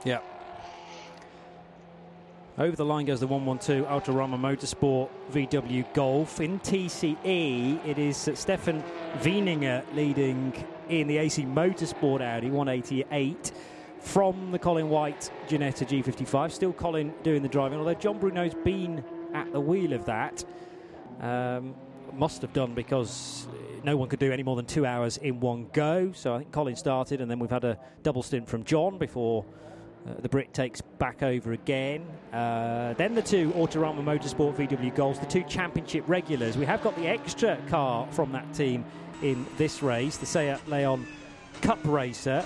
Yeah. 0.03 0.19
Over 2.57 2.76
the 2.76 2.85
line 2.85 3.05
goes 3.05 3.19
the 3.19 3.27
112 3.27 3.85
Autorama 3.85 4.35
Motorsport 4.35 5.09
VW 5.31 5.93
Golf. 5.93 6.41
In 6.41 6.59
TCE, 6.61 7.85
it 7.85 7.99
is 7.99 8.18
Stefan 8.34 8.84
Wieninger 9.19 9.84
leading 9.93 10.65
in 10.89 11.07
the 11.07 11.18
AC 11.19 11.45
Motorsport 11.45 12.22
Audi 12.22 12.49
188 12.49 13.51
from 13.99 14.51
the 14.51 14.57
Colin 14.57 14.89
White 14.89 15.30
Ginetta 15.47 15.88
G55. 15.88 16.51
Still 16.51 16.73
Colin 16.73 17.14
doing 17.22 17.43
the 17.43 17.47
driving, 17.47 17.77
although 17.77 17.93
John 17.93 18.18
Bruno's 18.18 18.55
been 18.55 19.03
at 19.35 19.51
the 19.51 19.59
wheel 19.59 19.93
of 19.93 20.05
that. 20.05 20.43
Um, 21.22 21.76
must 22.14 22.41
have 22.41 22.53
done 22.53 22.73
because 22.73 23.47
no 23.83 23.97
one 23.97 24.09
could 24.09 24.19
do 24.19 24.31
any 24.31 24.43
more 24.43 24.55
than 24.55 24.65
two 24.65 24.85
hours 24.85 25.17
in 25.17 25.39
one 25.39 25.67
go. 25.73 26.11
So 26.13 26.35
I 26.35 26.39
think 26.39 26.51
Colin 26.51 26.75
started, 26.75 27.21
and 27.21 27.29
then 27.29 27.39
we've 27.39 27.49
had 27.49 27.63
a 27.63 27.77
double 28.03 28.23
stint 28.23 28.47
from 28.47 28.63
John 28.63 28.97
before 28.97 29.45
uh, 30.07 30.13
the 30.21 30.29
Brit 30.29 30.53
takes 30.53 30.81
back 30.81 31.23
over 31.23 31.53
again. 31.53 32.05
Uh, 32.31 32.93
then 32.93 33.13
the 33.15 33.21
two 33.21 33.51
Autorama 33.51 34.03
Motorsport 34.03 34.55
VW 34.55 34.93
Golfs, 34.95 35.19
the 35.19 35.25
two 35.25 35.43
championship 35.43 36.03
regulars. 36.07 36.57
We 36.57 36.65
have 36.65 36.81
got 36.81 36.95
the 36.95 37.07
extra 37.07 37.57
car 37.67 38.07
from 38.11 38.31
that 38.31 38.53
team 38.53 38.85
in 39.21 39.45
this 39.57 39.81
race, 39.81 40.17
the 40.17 40.25
Seat 40.25 40.57
Leon 40.67 41.05
Cup 41.61 41.79
Racer 41.83 42.45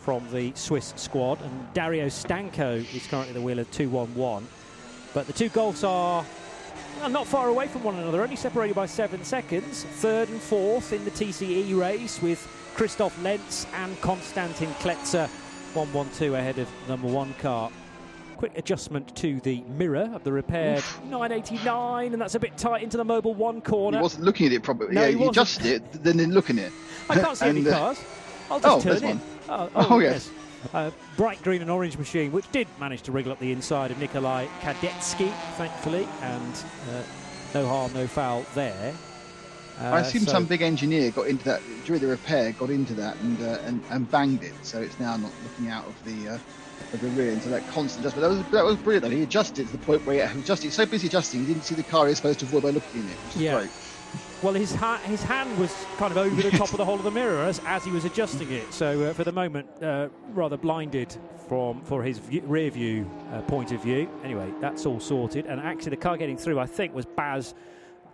from 0.00 0.30
the 0.32 0.52
Swiss 0.54 0.92
squad, 0.96 1.40
and 1.42 1.72
Dario 1.74 2.06
Stanko 2.06 2.78
is 2.94 3.06
currently 3.06 3.34
the 3.34 3.40
wheel 3.40 3.58
of 3.58 3.70
211. 3.70 4.46
But 5.12 5.26
the 5.26 5.32
two 5.32 5.50
Golfs 5.50 5.86
are 5.86 6.24
not 7.08 7.26
far 7.26 7.48
away 7.48 7.66
from 7.66 7.82
one 7.82 7.96
another, 7.96 8.22
only 8.22 8.36
separated 8.36 8.74
by 8.74 8.86
seven 8.86 9.24
seconds. 9.24 9.84
Third 9.84 10.28
and 10.28 10.40
fourth 10.40 10.92
in 10.92 11.04
the 11.04 11.10
TCE 11.10 11.78
race 11.78 12.20
with 12.20 12.46
Christoph 12.74 13.20
Lenz 13.22 13.66
and 13.74 13.98
Konstantin 14.00 14.68
Kletzer 14.74 15.28
112 15.74 16.34
ahead 16.34 16.58
of 16.58 16.68
number 16.88 17.08
one 17.08 17.32
car. 17.34 17.70
Quick 18.36 18.56
adjustment 18.56 19.14
to 19.16 19.38
the 19.40 19.62
mirror 19.76 20.10
of 20.14 20.24
the 20.24 20.32
repaired 20.32 20.82
989, 21.04 22.12
and 22.12 22.20
that's 22.22 22.34
a 22.34 22.40
bit 22.40 22.56
tight 22.56 22.82
into 22.82 22.96
the 22.96 23.04
Mobil 23.04 23.34
1 23.34 23.60
corner. 23.60 23.98
He 23.98 24.02
wasn't 24.02 24.24
looking 24.24 24.46
at 24.46 24.52
it 24.52 24.62
properly. 24.62 24.94
No, 24.94 25.04
yeah, 25.04 25.16
he 25.16 25.26
adjusted 25.26 25.66
it, 25.66 25.92
then 26.02 26.16
then 26.16 26.32
look 26.32 26.48
in 26.48 26.58
it. 26.58 26.72
I 27.10 27.16
can't 27.16 27.36
see 27.36 27.46
any 27.46 27.58
And, 27.60 27.68
uh, 27.68 27.78
cars. 27.78 28.04
I'll 28.50 28.56
oh, 28.56 28.60
just 28.60 28.82
turn 28.82 28.90
there's 28.92 29.02
in. 29.02 29.18
one. 29.18 29.70
Oh, 29.74 29.86
Oh, 29.90 29.98
yes. 29.98 30.30
Uh, 30.74 30.90
bright 31.16 31.42
green 31.42 31.62
and 31.62 31.70
orange 31.70 31.96
machine, 31.96 32.30
which 32.32 32.50
did 32.52 32.66
manage 32.78 33.02
to 33.02 33.12
wriggle 33.12 33.32
up 33.32 33.38
the 33.38 33.50
inside 33.52 33.90
of 33.90 33.98
Nikolai 33.98 34.46
Kadetsky, 34.60 35.30
thankfully, 35.56 36.06
and 36.22 36.54
uh, 36.92 37.02
no 37.54 37.66
harm, 37.66 37.92
no 37.94 38.06
foul 38.06 38.44
there. 38.54 38.94
Uh, 39.80 39.84
I 39.84 40.00
assume 40.00 40.22
so- 40.22 40.32
some 40.32 40.44
big 40.44 40.62
engineer 40.62 41.10
got 41.10 41.28
into 41.28 41.44
that 41.46 41.62
during 41.86 42.00
the 42.00 42.08
repair, 42.08 42.52
got 42.52 42.70
into 42.70 42.94
that 42.94 43.16
and 43.16 43.40
uh, 43.40 43.58
and, 43.64 43.82
and 43.90 44.10
banged 44.10 44.42
it, 44.42 44.52
so 44.62 44.80
it's 44.80 44.98
now 45.00 45.16
not 45.16 45.32
looking 45.42 45.70
out 45.72 45.86
of 45.86 46.04
the 46.04 46.28
uh, 46.28 46.38
of 46.92 47.00
the 47.00 47.08
rear 47.08 47.32
into 47.32 47.48
that 47.48 47.66
constant 47.68 48.04
adjustment. 48.04 48.22
That 48.28 48.36
was 48.36 48.52
that 48.52 48.64
was 48.64 48.76
brilliant. 48.76 49.04
Though. 49.04 49.10
He 49.16 49.22
adjusted 49.22 49.66
to 49.66 49.72
the 49.72 49.78
point 49.78 50.04
where 50.06 50.28
he 50.28 50.40
adjusted. 50.40 50.72
So 50.72 50.84
busy 50.84 51.06
adjusting, 51.06 51.40
he 51.40 51.46
didn't 51.46 51.64
see 51.64 51.74
the 51.74 51.82
car 51.82 52.04
he 52.04 52.10
was 52.10 52.18
supposed 52.18 52.40
to 52.40 52.44
avoid 52.46 52.62
by 52.64 52.70
looking 52.70 53.00
in 53.00 53.08
it. 53.08 53.16
Which 53.24 53.36
is 53.36 53.42
Yeah. 53.42 53.58
great. 53.60 53.70
Well, 54.42 54.54
his, 54.54 54.74
ha- 54.74 54.96
his 55.04 55.22
hand 55.22 55.58
was 55.58 55.70
kind 55.98 56.10
of 56.12 56.16
over 56.16 56.40
the 56.40 56.50
top 56.52 56.70
of 56.70 56.78
the 56.78 56.84
whole 56.84 56.94
of 56.94 57.02
the 57.02 57.10
mirror 57.10 57.42
as, 57.44 57.60
as 57.66 57.84
he 57.84 57.90
was 57.90 58.06
adjusting 58.06 58.50
it. 58.50 58.72
So, 58.72 59.02
uh, 59.04 59.12
for 59.12 59.22
the 59.24 59.32
moment, 59.32 59.68
uh, 59.82 60.08
rather 60.32 60.56
blinded 60.56 61.14
from 61.46 61.82
for 61.82 62.02
his 62.02 62.18
view, 62.18 62.40
rear 62.46 62.70
view 62.70 63.10
uh, 63.32 63.42
point 63.42 63.70
of 63.72 63.82
view. 63.82 64.08
Anyway, 64.24 64.50
that's 64.60 64.86
all 64.86 64.98
sorted. 64.98 65.44
And 65.44 65.60
actually, 65.60 65.90
the 65.90 65.96
car 65.98 66.16
getting 66.16 66.38
through, 66.38 66.58
I 66.58 66.64
think, 66.66 66.94
was 66.94 67.04
Baz 67.04 67.54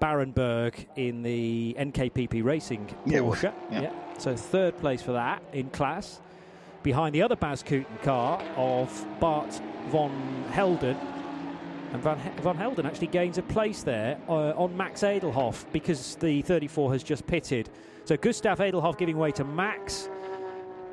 Barenberg 0.01 0.75
in 0.97 1.23
the 1.23 1.77
NKPP 1.79 2.43
Racing 2.43 2.89
Yeah. 3.05 3.21
Porsche. 3.21 3.53
Yeah. 3.71 3.93
So, 4.19 4.35
third 4.35 4.77
place 4.79 5.03
for 5.03 5.13
that 5.13 5.43
in 5.53 5.71
class. 5.71 6.21
Behind 6.83 7.15
the 7.15 7.23
other 7.23 7.37
Bas 7.37 7.63
Koeten 7.63 8.03
car 8.03 8.43
of 8.57 9.07
Bart 9.21 9.61
van 9.91 10.11
Helden. 10.51 10.97
And 11.93 12.03
Van, 12.03 12.19
Van 12.43 12.57
Helden 12.57 12.87
actually 12.87 13.07
gains 13.09 13.39
a 13.39 13.43
place 13.43 13.83
there 13.83 14.19
uh, 14.29 14.51
on 14.51 14.77
Max 14.77 15.03
Edelhoff 15.03 15.65
because 15.73 16.17
the 16.17 16.43
34 16.43 16.93
has 16.93 17.03
just 17.03 17.27
pitted. 17.27 17.71
So 18.05 18.17
Gustav 18.17 18.59
Edelhoff 18.59 18.99
giving 18.99 19.17
way 19.17 19.33
to 19.33 19.45
Max. 19.45 20.09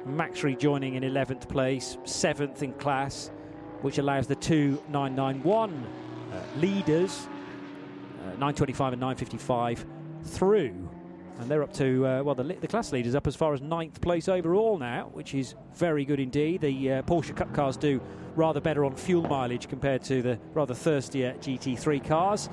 Max 0.06 0.44
rejoining 0.44 0.96
in 0.96 1.04
11th 1.04 1.48
place, 1.48 1.98
7th 2.04 2.62
in 2.62 2.74
class, 2.74 3.32
which 3.82 3.98
allows 3.98 4.28
the 4.28 4.36
two 4.36 4.82
991 4.90 5.72
uh, 6.34 6.60
leaders, 6.60 7.28
uh, 8.20 8.32
925 8.32 8.94
and 8.94 9.00
955, 9.00 9.86
through. 10.24 10.90
And 11.40 11.50
they're 11.50 11.64
up 11.64 11.74
to, 11.74 12.06
uh, 12.06 12.24
well, 12.24 12.36
the, 12.36 12.44
the 12.44 12.68
class 12.68 12.92
leaders 12.92 13.16
up 13.16 13.28
as 13.28 13.36
far 13.36 13.54
as 13.54 13.62
9th 13.62 14.02
place 14.02 14.28
overall 14.28 14.78
now, 14.78 15.10
which 15.14 15.34
is 15.34 15.56
very 15.74 16.06
good 16.06 16.20
indeed. 16.20 16.62
The 16.62 16.92
uh, 16.92 17.02
Porsche 17.04 17.36
Cup 17.36 17.54
cars 17.54 17.78
do 17.78 18.02
rather 18.36 18.60
better 18.60 18.86
on 18.86 18.96
fuel 18.96 19.24
mileage 19.24 19.68
compared 19.68 20.04
to 20.04 20.22
the 20.22 20.40
rather 20.54 20.74
thirstier 20.74 21.34
GT3 21.40 22.06
cars. 22.06 22.50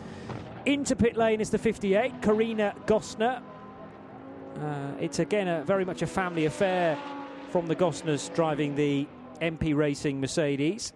Into 0.67 0.95
pit 0.95 1.17
lane 1.17 1.41
is 1.41 1.51
the 1.51 1.59
58, 1.59 2.21
Corinna 2.23 2.75
Gostner. 2.87 3.43
Uh, 4.57 4.93
it's 5.01 5.19
again 5.19 5.49
a, 5.49 5.65
very 5.65 5.85
much 5.85 6.03
a 6.03 6.07
family 6.07 6.45
affair 6.45 6.99
from 7.51 7.67
the 7.67 7.77
Gostners 7.77 8.33
driving 8.35 8.75
the 8.75 9.07
MP 9.41 9.75
Racing 9.75 10.21
Mercedes. 10.21 10.93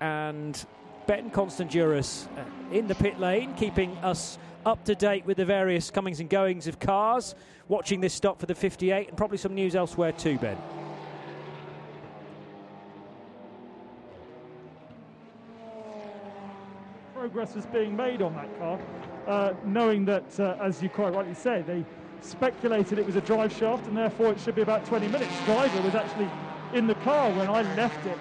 And 0.00 0.64
Ben 1.06 1.30
Constanduros 1.30 2.26
uh, 2.38 2.44
in 2.72 2.86
the 2.86 2.94
pit 2.94 3.18
lane, 3.20 3.54
keeping 3.54 3.96
us 3.98 4.38
up 4.64 4.84
to 4.84 4.94
date 4.94 5.26
with 5.26 5.36
the 5.36 5.44
various 5.44 5.90
comings 5.90 6.20
and 6.20 6.30
goings 6.30 6.66
of 6.66 6.78
cars. 6.78 7.34
Watching 7.68 8.00
this 8.00 8.14
stop 8.14 8.40
for 8.40 8.46
the 8.46 8.54
58, 8.54 9.08
and 9.08 9.16
probably 9.16 9.38
some 9.38 9.54
news 9.54 9.76
elsewhere 9.76 10.12
too, 10.12 10.38
Ben. 10.38 10.56
Progress 17.20 17.54
was 17.54 17.66
being 17.66 17.94
made 17.94 18.22
on 18.22 18.34
that 18.34 18.58
car, 18.58 18.80
uh, 19.26 19.52
knowing 19.66 20.06
that, 20.06 20.40
uh, 20.40 20.56
as 20.58 20.82
you 20.82 20.88
quite 20.88 21.12
rightly 21.12 21.34
say, 21.34 21.62
they 21.66 21.84
speculated 22.22 22.98
it 22.98 23.04
was 23.04 23.14
a 23.14 23.20
drive 23.20 23.54
shaft 23.54 23.86
and 23.86 23.94
therefore 23.94 24.32
it 24.32 24.40
should 24.40 24.54
be 24.54 24.62
about 24.62 24.86
20 24.86 25.06
minutes. 25.08 25.30
Driver 25.44 25.82
was 25.82 25.94
actually 25.94 26.30
in 26.72 26.86
the 26.86 26.94
car 26.94 27.30
when 27.32 27.46
I 27.46 27.60
left 27.74 28.06
it, 28.06 28.18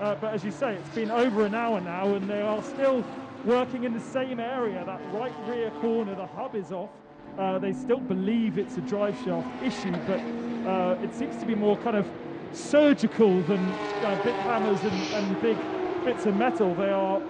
uh, 0.00 0.16
but 0.16 0.34
as 0.34 0.44
you 0.44 0.50
say, 0.50 0.74
it's 0.74 0.94
been 0.94 1.10
over 1.10 1.46
an 1.46 1.54
hour 1.54 1.80
now 1.80 2.14
and 2.14 2.28
they 2.28 2.42
are 2.42 2.62
still 2.62 3.02
working 3.46 3.84
in 3.84 3.94
the 3.94 4.00
same 4.00 4.38
area. 4.38 4.84
That 4.84 5.00
right 5.14 5.32
rear 5.46 5.70
corner, 5.80 6.14
the 6.14 6.26
hub 6.26 6.54
is 6.54 6.72
off. 6.72 6.90
Uh, 7.38 7.58
they 7.58 7.72
still 7.72 8.00
believe 8.00 8.58
it's 8.58 8.76
a 8.76 8.82
drive 8.82 9.16
shaft 9.24 9.48
issue, 9.62 9.92
but 10.06 10.20
uh, 10.68 11.02
it 11.02 11.14
seems 11.14 11.38
to 11.38 11.46
be 11.46 11.54
more 11.54 11.78
kind 11.78 11.96
of 11.96 12.06
surgical 12.52 13.40
than 13.44 13.60
uh, 13.60 14.20
big 14.22 14.34
hammers 14.34 14.82
and, 14.82 14.92
and 14.92 15.40
big 15.40 15.56
bits 16.04 16.26
of 16.26 16.36
metal. 16.36 16.74
They 16.74 16.90
are 16.90 17.22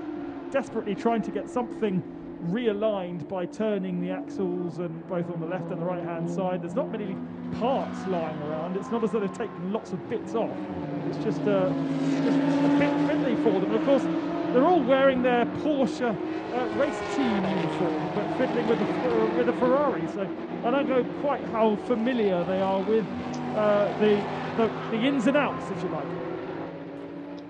desperately 0.53 0.95
trying 0.95 1.23
to 1.23 1.31
get 1.31 1.49
something 1.49 2.03
realigned 2.51 3.27
by 3.29 3.47
turning 3.47 4.01
the 4.01 4.11
axles 4.11 4.79
and 4.79 5.09
both 5.09 5.29
on 5.31 5.41
the 5.41 5.47
left 5.47 5.71
and 5.71 5.81
the 5.81 5.85
right 5.85 6.05
hand 6.05 6.31
side. 6.31 6.63
There's 6.63 6.75
not 6.75 6.91
many 6.93 7.17
parts 7.59 8.07
lying 8.07 8.41
around. 8.43 8.77
It's 8.77 8.91
not 8.91 9.03
as 9.03 9.13
though 9.13 9.21
they've 9.21 9.33
taken 9.37 9.73
lots 9.73 9.93
of 9.93 10.11
bits 10.11 10.35
off. 10.35 10.51
It's 11.09 11.19
just, 11.19 11.41
uh, 11.43 11.73
just 12.23 12.37
a 12.37 12.77
bit 12.79 12.93
fiddly 13.09 13.43
for 13.43 13.59
them. 13.61 13.73
Of 13.75 13.85
course, 13.87 14.03
they're 14.53 14.65
all 14.65 14.83
wearing 14.83 15.23
their 15.23 15.47
Porsche 15.63 16.11
uh, 16.11 16.67
race 16.79 16.99
team 17.17 17.33
uniform, 17.33 18.11
but 18.15 18.37
fiddling 18.37 18.69
with 18.69 18.81
a, 18.81 19.37
with 19.37 19.49
a 19.49 19.59
Ferrari. 19.59 20.07
So 20.13 20.29
I 20.65 20.71
don't 20.71 20.89
know 20.89 21.05
quite 21.23 21.43
how 21.47 21.77
familiar 21.87 22.45
they 22.45 22.61
are 22.61 22.81
with 22.83 23.07
uh, 23.57 23.87
the, 24.01 24.23
the, 24.59 24.71
the 24.91 25.03
ins 25.03 25.27
and 25.27 25.37
outs, 25.37 25.71
if 25.71 25.83
you 25.83 25.89
like. 25.91 26.05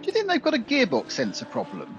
Do 0.02 0.06
you 0.06 0.12
think 0.12 0.28
they've 0.28 0.42
got 0.42 0.54
a 0.54 0.58
gearbox 0.58 1.12
sensor 1.12 1.46
problem? 1.46 1.98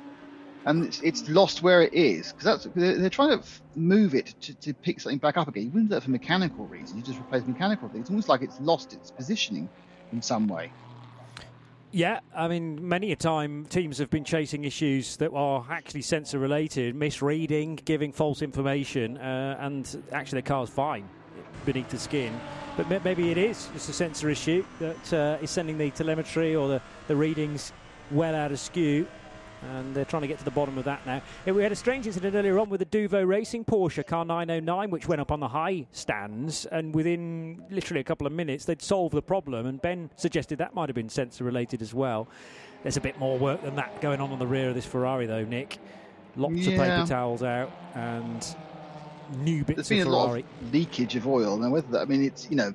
And 0.65 0.85
it's, 0.85 1.01
it's 1.01 1.27
lost 1.29 1.61
where 1.61 1.81
it 1.81 1.93
is 1.93 2.31
because 2.31 2.43
that's 2.43 2.75
they're, 2.75 2.97
they're 2.97 3.09
trying 3.09 3.37
to 3.37 3.45
move 3.75 4.15
it 4.15 4.33
to, 4.41 4.53
to 4.55 4.73
pick 4.73 5.01
something 5.01 5.19
back 5.19 5.37
up 5.37 5.47
again. 5.47 5.63
You 5.63 5.69
wouldn't 5.71 5.89
do 5.89 5.95
that 5.95 6.03
for 6.03 6.11
mechanical 6.11 6.65
reasons. 6.67 6.95
You 6.95 7.01
just 7.01 7.19
replace 7.19 7.45
mechanical 7.45 7.89
things. 7.89 8.01
It's 8.01 8.09
almost 8.09 8.29
like 8.29 8.41
it's 8.41 8.59
lost 8.61 8.93
its 8.93 9.11
positioning 9.11 9.69
in 10.11 10.21
some 10.21 10.47
way. 10.47 10.71
Yeah, 11.91 12.21
I 12.35 12.47
mean, 12.47 12.87
many 12.87 13.11
a 13.11 13.15
time 13.15 13.67
teams 13.67 13.99
have 13.99 14.09
been 14.09 14.23
chasing 14.23 14.63
issues 14.63 15.17
that 15.17 15.31
are 15.31 15.63
actually 15.69 16.01
sensor 16.01 16.39
related, 16.39 16.95
misreading, 16.95 17.75
giving 17.75 18.11
false 18.11 18.41
information, 18.41 19.17
uh, 19.17 19.57
and 19.59 20.03
actually 20.11 20.41
the 20.41 20.47
car's 20.47 20.71
fine 20.71 21.07
beneath 21.65 21.89
the 21.89 21.99
skin. 21.99 22.33
But 22.77 23.03
maybe 23.03 23.29
it 23.29 23.37
is 23.37 23.69
just 23.73 23.89
a 23.89 23.93
sensor 23.93 24.29
issue 24.31 24.65
that 24.79 25.13
uh, 25.13 25.37
is 25.43 25.51
sending 25.51 25.77
the 25.77 25.91
telemetry 25.91 26.55
or 26.55 26.67
the, 26.67 26.81
the 27.07 27.15
readings 27.15 27.71
well 28.09 28.33
out 28.33 28.51
of 28.51 28.59
skew 28.59 29.05
and 29.71 29.95
they're 29.95 30.05
trying 30.05 30.21
to 30.21 30.27
get 30.27 30.37
to 30.39 30.45
the 30.45 30.51
bottom 30.51 30.77
of 30.77 30.85
that 30.85 31.05
now. 31.05 31.21
We 31.45 31.63
had 31.63 31.71
a 31.71 31.75
strange 31.75 32.07
incident 32.07 32.35
earlier 32.35 32.59
on 32.59 32.69
with 32.69 32.79
the 32.79 32.85
Duwo 32.85 33.27
Racing 33.27 33.65
Porsche 33.65 34.05
car 34.05 34.25
909, 34.25 34.89
which 34.89 35.07
went 35.07 35.21
up 35.21 35.31
on 35.31 35.39
the 35.39 35.47
high 35.47 35.85
stands, 35.91 36.65
and 36.65 36.93
within 36.93 37.63
literally 37.69 38.01
a 38.01 38.03
couple 38.03 38.27
of 38.27 38.33
minutes, 38.33 38.65
they'd 38.65 38.81
solved 38.81 39.15
the 39.15 39.21
problem. 39.21 39.65
And 39.65 39.81
Ben 39.81 40.09
suggested 40.15 40.57
that 40.59 40.73
might 40.73 40.89
have 40.89 40.95
been 40.95 41.09
sensor 41.09 41.43
related 41.43 41.81
as 41.81 41.93
well. 41.93 42.27
There's 42.83 42.97
a 42.97 43.01
bit 43.01 43.17
more 43.17 43.37
work 43.37 43.61
than 43.63 43.75
that 43.77 44.01
going 44.01 44.19
on 44.19 44.31
on 44.31 44.39
the 44.39 44.47
rear 44.47 44.69
of 44.69 44.75
this 44.75 44.85
Ferrari, 44.85 45.25
though, 45.25 45.45
Nick. 45.45 45.77
Lots 46.35 46.55
yeah. 46.55 46.71
of 46.73 46.79
paper 46.79 47.07
towels 47.07 47.43
out 47.43 47.71
and 47.95 48.55
new 49.37 49.63
bits 49.63 49.87
There's 49.87 49.89
been 49.89 49.99
of 50.01 50.07
Ferrari. 50.07 50.41
a 50.41 50.43
lot 50.43 50.61
of 50.61 50.73
leakage 50.73 51.15
of 51.15 51.27
oil. 51.27 51.57
Now, 51.57 51.69
whether 51.69 51.87
that, 51.91 52.01
I 52.01 52.05
mean, 52.05 52.23
it's 52.23 52.49
you 52.49 52.55
know, 52.55 52.73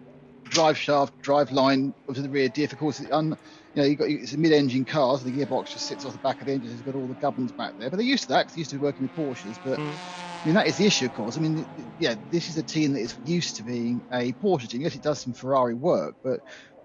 drive 0.49 0.79
shaft, 0.79 1.15
drive 1.23 1.53
line 1.53 1.95
to 2.13 2.23
the 2.23 2.29
rear 2.31 2.49
diff. 2.49 2.73
Of 2.73 2.79
course, 2.79 3.05
un, 3.11 3.37
you 3.75 3.83
know, 3.83 3.89
you've 3.89 3.99
got 3.99 4.09
it's 4.09 4.33
a 4.33 4.39
mid-engine 4.39 4.85
car, 4.85 5.19
so 5.19 5.25
the 5.25 5.37
gearbox 5.37 5.67
just 5.71 5.87
sits 5.87 6.05
off 6.05 6.13
the 6.13 6.19
back 6.19 6.41
of 6.41 6.47
the 6.47 6.55
engine. 6.55 6.73
It's 6.73 6.83
got 6.83 6.95
all 6.95 7.09
the 7.09 7.15
gubbins 7.15 7.53
back 7.53 7.75
there, 7.77 7.91
but 7.91 7.97
they're 7.97 8.07
used 8.07 8.25
to 8.25 8.29
that 8.31 8.41
because 8.43 8.55
they're 8.55 8.61
used 8.61 8.71
to 8.71 8.79
working 8.79 9.05
with 9.05 9.15
Porsches. 9.15 9.59
But 9.63 9.79
mm. 9.79 9.93
I 9.93 10.49
mean, 10.49 10.55
that 10.55 10.67
is 10.67 10.77
the 10.77 10.87
issue, 10.87 11.07
of 11.07 11.13
course. 11.13 11.37
I 11.37 11.41
mean, 11.41 11.67
yeah, 11.99 12.15
this 12.31 12.49
is 12.49 12.57
a 12.57 12.63
team 12.63 12.93
that 12.95 13.01
is 13.01 13.17
used 13.25 13.57
to 13.57 13.63
being 13.63 14.03
a 14.13 14.33
Porsche 14.35 14.69
team. 14.69 14.83
Yes, 14.83 14.95
it 14.95 15.03
does 15.03 15.21
some 15.21 15.33
Ferrari 15.35 15.75
work, 15.75 16.17
but 16.23 16.41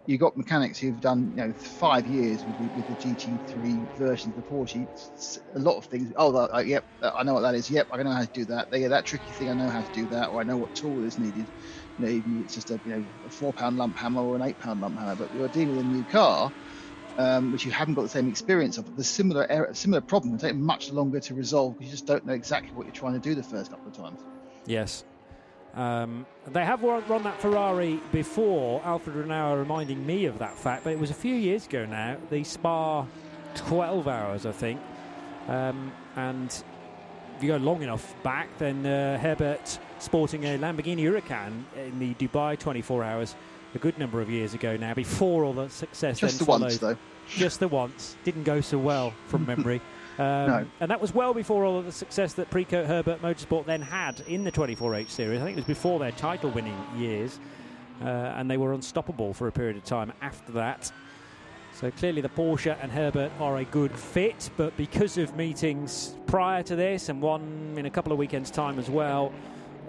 you've 0.05 0.19
got 0.19 0.35
mechanics 0.35 0.79
who've 0.79 0.99
done 0.99 1.29
you 1.29 1.35
know 1.37 1.53
five 1.55 2.05
years 2.05 2.45
with 2.45 2.57
the, 2.57 2.69
with 2.69 2.87
the 2.87 2.95
GT3 2.95 3.95
version 3.95 4.29
of 4.29 4.35
the 4.35 4.43
Porsche. 4.43 4.83
It's 4.83 5.37
a 5.55 5.59
lot 5.59 5.77
of 5.77 5.85
things. 5.85 6.11
Oh, 6.15 6.31
that, 6.33 6.55
uh, 6.55 6.59
yep, 6.59 6.85
I 7.01 7.23
know 7.23 7.33
what 7.35 7.41
that 7.41 7.55
is. 7.55 7.69
Yep, 7.69 7.87
I 7.91 8.03
know 8.03 8.11
how 8.11 8.21
to 8.21 8.29
do 8.33 8.45
that. 8.45 8.67
Yeah, 8.71 8.89
that 8.89 9.05
tricky 9.05 9.31
thing, 9.31 9.49
I 9.49 9.53
know 9.53 9.69
how 9.69 9.81
to 9.81 9.89
do 9.91 10.07
that, 10.07 10.29
or 10.29 10.41
I 10.41 10.43
know 10.43 10.57
what 10.57 10.73
tool 10.73 11.03
is 11.03 11.17
needed. 11.17 11.49
You 11.99 12.05
know, 12.05 12.11
even 12.11 12.43
it's 12.43 12.55
just 12.55 12.71
a 12.71 12.79
you 12.85 12.91
know 12.91 13.05
a 13.25 13.29
four 13.29 13.53
pound 13.53 13.77
lump 13.77 13.95
hammer 13.95 14.21
or 14.21 14.35
an 14.35 14.41
eight 14.41 14.59
pound 14.59 14.81
lump 14.81 14.97
hammer. 14.97 15.15
But 15.15 15.33
you're 15.35 15.47
dealing 15.47 15.77
with 15.77 15.85
a 15.85 15.89
new 15.89 16.03
car 16.05 16.51
um, 17.17 17.51
which 17.51 17.65
you 17.65 17.71
haven't 17.71 17.93
got 17.93 18.03
the 18.03 18.09
same 18.09 18.27
experience 18.27 18.77
of. 18.77 18.95
The 18.95 19.03
similar 19.03 19.49
error, 19.49 19.73
similar 19.73 20.01
problem 20.01 20.33
will 20.33 20.39
take 20.39 20.55
much 20.55 20.91
longer 20.91 21.19
to 21.19 21.33
resolve 21.33 21.73
because 21.73 21.87
you 21.87 21.91
just 21.91 22.05
don't 22.05 22.25
know 22.25 22.33
exactly 22.33 22.71
what 22.73 22.85
you're 22.85 22.95
trying 22.95 23.13
to 23.13 23.19
do 23.19 23.35
the 23.35 23.43
first 23.43 23.71
couple 23.71 23.87
of 23.87 23.95
times. 23.95 24.21
Yes. 24.65 25.03
Um, 25.75 26.25
they 26.47 26.63
have 26.63 26.83
run, 26.83 27.23
that 27.23 27.41
Ferrari 27.41 27.99
before. 28.11 28.81
Alfred 28.83 29.15
Renauer 29.15 29.57
reminding 29.57 30.05
me 30.05 30.25
of 30.25 30.39
that 30.39 30.55
fact, 30.55 30.83
but 30.83 30.93
it 30.93 30.99
was 30.99 31.09
a 31.09 31.15
few 31.15 31.33
years 31.33 31.65
ago 31.65 31.85
now. 31.85 32.17
The 32.29 32.43
Spa 32.43 33.05
12 33.55 34.07
hours, 34.07 34.45
I 34.45 34.51
think. 34.51 34.79
Um, 35.47 35.91
and 36.15 36.63
if 37.35 37.43
you 37.43 37.49
go 37.49 37.57
long 37.57 37.81
enough 37.81 38.15
back, 38.21 38.55
then 38.59 38.85
uh, 38.85 39.19
Herberth 39.21 39.79
sporting 40.03 40.43
a 40.43 40.57
Lamborghini 40.57 40.99
Huracan 40.99 41.63
in 41.77 41.97
the 41.99 42.13
Dubai 42.15 42.59
24 42.59 43.03
hours 43.03 43.35
a 43.73 43.79
good 43.79 43.97
number 43.97 44.21
of 44.21 44.29
years 44.29 44.53
ago 44.53 44.77
now, 44.77 44.93
before 44.93 45.43
all 45.43 45.53
the 45.53 45.69
success 45.69 46.19
Just 46.19 46.39
the 46.39 46.45
followed. 46.45 46.61
once, 46.61 46.77
though. 46.77 46.97
Just 47.29 47.59
the 47.59 47.67
once. 47.67 48.15
Didn't 48.23 48.43
go 48.43 48.61
so 48.61 48.77
well 48.77 49.13
from 49.27 49.45
memory. 49.47 49.81
Um, 50.19 50.25
no. 50.25 50.65
And 50.79 50.91
that 50.91 51.01
was 51.01 51.13
well 51.13 51.33
before 51.33 51.65
all 51.65 51.79
of 51.79 51.85
the 51.85 51.91
success 51.91 52.33
that 52.33 52.51
Precote 52.51 52.85
Herberth 52.85 53.19
Motorsport 53.21 53.65
then 53.65 53.81
had 53.81 54.19
in 54.27 54.43
the 54.43 54.51
24H 54.51 55.09
series. 55.09 55.41
I 55.41 55.45
think 55.45 55.57
it 55.57 55.61
was 55.61 55.65
before 55.65 55.97
their 55.99 56.11
title 56.11 56.51
winning 56.51 56.77
years. 56.95 57.39
Uh, 58.01 58.05
and 58.05 58.51
they 58.51 58.57
were 58.57 58.73
unstoppable 58.73 59.33
for 59.33 59.47
a 59.47 59.51
period 59.51 59.77
of 59.77 59.85
time 59.85 60.11
after 60.21 60.51
that. 60.51 60.91
So 61.73 61.89
clearly, 61.89 62.21
the 62.21 62.29
Porsche 62.29 62.75
and 62.81 62.91
Herberth 62.91 63.31
are 63.39 63.57
a 63.57 63.65
good 63.65 63.91
fit, 63.91 64.49
but 64.57 64.75
because 64.77 65.17
of 65.17 65.35
meetings 65.35 66.15
prior 66.27 66.61
to 66.63 66.75
this 66.75 67.09
and 67.09 67.21
one 67.21 67.73
in 67.77 67.85
a 67.85 67.89
couple 67.89 68.11
of 68.11 68.19
weekends' 68.19 68.51
time 68.51 68.77
as 68.77 68.89
well, 68.89 69.31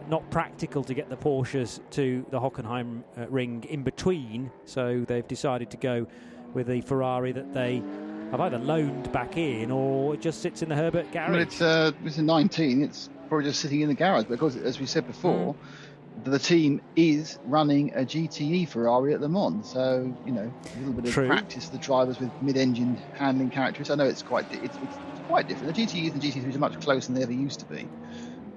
not 0.09 0.29
practical 0.31 0.85
to 0.85 0.95
get 0.95 1.09
the 1.09 1.17
Porsches 1.17 1.81
to 1.91 2.25
the 2.31 2.41
Hockenheim 2.41 3.03
uh, 3.17 3.27
ring 3.29 3.65
in 3.69 3.83
between, 3.83 4.51
so 4.65 5.05
they've 5.07 5.27
decided 5.27 5.71
to 5.71 5.77
go 5.77 6.07
with 6.53 6.69
the 6.69 6.81
Ferrari 6.83 7.33
that 7.33 7.53
they 7.53 7.83
have 8.31 8.41
either 8.41 8.59
loaned 8.59 9.13
back 9.13 9.37
in 9.37 9.71
or 9.71 10.15
it 10.15 10.21
just 10.21 10.43
sits 10.43 10.63
in 10.63 10.69
the 10.69 10.75
Herberth 10.75 11.11
garage. 11.13 11.31
Well, 11.31 11.41
it's 11.41 11.61
uh, 11.61 11.93
it's 12.05 12.19
a 12.19 12.23
19. 12.23 12.83
It's 12.83 13.09
probably 13.29 13.47
just 13.47 13.61
sitting 13.61 13.81
in 13.81 13.89
the 13.89 13.95
garage 13.95 14.25
because, 14.25 14.57
as 14.57 14.81
we 14.81 14.87
said 14.87 15.07
before, 15.07 15.55
mm. 15.55 16.25
the 16.25 16.39
team 16.39 16.81
is 16.97 17.39
running 17.45 17.93
a 17.95 18.01
GTE 18.01 18.69
Ferrari 18.69 19.15
at 19.15 19.21
Le 19.21 19.29
Mans. 19.29 19.69
So 19.69 20.15
you 20.27 20.33
know, 20.33 20.53
a 20.65 20.79
little 20.79 20.95
bit 20.95 21.07
of 21.07 21.13
True. 21.13 21.29
practice 21.29 21.69
the 21.69 21.79
drivers 21.79 22.19
with 22.19 22.31
mid-engine 22.43 22.97
handling 23.15 23.51
characteristics. 23.51 23.91
I 23.91 23.95
know 23.97 24.09
it's 24.09 24.23
quite 24.23 24.47
it's, 24.53 24.77
it's 24.77 24.99
quite 25.29 25.49
different. 25.49 25.75
The 25.75 25.83
GTEs 25.83 26.13
and 26.13 26.23
GT3s 26.23 26.55
are 26.55 26.59
much 26.59 26.81
closer 26.81 27.07
than 27.07 27.17
they 27.17 27.23
ever 27.23 27.33
used 27.33 27.61
to 27.61 27.67
be. 27.67 27.89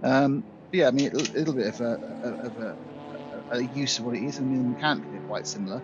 Um, 0.03 0.44
yeah, 0.72 0.88
I 0.88 0.91
mean, 0.91 1.11
a 1.11 1.15
little 1.15 1.53
bit 1.53 1.68
of 1.68 1.81
a, 1.81 1.94
of 2.44 2.57
a, 2.57 2.77
a, 3.52 3.61
use 3.76 3.99
of 3.99 4.06
what 4.06 4.15
it 4.15 4.23
is. 4.23 4.38
I 4.38 4.41
mean, 4.41 4.73
mechanically, 4.73 5.11
they're 5.11 5.27
quite 5.27 5.48
similar. 5.48 5.81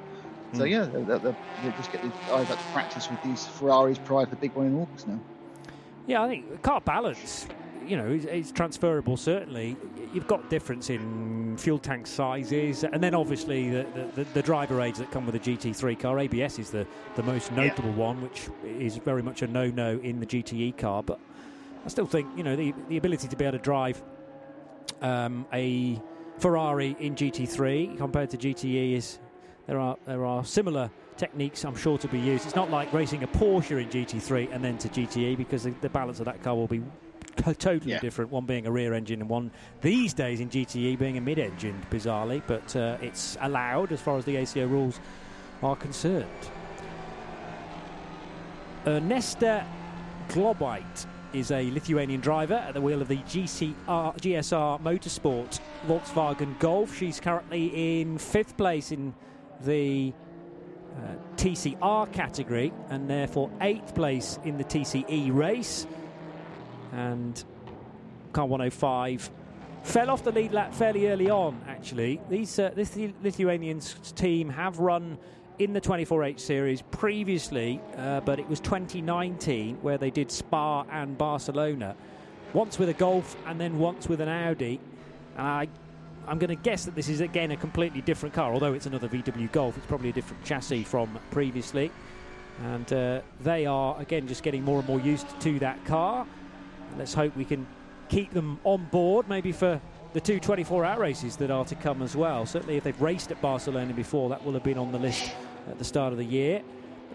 Mm. 0.54 0.58
So 0.58 0.64
hmm. 0.64 0.72
yeah, 0.72 0.86
they, 0.86 1.02
they, 1.04 1.36
they 1.64 1.78
just 1.78 1.92
get 1.92 2.02
the 2.02 2.10
guys 2.28 2.48
to 2.48 2.58
practice 2.74 3.10
with 3.10 3.22
these 3.24 3.46
Ferraris 3.46 3.98
prior 4.04 4.26
to 4.26 4.32
the 4.32 4.38
big 4.38 4.54
one 4.54 4.68
in 4.68 4.76
August 4.76 5.08
now. 5.08 5.20
Yeah, 6.06 6.22
I 6.22 6.28
think 6.28 6.62
car 6.62 6.82
balance, 6.82 7.48
you 7.88 7.96
know, 7.96 8.08
is, 8.08 8.26
is 8.26 8.52
transferable. 8.52 9.16
Certainly, 9.16 9.78
you've 10.14 10.28
got 10.28 10.50
difference 10.50 10.90
in 10.90 11.56
fuel 11.58 11.80
tank 11.80 12.06
sizes, 12.08 12.84
and 12.84 13.02
then 13.02 13.16
obviously 13.16 13.70
the, 13.70 13.86
the, 14.16 14.24
the, 14.26 14.42
driver 14.42 14.82
aids 14.82 15.00
that 15.00 15.12
come 15.12 15.26
with 15.26 15.36
a 15.36 15.40
GT3 15.40 15.98
car. 15.98 16.20
ABS 16.20 16.60
is 16.60 16.72
the, 16.72 16.86
the 17.16 17.24
most 17.24 17.54
notable 17.54 17.92
yeah. 17.92 17.96
one, 17.96 18.22
which 18.22 18.50
is 18.66 18.98
very 18.98 19.24
much 19.24 19.44
a 19.44 19.48
no-no 19.48 19.98
in 20.04 20.20
the 20.20 20.26
GTE 20.26 20.78
car. 20.78 21.04
But 21.04 21.22
I 21.86 21.88
still 21.88 22.06
think 22.06 22.28
you 22.36 22.44
know 22.44 22.58
the 22.58 22.74
the 22.90 22.98
ability 22.98 23.30
to 23.30 23.36
be 23.36 23.46
able 23.46 23.58
to 23.58 23.64
drive 23.64 24.02
um, 25.02 25.46
a 25.54 26.02
Ferrari 26.40 26.96
in 27.00 27.16
GT3 27.16 27.98
compared 27.98 28.30
to 28.32 28.38
GTE 28.38 28.94
is 28.94 29.20
there 29.68 29.80
are 29.80 29.98
there 30.06 30.26
are 30.26 30.44
similar 30.44 30.90
techniques 31.16 31.64
I'm 31.64 31.76
sure 31.76 31.98
to 32.00 32.08
be 32.08 32.20
used. 32.20 32.46
It's 32.46 32.56
not 32.56 32.72
like 32.72 32.92
racing 32.92 33.24
a 33.24 33.28
Porsche 33.28 33.82
in 33.82 33.90
GT3 33.90 34.54
and 34.54 34.64
then 34.64 34.78
to 34.80 34.90
GTE 34.90 35.38
because 35.38 35.64
the, 35.64 35.72
the 35.82 35.90
balance 35.90 36.20
of 36.20 36.26
that 36.26 36.42
car 36.42 36.56
will 36.56 36.68
be 36.68 36.82
totally 37.38 37.92
yeah. 37.92 38.00
different. 38.00 38.32
One 38.32 38.46
being 38.46 38.68
a 38.68 38.72
rear 38.72 38.94
engine 38.94 39.22
and 39.22 39.30
one 39.30 39.52
these 39.82 40.14
days 40.14 40.40
in 40.40 40.50
GTE 40.50 40.98
being 40.98 41.18
a 41.18 41.22
mid-engine, 41.22 41.86
bizarrely, 41.92 42.42
but 42.48 42.76
uh, 42.76 42.98
it's 43.02 43.38
allowed 43.42 43.92
as 43.92 44.02
far 44.02 44.18
as 44.18 44.26
the 44.26 44.38
ACO 44.38 44.68
rules 44.68 45.00
are 45.62 45.76
concerned. 45.76 46.28
Ernesta 48.86 49.66
Globite 50.30 51.06
is 51.34 51.52
a 51.52 51.70
Lithuanian 51.72 52.22
driver 52.22 52.54
at 52.54 52.74
the 52.74 52.82
wheel 52.82 53.02
of 53.02 53.08
the 53.08 53.18
GCR, 53.18 53.76
GSR 53.88 54.82
Motorsport 54.82 55.60
Volkswagen 55.88 56.58
Golf. 56.60 56.96
She's 56.96 57.20
currently 57.20 58.02
in 58.02 58.18
fifth 58.18 58.56
place 58.56 58.92
in 58.92 59.14
the 59.62 60.14
uh, 60.96 61.16
TCR 61.36 62.12
category 62.14 62.72
and 62.90 63.10
therefore 63.10 63.50
eighth 63.62 63.96
place 63.96 64.40
in 64.44 64.58
the 64.58 64.64
TCE 64.64 65.34
race. 65.34 65.88
And 66.92 67.44
car 68.32 68.46
105 68.46 69.32
fell 69.84 70.10
off 70.10 70.24
the 70.24 70.32
lead 70.32 70.54
lap 70.54 70.74
fairly 70.74 71.08
early 71.10 71.30
on, 71.30 71.60
actually. 71.68 72.22
These, 72.30 72.60
uh, 72.60 72.72
this 72.76 72.96
Lithuanian 73.22 73.80
team 74.16 74.50
have 74.50 74.80
run 74.80 75.18
in 75.60 75.74
the 75.74 75.82
24H 75.82 76.40
series 76.40 76.82
previously, 76.82 77.80
uh, 77.98 78.22
but 78.22 78.40
it 78.40 78.48
was 78.50 78.60
2019 78.60 79.78
where 79.82 79.98
they 79.98 80.10
did 80.10 80.32
Spa 80.32 80.84
and 80.92 81.18
Barcelona, 81.18 81.96
once 82.54 82.80
with 82.80 82.90
a 82.90 82.94
Golf 82.94 83.36
and 83.46 83.60
then 83.60 83.78
once 83.78 84.08
with 84.08 84.22
an 84.22 84.30
Audi. 84.30 84.80
And 85.38 85.48
I, 85.48 85.68
I'm 86.28 86.40
going 86.40 86.50
to 86.50 86.56
guess 86.56 86.86
that 86.86 86.96
this 86.96 87.10
is 87.10 87.22
again 87.22 87.52
a 87.52 87.58
completely 87.58 88.02
different 88.02 88.34
car, 88.34 88.52
although 88.54 88.74
it's 88.74 88.86
another 88.86 89.08
VW 89.08 89.52
Golf. 89.52 89.78
It's 89.78 89.86
probably 89.86 90.10
a 90.10 90.14
different 90.14 90.44
chassis 90.44 90.84
from 90.84 91.20
previously. 91.32 91.92
And 92.64 92.92
uh, 92.94 93.22
they 93.42 93.66
are 93.66 94.00
again 94.00 94.28
just 94.28 94.44
getting 94.44 94.64
more 94.64 94.80
and 94.80 94.88
more 94.88 95.00
used 95.00 95.28
to 95.42 95.60
that 95.60 95.84
car. 95.86 96.26
Let's 96.98 97.14
hope 97.14 97.36
we 97.36 97.46
can 97.46 97.66
keep 98.10 98.32
them 98.32 98.60
on 98.64 98.86
board, 98.86 99.28
maybe 99.28 99.52
for 99.52 99.82
the 100.14 100.22
two 100.22 100.40
24 100.40 100.86
hour 100.86 101.00
races 101.00 101.36
that 101.38 101.52
are 101.52 101.66
to 101.66 101.76
come 101.76 102.02
as 102.02 102.16
well. 102.16 102.46
Certainly, 102.46 102.78
if 102.78 102.84
they've 102.84 103.02
raced 103.02 103.32
at 103.32 103.42
Barcelona 103.42 103.94
before, 103.94 104.30
that 104.30 104.44
will 104.46 104.54
have 104.54 104.64
been 104.64 104.78
on 104.78 104.92
the 104.92 105.00
list 105.00 105.32
at 105.68 105.78
the 105.80 105.84
start 105.84 106.12
of 106.12 106.20
the 106.20 106.26
year. 106.26 106.62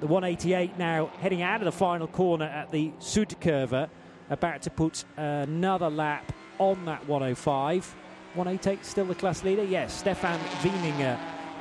The 0.00 0.06
188 0.06 0.78
now 0.78 1.06
heading 1.20 1.42
out 1.42 1.60
of 1.60 1.64
the 1.64 1.72
final 1.72 2.06
corner 2.06 2.46
at 2.46 2.70
the 2.70 2.92
Südkurve, 3.00 3.88
about 4.30 4.62
to 4.62 4.70
put 4.70 5.04
another 5.16 5.88
lap 5.88 6.32
on 6.58 6.84
that 6.84 7.06
105. 7.08 7.94
188 8.34 8.84
still 8.84 9.06
the 9.06 9.14
class 9.14 9.42
leader? 9.42 9.64
Yes, 9.64 9.94
Stefan 9.94 10.38
Wieninger 10.60 11.18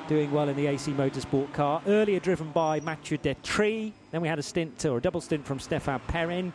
doing 0.08 0.32
well 0.32 0.50
in 0.50 0.56
the 0.56 0.68
AC 0.68 0.92
Motorsport 0.94 1.52
car. 1.54 1.82
Earlier 1.86 2.20
driven 2.20 2.52
by 2.52 2.80
Mathieu 2.80 3.18
Detry. 3.18 3.92
Then 4.12 4.22
we 4.22 4.28
had 4.28 4.40
a 4.40 4.44
stint 4.44 4.86
or 4.86 4.98
a 4.98 5.02
double 5.02 5.22
stint 5.22 5.46
from 5.46 5.60
Stefan 5.60 6.00
Perrin. 6.08 6.54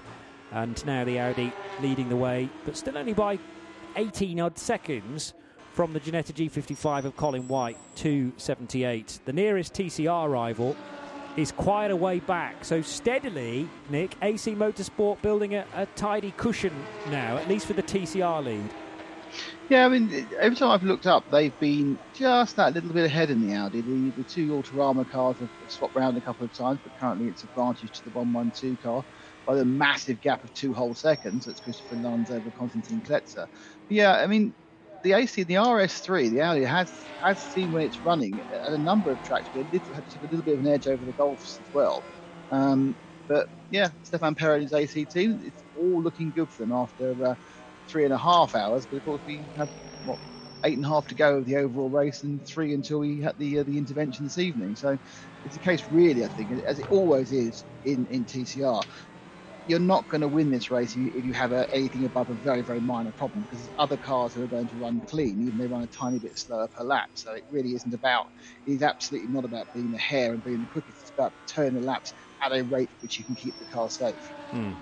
And 0.52 0.84
now 0.86 1.04
the 1.04 1.18
Audi 1.18 1.52
leading 1.80 2.08
the 2.08 2.16
way, 2.16 2.48
but 2.64 2.76
still 2.76 2.98
only 2.98 3.14
by 3.14 3.38
18 3.96 4.40
odd 4.40 4.58
seconds 4.58 5.34
from 5.72 5.92
the 5.92 6.00
Ginetta 6.00 6.32
G55 6.32 7.04
of 7.04 7.16
Colin 7.16 7.48
White, 7.48 7.78
278. 7.96 9.20
The 9.24 9.32
nearest 9.32 9.72
TCR 9.74 10.30
rival 10.30 10.76
is 11.36 11.52
quite 11.52 11.90
a 11.90 11.96
way 11.96 12.20
back. 12.20 12.64
So 12.64 12.82
steadily, 12.82 13.68
Nick, 13.88 14.14
AC 14.20 14.54
Motorsport 14.54 15.22
building 15.22 15.54
a, 15.54 15.64
a 15.74 15.86
tidy 15.96 16.32
cushion 16.36 16.74
now, 17.10 17.38
at 17.38 17.48
least 17.48 17.66
for 17.66 17.72
the 17.72 17.82
TCR 17.82 18.44
lead. 18.44 18.68
Yeah, 19.70 19.86
I 19.86 19.88
mean, 19.88 20.26
every 20.38 20.56
time 20.56 20.70
I've 20.70 20.82
looked 20.82 21.06
up, 21.06 21.30
they've 21.30 21.58
been 21.58 21.98
just 22.12 22.56
that 22.56 22.74
little 22.74 22.90
bit 22.90 23.06
ahead 23.06 23.30
in 23.30 23.46
the 23.46 23.54
Audi. 23.56 23.80
The, 23.80 24.10
the 24.10 24.24
two 24.24 24.48
Autorama 24.50 25.10
cars 25.10 25.38
have 25.38 25.48
swapped 25.68 25.96
around 25.96 26.18
a 26.18 26.20
couple 26.20 26.44
of 26.44 26.52
times, 26.52 26.80
but 26.82 26.98
currently 26.98 27.28
it's 27.28 27.42
advantage 27.42 28.00
to 28.00 28.04
the 28.04 28.10
112 28.10 28.82
car 28.82 29.02
by 29.46 29.54
the 29.54 29.64
massive 29.64 30.20
gap 30.20 30.44
of 30.44 30.52
two 30.54 30.74
whole 30.74 30.94
seconds. 30.94 31.46
That's 31.46 31.60
Christopher 31.60 31.96
Nuns 31.96 32.30
over 32.30 32.50
Konstantin 32.50 33.00
Kletzer. 33.00 33.48
Yeah, 33.92 34.12
I 34.14 34.26
mean, 34.26 34.54
the 35.02 35.12
AC, 35.12 35.42
the 35.44 35.58
RS3, 35.58 36.28
the 36.30 36.40
Audi 36.42 36.64
has 36.64 36.92
has 37.22 37.40
seen 37.40 37.72
when 37.72 37.82
it's 37.84 38.00
running 38.00 38.40
at 38.52 38.72
a 38.72 38.78
number 38.78 39.12
of 39.12 39.22
tracks, 39.22 39.50
but 39.52 39.66
it 39.72 39.86
had 39.94 40.04
a 40.22 40.26
little 40.26 40.42
bit 40.44 40.54
of 40.54 40.60
an 40.60 40.66
edge 40.68 40.86
over 40.86 41.04
the 41.04 41.14
Golfs 41.14 41.60
as 41.60 41.68
well. 41.72 42.06
Um, 42.50 42.96
but 43.28 43.48
yeah, 43.70 43.90
Stefan 44.02 44.34
Perrin's 44.34 44.72
AC 44.72 45.06
team, 45.06 45.40
it's 45.42 45.64
all 45.74 46.02
looking 46.02 46.32
good 46.32 46.50
for 46.50 46.62
them 46.62 46.72
after 46.72 47.14
uh, 47.26 47.34
three 47.90 48.04
and 48.04 48.14
a 48.14 48.18
half 48.18 48.54
hours. 48.54 48.86
But 48.86 48.98
of 48.98 49.04
course, 49.04 49.22
we 49.26 49.50
have 49.56 49.70
what 50.02 50.18
eight 50.64 50.76
and 50.76 50.84
a 50.86 50.88
half 50.88 51.06
to 51.08 51.14
go 51.14 51.38
of 51.38 51.44
the 51.46 51.56
overall 51.56 51.90
race, 51.90 52.22
and 52.22 52.46
three 52.46 52.74
until 52.74 53.00
we 53.00 53.20
had 53.20 53.36
the 53.38 53.58
uh, 53.60 53.64
the 53.64 53.78
intervention 53.78 54.24
this 54.24 54.38
evening. 54.38 54.76
So 54.76 54.98
it's 55.44 55.56
a 55.56 55.60
case, 55.60 55.84
really, 55.90 56.24
I 56.24 56.28
think, 56.28 56.52
as 56.66 56.78
it 56.78 56.86
always 56.88 57.32
is 57.32 57.64
in 57.84 58.06
in 58.10 58.24
TCR 58.26 58.84
you're 59.68 59.78
not 59.78 60.08
going 60.08 60.20
to 60.20 60.28
win 60.28 60.50
this 60.50 60.70
race 60.70 60.96
if 60.96 61.24
you 61.24 61.32
have 61.32 61.52
a, 61.52 61.72
anything 61.72 62.04
above 62.04 62.30
a 62.30 62.34
very, 62.34 62.62
very 62.62 62.80
minor 62.80 63.12
problem 63.12 63.42
because 63.42 63.64
there's 63.64 63.78
other 63.78 63.96
cars 63.96 64.36
are 64.36 64.46
going 64.46 64.68
to 64.68 64.74
run 64.76 65.00
clean, 65.02 65.46
even 65.46 65.58
they 65.58 65.66
run 65.66 65.82
a 65.82 65.86
tiny 65.88 66.18
bit 66.18 66.38
slower 66.38 66.66
per 66.66 66.82
lap. 66.82 67.10
So 67.14 67.32
it 67.32 67.44
really 67.50 67.74
isn't 67.74 67.94
about, 67.94 68.28
it 68.66 68.72
is 68.72 68.82
absolutely 68.82 69.32
not 69.32 69.44
about 69.44 69.72
being 69.72 69.92
the 69.92 69.98
hare 69.98 70.32
and 70.32 70.44
being 70.44 70.60
the 70.60 70.66
quickest. 70.66 70.96
It's 71.00 71.10
about 71.10 71.32
turning 71.46 71.74
the 71.74 71.86
laps 71.86 72.14
at 72.40 72.52
a 72.52 72.62
rate 72.62 72.90
which 73.00 73.18
you 73.18 73.24
can 73.24 73.34
keep 73.34 73.56
the 73.58 73.64
car 73.66 73.88
safe. 73.88 74.14
Mm. 74.50 74.74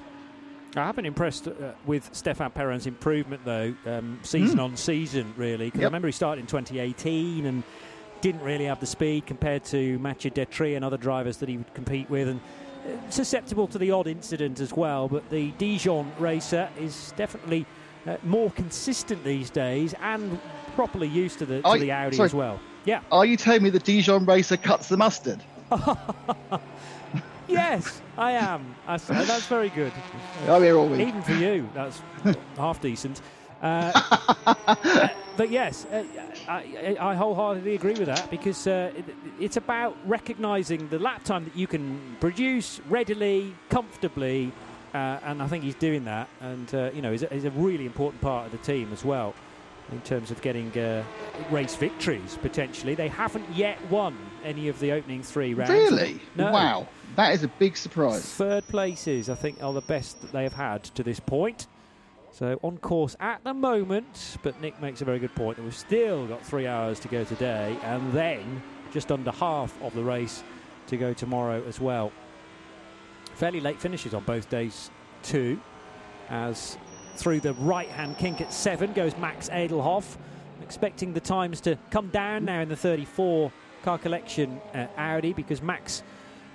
I 0.77 0.87
have 0.87 0.97
been 0.97 1.07
impressed 1.07 1.49
uh, 1.49 1.73
with 1.85 2.09
Stefan 2.13 2.53
Perrin's 2.53 2.87
improvement, 2.87 3.43
though, 3.45 3.75
um, 3.87 4.21
season 4.23 4.59
mm. 4.59 4.65
on 4.65 4.77
season, 4.77 5.35
really. 5.37 5.67
Because 5.67 5.81
yep. 5.81 5.87
I 5.87 5.89
remember 5.89 6.09
he 6.09 6.13
started 6.13 6.41
in 6.41 6.47
2018 6.47 7.45
and 7.47 7.65
didn't 8.21 8.43
really 8.43 8.67
have 8.67 8.79
the 8.81 8.87
speed 8.87 9.27
compared 9.27 9.65
to 9.65 9.99
Mathieu 9.99 10.31
Detry 10.31 10.77
and 10.77 10.85
other 10.85 10.97
drivers 10.97 11.39
that 11.39 11.49
he 11.49 11.57
would 11.57 11.73
compete 11.75 12.09
with. 12.09 12.29
And 12.29 12.41
susceptible 13.09 13.67
to 13.69 13.79
the 13.79 13.91
odd 13.91 14.07
incident 14.07 14.61
as 14.61 14.73
well, 14.73 15.09
but 15.09 15.29
the 15.31 15.51
Dijon 15.53 16.11
racer 16.19 16.69
is 16.79 17.13
definitely 17.17 17.67
uh, 18.07 18.17
more 18.23 18.51
consistent 18.53 19.23
these 19.25 19.51
days 19.51 19.95
and 20.01 20.39
properly 20.75 21.09
used 21.09 21.39
to 21.41 21.47
the, 21.47 21.63
to 21.63 21.79
the 21.79 21.93
Audi 21.93 22.17
sorry, 22.17 22.27
as 22.27 22.35
well. 22.35 22.61
Yeah. 22.85 23.03
Are 23.13 23.27
you 23.27 23.37
telling 23.37 23.63
me 23.63 23.71
the 23.71 23.79
Dijon 23.79 24.25
racer 24.25 24.57
cuts 24.57 24.89
the 24.89 24.97
mustard? 24.97 25.43
yes, 27.49 28.01
I 28.17 28.33
am. 28.33 28.75
That's, 28.87 29.05
that's 29.05 29.47
very 29.47 29.69
good. 29.71 29.93
I'm 30.49 30.63
here 30.63 30.77
all 30.77 30.89
week. 30.89 31.07
Even 31.09 31.23
for 31.23 31.35
you, 31.35 31.69
that's 31.75 32.01
half 32.57 32.81
decent. 32.81 33.21
Uh, 33.61 35.09
but 35.37 35.51
yes, 35.51 35.85
uh, 35.87 36.05
I, 36.49 36.97
I, 36.99 37.15
wholeheartedly 37.15 37.75
agree 37.75 37.93
with 37.93 38.07
that 38.07 38.31
because 38.31 38.67
uh, 38.67 38.93
it, 38.97 39.05
it's 39.39 39.57
about 39.59 39.97
recognising 40.07 40.89
the 40.89 40.99
lap 40.99 41.25
time 41.25 41.45
that 41.45 41.55
you 41.55 41.67
can 41.67 42.17
produce 42.21 42.81
readily, 42.89 43.55
comfortably, 43.69 44.53
uh, 44.95 45.19
and 45.25 45.43
I 45.43 45.47
think 45.47 45.65
he's 45.65 45.75
doing 45.75 46.05
that. 46.05 46.29
And 46.41 46.75
uh, 46.75 46.91
you 46.95 47.03
know, 47.03 47.13
he's 47.13 47.23
a, 47.23 47.27
he's 47.27 47.45
a, 47.45 47.51
really 47.51 47.85
important 47.85 48.23
part 48.23 48.47
of 48.47 48.53
the 48.53 48.59
team 48.59 48.93
as 48.93 49.05
well 49.05 49.35
in 49.93 50.01
terms 50.03 50.31
of 50.31 50.41
getting 50.41 50.77
uh, 50.79 51.05
race 51.51 51.75
victories 51.75 52.39
potentially. 52.41 52.95
They 52.95 53.09
haven't 53.09 53.49
yet 53.55 53.79
won 53.91 54.17
any 54.43 54.69
of 54.69 54.81
the 54.81 54.93
opening 54.93 55.23
three 55.23 55.53
rounds. 55.53 55.71
Really? 55.71 56.21
No. 56.35 56.51
Wow, 56.51 56.89
that 57.17 57.35
is 57.35 57.43
a 57.43 57.49
big 57.49 57.77
surprise. 57.77 58.25
Third 58.25 58.67
places, 58.69 59.29
I 59.29 59.35
think, 59.35 59.63
are 59.63 59.73
the 59.73 59.81
best 59.83 60.21
that 60.23 60.33
they 60.33 60.45
have 60.45 60.55
had 60.55 60.85
to 60.85 61.03
this 61.03 61.21
point. 61.21 61.67
So 62.41 62.59
on 62.63 62.79
course 62.79 63.17
at 63.21 63.45
the 63.45 63.53
moment, 63.53 64.39
but 64.43 64.59
Nick 64.63 64.81
makes 64.81 65.03
a 65.03 65.05
very 65.05 65.19
good 65.19 65.35
point 65.35 65.59
that 65.59 65.63
we've 65.63 65.77
still 65.77 66.27
got 66.27 66.43
three 66.43 66.67
hours 66.67 66.99
to 67.01 67.09
go 67.09 67.23
today, 67.23 67.77
and 67.83 68.11
then 68.15 68.63
just 68.95 69.13
under 69.13 69.31
half 69.31 69.79
of 69.83 69.93
the 69.93 70.03
race 70.03 70.43
to 70.87 70.97
go 70.97 71.13
tomorrow 71.13 71.63
as 71.69 71.79
well. 71.79 72.11
Fairly 73.35 73.61
late 73.61 73.79
finishes 73.79 74.15
on 74.15 74.25
both 74.25 74.49
days 74.49 74.91
too, 75.23 75.61
as 76.31 76.79
through 77.17 77.41
the 77.41 77.53
right-hand 77.53 78.17
kink 78.17 78.41
at 78.41 78.55
seven 78.55 78.95
goes 78.95 79.15
Max 79.19 79.51
Edelhoff, 79.51 80.17
expecting 80.63 81.13
the 81.13 81.21
times 81.21 81.61
to 81.61 81.77
come 81.91 82.09
down 82.09 82.47
now 82.47 82.63
in 82.63 82.71
the 82.71 82.77
34 82.77 83.53
car 83.83 83.99
collection 83.99 84.63
uh, 84.73 84.87
Audi 84.97 85.35
because 85.35 85.61
Max 85.61 86.03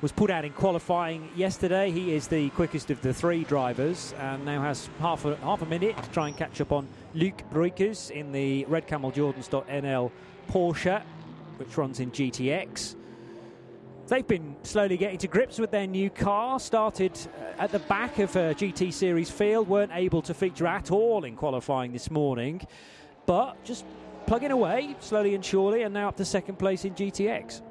was 0.02 0.12
put 0.12 0.30
out 0.30 0.46
in 0.46 0.52
qualifying 0.54 1.30
yesterday. 1.36 1.92
He 1.92 2.14
is 2.14 2.28
the 2.28 2.50
quickest 2.52 2.92
of 2.92 3.02
the 3.02 3.14
three 3.14 3.44
drivers 3.44 4.14
and 4.20 4.46
now 4.46 4.62
has 4.62 4.90
half 5.00 5.26
a, 5.26 5.36
half 5.38 5.62
a 5.62 5.66
minute 5.66 6.02
to 6.02 6.10
try 6.10 6.28
and 6.28 6.38
catch 6.38 6.60
up 6.62 6.72
on 6.72 6.88
Luke 7.14 7.42
Breukers 7.52 8.12
in 8.12 8.32
the 8.32 8.66
Red 8.66 8.88
Camel 8.88 9.12
Jordans.nl 9.12 10.12
Porsche, 10.50 11.02
which 11.58 11.78
runs 11.78 12.00
in 12.00 12.12
GTX. 12.12 12.96
They've 14.08 14.28
been 14.28 14.56
slowly 14.62 14.98
getting 14.98 15.18
to 15.20 15.28
grips 15.28 15.58
with 15.58 15.72
their 15.72 15.88
new 15.88 16.12
car. 16.12 16.60
Started 16.60 17.18
uh, 17.58 17.64
at 17.64 17.72
the 17.72 17.80
back 17.80 18.20
of 18.20 18.36
a 18.36 18.54
GT 18.54 18.94
Series 18.94 19.32
field, 19.32 19.68
weren't 19.68 19.92
able 19.96 20.22
to 20.24 20.34
feature 20.36 20.68
at 20.68 20.92
all 20.92 21.24
in 21.24 21.36
qualifying 21.36 21.92
this 21.92 22.12
morning, 22.12 22.62
but 23.26 23.64
just 23.64 23.84
plugging 24.28 24.52
away 24.52 24.96
slowly 25.00 25.34
and 25.34 25.44
surely, 25.44 25.82
and 25.82 25.94
now 25.94 26.10
up 26.10 26.18
to 26.18 26.26
second 26.26 26.60
place 26.60 26.86
in 26.86 26.94
GTX. 26.94 27.62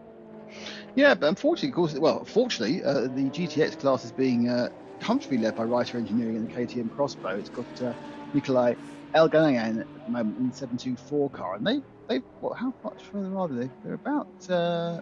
Yeah, 0.95 1.15
but 1.15 1.29
unfortunately, 1.29 1.71
of 1.71 1.75
course, 1.75 1.99
well, 1.99 2.25
fortunately, 2.25 2.83
uh, 2.85 3.09
the 3.11 3.31
GTX 3.31 3.77
class 3.77 4.05
is 4.05 4.13
being 4.13 4.49
uh, 4.49 4.69
comfortably 5.01 5.39
led 5.39 5.55
by 5.55 5.65
Reiter 5.65 5.99
Engineering 5.99 6.37
and 6.37 6.45
the 6.49 6.53
KTM 6.55 6.91
Crossbow. 6.91 7.37
It's 7.39 7.49
got 7.51 7.67
uh, 7.83 7.95
Nikolai 8.33 8.75
Elganayan 9.17 9.81
at 9.81 10.05
the 10.05 10.11
moment 10.11 10.39
in 10.39 10.49
the 10.49 10.55
724 10.55 11.31
car, 11.31 11.55
and 11.57 11.67
they 11.67 11.81
they 12.09 12.23
what, 12.41 12.59
how 12.59 12.75
much 12.85 13.03
further 13.11 13.37
are 13.37 13.49
they? 13.49 13.71
They're 13.83 13.95
about 13.95 14.29
uh, 14.49 15.01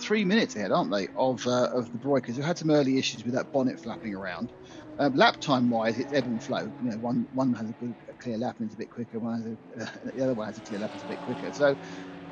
three 0.00 0.24
minutes 0.24 0.56
ahead, 0.56 0.72
aren't 0.72 0.90
they, 0.90 1.08
of 1.14 1.46
uh, 1.46 1.68
of 1.72 1.90
the 1.92 1.98
Breukers, 1.98 2.36
who 2.36 2.42
had 2.42 2.58
some 2.58 2.70
early 2.70 2.98
issues 2.98 3.24
with 3.24 3.34
that 3.34 3.52
bonnet 3.52 3.78
flapping 3.80 4.14
around. 4.14 4.52
Um, 4.98 5.14
lap 5.14 5.38
time 5.40 5.70
wise, 5.70 5.98
it's 5.98 6.12
ebb 6.12 6.26
and 6.26 6.42
flow. 6.42 6.72
You 6.78 6.90
know, 6.90 6.98
one 6.98 7.26
one 7.32 7.52
has 7.54 7.70
a 7.70 7.74
good 7.74 7.94
a 8.08 8.14
clear 8.14 8.38
lap 8.38 8.56
and 8.58 8.66
it's 8.66 8.74
a 8.74 8.78
bit 8.78 8.90
quicker. 8.90 9.18
One 9.20 9.42
has 9.76 9.86
a, 9.86 10.10
the 10.14 10.22
other 10.24 10.34
one 10.34 10.46
has 10.46 10.58
a 10.58 10.62
clear 10.62 10.80
lap 10.80 10.90
and 10.92 10.96
it's 10.98 11.04
a 11.04 11.06
bit 11.06 11.20
quicker. 11.20 11.52
So 11.52 11.76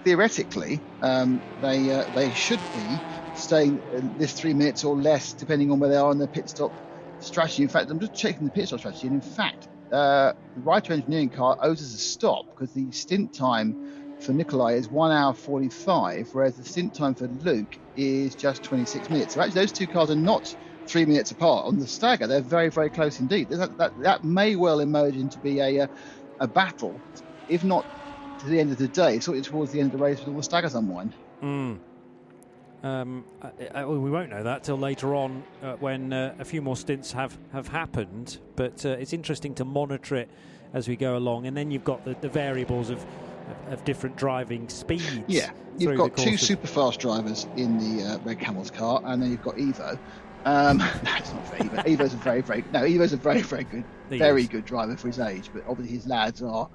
theoretically, 0.04 0.84
um, 1.02 1.42
they 1.58 1.90
uh, 1.90 2.04
they 2.10 2.32
should 2.32 2.70
be 2.72 3.02
staying 3.32 3.82
this 4.16 4.32
three 4.32 4.54
minutes 4.54 4.84
or 4.84 4.96
less, 5.00 5.34
depending 5.34 5.70
on 5.70 5.78
where 5.78 5.90
they 5.90 5.96
are 5.96 6.12
in 6.12 6.18
their 6.18 6.28
pit 6.28 6.48
stop 6.48 6.74
strategy. 7.18 7.62
In 7.62 7.68
fact, 7.68 7.90
I'm 7.90 8.00
just 8.00 8.14
checking 8.14 8.44
the 8.44 8.52
pit 8.52 8.66
stop 8.68 8.80
strategy, 8.80 9.06
and 9.08 9.16
in 9.16 9.22
fact, 9.22 9.68
uh, 9.92 10.32
the 10.54 10.62
Reiter 10.62 10.92
Engineering 10.94 11.30
car 11.30 11.56
owes 11.62 11.82
us 11.82 11.94
a 11.94 11.98
stop 11.98 12.46
because 12.50 12.72
the 12.72 12.90
stint 12.92 13.32
time 13.32 13.76
for 14.18 14.32
Nikolai 14.32 14.74
is 14.74 14.90
one 14.90 15.12
hour 15.12 15.34
45, 15.34 16.28
whereas 16.32 16.56
the 16.56 16.64
stint 16.64 16.94
time 16.94 17.14
for 17.14 17.28
Luke 17.28 17.72
is 17.96 18.36
just 18.36 18.62
26 18.64 19.10
minutes. 19.10 19.34
So 19.34 19.40
actually, 19.40 19.62
those 19.62 19.72
two 19.72 19.88
cars 19.88 20.10
are 20.10 20.16
not 20.16 20.54
three 20.88 21.06
minutes 21.06 21.30
apart 21.30 21.66
on 21.66 21.78
the 21.78 21.86
stagger. 21.86 22.26
They're 22.26 22.42
very, 22.42 22.70
very 22.70 22.90
close 22.90 23.20
indeed. 23.20 23.48
That, 23.50 23.76
that, 23.78 23.92
that 23.98 24.24
may 24.24 24.56
well 24.56 24.80
emerge 24.80 25.16
into 25.16 25.38
be 25.38 25.60
a, 25.60 25.88
a 26.38 26.48
battle, 26.48 27.02
if 27.48 27.64
not 27.64 27.86
to 28.40 28.46
the 28.46 28.58
end 28.58 28.72
of 28.72 28.78
the 28.78 28.88
day, 28.88 29.20
sort 29.20 29.38
of 29.38 29.44
towards 29.44 29.72
the 29.72 29.80
end 29.80 29.92
of 29.92 29.98
the 29.98 30.04
race 30.04 30.18
with 30.18 30.28
all 30.28 30.36
the 30.36 30.42
staggers 30.42 30.74
unwind. 30.74 31.14
Mm. 31.42 31.78
Um, 32.82 33.24
I, 33.42 33.80
I, 33.80 33.84
we 33.84 34.10
won't 34.10 34.30
know 34.30 34.42
that 34.42 34.64
till 34.64 34.78
later 34.78 35.14
on 35.14 35.42
uh, 35.62 35.74
when 35.74 36.12
uh, 36.12 36.34
a 36.38 36.44
few 36.44 36.62
more 36.62 36.76
stints 36.76 37.12
have, 37.12 37.36
have 37.52 37.68
happened, 37.68 38.38
but 38.56 38.84
uh, 38.86 38.90
it's 38.90 39.12
interesting 39.12 39.54
to 39.56 39.64
monitor 39.64 40.16
it 40.16 40.30
as 40.72 40.88
we 40.88 40.96
go 40.96 41.16
along. 41.16 41.46
And 41.46 41.56
then 41.56 41.70
you've 41.70 41.84
got 41.84 42.04
the, 42.04 42.16
the 42.20 42.28
variables 42.28 42.88
of, 42.88 43.04
of, 43.68 43.84
different 43.84 44.16
driving 44.16 44.68
speeds. 44.70 45.20
Yeah, 45.26 45.50
you've 45.76 45.98
got 45.98 46.16
two 46.16 46.38
super 46.38 46.66
fast 46.66 47.00
drivers 47.00 47.46
in 47.56 47.78
the 47.78 48.04
uh, 48.04 48.18
Red 48.20 48.40
Camels 48.40 48.70
car, 48.70 49.02
and 49.04 49.22
then 49.22 49.30
you've 49.30 49.42
got 49.42 49.60
Ivo. 49.60 49.98
Um, 50.46 50.78
that's 51.02 51.32
not 51.34 51.46
for 51.48 51.62
Ivo. 51.62 51.82
Ivo's 51.86 52.14
a 52.14 52.18
very, 52.18 52.40
very 52.40 52.64
no. 52.72 52.80
Ivo's 52.84 53.12
a 53.12 53.18
very, 53.18 53.42
very 53.42 53.64
good, 53.64 53.84
He 54.08 54.18
very 54.18 54.42
is. 54.42 54.48
good 54.48 54.64
driver 54.64 54.96
for 54.96 55.08
his 55.08 55.18
age. 55.18 55.50
But 55.52 55.64
obviously 55.68 55.96
his 55.96 56.06
lads 56.06 56.42
are 56.42 56.66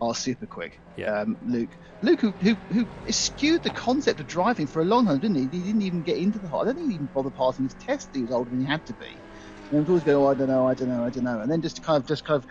are 0.00 0.14
super 0.14 0.46
quick. 0.46 0.78
Yeah. 0.96 1.20
Um, 1.20 1.36
Luke, 1.46 1.70
Luke, 2.02 2.20
who, 2.20 2.30
who 2.32 2.54
who 2.72 2.86
eschewed 3.06 3.62
the 3.62 3.70
concept 3.70 4.20
of 4.20 4.26
driving 4.26 4.66
for 4.66 4.82
a 4.82 4.84
long 4.84 5.06
time, 5.06 5.18
didn't 5.18 5.36
he? 5.36 5.42
He 5.42 5.64
didn't 5.64 5.82
even 5.82 6.02
get 6.02 6.18
into 6.18 6.38
the. 6.38 6.48
I 6.48 6.64
don't 6.64 6.76
think 6.76 6.88
he 6.88 6.94
even 6.94 7.08
bothered 7.14 7.34
passing 7.34 7.64
his 7.64 7.74
test. 7.74 8.10
He 8.14 8.22
was 8.22 8.30
older 8.30 8.50
than 8.50 8.60
he 8.60 8.66
had 8.66 8.84
to 8.86 8.94
be. 8.94 9.06
And 9.06 9.72
he 9.72 9.78
was 9.78 9.88
always 9.88 10.04
going, 10.04 10.16
oh, 10.16 10.28
I 10.28 10.34
don't 10.34 10.48
know, 10.48 10.66
I 10.66 10.74
don't 10.74 10.88
know, 10.88 11.04
I 11.04 11.10
don't 11.10 11.24
know, 11.24 11.40
and 11.40 11.50
then 11.50 11.60
just 11.60 11.82
kind 11.82 12.00
of 12.00 12.06
just 12.06 12.24
kind 12.24 12.42
of 12.42 12.46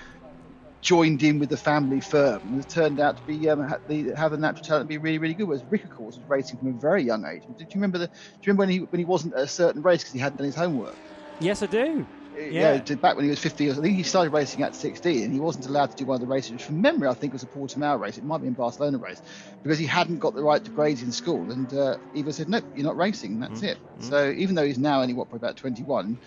joined 0.82 1.24
in 1.24 1.40
with 1.40 1.50
the 1.50 1.58
family 1.58 2.00
firm 2.00 2.40
and 2.44 2.60
it 2.60 2.70
turned 2.70 3.00
out 3.00 3.18
to 3.18 3.24
be 3.24 3.50
um, 3.50 3.68
the, 3.88 4.14
have 4.16 4.30
the 4.30 4.38
natural 4.38 4.62
talent 4.64 4.84
to 4.84 4.88
be 4.88 4.98
really 4.98 5.18
really 5.18 5.34
good. 5.34 5.48
Whereas 5.48 5.64
Rick, 5.70 5.84
of 5.84 5.90
course, 5.90 6.18
was 6.18 6.30
racing 6.30 6.60
from 6.60 6.70
a 6.70 6.74
very 6.74 7.04
young 7.04 7.26
age. 7.26 7.44
Did 7.58 7.74
you 7.74 7.80
remember 7.80 7.98
the? 7.98 8.08
Do 8.08 8.14
you 8.14 8.54
remember 8.54 8.62
when 8.62 8.70
he 8.70 8.80
when 8.80 9.00
he 9.00 9.06
wasn't 9.06 9.34
at 9.34 9.42
a 9.42 9.48
certain 9.48 9.82
race 9.82 10.02
because 10.02 10.14
he 10.14 10.20
hadn't 10.20 10.38
done 10.38 10.46
his 10.46 10.56
homework? 10.56 10.96
Yes, 11.40 11.64
I 11.64 11.66
do. 11.66 12.06
Yeah, 12.38 12.78
to- 12.80 12.98
back 12.98 13.16
when 13.16 13.26
he 13.26 13.30
was 13.30 13.40
50 13.40 13.64
years, 13.64 13.80
I 13.80 13.82
think 13.82 13.96
he 13.96 14.04
started 14.04 14.32
racing 14.32 14.62
at 14.64 14.76
16 14.76 15.24
and 15.24 15.34
he 15.34 15.40
wasn't 15.40 15.66
allowed 15.68 15.92
to 15.92 15.96
do 15.98 16.06
one 16.06 16.16
of 16.16 16.22
the 16.22 16.28
races, 16.28 16.52
which 16.52 16.64
from 16.64 16.82
memory 16.82 17.08
I 17.08 17.14
think 17.14 17.34
was 17.34 17.44
a 17.44 17.48
Portimao 17.48 18.00
race. 18.00 18.18
It 18.18 18.24
might 18.24 18.42
be 18.42 18.48
in 18.48 18.54
Barcelona 18.54 18.98
race 18.98 19.22
because 19.64 19.80
he 19.80 19.86
hadn't 19.86 20.20
got 20.20 20.36
the 20.36 20.44
right 20.44 20.64
to 20.64 20.72
grades 20.72 21.02
in 21.02 21.12
school. 21.12 21.52
And 21.52 21.74
uh, 21.74 21.98
Ivo 22.16 22.32
said, 22.32 22.50
nope, 22.50 22.66
you're 22.76 22.86
not 22.86 22.98
racing. 22.98 23.40
That's 23.40 23.62
it. 23.64 23.78
So 24.00 24.30
even 24.32 24.56
though 24.56 24.66
he's 24.66 24.78
now 24.78 25.02
only, 25.02 25.14
what, 25.14 25.30
probably 25.30 25.48
about 25.48 25.58
21, 25.58 26.18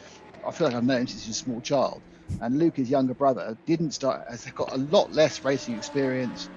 I 0.47 0.51
feel 0.51 0.67
like 0.67 0.77
I've 0.77 0.85
known 0.85 1.03
him 1.03 1.07
since 1.07 1.25
he 1.25 1.31
was 1.31 1.37
a 1.37 1.45
small 1.45 1.61
child. 1.61 2.01
And 2.41 2.59
Luke, 2.59 2.77
his 2.77 2.91
younger 2.91 3.15
brother, 3.15 3.57
didn't 3.67 3.93
start, 3.93 4.27
has 4.29 4.45
got 4.47 4.73
a 4.73 4.77
lot 4.77 5.13
less 5.13 5.45
racing 5.45 5.77
experience 5.77 6.49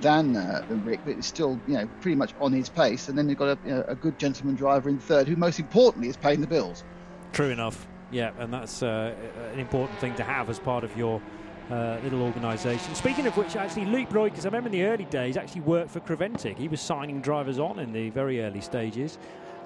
than 0.00 0.36
uh, 0.36 0.64
than 0.68 0.84
Rick, 0.84 1.00
but 1.04 1.16
is 1.16 1.26
still, 1.26 1.58
you 1.66 1.74
know, 1.74 1.88
pretty 2.00 2.16
much 2.16 2.34
on 2.40 2.52
his 2.52 2.68
pace. 2.68 3.08
And 3.08 3.16
then 3.16 3.28
you've 3.28 3.38
got 3.38 3.58
a, 3.58 3.68
you 3.68 3.74
know, 3.74 3.84
a 3.88 3.94
good 3.94 4.18
gentleman 4.18 4.54
driver 4.54 4.88
in 4.88 4.98
third, 4.98 5.26
who 5.28 5.36
most 5.36 5.58
importantly 5.58 6.08
is 6.08 6.16
paying 6.16 6.40
the 6.40 6.46
bills. 6.46 6.84
True 7.32 7.50
enough. 7.50 7.86
Yeah, 8.14 8.30
and 8.38 8.54
that's 8.54 8.80
uh, 8.80 9.12
an 9.52 9.58
important 9.58 9.98
thing 9.98 10.14
to 10.14 10.22
have 10.22 10.48
as 10.48 10.60
part 10.60 10.84
of 10.84 10.96
your 10.96 11.20
uh, 11.68 11.98
little 12.04 12.22
organisation. 12.22 12.94
Speaking 12.94 13.26
of 13.26 13.36
which, 13.36 13.56
actually, 13.56 13.86
Luke 13.86 14.06
Roy, 14.12 14.30
because 14.30 14.46
I 14.46 14.48
remember 14.48 14.68
in 14.68 14.72
the 14.72 14.84
early 14.84 15.06
days, 15.06 15.36
actually 15.36 15.62
worked 15.62 15.90
for 15.90 15.98
Creventic. 15.98 16.56
He 16.56 16.68
was 16.68 16.80
signing 16.80 17.20
drivers 17.20 17.58
on 17.58 17.80
in 17.80 17.92
the 17.92 18.10
very 18.10 18.40
early 18.40 18.60
stages. 18.60 19.18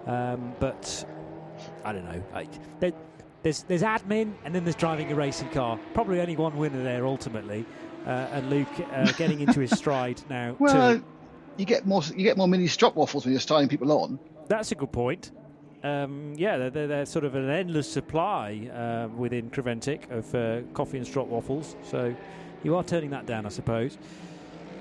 Um, 0.07 0.55
but 0.61 1.05
I 1.85 1.93
don't 1.93 2.07
know. 2.07 2.23
I, 2.33 2.49
there, 2.81 2.93
there's 3.43 3.65
there's 3.65 3.83
admin, 3.83 4.33
and 4.47 4.55
then 4.55 4.65
there's 4.65 4.77
driving 4.77 5.13
a 5.13 5.15
racing 5.15 5.51
car. 5.51 5.79
Probably 5.93 6.19
only 6.23 6.37
one 6.37 6.57
winner 6.57 6.83
there 6.83 7.07
ultimately. 7.07 7.67
Uh, 8.07 8.29
and 8.33 8.49
Luke 8.49 8.69
uh, 8.95 9.13
getting 9.19 9.41
into 9.41 9.61
his 9.61 9.73
stride 9.73 10.23
now. 10.31 10.57
Well, 10.59 10.97
too. 10.97 11.05
you 11.59 11.67
get 11.67 11.87
more 11.87 12.03
you 12.17 12.23
get 12.23 12.39
more 12.39 12.49
mini 12.49 12.65
stroopwafels 12.65 13.25
when 13.25 13.33
you're 13.33 13.41
starting 13.41 13.69
people 13.69 13.93
on. 13.93 14.19
That's 14.47 14.73
a 14.73 14.75
good 14.75 14.93
point. 14.93 15.33
Um, 15.85 16.35
yeah, 16.37 16.57
they're, 16.71 16.89
they're, 16.89 17.07
sort 17.07 17.25
of 17.25 17.37
an 17.37 17.49
endless 17.49 17.91
supply 17.91 18.69
uh, 18.73 19.09
within 19.15 19.49
Creventic 19.51 20.11
of 20.11 20.35
uh, 20.35 20.63
coffee 20.73 20.99
and 20.99 21.07
stroopwafels. 21.07 21.77
So 21.85 22.15
you 22.65 22.75
are 22.75 22.83
turning 22.83 23.11
that 23.11 23.27
down, 23.27 23.47
I 23.47 23.51
suppose. 23.51 23.97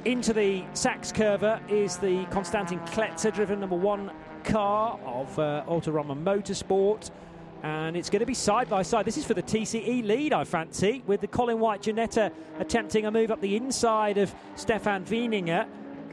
Into 0.05 0.33
the 0.33 0.63
Sachskurve 0.73 1.69
is 1.69 1.97
the 1.97 2.25
Konstantin 2.31 2.79
Kletzer 2.79 3.33
driven 3.33 3.59
number 3.59 3.75
one 3.75 4.11
car 4.43 4.99
of 5.05 5.37
uh, 5.37 5.63
Autorama 5.67 6.15
Motorsport. 6.15 7.11
And 7.63 7.97
it's 7.97 8.09
going 8.09 8.19
to 8.19 8.25
be 8.25 8.33
side 8.33 8.69
by 8.69 8.83
side. 8.83 9.05
This 9.05 9.17
is 9.17 9.25
for 9.25 9.33
the 9.33 9.43
TCE 9.43 10.05
lead, 10.05 10.31
I 10.31 10.43
fancy, 10.43 11.03
with 11.07 11.21
the 11.21 11.27
Colin 11.27 11.59
White 11.59 11.81
Ginetta 11.81 12.31
attempting 12.59 13.05
a 13.05 13.11
move 13.11 13.31
up 13.31 13.41
the 13.41 13.55
inside 13.55 14.17
of 14.17 14.33
Stefan 14.55 15.05
Wieninger. 15.05 15.67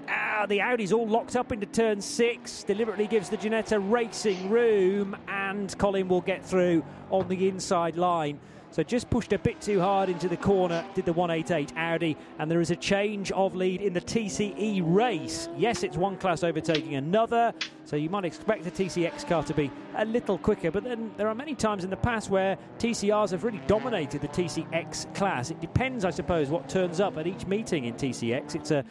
Ah, 0.09 0.47
the 0.48 0.60
Audi's 0.60 0.93
all 0.93 1.06
locked 1.06 1.36
up 1.36 1.52
into 1.52 1.66
turn 1.66 2.01
six. 2.01 2.64
Deliberately 2.64 3.06
gives 3.06 3.28
the 3.28 3.36
Ginetta 3.36 3.78
racing 3.90 4.51
room, 4.51 5.16
and 5.28 5.76
Colin 5.78 6.09
will 6.09 6.20
get 6.20 6.44
through 6.44 6.85
on 7.10 7.28
the 7.28 7.48
inside 7.48 7.97
line. 7.97 8.39
So 8.74 8.82
just 8.82 9.09
pushed 9.09 9.32
a 9.32 9.39
bit 9.39 9.60
too 9.60 9.78
hard 9.78 10.09
into 10.09 10.28
the 10.28 10.36
corner, 10.36 10.85
did 10.94 11.05
the 11.05 11.12
188 11.12 11.72
Audi, 11.76 12.16
and 12.40 12.51
there 12.51 12.60
is 12.60 12.72
a 12.72 12.76
change 12.76 13.31
of 13.31 13.55
lead 13.55 13.81
in 13.81 13.93
the 13.93 14.01
TCE 14.01 14.82
race. 14.85 15.48
Yes, 15.56 15.85
it's 15.85 15.97
one 15.97 16.16
class 16.16 16.43
overtaking 16.43 16.97
another, 16.97 17.55
so 17.85 17.94
you 17.94 18.10
might 18.10 18.24
expect 18.24 18.64
the 18.64 18.72
TCX 18.72 19.28
car 19.28 19.44
to 19.44 19.55
be 19.55 19.70
a 19.94 20.05
little 20.05 20.36
quicker, 20.39 20.72
but 20.72 20.82
then 20.82 21.12
there 21.16 21.28
are 21.28 21.36
many 21.36 21.55
times 21.55 21.85
in 21.85 21.90
the 21.90 21.97
past 21.97 22.31
where 22.31 22.59
TCRs 22.78 23.31
have 23.31 23.44
really 23.44 23.62
dominated 23.68 24.20
the 24.20 24.26
TCX 24.26 25.14
class. 25.14 25.52
It 25.52 25.60
depends, 25.60 26.05
I 26.05 26.10
suppose, 26.10 26.48
what 26.48 26.68
turns 26.68 26.98
up 26.98 27.16
at 27.16 27.28
each 27.28 27.47
meeting 27.47 27.85
in 27.85 27.94
TCX. 27.94 28.56
It's 28.56 28.72
a 28.72 28.85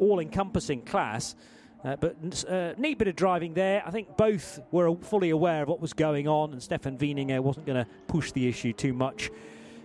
all-encompassing 0.00 0.82
class. 0.82 1.36
Uh, 1.84 1.96
but 1.96 2.44
uh, 2.48 2.74
neat 2.76 2.98
bit 2.98 3.08
of 3.08 3.16
driving 3.16 3.54
there. 3.54 3.82
I 3.86 3.90
think 3.90 4.16
both 4.16 4.60
were 4.70 4.94
fully 4.96 5.30
aware 5.30 5.62
of 5.62 5.68
what 5.68 5.80
was 5.80 5.92
going 5.92 6.28
on, 6.28 6.52
and 6.52 6.62
Stefan 6.62 6.98
Wieninger 6.98 7.40
wasn't 7.40 7.66
going 7.66 7.82
to 7.82 7.90
push 8.06 8.32
the 8.32 8.48
issue 8.48 8.72
too 8.72 8.92
much. 8.92 9.30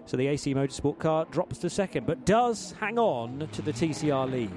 So 0.05 0.17
the 0.17 0.27
AC 0.27 0.53
Motorsport 0.53 0.99
car 0.99 1.25
drops 1.25 1.59
to 1.59 1.69
second, 1.69 2.05
but 2.05 2.25
does 2.25 2.73
hang 2.79 2.99
on 2.99 3.47
to 3.53 3.61
the 3.61 3.71
TCR 3.71 4.29
lead. 4.29 4.51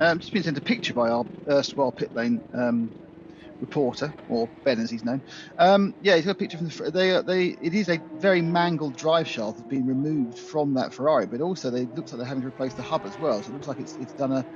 Um, 0.00 0.18
just 0.18 0.32
been 0.32 0.42
sent 0.42 0.58
a 0.58 0.60
picture 0.60 0.94
by 0.94 1.08
our 1.10 1.24
erstwhile 1.48 1.90
pit 1.90 2.14
lane 2.14 2.40
um, 2.54 2.90
reporter, 3.60 4.14
or 4.26 4.50
Ben 4.64 4.80
as 4.80 4.90
he's 4.90 5.04
known. 5.04 5.22
Um, 5.58 5.94
yeah, 6.00 6.16
he's 6.16 6.24
got 6.24 6.32
a 6.32 6.36
picture 6.36 6.58
from 6.58 6.68
the. 6.68 6.90
They, 6.90 7.12
uh, 7.14 7.22
they, 7.22 7.46
it 7.60 7.74
is 7.74 7.88
a 7.88 8.02
very 8.14 8.42
mangled 8.42 8.96
drive 8.96 9.28
shaft 9.28 9.58
that's 9.58 9.68
been 9.68 9.86
removed 9.86 10.38
from 10.38 10.74
that 10.74 10.92
Ferrari, 10.94 11.26
but 11.26 11.40
also 11.40 11.70
they 11.70 11.86
looks 11.86 12.12
like 12.12 12.18
they're 12.18 12.26
having 12.26 12.42
to 12.42 12.48
replace 12.48 12.74
the 12.74 12.82
hub 12.82 13.06
as 13.06 13.18
well. 13.18 13.42
So 13.42 13.50
it 13.50 13.54
looks 13.54 13.66
like 13.66 13.80
it's 13.80 13.96
it's 13.98 14.14
done 14.14 14.32
a 14.32 14.46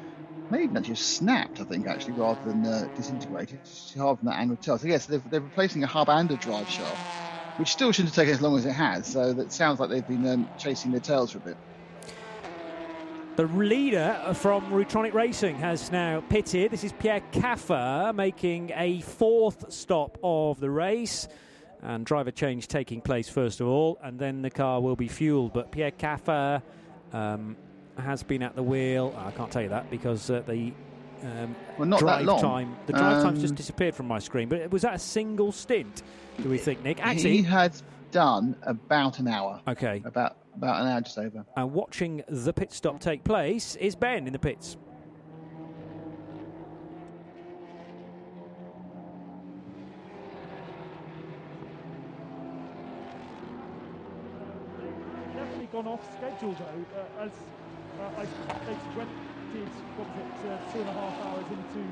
maybe 0.51 0.65
even 0.65 0.77
actually 0.77 0.97
snapped, 0.97 1.61
I 1.61 1.65
think, 1.65 1.87
actually, 1.87 2.15
rather 2.15 2.41
than 2.45 2.67
uh, 2.67 2.89
disintegrated. 2.95 3.61
It's 3.61 3.95
hard 3.97 4.19
from 4.19 4.27
that 4.29 4.39
angle 4.39 4.57
to 4.57 4.63
tell. 4.63 4.79
So 4.79 4.89
yes, 4.89 5.07
they're, 5.07 5.23
they're 5.27 5.41
replacing 5.41 5.85
a 5.85 5.87
hub 5.87 6.09
and 6.11 6.31
a 6.31 6.37
drive 6.37 6.69
shaft, 6.69 7.05
which 7.57 7.73
still 7.73 7.93
shouldn't 7.93 8.15
have 8.15 8.23
taken 8.23 8.35
as 8.35 8.43
long 8.43 8.59
as 8.59 8.67
it 8.67 8.73
has. 8.73 9.09
So 9.09 9.35
that 9.35 9.53
sounds 9.53 9.81
like 9.81 9.91
they've 9.91 10.07
been 10.07 10.27
um, 10.27 10.51
chasing 10.57 10.91
their 10.93 11.01
tails 11.01 11.33
for 11.33 11.39
a 11.39 11.43
bit. 11.43 11.59
The 13.37 13.47
leader 13.47 14.33
from 14.35 14.67
Rutronik 14.71 15.15
Racing 15.15 15.57
has 15.57 15.91
now 15.91 16.21
pitted. 16.29 16.71
This 16.73 16.85
is 16.85 16.93
Pierre 16.93 17.23
Kaffer 17.33 18.13
making 18.15 18.71
a 18.75 19.01
fourth 19.01 19.73
stop 19.73 20.19
of 20.23 20.61
the 20.61 20.69
race. 20.71 21.27
And 21.83 22.05
driver 22.05 22.31
change 22.31 22.69
taking 22.69 23.01
place 23.01 23.31
first 23.31 23.63
of 23.63 23.67
all, 23.67 23.99
and 24.03 24.19
then 24.19 24.43
the 24.43 24.51
car 24.51 24.83
will 24.83 24.97
be 24.97 25.09
fueled. 25.09 25.55
But 25.55 25.73
Pierre 25.73 25.91
Kaffer 25.93 26.61
um, 27.15 27.57
has 27.97 28.23
been 28.23 28.43
at 28.43 28.55
the 28.55 28.63
wheel. 28.63 29.15
I 29.17 29.31
can't 29.31 29.51
tell 29.51 29.63
you 29.63 29.71
that 29.71 29.91
because 29.91 30.29
uh, 30.29 30.43
the 30.47 30.75
um, 31.23 31.57
Well, 31.79 31.89
not 31.89 32.01
that 32.01 32.05
drive 32.07 32.27
long. 32.27 32.41
time 32.43 32.77
the 32.85 32.93
drive 32.93 33.23
time's 33.23 33.41
just 33.41 33.53
Um, 33.53 33.57
disappeared 33.57 33.95
from 33.95 34.09
my 34.09 34.19
screen. 34.19 34.51
But 34.51 34.71
was 34.71 34.83
that 34.83 34.93
a 34.95 34.99
single 34.99 35.53
stint? 35.53 36.03
Do 36.43 36.51
we 36.51 36.59
think, 36.59 36.85
Nick? 36.85 37.03
Actually, 37.03 37.39
he 37.39 37.43
has 37.45 37.83
done 38.11 38.57
about 38.63 39.19
an 39.19 39.29
hour. 39.29 39.63
okay. 39.67 40.03
About 40.05 40.37
about 40.55 40.81
an 40.83 40.89
hour 40.89 41.01
just 41.01 41.19
over. 41.19 41.45
And 41.57 41.73
watching 41.73 42.23
the 42.29 42.53
pit 42.53 42.73
stop 42.73 43.01
take 43.01 43.25
place 43.25 43.77
is 43.77 43.95
Ben 43.95 44.27
in 44.27 44.33
the 44.33 44.39
pits. 44.39 44.77
definitely 55.41 55.69
gone 55.73 55.87
off 55.87 56.17
schedule 56.17 56.55
though, 56.59 57.01
uh, 57.01 57.25
as 57.25 57.33
uh, 58.01 58.21
I 58.21 58.25
stated 58.25 58.77
when 58.95 59.09
did 59.53 59.69
what 59.97 60.09
was 60.15 60.45
it 60.45 60.51
uh, 60.51 60.73
two 60.73 60.81
and 60.81 60.89
a 60.89 60.93
half 60.93 61.17
hours 61.27 61.45
into 61.51 61.83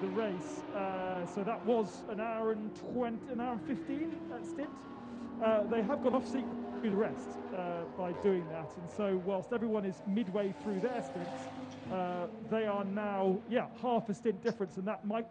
the 0.00 0.08
race. 0.08 0.62
Uh, 0.74 1.26
so 1.26 1.42
that 1.44 1.64
was 1.66 2.02
an 2.10 2.20
hour 2.20 2.52
and 2.52 2.70
twenty, 2.92 3.18
an 3.32 3.40
hour 3.40 3.52
and 3.52 3.62
fifteen 3.66 4.16
at 4.32 4.44
stint. 4.44 4.70
Uh, 5.40 5.64
they 5.70 5.82
have 5.82 6.02
gone 6.02 6.14
off 6.14 6.26
sequence 6.26 6.60
the 6.82 6.90
rest 6.90 7.38
uh, 7.56 7.84
by 7.96 8.12
doing 8.12 8.48
that, 8.48 8.70
and 8.76 8.90
so 8.90 9.16
whilst 9.24 9.52
everyone 9.52 9.84
is 9.84 10.02
midway 10.06 10.52
through 10.52 10.80
their 10.80 11.02
stints, 11.02 11.48
uh, 11.90 12.26
they 12.48 12.66
are 12.66 12.84
now 12.84 13.42
yeah 13.48 13.66
half 13.80 14.08
a 14.08 14.14
stint 14.14 14.42
difference, 14.42 14.76
and 14.76 14.86
that 14.86 15.04
might 15.04 15.26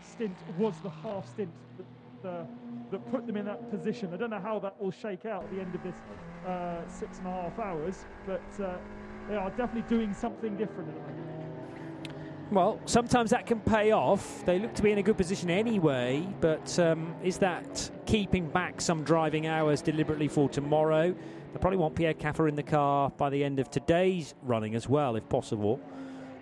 stint 0.00 0.42
was 0.46 0.80
the 0.80 0.90
half 0.90 1.28
stint 1.28 1.54
that, 1.76 2.28
uh, 2.28 2.46
that 2.90 3.06
put 3.06 3.26
them 3.26 3.36
in 3.36 3.44
that 3.44 3.68
position. 3.70 4.12
I 4.14 4.16
don't 4.16 4.30
know 4.30 4.40
how 4.40 4.58
that 4.60 4.80
will 4.80 4.90
shake 4.92 5.26
out 5.26 5.44
at 5.44 5.50
the 5.50 5.60
end 5.60 5.74
of 5.74 5.82
this 5.82 6.02
uh, 6.44 6.88
six 6.88 7.18
and 7.18 7.26
a 7.26 7.30
half 7.30 7.58
hours, 7.58 8.06
but 8.24 8.48
uh, 8.60 8.78
they 9.28 9.34
are 9.36 9.50
definitely 9.50 9.82
doing 9.82 10.14
something 10.14 10.56
different 10.56 10.88
at 10.90 10.94
the 10.94 11.00
moment. 11.02 11.55
Well, 12.52 12.78
sometimes 12.86 13.30
that 13.30 13.44
can 13.44 13.58
pay 13.58 13.90
off. 13.90 14.44
They 14.44 14.60
look 14.60 14.72
to 14.74 14.82
be 14.82 14.92
in 14.92 14.98
a 14.98 15.02
good 15.02 15.16
position 15.16 15.50
anyway, 15.50 16.26
but 16.40 16.78
um, 16.78 17.12
is 17.24 17.38
that 17.38 17.90
keeping 18.06 18.48
back 18.48 18.80
some 18.80 19.02
driving 19.02 19.48
hours 19.48 19.82
deliberately 19.82 20.28
for 20.28 20.48
tomorrow? 20.48 21.12
They 21.12 21.58
probably 21.58 21.78
want 21.78 21.96
Pierre 21.96 22.14
Kaffer 22.14 22.46
in 22.48 22.54
the 22.54 22.62
car 22.62 23.10
by 23.10 23.30
the 23.30 23.42
end 23.42 23.58
of 23.58 23.68
today's 23.68 24.34
running 24.42 24.76
as 24.76 24.88
well, 24.88 25.16
if 25.16 25.28
possible. 25.28 25.80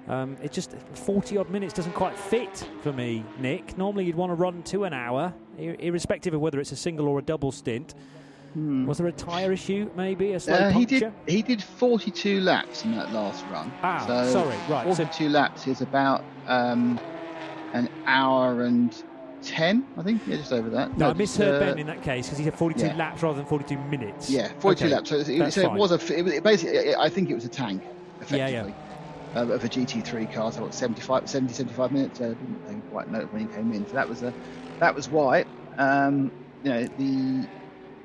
Um, 0.07 0.37
it's 0.43 0.55
just 0.55 0.73
40 0.93 1.39
odd 1.39 1.49
minutes 1.49 1.73
doesn't 1.73 1.95
quite 1.95 2.19
fit 2.19 2.69
for 2.83 2.93
me, 2.93 3.25
Nick. 3.39 3.79
Normally 3.79 4.05
you'd 4.05 4.17
want 4.17 4.29
to 4.29 4.35
run 4.35 4.63
to 4.65 4.85
an 4.85 4.93
hour, 4.93 5.33
ir- 5.57 5.77
irrespective 5.79 6.35
of 6.35 6.43
whether 6.43 6.61
it's 6.61 6.73
a 6.73 6.77
single 6.77 7.09
or 7.09 7.19
a 7.19 7.23
double 7.23 7.51
stint. 7.51 7.95
Was 8.55 8.99
there 8.99 9.07
a 9.09 9.13
tyre 9.13 9.53
issue, 9.53 9.91
maybe? 9.97 10.33
A 10.33 10.41
slow 10.41 10.55
Uh, 10.55 10.71
he 10.71 10.87
did. 10.87 11.13
He 11.27 11.43
did 11.43 11.63
42 11.63 12.41
laps 12.41 12.85
in 12.85 12.97
that 12.97 13.13
last 13.13 13.45
run. 13.51 13.73
Ah, 13.83 14.05
so 14.07 14.33
sorry, 14.33 14.57
right, 14.69 14.87
so- 14.89 15.05
42 15.05 15.29
laps 15.29 15.67
is 15.67 15.81
about 15.81 16.25
um, 16.47 17.01
an 17.73 17.89
hour 18.07 18.63
and 18.63 19.03
10, 19.43 19.87
I 19.99 20.03
think. 20.03 20.23
Yeah, 20.27 20.37
just 20.37 20.53
over 20.53 20.71
that. 20.71 20.97
No, 20.97 21.11
I 21.11 21.15
misheard 21.15 21.63
uh, 21.63 21.67
Ben 21.67 21.79
in 21.79 21.87
that 21.89 22.03
case 22.03 22.27
because 22.27 22.39
he 22.39 22.45
said 22.45 22.55
42 22.55 22.87
yeah. 22.87 22.97
laps 22.97 23.23
rather 23.23 23.37
than 23.37 23.47
42 23.47 23.77
minutes. 23.77 24.31
Yeah, 24.31 24.53
42 24.61 24.85
okay. 24.85 24.95
laps. 24.95 25.11
So, 25.11 25.17
it, 25.17 25.53
so 25.53 25.61
it 25.63 25.73
was 25.73 25.91
a. 25.91 26.37
It, 26.37 26.43
basically, 26.45 26.95
I 26.95 27.09
think 27.09 27.31
it 27.31 27.35
was 27.35 27.45
a 27.45 27.49
tank, 27.49 27.83
effectively. 28.21 28.53
Yeah, 28.53 28.67
yeah. 28.67 28.73
Uh, 29.37 29.49
of 29.49 29.65
a 29.65 29.69
GT3 29.69 30.33
car, 30.33 30.53
so 30.53 30.63
what, 30.63 30.73
75, 30.73 31.29
70, 31.29 31.53
75 31.53 31.91
minutes. 31.91 32.21
I 32.21 32.29
didn't 32.29 32.83
quite 32.93 33.11
know 33.11 33.23
when 33.33 33.49
he 33.49 33.53
came 33.53 33.73
in. 33.73 33.85
So 33.89 33.95
that 33.95 34.09
was 34.09 34.23
a, 34.23 34.33
that 34.79 34.95
was 34.95 35.09
why. 35.09 35.45
Um, 35.77 36.31
you 36.63 36.71
know, 36.71 36.85
the 36.99 37.49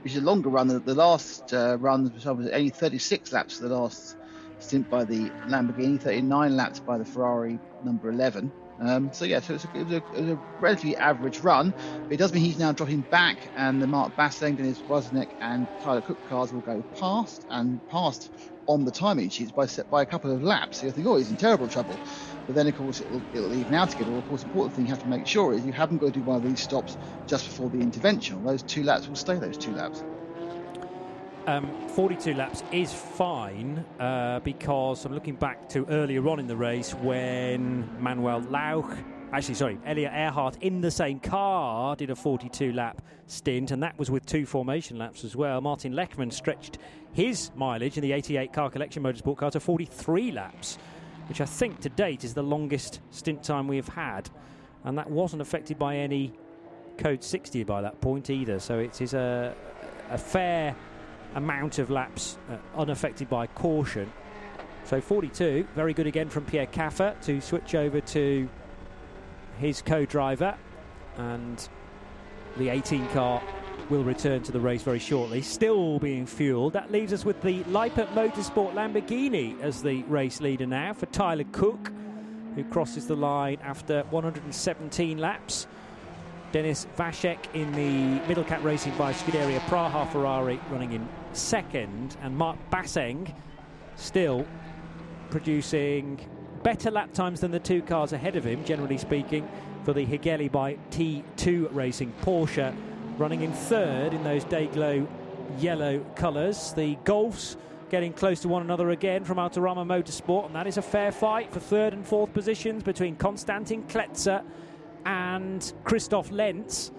which 0.03 0.13
is 0.13 0.21
a 0.21 0.25
longer 0.25 0.49
run. 0.49 0.67
The, 0.67 0.79
the 0.79 0.95
last 0.95 1.53
uh, 1.53 1.77
run 1.79 2.11
was 2.13 2.25
only 2.25 2.69
36 2.69 3.31
laps 3.31 3.57
for 3.57 3.67
the 3.67 3.75
last 3.75 4.15
stint 4.59 4.89
by 4.89 5.03
the 5.03 5.29
Lamborghini, 5.47 5.99
39 5.99 6.55
laps 6.55 6.79
by 6.79 6.97
the 6.97 7.05
Ferrari 7.05 7.59
number 7.83 8.09
11. 8.09 8.51
Um, 8.81 9.11
so 9.11 9.25
yeah, 9.25 9.41
so 9.41 9.55
a, 9.55 9.77
it, 9.77 9.83
was 9.83 9.93
a, 9.93 9.97
it 9.97 10.21
was 10.21 10.29
a, 10.31 10.39
relatively 10.61 10.95
average 10.95 11.39
run, 11.39 11.73
but 12.03 12.13
it 12.13 12.17
does 12.17 12.33
mean 12.33 12.43
he's 12.43 12.57
now 12.57 12.71
dropping 12.71 13.01
back, 13.01 13.37
and 13.57 13.81
the 13.81 13.87
Mark 13.87 14.15
Basseng, 14.15 14.55
Dennis 14.55 14.79
Wozniak, 14.79 15.29
and 15.41 15.67
Tyler 15.81 16.01
Cooke 16.01 16.25
cars 16.29 16.53
will 16.53 16.61
go 16.61 16.81
past 16.97 17.45
and 17.49 17.85
past 17.89 18.31
on 18.67 18.85
the 18.85 18.91
timing 18.91 19.29
sheets 19.29 19.51
by 19.51 19.67
by 19.89 20.01
a 20.01 20.05
couple 20.05 20.31
of 20.31 20.43
laps. 20.43 20.79
So 20.79 20.85
you 20.85 20.91
think, 20.93 21.07
oh, 21.07 21.17
he's 21.17 21.29
in 21.29 21.35
terrible 21.35 21.67
trouble. 21.67 21.97
But 22.49 22.55
then, 22.55 22.67
of 22.67 22.75
course, 22.77 23.01
it'll, 23.01 23.21
it'll 23.31 23.53
even 23.53 23.75
out 23.75 23.93
again. 23.93 24.09
Well, 24.09 24.17
of 24.17 24.27
course, 24.27 24.41
the 24.41 24.47
important 24.47 24.75
thing 24.75 24.85
you 24.87 24.89
have 24.89 25.03
to 25.03 25.07
make 25.07 25.27
sure 25.27 25.53
is 25.53 25.63
you 25.67 25.71
haven't 25.71 25.99
got 25.99 26.07
to 26.07 26.13
do 26.13 26.21
one 26.21 26.37
of 26.37 26.43
these 26.43 26.59
stops 26.59 26.97
just 27.27 27.45
before 27.45 27.69
the 27.69 27.77
intervention. 27.77 28.43
Those 28.43 28.63
two 28.63 28.81
laps 28.81 29.07
will 29.07 29.15
stay 29.15 29.35
those 29.35 29.55
two 29.55 29.71
laps. 29.73 30.03
Um, 31.45 31.69
42 31.89 32.33
laps 32.33 32.63
is 32.71 32.91
fine 32.91 33.85
uh, 33.99 34.39
because 34.39 35.05
I'm 35.05 35.13
looking 35.13 35.35
back 35.35 35.69
to 35.69 35.85
earlier 35.89 36.27
on 36.27 36.39
in 36.39 36.47
the 36.47 36.57
race 36.57 36.95
when 36.95 37.87
Manuel 38.01 38.41
Lauch, 38.41 38.97
actually, 39.31 39.53
sorry, 39.53 39.77
Elliot 39.85 40.11
Earhart 40.11 40.57
in 40.61 40.81
the 40.81 40.89
same 40.89 41.19
car 41.19 41.95
did 41.95 42.09
a 42.09 42.15
42 42.15 42.73
lap 42.73 43.03
stint, 43.27 43.69
and 43.69 43.83
that 43.83 43.95
was 43.99 44.09
with 44.09 44.25
two 44.25 44.47
formation 44.47 44.97
laps 44.97 45.23
as 45.23 45.35
well. 45.35 45.61
Martin 45.61 45.93
Lechman 45.93 46.33
stretched 46.33 46.79
his 47.13 47.51
mileage 47.55 47.95
in 47.95 48.01
the 48.01 48.11
88 48.11 48.53
car 48.53 48.71
collection 48.71 49.03
motorsport 49.03 49.37
car 49.37 49.51
to 49.51 49.59
43 49.59 50.31
laps, 50.31 50.79
which 51.29 51.39
I 51.39 51.45
think 51.45 51.79
to 51.81 51.89
date 51.89 52.23
is 52.23 52.33
the 52.33 52.43
longest 52.43 52.99
stint 53.11 53.43
time 53.43 53.67
we 53.67 53.75
have 53.75 53.87
had, 53.87 54.29
and 54.83 54.97
that 54.97 55.09
wasn't 55.09 55.41
affected 55.41 55.77
by 55.77 55.97
any 55.97 56.33
code 56.97 57.23
60 57.23 57.63
by 57.63 57.81
that 57.81 58.01
point 58.01 58.29
either. 58.29 58.59
So 58.59 58.79
it 58.79 58.99
is 58.99 59.13
a, 59.13 59.55
a 60.09 60.17
fair 60.17 60.75
amount 61.35 61.77
of 61.77 61.91
laps 61.91 62.37
uh, 62.49 62.57
unaffected 62.75 63.29
by 63.29 63.45
caution. 63.47 64.11
So 64.85 64.99
42, 64.99 65.67
very 65.75 65.93
good 65.93 66.07
again 66.07 66.29
from 66.29 66.45
Pierre 66.45 66.65
Kaffer 66.65 67.15
to 67.21 67.39
switch 67.41 67.75
over 67.75 68.01
to 68.01 68.49
his 69.59 69.83
co-driver 69.83 70.57
and 71.17 71.69
the 72.57 72.69
18 72.69 73.07
car 73.09 73.41
will 73.89 74.03
return 74.03 74.43
to 74.43 74.51
the 74.51 74.59
race 74.59 74.83
very 74.83 74.99
shortly, 74.99 75.41
still 75.41 75.99
being 75.99 76.25
fueled. 76.25 76.73
That 76.73 76.91
leaves 76.91 77.11
us 77.11 77.25
with 77.25 77.41
the 77.41 77.63
Leipert 77.63 78.07
Motorsport 78.13 78.73
Lamborghini 78.73 79.59
as 79.61 79.81
the 79.81 80.03
race 80.03 80.41
leader 80.41 80.67
now 80.67 80.93
for 80.93 81.07
Tyler 81.07 81.45
Cooke, 81.51 81.91
who 82.55 82.63
crosses 82.65 83.07
the 83.07 83.15
line 83.15 83.57
after 83.63 84.03
117 84.11 85.17
laps. 85.17 85.67
Dennis 86.51 86.87
Waszek 86.97 87.37
in 87.53 87.71
the 87.73 88.27
Middle 88.27 88.43
Cat 88.43 88.63
Racing 88.63 88.95
by 88.97 89.13
Scuderia 89.13 89.59
Praha 89.61 90.11
Ferrari 90.11 90.59
running 90.71 90.93
in 90.93 91.07
second, 91.33 92.17
and 92.21 92.35
Mark 92.35 92.57
Basseng 92.71 93.33
still 93.95 94.45
producing 95.29 96.19
better 96.63 96.91
lap 96.91 97.13
times 97.13 97.39
than 97.41 97.51
the 97.51 97.59
two 97.59 97.81
cars 97.81 98.13
ahead 98.13 98.35
of 98.35 98.43
him, 98.43 98.63
generally 98.65 98.97
speaking, 98.97 99.47
for 99.83 99.93
the 99.93 100.05
Hageli 100.05 100.51
by 100.51 100.75
T2 100.91 101.73
Racing 101.73 102.13
Porsche, 102.21 102.75
running 103.19 103.41
in 103.41 103.51
third 103.51 104.13
in 104.13 104.23
those 104.23 104.45
day 104.45 104.67
glow 104.67 105.07
yellow 105.57 105.99
colours. 106.15 106.73
The 106.73 106.95
Golfs 107.03 107.57
getting 107.89 108.13
close 108.13 108.39
to 108.41 108.47
one 108.47 108.61
another 108.61 108.91
again 108.91 109.25
from 109.25 109.37
Autorama 109.37 109.85
Motorsport, 109.85 110.45
and 110.45 110.55
that 110.55 110.67
is 110.67 110.77
a 110.77 110.81
fair 110.81 111.11
fight 111.11 111.51
for 111.51 111.59
third 111.59 111.93
and 111.93 112.05
fourth 112.05 112.33
positions 112.33 112.83
between 112.83 113.15
Konstantin 113.15 113.83
Kletzer 113.83 114.43
and 115.05 115.73
Christoph 115.83 116.31
Lenz. 116.31 116.91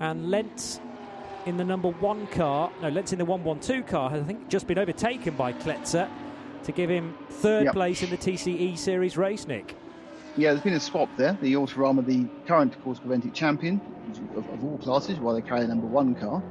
And 0.00 0.30
Lenz 0.30 0.80
in 1.46 1.56
the 1.56 1.64
number 1.64 1.90
one 1.90 2.26
car, 2.28 2.72
no, 2.80 2.88
Lenz 2.88 3.12
in 3.12 3.18
the 3.18 3.24
112 3.24 3.86
car 3.86 4.10
has, 4.10 4.22
I 4.22 4.24
think, 4.24 4.48
just 4.48 4.66
been 4.66 4.78
overtaken 4.78 5.34
by 5.36 5.52
Kletzer 5.52 6.08
to 6.64 6.72
give 6.72 6.90
him 6.90 7.14
third 7.28 7.64
yep. 7.64 7.74
place 7.74 8.02
in 8.02 8.10
the 8.10 8.16
TCE 8.16 8.76
Series 8.76 9.16
race, 9.16 9.46
Nick. 9.46 9.76
Yeah, 10.36 10.52
there's 10.52 10.62
been 10.62 10.74
a 10.74 10.80
swap 10.80 11.10
there. 11.16 11.36
The 11.42 11.52
Autorama, 11.54 12.04
the 12.06 12.26
current 12.46 12.82
course 12.82 12.98
Creventic 12.98 13.34
champion 13.34 13.80
of, 14.36 14.48
of, 14.48 14.64
all 14.64 14.78
classes, 14.78 15.18
while 15.18 15.34
they 15.34 15.42
carry 15.42 15.60
the 15.62 15.68
number 15.68 15.86
one 15.86 16.14
car. 16.14 16.42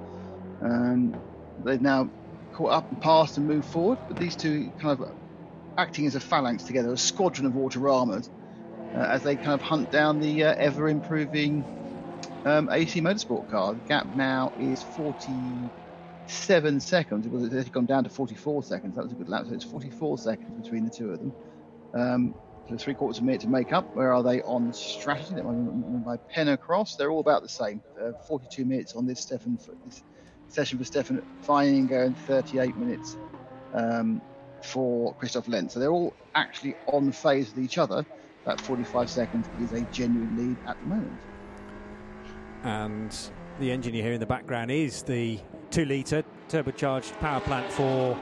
Um, 0.61 1.15
they've 1.63 1.81
now 1.81 2.09
caught 2.53 2.71
up 2.71 2.91
and 2.91 3.01
passed 3.01 3.37
and 3.37 3.47
moved 3.47 3.65
forward, 3.65 3.99
but 4.07 4.17
these 4.17 4.35
two 4.35 4.71
kind 4.79 4.99
of 4.99 5.11
acting 5.77 6.05
as 6.05 6.15
a 6.15 6.19
phalanx 6.19 6.63
together, 6.63 6.91
a 6.91 6.97
squadron 6.97 7.45
of 7.47 7.53
Autoramas, 7.53 8.29
uh, 8.95 8.99
as 8.99 9.23
they 9.23 9.35
kind 9.35 9.53
of 9.53 9.61
hunt 9.61 9.91
down 9.91 10.19
the 10.19 10.43
uh, 10.43 10.53
ever 10.55 10.89
improving 10.89 11.63
um, 12.45 12.69
AC 12.69 13.01
Motorsport 13.01 13.49
car. 13.49 13.73
The 13.73 13.79
gap 13.87 14.15
now 14.15 14.51
is 14.59 14.81
47 14.81 16.79
seconds. 16.79 17.25
It 17.25 17.31
was 17.31 17.53
it 17.53 17.71
gone 17.71 17.85
down 17.85 18.03
to 18.03 18.09
44 18.09 18.63
seconds. 18.63 18.95
That 18.95 19.03
was 19.03 19.13
a 19.13 19.15
good 19.15 19.29
lap. 19.29 19.45
So 19.47 19.53
it's 19.53 19.63
44 19.63 20.17
seconds 20.17 20.61
between 20.61 20.83
the 20.85 20.91
two 20.91 21.11
of 21.11 21.19
them. 21.19 21.33
Um, 21.93 22.35
three 22.77 22.93
quarters 22.93 23.18
of 23.18 23.23
a 23.23 23.26
minute 23.26 23.41
to 23.41 23.48
make 23.48 23.73
up. 23.73 23.95
Where 23.95 24.14
are 24.14 24.23
they 24.23 24.41
on 24.41 24.73
strategy? 24.73 25.41
By 25.41 26.18
pen 26.18 26.49
across, 26.49 26.95
they're 26.95 27.11
all 27.11 27.19
about 27.19 27.43
the 27.43 27.49
same. 27.49 27.81
Uh, 28.02 28.11
42 28.27 28.65
minutes 28.65 28.95
on 28.95 29.06
this 29.06 29.19
Stefan 29.19 29.57
this 29.85 30.03
session 30.48 30.77
for 30.77 30.84
Stefan 30.84 31.22
Feininger 31.45 32.06
and 32.06 32.18
38 32.19 32.76
minutes 32.77 33.18
um, 33.73 34.22
for 34.61 35.14
Christoph 35.15 35.48
Lenz. 35.48 35.73
So 35.73 35.80
they're 35.80 35.91
all 35.91 36.14
actually 36.35 36.76
on 36.88 37.11
phase 37.11 37.53
with 37.56 37.64
each 37.64 37.77
other. 37.77 38.06
That 38.45 38.60
45 38.61 39.10
seconds 39.10 39.48
is 39.61 39.72
a 39.72 39.81
genuine 39.91 40.35
lead 40.35 40.57
at 40.68 40.80
the 40.81 40.88
moment 40.88 41.19
and 42.64 43.31
the 43.60 43.72
engineer 43.72 44.03
here 44.03 44.14
in 44.14 44.19
the 44.19 44.26
background 44.26 44.72
is 44.72 45.02
the 45.03 45.39
two 45.69 45.85
litre 45.85 46.23
turbocharged 46.49 47.18
power 47.19 47.39
plant 47.41 47.72
for 47.72 48.18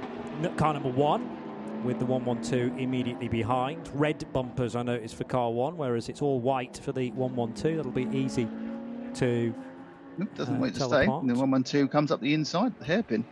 car 0.58 0.74
number 0.74 0.90
one 0.90 1.38
with 1.84 2.00
the 2.00 2.06
112 2.06 2.78
immediately 2.78 3.28
behind. 3.28 3.90
Red 3.94 4.26
bumpers 4.34 4.76
I 4.76 4.84
noticed 4.84 5.16
for 5.16 5.24
car 5.24 5.52
one, 5.52 5.78
whereas 5.78 6.10
it's 6.10 6.22
all 6.22 6.40
white 6.40 6.78
for 6.78 6.92
the 6.92 7.12
112. 7.12 7.78
That'll 7.78 7.92
be 7.92 8.08
easy 8.18 8.48
to. 9.16 9.54
doesn't 10.36 10.58
uh, 10.58 10.60
wait 10.60 10.76
to 10.76 10.82
stay. 10.82 11.06
And 11.06 11.30
the 11.30 11.34
112 11.34 11.90
comes 11.90 12.12
up 12.12 12.22
the 12.22 12.34
inside, 12.34 12.78
the 12.80 12.86
hairpin. 12.86 13.26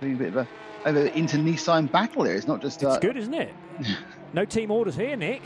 Being 0.00 0.14
a 0.14 0.16
bit 0.16 0.28
of 0.28 0.36
a 0.36 0.48
over 0.86 1.06
inter 1.06 1.38
Nissan 1.38 1.90
battle 1.90 2.24
here. 2.24 2.34
It's 2.34 2.46
not 2.46 2.62
just. 2.62 2.82
Uh, 2.82 2.88
it's 2.88 2.98
good, 2.98 3.16
isn't 3.16 3.34
it? 3.34 3.52
no 4.32 4.44
team 4.44 4.70
orders 4.70 4.96
here, 4.96 5.16
Nick. 5.16 5.42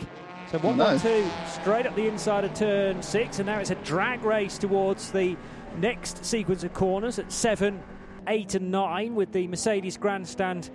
So 0.50 0.58
one, 0.58 0.76
no. 0.76 0.98
straight 0.98 1.86
up 1.86 1.94
the 1.96 2.06
inside 2.06 2.44
of 2.44 2.52
turn 2.54 3.02
six, 3.02 3.38
and 3.38 3.46
now 3.46 3.58
it's 3.58 3.70
a 3.70 3.74
drag 3.76 4.22
race 4.24 4.58
towards 4.58 5.10
the 5.10 5.36
next 5.78 6.24
sequence 6.24 6.62
of 6.62 6.74
corners 6.74 7.18
at 7.18 7.32
seven, 7.32 7.82
eight, 8.28 8.54
and 8.54 8.70
nine, 8.70 9.14
with 9.14 9.32
the 9.32 9.46
Mercedes 9.46 9.96
grandstand 9.96 10.70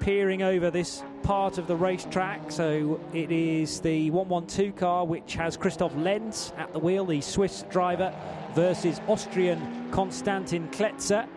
peering 0.00 0.42
over 0.42 0.70
this 0.70 1.02
part 1.22 1.58
of 1.58 1.66
the 1.66 1.76
racetrack. 1.76 2.50
So 2.50 3.00
it 3.12 3.30
is 3.30 3.80
the 3.80 4.10
112 4.10 4.74
car, 4.74 5.06
which 5.06 5.34
has 5.34 5.56
Christoph 5.56 5.94
Lenz 5.94 6.52
at 6.56 6.72
the 6.72 6.78
wheel, 6.78 7.04
the 7.04 7.20
Swiss 7.20 7.64
driver, 7.70 8.12
versus 8.54 9.00
Austrian 9.06 9.90
Konstantin 9.92 10.68
Kletzer. 10.70 11.28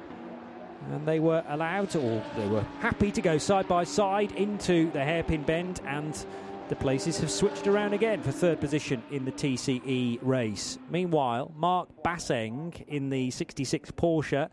And 0.92 1.06
they 1.06 1.20
were 1.20 1.44
allowed 1.48 1.96
or 1.96 2.24
they 2.36 2.48
were 2.48 2.66
happy 2.80 3.12
to 3.12 3.22
go 3.22 3.38
side 3.38 3.68
by 3.68 3.84
side 3.84 4.32
into 4.34 4.92
the 4.92 5.04
hairpin 5.04 5.44
bend 5.44 5.82
and 5.86 6.26
the 6.70 6.76
places 6.76 7.20
have 7.20 7.30
switched 7.30 7.68
around 7.68 7.94
again 7.94 8.22
for 8.22 8.32
third 8.32 8.60
position 8.60 9.04
in 9.12 9.26
the 9.26 9.32
TCE 9.32 10.20
race. 10.22 10.80
Meanwhile, 10.90 11.54
Mark 11.56 11.90
Basseng 12.04 12.84
in 12.88 13.10
the 13.10 13.32
66 13.32 13.92
Porsche 13.92 14.50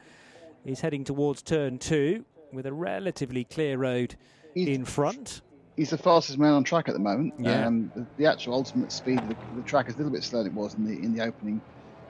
is 0.64 0.80
heading 0.80 1.04
towards 1.04 1.42
turn 1.42 1.78
two 1.78 2.24
with 2.52 2.66
a 2.66 2.72
relatively 2.72 3.44
clear 3.44 3.78
road 3.78 4.16
he's, 4.54 4.68
in 4.68 4.84
front. 4.84 5.42
He's 5.76 5.90
the 5.90 5.98
fastest 5.98 6.38
man 6.38 6.52
on 6.52 6.64
track 6.64 6.88
at 6.88 6.94
the 6.94 7.00
moment. 7.00 7.34
Yeah. 7.38 7.66
Um, 7.66 7.92
the, 7.94 8.06
the, 8.16 8.26
actual 8.26 8.54
ultimate 8.54 8.92
speed 8.92 9.18
of 9.18 9.28
the, 9.28 9.36
the, 9.56 9.62
track 9.62 9.88
is 9.88 9.94
a 9.94 9.98
little 9.98 10.12
bit 10.12 10.24
slower 10.24 10.44
than 10.44 10.52
it 10.52 10.56
was 10.56 10.74
in 10.74 10.84
the 10.84 10.92
in 10.92 11.14
the 11.14 11.24
opening 11.24 11.60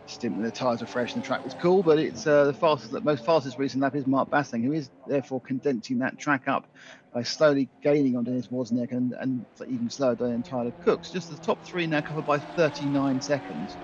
stint 0.06 0.34
when 0.34 0.44
the 0.44 0.50
tyres 0.50 0.80
were 0.80 0.86
fresh 0.86 1.14
and 1.14 1.22
the 1.22 1.26
track 1.26 1.44
was 1.44 1.54
cool. 1.54 1.82
But 1.82 1.98
it's 1.98 2.26
uh, 2.26 2.44
the 2.44 2.52
fastest, 2.52 2.92
the 2.92 3.00
most 3.00 3.24
fastest 3.24 3.58
recent 3.58 3.82
lap 3.82 3.94
is 3.94 4.06
Mark 4.06 4.30
Basseng, 4.30 4.64
who 4.64 4.72
is 4.72 4.90
therefore 5.06 5.40
condensing 5.40 5.98
that 6.00 6.18
track 6.18 6.48
up 6.48 6.66
by 7.12 7.22
slowly 7.22 7.68
gaining 7.82 8.16
on 8.16 8.24
Dennis 8.24 8.48
Wozniak 8.48 8.92
and, 8.92 9.12
and 9.14 9.44
even 9.66 9.90
slower 9.90 10.14
than 10.14 10.42
Tyler 10.42 10.72
Cooke's. 10.84 11.10
Just 11.10 11.30
the 11.30 11.36
top 11.38 11.64
three 11.64 11.86
now 11.86 12.00
covered 12.00 12.26
by 12.26 12.38
39 12.38 13.20
seconds. 13.20 13.76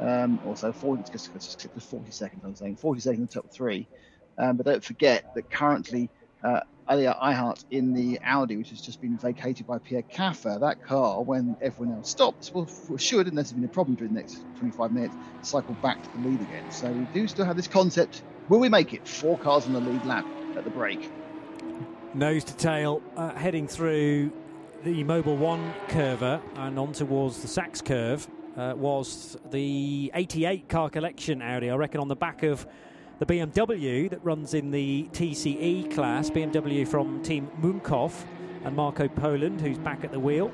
Um, 0.00 0.38
also, 0.46 0.72
40, 0.72 1.10
just, 1.10 1.32
just 1.32 1.58
click 1.58 1.74
the 1.74 1.80
40 1.80 2.10
seconds, 2.10 2.42
I'm 2.44 2.54
saying 2.54 2.76
40 2.76 3.00
seconds 3.00 3.34
the 3.34 3.40
top 3.40 3.50
three. 3.50 3.86
Um, 4.38 4.56
but 4.56 4.66
don't 4.66 4.84
forget 4.84 5.34
that 5.34 5.50
currently 5.50 6.10
uh, 6.42 6.60
Elia 6.88 7.16
Erhart 7.20 7.64
in 7.70 7.94
the 7.94 8.20
Audi, 8.22 8.56
which 8.56 8.70
has 8.70 8.80
just 8.80 9.00
been 9.00 9.18
vacated 9.18 9.66
by 9.66 9.78
Pierre 9.78 10.02
Kaffer. 10.02 10.58
That 10.60 10.84
car, 10.84 11.22
when 11.22 11.56
everyone 11.60 11.96
else 11.96 12.10
stops, 12.10 12.52
will 12.52 12.66
sure, 12.96 13.22
unless 13.22 13.50
there's 13.50 13.52
been 13.52 13.64
a 13.64 13.68
problem 13.68 13.96
during 13.96 14.14
the 14.14 14.20
next 14.20 14.44
25 14.58 14.92
minutes, 14.92 15.16
cycle 15.42 15.74
back 15.82 16.02
to 16.02 16.10
the 16.18 16.28
lead 16.28 16.40
again. 16.40 16.70
So 16.70 16.90
we 16.90 17.04
do 17.12 17.26
still 17.26 17.44
have 17.44 17.56
this 17.56 17.66
concept. 17.66 18.22
Will 18.48 18.60
we 18.60 18.68
make 18.68 18.94
it? 18.94 19.06
Four 19.08 19.38
cars 19.38 19.66
on 19.66 19.72
the 19.72 19.80
lead 19.80 20.04
lap 20.04 20.26
at 20.56 20.64
the 20.64 20.70
break. 20.70 21.10
Nose 22.14 22.44
to 22.44 22.56
tail, 22.56 23.02
uh, 23.16 23.34
heading 23.34 23.66
through 23.66 24.32
the 24.84 25.02
Mobil 25.04 25.36
1 25.36 25.74
curver 25.88 26.40
and 26.54 26.78
on 26.78 26.92
towards 26.92 27.42
the 27.42 27.48
Sachskurve 27.48 28.28
uh, 28.56 28.74
was 28.76 29.36
the 29.50 30.12
88 30.14 30.68
car 30.68 30.88
collection 30.88 31.42
Audi. 31.42 31.68
I 31.68 31.74
reckon 31.74 32.00
on 32.00 32.08
the 32.08 32.16
back 32.16 32.42
of 32.44 32.66
the 33.18 33.26
BMW 33.26 34.10
that 34.10 34.22
runs 34.24 34.52
in 34.54 34.70
the 34.70 35.08
TCE 35.12 35.94
class, 35.94 36.28
BMW 36.28 36.86
from 36.86 37.22
Team 37.22 37.50
Munkow 37.60 38.12
and 38.64 38.76
Marco 38.76 39.08
Poland, 39.08 39.60
who's 39.60 39.78
back 39.78 40.04
at 40.04 40.12
the 40.12 40.20
wheel. 40.20 40.52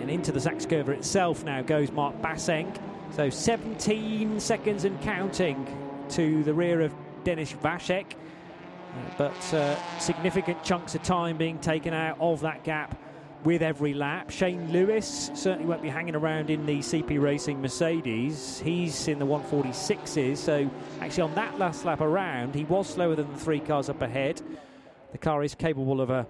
And 0.00 0.10
into 0.10 0.32
the 0.32 0.40
Sachskurve 0.40 0.88
itself 0.88 1.44
now 1.44 1.62
goes 1.62 1.92
Mark 1.92 2.20
Basseng. 2.20 2.76
So 3.14 3.30
17 3.30 4.40
seconds 4.40 4.84
and 4.84 5.00
counting 5.02 5.66
to 6.10 6.42
the 6.42 6.52
rear 6.52 6.80
of 6.80 6.92
Dennis 7.22 7.52
Waszek. 7.52 8.14
Uh, 8.14 9.14
but 9.16 9.54
uh, 9.54 9.98
significant 9.98 10.62
chunks 10.64 10.94
of 10.94 11.02
time 11.02 11.36
being 11.36 11.58
taken 11.58 11.94
out 11.94 12.16
of 12.20 12.40
that 12.40 12.64
gap 12.64 12.98
with 13.44 13.62
every 13.62 13.94
lap. 13.94 14.30
Shane 14.30 14.70
Lewis 14.72 15.30
certainly 15.34 15.66
won't 15.66 15.82
be 15.82 15.88
hanging 15.88 16.14
around 16.14 16.50
in 16.50 16.64
the 16.66 16.78
CP 16.78 17.20
Racing 17.20 17.60
Mercedes. 17.60 18.60
He's 18.60 19.08
in 19.08 19.18
the 19.18 19.26
146s, 19.26 20.36
so 20.36 20.70
actually 21.00 21.22
on 21.22 21.34
that 21.34 21.58
last 21.58 21.84
lap 21.84 22.00
around, 22.00 22.54
he 22.54 22.64
was 22.64 22.88
slower 22.88 23.16
than 23.16 23.30
the 23.32 23.38
three 23.38 23.60
cars 23.60 23.88
up 23.88 24.02
ahead. 24.02 24.40
The 25.10 25.18
car 25.18 25.42
is 25.42 25.54
capable 25.54 26.00
of 26.00 26.10
a 26.10 26.26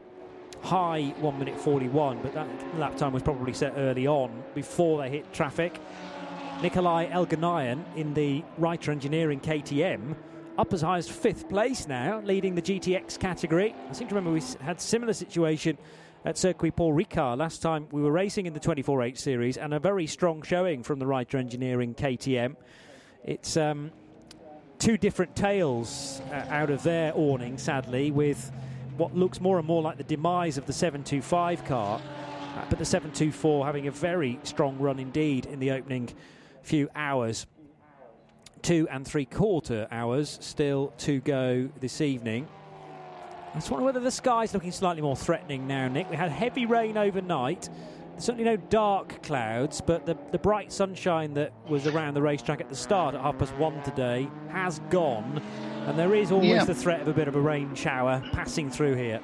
high 0.62 1.12
1 1.18 1.38
minute 1.38 1.58
41, 1.58 2.22
but 2.22 2.32
that 2.34 2.48
lap 2.78 2.96
time 2.96 3.12
was 3.12 3.22
probably 3.22 3.52
set 3.52 3.74
early 3.76 4.06
on 4.06 4.42
before 4.54 5.02
they 5.02 5.10
hit 5.10 5.32
traffic. 5.32 5.78
Nikolai 6.62 7.10
Elghanayan 7.10 7.82
in 7.96 8.14
the 8.14 8.42
Reiter 8.56 8.92
Engineering 8.92 9.40
KTM 9.40 10.14
up 10.58 10.72
as 10.72 10.82
high 10.82 10.98
as 10.98 11.08
fifth 11.08 11.48
place 11.48 11.88
now, 11.88 12.20
leading 12.20 12.54
the 12.54 12.62
GTX 12.62 13.18
category. 13.18 13.74
I 13.88 13.92
seem 13.92 14.08
to 14.08 14.14
remember 14.14 14.32
we 14.38 14.42
had 14.60 14.80
similar 14.80 15.12
situation 15.12 15.76
at 16.24 16.38
Circuit 16.38 16.76
Paul 16.76 16.92
Ricard 16.92 17.38
last 17.38 17.62
time 17.62 17.88
we 17.90 18.00
were 18.00 18.12
racing 18.12 18.46
in 18.46 18.54
the 18.54 18.60
24H 18.60 19.18
series, 19.18 19.56
and 19.56 19.74
a 19.74 19.80
very 19.80 20.06
strong 20.06 20.42
showing 20.42 20.82
from 20.82 20.98
the 20.98 21.06
Reiter 21.06 21.36
Engineering 21.36 21.94
KTM. 21.94 22.56
It's 23.24 23.56
um, 23.56 23.90
two 24.78 24.96
different 24.96 25.34
tales 25.34 26.22
uh, 26.30 26.46
out 26.48 26.70
of 26.70 26.82
their 26.82 27.12
awning, 27.14 27.58
sadly, 27.58 28.10
with 28.10 28.52
what 28.96 29.16
looks 29.16 29.40
more 29.40 29.58
and 29.58 29.66
more 29.66 29.82
like 29.82 29.96
the 29.96 30.04
demise 30.04 30.58
of 30.58 30.66
the 30.66 30.72
725 30.72 31.64
car. 31.64 32.00
Uh, 32.56 32.64
but 32.68 32.78
the 32.78 32.84
724 32.84 33.64
having 33.64 33.86
a 33.88 33.90
very 33.90 34.38
strong 34.42 34.78
run 34.78 34.98
indeed 34.98 35.46
in 35.46 35.58
the 35.58 35.70
opening 35.70 36.08
few 36.62 36.88
hours. 36.94 37.46
Two 38.60 38.86
and 38.90 39.06
three 39.06 39.24
quarter 39.24 39.88
hours 39.90 40.38
still 40.40 40.92
to 40.98 41.20
go 41.20 41.68
this 41.80 42.00
evening. 42.00 42.46
I 43.52 43.56
just 43.56 43.70
wonder 43.70 43.84
whether 43.84 44.00
the 44.00 44.10
sky's 44.10 44.54
looking 44.54 44.72
slightly 44.72 45.02
more 45.02 45.14
threatening 45.14 45.66
now, 45.66 45.86
Nick. 45.86 46.08
We 46.08 46.16
had 46.16 46.30
heavy 46.30 46.64
rain 46.64 46.96
overnight. 46.96 47.68
certainly 48.16 48.44
no 48.44 48.56
dark 48.56 49.22
clouds, 49.22 49.82
but 49.82 50.06
the, 50.06 50.16
the 50.30 50.38
bright 50.38 50.72
sunshine 50.72 51.34
that 51.34 51.52
was 51.68 51.86
around 51.86 52.14
the 52.14 52.22
racetrack 52.22 52.62
at 52.62 52.70
the 52.70 52.76
start 52.76 53.14
at 53.14 53.20
half 53.20 53.36
past 53.36 53.54
one 53.56 53.82
today 53.82 54.30
has 54.48 54.78
gone, 54.88 55.42
and 55.86 55.98
there 55.98 56.14
is 56.14 56.32
always 56.32 56.48
yeah. 56.48 56.64
the 56.64 56.74
threat 56.74 57.02
of 57.02 57.08
a 57.08 57.12
bit 57.12 57.28
of 57.28 57.36
a 57.36 57.40
rain 57.40 57.74
shower 57.74 58.22
passing 58.32 58.70
through 58.70 58.94
here. 58.94 59.20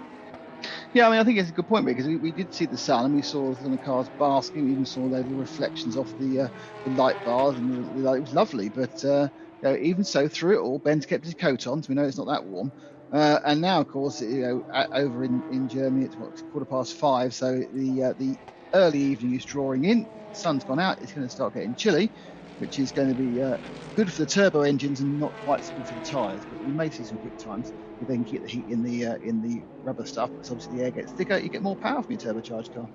Yeah, 0.93 1.07
I 1.07 1.11
mean, 1.11 1.21
I 1.21 1.25
think 1.25 1.39
it's 1.39 1.49
a 1.49 1.53
good 1.53 1.69
point 1.69 1.87
because 1.87 2.07
we, 2.07 2.17
we 2.17 2.31
did 2.31 2.53
see 2.53 2.67
the 2.67 2.77
sun 2.77 3.07
and 3.07 3.15
we 3.15 3.23
saw 3.23 3.55
the 3.55 3.79
cars 3.79 4.11
basking. 4.19 4.67
We 4.67 4.73
even 4.73 4.85
saw 4.85 5.09
the 5.09 5.25
reflections 5.25 5.97
off 5.97 6.13
the, 6.19 6.43
uh, 6.43 6.49
the 6.85 6.91
light 6.91 7.25
bars, 7.25 7.57
and 7.57 8.05
the, 8.05 8.13
it 8.13 8.21
was 8.21 8.35
lovely. 8.35 8.69
But 8.69 9.03
uh, 9.07 9.29
you 9.63 9.69
know, 9.71 9.77
even 9.77 10.05
so, 10.05 10.29
through 10.29 10.59
it 10.59 10.61
all, 10.61 10.79
Ben's 10.79 11.07
kept 11.07 11.25
his 11.25 11.33
coat 11.33 11.67
on, 11.67 11.83
so 11.83 11.89
we 11.89 11.95
know 11.95 12.05
it's 12.05 12.19
not 12.19 12.27
that 12.27 12.45
warm. 12.45 12.71
Uh, 13.13 13.41
and 13.47 13.61
now, 13.61 13.81
of 13.81 13.89
course, 13.89 14.21
you 14.21 14.41
know, 14.41 14.89
over 14.93 15.25
in, 15.25 15.43
in 15.51 15.69
Germany, 15.69 16.05
it's 16.05 16.17
what, 16.17 16.43
quarter 16.51 16.67
past 16.67 16.95
five, 16.95 17.33
so 17.33 17.65
the 17.73 18.03
uh, 18.03 18.13
the 18.19 18.37
early 18.75 18.99
evening 18.99 19.35
is 19.35 19.45
drawing 19.45 19.85
in. 19.85 20.07
The 20.31 20.35
sun's 20.35 20.65
gone 20.65 20.79
out. 20.79 21.01
It's 21.01 21.13
going 21.13 21.27
to 21.27 21.33
start 21.33 21.55
getting 21.55 21.75
chilly, 21.75 22.11
which 22.59 22.79
is 22.79 22.93
going 22.93 23.09
to 23.09 23.15
be 23.15 23.43
uh, 23.43 23.57
good 23.97 24.13
for 24.13 24.25
the 24.25 24.27
turbo 24.27 24.61
engines 24.61 25.01
and 25.01 25.19
not 25.19 25.33
quite 25.47 25.65
so 25.65 25.75
good 25.75 25.87
for 25.87 25.95
the 25.95 26.05
tyres. 26.05 26.43
But 26.45 26.67
we 26.67 26.73
may 26.73 26.91
see 26.91 27.05
some 27.05 27.17
quick 27.19 27.39
times. 27.39 27.73
You 28.01 28.07
then 28.07 28.25
get 28.25 28.43
the 28.43 28.49
heat 28.49 28.67
in 28.69 28.83
the 28.83 29.07
uh, 29.07 29.15
in 29.17 29.41
the 29.41 29.63
rubber 29.85 30.05
stuff, 30.05 30.31
because 30.31 30.51
obviously 30.51 30.77
the 30.77 30.85
air 30.85 30.91
gets 30.91 31.13
thicker. 31.13 31.39
You 31.39 31.49
get 31.49 31.63
more 31.63 31.77
power 31.77 32.03
from 32.03 32.13
your 32.13 32.21
turbocharged 32.21 32.75
car. 32.75 32.87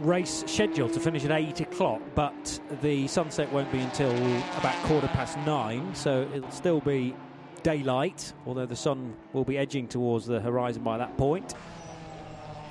Race 0.00 0.44
scheduled 0.46 0.94
to 0.94 1.00
finish 1.00 1.24
at 1.24 1.30
eight 1.30 1.60
o'clock, 1.60 2.00
but 2.14 2.60
the 2.80 3.06
sunset 3.06 3.52
won't 3.52 3.70
be 3.70 3.78
until 3.78 4.10
about 4.56 4.74
quarter 4.86 5.08
past 5.08 5.38
nine, 5.40 5.94
so 5.94 6.28
it'll 6.34 6.50
still 6.50 6.80
be 6.80 7.14
daylight, 7.62 8.32
although 8.46 8.66
the 8.66 8.76
sun 8.76 9.14
will 9.32 9.44
be 9.44 9.58
edging 9.58 9.88
towards 9.88 10.26
the 10.26 10.40
horizon 10.40 10.82
by 10.82 10.98
that 10.98 11.16
point. 11.16 11.54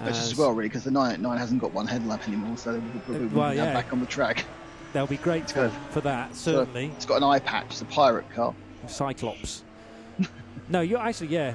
As, 0.01 0.17
as 0.17 0.37
well, 0.37 0.51
really, 0.51 0.69
because 0.69 0.85
the 0.85 0.91
989 0.91 1.37
hasn't 1.37 1.61
got 1.61 1.73
one 1.73 1.85
headlamp 1.85 2.25
anymore, 2.27 2.55
so 2.57 2.71
we'll 2.71 3.01
probably 3.01 3.27
uh, 3.27 3.29
well, 3.31 3.53
yeah. 3.53 3.73
back 3.73 3.91
on 3.91 3.99
the 3.99 4.05
track. 4.05 4.45
They'll 4.93 5.07
be 5.07 5.17
great 5.17 5.51
for, 5.51 5.69
for 5.89 6.01
that, 6.01 6.35
certainly. 6.35 6.85
It's 6.95 7.05
got 7.05 7.17
an 7.17 7.23
eye 7.23 7.39
patch, 7.39 7.65
it's 7.71 7.81
a 7.81 7.85
pirate 7.85 8.29
car. 8.33 8.55
Cyclops. 8.87 9.63
no, 10.69 10.81
you're 10.81 10.99
actually, 10.99 11.27
yeah. 11.27 11.53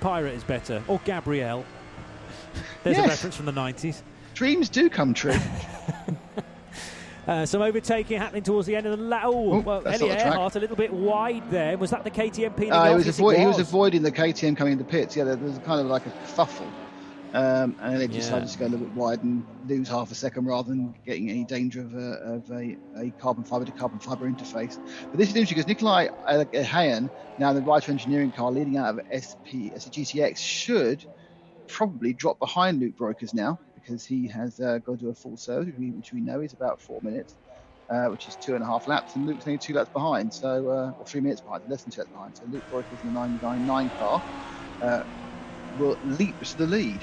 Pirate 0.00 0.34
is 0.34 0.44
better. 0.44 0.82
Or 0.88 1.00
Gabrielle. 1.04 1.64
There's 2.84 2.96
yes. 2.96 3.06
a 3.06 3.08
reference 3.08 3.36
from 3.36 3.46
the 3.46 3.52
90s. 3.52 4.02
Dreams 4.34 4.68
do 4.68 4.88
come 4.88 5.12
true. 5.12 5.34
Uh, 7.28 7.44
some 7.44 7.60
overtaking 7.60 8.18
happening 8.18 8.42
towards 8.42 8.66
the 8.66 8.74
end 8.74 8.86
of 8.86 8.98
the 8.98 9.04
lap. 9.04 9.22
Oh, 9.26 9.60
well, 9.60 9.82
Elia 9.86 10.16
Erhart 10.16 10.56
a 10.56 10.60
little 10.60 10.76
bit 10.76 10.90
wide 10.90 11.48
there. 11.50 11.76
Was 11.76 11.90
that 11.90 12.02
the 12.02 12.10
KTM 12.10 12.70
uh, 12.72 12.88
he, 12.88 12.94
was 12.94 13.18
he 13.18 13.46
was 13.46 13.58
avoiding 13.58 14.02
the 14.02 14.10
KTM 14.10 14.56
coming 14.56 14.72
into 14.72 14.84
pits. 14.84 15.14
Yeah, 15.14 15.24
there 15.24 15.36
was 15.36 15.58
kind 15.58 15.78
of 15.78 15.88
like 15.88 16.06
a 16.06 16.10
kerfuffle. 16.10 16.66
Um, 17.34 17.76
and 17.82 18.00
they 18.00 18.06
decided 18.06 18.48
yeah. 18.48 18.52
to 18.52 18.58
go 18.58 18.64
a 18.64 18.68
little 18.68 18.86
bit 18.86 18.96
wide 18.96 19.22
and 19.22 19.44
lose 19.66 19.90
half 19.90 20.10
a 20.10 20.14
second 20.14 20.46
rather 20.46 20.70
than 20.70 20.94
getting 21.04 21.28
any 21.28 21.44
danger 21.44 21.82
of 21.82 21.94
a, 21.94 22.12
of 22.22 22.50
a, 22.50 22.78
a 22.96 23.10
carbon 23.20 23.44
fibre 23.44 23.66
to 23.66 23.72
carbon 23.72 23.98
fibre 23.98 24.26
interface. 24.26 24.78
But 25.10 25.18
this 25.18 25.28
is 25.28 25.36
interesting 25.36 25.58
because 25.58 25.68
Nikolai 25.68 26.08
Hayan, 26.26 27.10
now 27.38 27.52
the 27.52 27.60
Reiter 27.60 27.92
Engineering 27.92 28.32
car 28.32 28.50
leading 28.50 28.78
out 28.78 28.98
of 28.98 29.04
SP, 29.12 29.76
GTX, 29.76 30.38
should 30.38 31.04
probably 31.66 32.14
drop 32.14 32.38
behind 32.38 32.80
Luke 32.80 32.96
Breukers 32.96 33.34
now 33.34 33.60
because 33.88 34.04
he 34.04 34.26
has 34.28 34.60
uh, 34.60 34.78
got 34.78 34.98
to 34.98 35.04
do 35.04 35.08
a 35.08 35.14
full 35.14 35.36
service, 35.36 35.74
which 35.78 36.12
we 36.12 36.20
know 36.20 36.40
is 36.40 36.52
about 36.52 36.80
four 36.80 37.00
minutes, 37.02 37.36
uh, 37.88 38.06
which 38.06 38.28
is 38.28 38.36
two 38.36 38.54
and 38.54 38.62
a 38.62 38.66
half 38.66 38.86
laps, 38.86 39.16
and 39.16 39.26
Luke's 39.26 39.46
only 39.46 39.58
two 39.58 39.72
laps 39.72 39.88
behind, 39.90 40.32
so 40.32 40.68
uh, 40.68 40.92
or 40.98 41.06
three 41.06 41.20
minutes 41.20 41.40
behind, 41.40 41.62
less 41.68 41.82
than 41.82 41.92
two 41.92 42.02
laps 42.02 42.12
behind. 42.12 42.36
So 42.36 42.42
Luke 42.50 42.64
Breukers 42.70 43.02
in 43.02 43.14
the 43.14 43.20
999 43.20 43.90
car 43.98 44.22
uh, 44.82 45.04
will 45.78 45.98
leap 46.04 46.38
to 46.42 46.58
the 46.58 46.66
lead. 46.66 47.00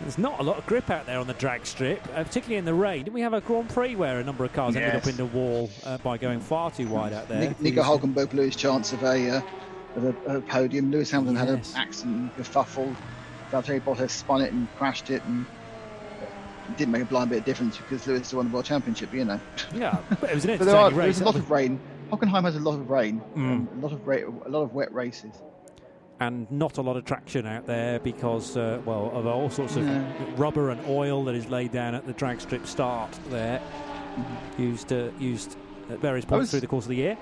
There's 0.00 0.18
not 0.18 0.40
a 0.40 0.42
lot 0.42 0.56
of 0.56 0.64
grip 0.66 0.88
out 0.88 1.04
there 1.04 1.18
on 1.18 1.26
the 1.26 1.34
drag 1.34 1.66
strip, 1.66 2.00
uh, 2.14 2.24
particularly 2.24 2.56
in 2.56 2.64
the 2.64 2.72
rain. 2.72 3.04
Didn't 3.04 3.12
we 3.12 3.20
have 3.20 3.34
a 3.34 3.40
Grand 3.40 3.68
Prix 3.68 3.96
where 3.96 4.18
a 4.18 4.24
number 4.24 4.44
of 4.44 4.52
cars 4.52 4.74
yes. 4.74 4.84
ended 4.84 5.02
up 5.02 5.08
in 5.08 5.16
the 5.16 5.26
wall 5.26 5.68
uh, 5.84 5.98
by 5.98 6.16
going 6.16 6.40
far 6.40 6.70
too 6.70 6.88
wide 6.88 7.12
out 7.12 7.28
there? 7.28 7.54
Nico 7.60 7.82
Hulkenberg 7.82 8.30
blew 8.30 8.44
his 8.44 8.56
chance 8.56 8.94
of 8.94 9.02
a, 9.02 9.44
of 9.96 10.04
a, 10.04 10.36
a 10.36 10.40
podium. 10.40 10.90
Lewis 10.90 11.10
Hamilton 11.10 11.34
yes. 11.34 11.72
had 11.72 11.82
an 11.82 11.88
accident, 11.88 12.36
kerfuffle. 12.36 12.96
Valtteri 13.50 13.80
Bottas 13.80 14.10
spun 14.10 14.42
it 14.42 14.52
and 14.52 14.68
crashed 14.76 15.10
it, 15.10 15.22
and 15.24 15.46
it 16.68 16.76
didn't 16.76 16.92
make 16.92 17.02
a 17.02 17.06
blind 17.06 17.30
bit 17.30 17.40
of 17.40 17.44
difference 17.44 17.76
because 17.76 18.06
Lewis 18.06 18.32
won 18.32 18.48
the 18.48 18.52
world 18.52 18.66
championship, 18.66 19.12
you 19.12 19.24
know. 19.24 19.40
Yeah, 19.74 19.98
but 20.20 20.30
it 20.30 20.34
was 20.34 20.44
an 20.44 20.50
entertaining 20.50 20.74
there 20.74 20.76
are, 20.76 20.90
race. 20.90 21.18
There's 21.18 21.20
a 21.20 21.24
lot 21.24 21.36
of 21.36 21.50
rain. 21.50 21.80
Hockenheim 22.10 22.42
has 22.42 22.56
a 22.56 22.60
lot 22.60 22.74
of 22.74 22.90
rain, 22.90 23.22
mm. 23.36 23.76
a 23.76 23.80
lot 23.80 23.92
of 23.92 24.06
ra- 24.06 24.16
a 24.46 24.48
lot 24.48 24.62
of 24.62 24.74
wet 24.74 24.92
races, 24.92 25.32
and 26.20 26.50
not 26.50 26.78
a 26.78 26.82
lot 26.82 26.96
of 26.96 27.04
traction 27.04 27.46
out 27.46 27.66
there 27.66 27.98
because, 28.00 28.56
uh, 28.56 28.80
well, 28.84 29.10
of 29.14 29.26
all 29.26 29.48
sorts 29.48 29.76
of 29.76 30.38
rubber 30.38 30.70
and 30.70 30.80
oil 30.86 31.24
that 31.24 31.34
is 31.34 31.48
laid 31.48 31.72
down 31.72 31.94
at 31.94 32.06
the 32.06 32.12
drag 32.12 32.40
strip 32.40 32.66
start 32.66 33.10
there, 33.30 33.58
mm-hmm. 33.58 34.62
used 34.62 34.92
uh, 34.92 35.10
used 35.18 35.56
at 35.88 35.98
various 35.98 36.24
points 36.24 36.42
was, 36.42 36.50
through 36.50 36.60
the 36.60 36.66
course 36.66 36.84
of 36.84 36.90
the 36.90 36.96
year. 36.96 37.18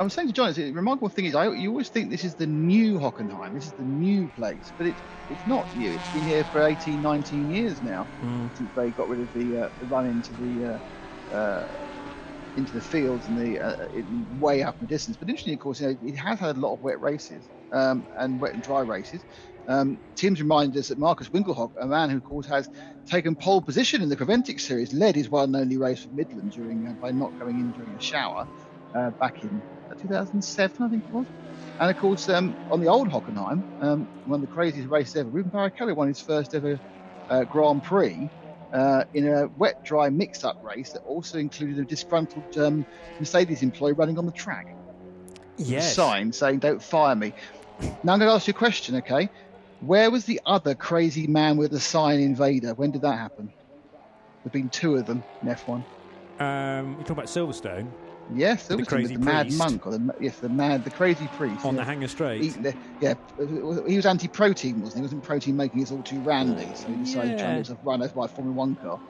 I 0.00 0.02
was 0.02 0.14
saying 0.14 0.28
to 0.28 0.32
John, 0.32 0.50
the 0.54 0.72
remarkable 0.72 1.10
thing 1.10 1.26
is, 1.26 1.34
I, 1.34 1.50
you 1.50 1.68
always 1.68 1.90
think 1.90 2.08
this 2.08 2.24
is 2.24 2.34
the 2.34 2.46
new 2.46 2.98
Hockenheim, 2.98 3.52
this 3.52 3.66
is 3.66 3.74
the 3.74 3.84
new 3.84 4.28
place, 4.28 4.72
but 4.78 4.86
it's 4.86 5.00
it's 5.28 5.46
not 5.46 5.76
new. 5.76 5.90
It's 5.90 6.08
been 6.14 6.22
here 6.22 6.42
for 6.42 6.62
18, 6.62 7.02
19 7.02 7.50
years 7.50 7.82
now 7.82 8.08
mm. 8.24 8.56
since 8.56 8.70
they 8.74 8.90
got 8.92 9.08
rid 9.08 9.20
of 9.20 9.32
the, 9.34 9.64
uh, 9.64 9.68
the 9.78 9.86
run 9.86 10.06
into 10.06 10.32
the 10.32 10.80
uh, 11.30 11.34
uh, 11.36 11.68
into 12.56 12.72
the 12.72 12.80
fields 12.80 13.26
and 13.28 13.36
the 13.36 13.60
uh, 13.60 13.86
way 14.38 14.62
up 14.62 14.76
in 14.80 14.86
the 14.86 14.88
distance. 14.88 15.18
But 15.18 15.28
interestingly, 15.28 15.54
of 15.54 15.60
course, 15.60 15.80
you 15.80 15.88
know, 15.88 15.96
it 16.02 16.16
has 16.16 16.40
had 16.40 16.56
a 16.56 16.60
lot 16.60 16.72
of 16.72 16.80
wet 16.80 16.98
races 16.98 17.46
um, 17.70 18.06
and 18.18 18.40
wet 18.40 18.54
and 18.54 18.62
dry 18.62 18.80
races. 18.80 19.22
Um, 19.68 20.00
Tim's 20.16 20.40
reminded 20.40 20.80
us 20.80 20.88
that 20.88 20.98
Markus 20.98 21.28
Winkelhock, 21.28 21.72
a 21.78 21.86
man 21.86 22.08
who, 22.08 22.16
of 22.16 22.24
course, 22.24 22.46
has 22.46 22.70
taken 23.06 23.36
pole 23.36 23.60
position 23.60 24.00
in 24.00 24.08
the 24.08 24.16
Creventic 24.16 24.60
series, 24.60 24.94
led 24.94 25.14
his 25.14 25.28
one 25.28 25.54
and 25.54 25.56
only 25.56 25.76
race 25.76 26.02
for 26.02 26.08
Midland 26.08 26.52
during 26.52 26.86
uh, 26.88 26.94
by 27.02 27.12
not 27.12 27.38
going 27.38 27.60
in 27.60 27.70
during 27.72 27.94
a 27.94 28.00
shower 28.00 28.46
uh, 28.94 29.10
back 29.20 29.44
in 29.44 29.62
2007, 30.02 30.82
I 30.82 30.88
think 30.88 31.04
it 31.04 31.12
was. 31.12 31.26
And 31.78 31.90
of 31.90 31.96
course, 31.98 32.28
um, 32.28 32.54
on 32.70 32.80
the 32.80 32.88
old 32.88 33.08
Hockenheim, 33.08 33.62
um, 33.82 34.08
one 34.26 34.42
of 34.42 34.48
the 34.48 34.52
craziest 34.52 34.88
races 34.88 35.16
ever, 35.16 35.30
Reuben 35.30 35.50
Barrichello 35.50 35.96
won 35.96 36.08
his 36.08 36.20
first 36.20 36.54
ever 36.54 36.78
uh, 37.30 37.44
Grand 37.44 37.82
Prix 37.82 38.28
uh, 38.72 39.04
in 39.14 39.28
a 39.28 39.48
wet 39.56 39.82
dry 39.84 40.10
mix 40.10 40.44
up 40.44 40.62
race 40.62 40.92
that 40.92 41.02
also 41.04 41.38
included 41.38 41.78
a 41.78 41.84
disgruntled 41.84 42.58
um, 42.58 42.84
Mercedes 43.18 43.62
employee 43.62 43.92
running 43.92 44.18
on 44.18 44.26
the 44.26 44.32
track. 44.32 44.76
Yes. 45.56 45.92
A 45.92 45.94
sign 45.94 46.32
saying, 46.32 46.58
Don't 46.58 46.82
fire 46.82 47.16
me. 47.16 47.32
Now 47.80 48.12
I'm 48.12 48.18
going 48.18 48.28
to 48.28 48.34
ask 48.34 48.46
you 48.46 48.52
a 48.52 48.54
question, 48.54 48.96
okay? 48.96 49.30
Where 49.80 50.10
was 50.10 50.26
the 50.26 50.40
other 50.44 50.74
crazy 50.74 51.26
man 51.26 51.56
with 51.56 51.70
the 51.70 51.80
sign 51.80 52.20
invader? 52.20 52.74
When 52.74 52.90
did 52.90 53.02
that 53.02 53.16
happen? 53.16 53.46
There 53.46 54.44
have 54.44 54.52
been 54.52 54.68
two 54.68 54.96
of 54.96 55.06
them 55.06 55.22
in 55.40 55.48
F1. 55.48 55.82
Um, 56.38 56.94
you're 56.94 57.00
talking 57.00 57.12
about 57.12 57.26
Silverstone 57.26 57.90
Yes, 58.34 58.68
there 58.68 58.76
The 58.76 58.82
was 58.82 58.88
crazy 58.88 59.16
the 59.16 59.24
mad 59.24 59.46
priest. 59.46 59.58
monk, 59.58 59.86
or 59.86 59.92
the 59.92 60.14
yes, 60.20 60.36
the 60.38 60.48
mad, 60.48 60.84
the 60.84 60.90
crazy 60.90 61.26
priest 61.36 61.64
on 61.64 61.74
yeah. 61.74 61.80
the 61.80 61.84
Hangar 61.84 62.08
Straight. 62.08 62.42
He, 62.42 62.48
the- 62.50 62.74
yeah, 63.00 63.14
he 63.86 63.96
was 63.96 64.06
anti-protein, 64.06 64.80
wasn't 64.80 64.94
he? 64.94 64.98
He 64.98 65.02
wasn't 65.02 65.22
protein 65.24 65.56
making 65.56 65.82
us 65.82 65.90
all 65.90 66.02
too 66.02 66.20
randy, 66.20 66.68
so 66.74 66.86
he 66.88 66.94
decided 66.96 67.38
to 67.38 67.44
Yeah. 67.44 67.60
get 67.62 67.76
run 67.84 68.02
over 68.02 68.14
by 68.14 68.24
a 68.26 68.28
Formula 68.28 68.56
One 68.56 68.76
car. 68.76 69.00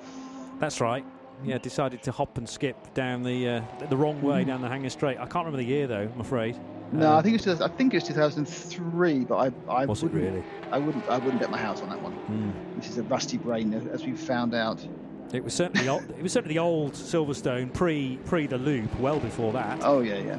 That's 0.58 0.80
right. 0.80 1.04
Yeah, 1.44 1.56
decided 1.58 2.02
to 2.02 2.12
hop 2.12 2.36
and 2.38 2.46
skip 2.48 2.92
down 2.94 3.22
the 3.22 3.48
uh, 3.48 3.62
the 3.88 3.96
wrong 3.96 4.20
way 4.22 4.44
down 4.44 4.60
the 4.62 4.68
Hangar 4.68 4.90
Straight. 4.90 5.16
I 5.18 5.26
can't 5.26 5.46
remember 5.46 5.58
the 5.58 5.64
year 5.64 5.86
though. 5.86 6.08
I'm 6.14 6.20
afraid. 6.20 6.56
No, 6.92 7.12
Um, 7.12 7.16
I 7.18 7.22
think 7.22 7.36
it 7.40 7.46
was. 7.46 7.60
I 7.60 7.68
think 7.68 7.94
it 7.94 7.98
was 7.98 8.04
2003, 8.08 9.20
but 9.24 9.36
I, 9.36 9.72
I 9.72 9.86
Was 9.86 10.02
it 10.02 10.06
wouldn't, 10.12 10.22
really? 10.32 10.44
I 10.72 10.78
wouldn't, 10.78 11.08
I 11.08 11.18
wouldn't 11.18 11.40
bet 11.40 11.50
my 11.50 11.58
house 11.58 11.80
on 11.82 11.88
that 11.90 12.02
one. 12.02 12.12
Hmm. 12.12 12.50
This 12.80 12.90
is 12.90 12.98
a 12.98 13.02
rusty 13.04 13.38
brain, 13.38 13.72
as 13.74 14.04
we've 14.04 14.18
found 14.18 14.54
out. 14.54 14.84
It 15.32 15.44
was 15.44 15.54
certainly 15.54 15.88
old, 15.88 16.02
it 16.10 16.22
was 16.22 16.32
certainly 16.32 16.54
the 16.54 16.60
old 16.60 16.92
Silverstone 16.92 17.72
pre 17.72 18.18
pre 18.24 18.46
the 18.46 18.58
loop, 18.58 18.98
well 18.98 19.20
before 19.20 19.52
that. 19.52 19.80
Oh 19.82 20.00
yeah, 20.00 20.18
yeah. 20.18 20.38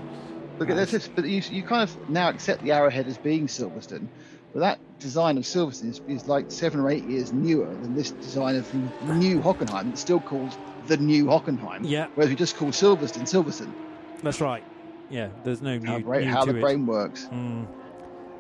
Look 0.60 0.70
at 0.70 0.76
this, 0.76 1.08
but 1.08 1.26
you, 1.26 1.42
you 1.50 1.64
kind 1.64 1.82
of 1.82 2.10
now 2.10 2.30
accept 2.30 2.62
the 2.64 2.72
Arrowhead 2.72 3.08
as 3.08 3.18
being 3.18 3.48
Silverstone, 3.48 4.08
but 4.54 4.60
that 4.60 4.80
design 5.00 5.38
of 5.38 5.44
Silverstone 5.44 5.90
is, 5.90 6.02
is 6.08 6.28
like 6.28 6.52
seven 6.52 6.80
or 6.80 6.90
eight 6.92 7.06
years 7.06 7.34
newer 7.34 7.66
than 7.66 7.96
this 7.96 8.12
design 8.12 8.56
of 8.56 8.72
the 9.08 9.14
new 9.16 9.40
Hockenheim. 9.42 9.90
It's 9.92 10.02
still 10.02 10.20
called 10.20 10.56
the 10.88 10.98
new 10.98 11.26
Hockenheim. 11.26 11.80
Yeah. 11.84 12.08
Whereas 12.16 12.30
we 12.30 12.36
just 12.36 12.58
call 12.58 12.70
Silverstone 12.70 13.24
Silverstone. 13.24 13.74
That's 14.22 14.42
right. 14.42 14.64
Yeah, 15.10 15.30
there's 15.44 15.62
no 15.62 15.78
new, 15.78 15.88
How, 15.88 16.00
bra- 16.00 16.20
new 16.20 16.28
how 16.28 16.46
the 16.46 16.56
it. 16.58 16.62
brain 16.62 16.86
works. 16.86 17.26
Mm. 17.32 17.66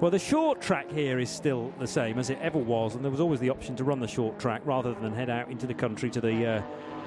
Well, 0.01 0.09
the 0.09 0.17
short 0.19 0.61
track 0.61 0.91
here 0.91 1.19
is 1.19 1.29
still 1.29 1.71
the 1.77 1.85
same 1.85 2.17
as 2.17 2.31
it 2.31 2.39
ever 2.41 2.57
was, 2.57 2.95
and 2.95 3.03
there 3.05 3.11
was 3.11 3.19
always 3.19 3.39
the 3.39 3.51
option 3.51 3.75
to 3.75 3.83
run 3.83 3.99
the 3.99 4.07
short 4.07 4.39
track 4.39 4.63
rather 4.65 4.95
than 4.95 5.13
head 5.13 5.29
out 5.29 5.51
into 5.51 5.67
the 5.67 5.75
country 5.75 6.09
to 6.09 6.19
the. 6.19 6.45
Uh, 6.45 6.63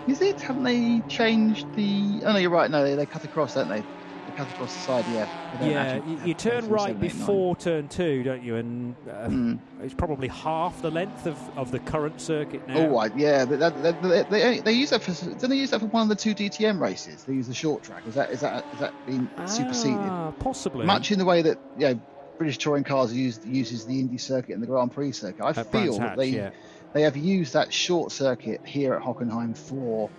Is 0.06 0.20
it? 0.22 0.40
Haven't 0.40 0.62
they 0.62 1.02
changed 1.08 1.66
the? 1.74 2.20
Oh 2.24 2.32
no, 2.32 2.38
you're 2.38 2.50
right. 2.50 2.70
No, 2.70 2.84
they, 2.84 2.94
they 2.94 3.04
cut 3.04 3.24
across, 3.24 3.54
don't 3.54 3.68
they? 3.68 3.80
They 3.80 4.36
cut 4.36 4.48
across 4.48 4.72
the 4.74 4.80
side. 4.80 5.04
Yeah. 5.12 5.28
Yeah, 5.60 6.06
you, 6.06 6.20
you 6.26 6.34
turn 6.34 6.68
right 6.68 6.90
seven, 6.90 7.04
eight, 7.04 7.08
nine. 7.14 7.18
before 7.18 7.56
turn 7.56 7.88
two, 7.88 8.22
don't 8.22 8.44
you? 8.44 8.54
And 8.56 8.94
uh, 9.08 9.26
Mm. 9.26 9.58
it's 9.82 9.94
probably 9.94 10.28
half 10.28 10.80
the 10.80 10.90
length 10.92 11.26
of, 11.26 11.36
of 11.58 11.72
the 11.72 11.80
current 11.80 12.20
circuit 12.20 12.66
now. 12.68 12.76
Oh, 12.78 12.86
right, 12.96 13.16
yeah, 13.16 13.44
but 13.44 13.58
that, 13.58 13.82
that, 13.82 14.02
they, 14.02 14.22
they, 14.30 14.60
they 14.60 14.72
use 14.72 14.90
that 14.90 15.02
for. 15.02 15.10
Didn't 15.24 15.50
they 15.50 15.56
use 15.56 15.70
that 15.70 15.80
for 15.80 15.86
one 15.86 16.04
of 16.04 16.08
the 16.08 16.14
two 16.14 16.32
DTM 16.32 16.78
races? 16.80 17.24
They 17.24 17.32
use 17.34 17.48
the 17.48 17.54
short 17.54 17.82
track. 17.82 18.06
Is 18.06 18.14
that 18.14 18.30
is 18.30 18.40
that 18.42 18.64
is 18.72 18.78
that 18.78 18.94
been 19.04 19.28
superseded? 19.48 19.96
Ah, 19.98 20.30
possibly. 20.38 20.86
Much 20.86 21.10
in 21.10 21.18
the 21.18 21.24
way 21.24 21.42
that 21.42 21.58
you 21.76 21.88
know, 21.88 22.00
British 22.38 22.58
touring 22.58 22.84
cars 22.84 23.12
use 23.12 23.40
uses 23.44 23.84
the 23.84 23.98
Indy 23.98 24.18
circuit 24.18 24.54
and 24.54 24.62
the 24.62 24.66
Grand 24.66 24.92
Prix 24.92 25.12
circuit. 25.12 25.42
I 25.42 25.50
At 25.50 25.54
feel 25.54 25.70
Brands 25.70 25.98
that 25.98 26.16
they 26.16 26.28
yeah. 26.28 26.50
they 26.92 27.02
have 27.02 27.16
used 27.16 27.52
that 27.52 27.72
short 27.72 28.12
circuit 28.12 28.60
here 28.64 28.94
at 28.94 29.02
Hockenheim 29.02 29.56
for 29.56 30.10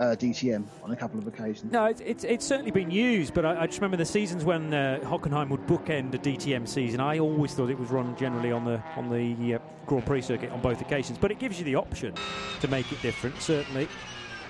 uh, 0.00 0.16
DTM 0.18 0.64
on 0.82 0.90
a 0.90 0.96
couple 0.96 1.18
of 1.18 1.26
occasions. 1.26 1.72
No, 1.72 1.84
it's, 1.84 2.00
it's, 2.00 2.24
it's 2.24 2.44
certainly 2.44 2.72
been 2.72 2.90
used, 2.90 3.32
but 3.32 3.44
I, 3.44 3.62
I 3.62 3.66
just 3.66 3.78
remember 3.78 3.96
the 3.96 4.04
seasons 4.04 4.44
when 4.44 4.74
uh, 4.74 4.98
Hockenheim 5.04 5.48
would 5.50 5.66
bookend 5.68 6.14
a 6.14 6.18
DTM 6.18 6.66
season. 6.66 6.98
I 7.00 7.20
always 7.20 7.54
thought 7.54 7.70
it 7.70 7.78
was 7.78 7.90
run 7.90 8.16
generally 8.16 8.50
on 8.50 8.64
the 8.64 8.82
on 8.96 9.08
the 9.08 9.54
uh, 9.54 9.58
Grand 9.86 10.06
Prix 10.06 10.22
circuit 10.22 10.50
on 10.50 10.60
both 10.60 10.80
occasions, 10.80 11.18
but 11.18 11.30
it 11.30 11.38
gives 11.38 11.58
you 11.58 11.64
the 11.64 11.76
option 11.76 12.14
to 12.60 12.68
make 12.68 12.90
it 12.92 13.00
different, 13.02 13.40
certainly. 13.40 13.88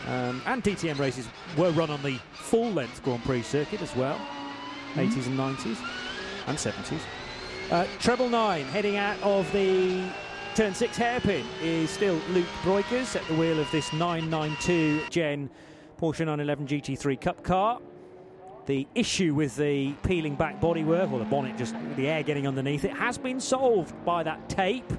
Um, 0.09 0.43
and 0.47 0.63
DTM 0.63 0.99
races 0.99 1.27
were 1.57 1.71
run 1.71 1.91
on 1.91 2.03
the 2.03 2.19
full 2.33 2.71
length 2.71 3.03
Grand 3.03 3.25
Prix 3.25 3.43
circuit 3.43 3.81
as 3.81 3.95
well, 3.97 4.19
80s 4.95 5.27
and 5.27 5.39
90s 5.39 6.04
and 6.47 6.57
70s. 6.57 7.01
Uh, 7.71 7.87
treble 7.99 8.29
nine 8.29 8.65
heading 8.67 8.97
out 8.97 9.21
of 9.23 9.51
the 9.53 10.05
turn 10.55 10.75
six 10.75 10.97
hairpin 10.97 11.45
is 11.63 11.91
still 11.91 12.21
Luke 12.31 12.47
Breukers 12.63 13.17
at 13.17 13.27
the 13.27 13.35
wheel 13.35 13.59
of 13.59 13.71
this 13.73 13.93
992 13.93 15.03
Gen 15.11 15.49
Porsche 15.99 16.21
911 16.21 16.67
GT3 16.67 17.21
Cup 17.21 17.43
car. 17.43 17.81
The 18.67 18.87
issue 18.95 19.35
with 19.35 19.57
the 19.57 19.93
peeling 20.05 20.37
back 20.37 20.61
bodywork, 20.61 21.13
or 21.13 21.19
the 21.19 21.25
bonnet, 21.27 21.57
just 21.59 21.75
the 21.97 22.09
air 22.09 22.23
getting 22.23 22.47
underneath 22.47 22.85
it, 22.85 22.93
has 22.93 23.19
been 23.19 23.39
solved 23.41 23.95
by 24.05 24.23
that 24.23 24.49
tape. 24.49 24.91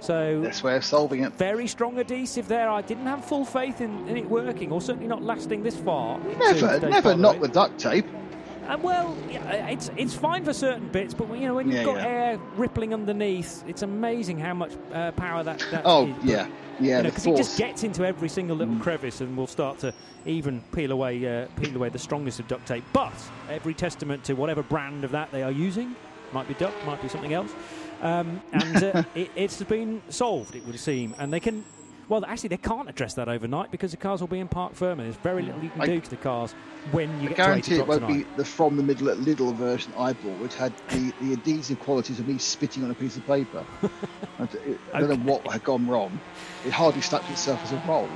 So 0.00 0.40
That's 0.40 0.62
way 0.62 0.76
of 0.76 0.84
solving 0.84 1.24
it. 1.24 1.32
very 1.32 1.66
strong 1.66 1.98
adhesive 1.98 2.46
there. 2.46 2.68
I 2.70 2.82
didn't 2.82 3.06
have 3.06 3.24
full 3.24 3.44
faith 3.44 3.80
in, 3.80 4.06
in 4.06 4.16
it 4.16 4.28
working, 4.30 4.70
or 4.70 4.80
certainly 4.80 5.08
not 5.08 5.22
lasting 5.22 5.64
this 5.64 5.76
far. 5.76 6.18
Never, 6.38 6.78
never 6.88 7.16
not 7.16 7.36
it. 7.36 7.40
with 7.40 7.52
duct 7.52 7.76
tape. 7.78 8.06
Uh, 8.68 8.76
well, 8.82 9.16
it's 9.30 9.90
it's 9.96 10.12
fine 10.14 10.44
for 10.44 10.52
certain 10.52 10.88
bits, 10.88 11.14
but 11.14 11.26
when, 11.28 11.40
you 11.40 11.48
know 11.48 11.54
when 11.54 11.66
you've 11.68 11.76
Yeah, 11.76 11.84
got 11.84 11.96
yeah. 11.96 12.06
air 12.06 12.38
rippling 12.56 12.92
underneath, 12.92 13.64
it's 13.66 13.80
amazing 13.82 14.38
how 14.38 14.52
much 14.52 14.72
uh, 14.92 15.10
power 15.12 15.42
that. 15.42 15.58
that 15.70 15.82
Oh 15.86 16.06
is. 16.08 16.24
Yeah, 16.24 16.48
yeah. 16.78 17.00
because 17.00 17.26
it 17.26 17.36
just 17.36 17.56
gets 17.56 17.82
into 17.82 18.04
every 18.04 18.28
single 18.28 18.56
little 18.56 18.76
crevice 18.76 19.22
and 19.22 19.36
will 19.38 19.46
start 19.46 19.78
to 19.78 19.94
even 20.26 20.62
peel 20.72 20.92
away 20.92 21.26
uh, 21.26 21.46
peel 21.56 21.74
away 21.74 21.88
the 21.88 21.98
strongest 21.98 22.40
of 22.40 22.48
duct 22.48 22.66
tape. 22.66 22.84
But 22.92 23.14
every 23.48 23.72
testament 23.72 24.22
to 24.24 24.34
whatever 24.34 24.62
brand 24.62 25.02
of 25.04 25.12
that 25.12 25.30
they 25.32 25.42
are 25.42 25.50
using, 25.50 25.96
might 26.32 26.46
be 26.46 26.54
duct, 26.54 26.84
might 26.84 27.00
be 27.00 27.08
something 27.08 27.32
else, 27.32 27.54
um, 28.02 28.42
and 28.52 28.82
uh, 28.82 29.02
it, 29.14 29.30
it's 29.34 29.62
been 29.62 30.02
solved. 30.10 30.54
It 30.54 30.66
would 30.66 30.78
seem, 30.78 31.14
and 31.18 31.32
they 31.32 31.40
can. 31.40 31.64
Well, 32.08 32.24
actually, 32.24 32.48
they 32.48 32.56
can't 32.56 32.88
address 32.88 33.12
that 33.14 33.28
overnight 33.28 33.70
because 33.70 33.90
the 33.90 33.98
cars 33.98 34.20
will 34.20 34.28
be 34.28 34.38
in 34.38 34.48
parc 34.48 34.74
fermé, 34.74 34.92
and 34.92 35.00
there's 35.00 35.16
very 35.16 35.42
little 35.42 35.62
you 35.62 35.68
can 35.70 35.82
I- 35.82 35.86
do 35.86 36.00
to 36.00 36.10
the 36.10 36.16
cars 36.16 36.54
when 36.90 37.10
you 37.20 37.26
I 37.26 37.28
get 37.32 37.36
guarantee 37.36 37.70
to 37.72 37.76
8 37.76 37.80
it 37.80 37.86
won't 37.86 38.00
tonight. 38.00 38.16
be 38.30 38.36
the 38.36 38.44
from 38.46 38.76
the 38.78 38.82
middle 38.82 39.10
at 39.10 39.18
Lidl 39.18 39.54
version 39.54 39.92
I 39.98 40.14
bought, 40.14 40.38
which 40.40 40.54
had 40.54 40.72
the, 40.88 41.12
the 41.20 41.34
adhesive 41.34 41.78
qualities 41.80 42.18
of 42.18 42.26
me 42.26 42.38
spitting 42.38 42.82
on 42.82 42.90
a 42.90 42.94
piece 42.94 43.18
of 43.18 43.26
paper. 43.26 43.62
I 44.38 45.00
don't 45.00 45.08
know 45.10 45.32
what 45.32 45.46
had 45.52 45.62
gone 45.64 45.86
wrong. 45.86 46.18
It 46.64 46.72
hardly 46.72 47.02
stuck 47.02 47.24
to 47.26 47.32
itself 47.32 47.60
as 47.64 47.72
a 47.72 47.82
roll. 47.86 48.08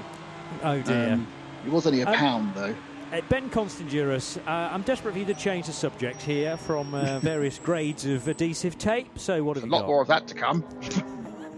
Oh 0.62 0.80
dear. 0.80 1.12
Um, 1.12 1.26
it 1.66 1.70
was 1.70 1.86
only 1.86 2.00
a 2.00 2.08
Um, 2.08 2.14
pound 2.14 2.54
though. 2.54 2.74
Uh, 3.12 3.20
ben 3.28 3.50
Constanduros, 3.50 4.38
uh, 4.46 4.50
I'm 4.72 4.80
desperate 4.82 5.12
for 5.12 5.18
you 5.18 5.26
to 5.26 5.34
change 5.34 5.66
the 5.66 5.72
subject 5.74 6.22
here 6.22 6.56
from 6.56 6.94
uh, 6.94 7.18
various 7.20 7.58
grades 7.58 8.06
of 8.06 8.26
adhesive 8.26 8.78
tape. 8.78 9.18
So 9.18 9.44
what 9.44 9.56
have 9.58 9.64
A 9.64 9.66
you 9.66 9.70
got? 9.70 9.76
A 9.76 9.80
lot 9.80 9.86
more 9.86 10.00
of 10.00 10.08
that 10.08 10.26
to 10.28 10.34
come. 10.34 10.62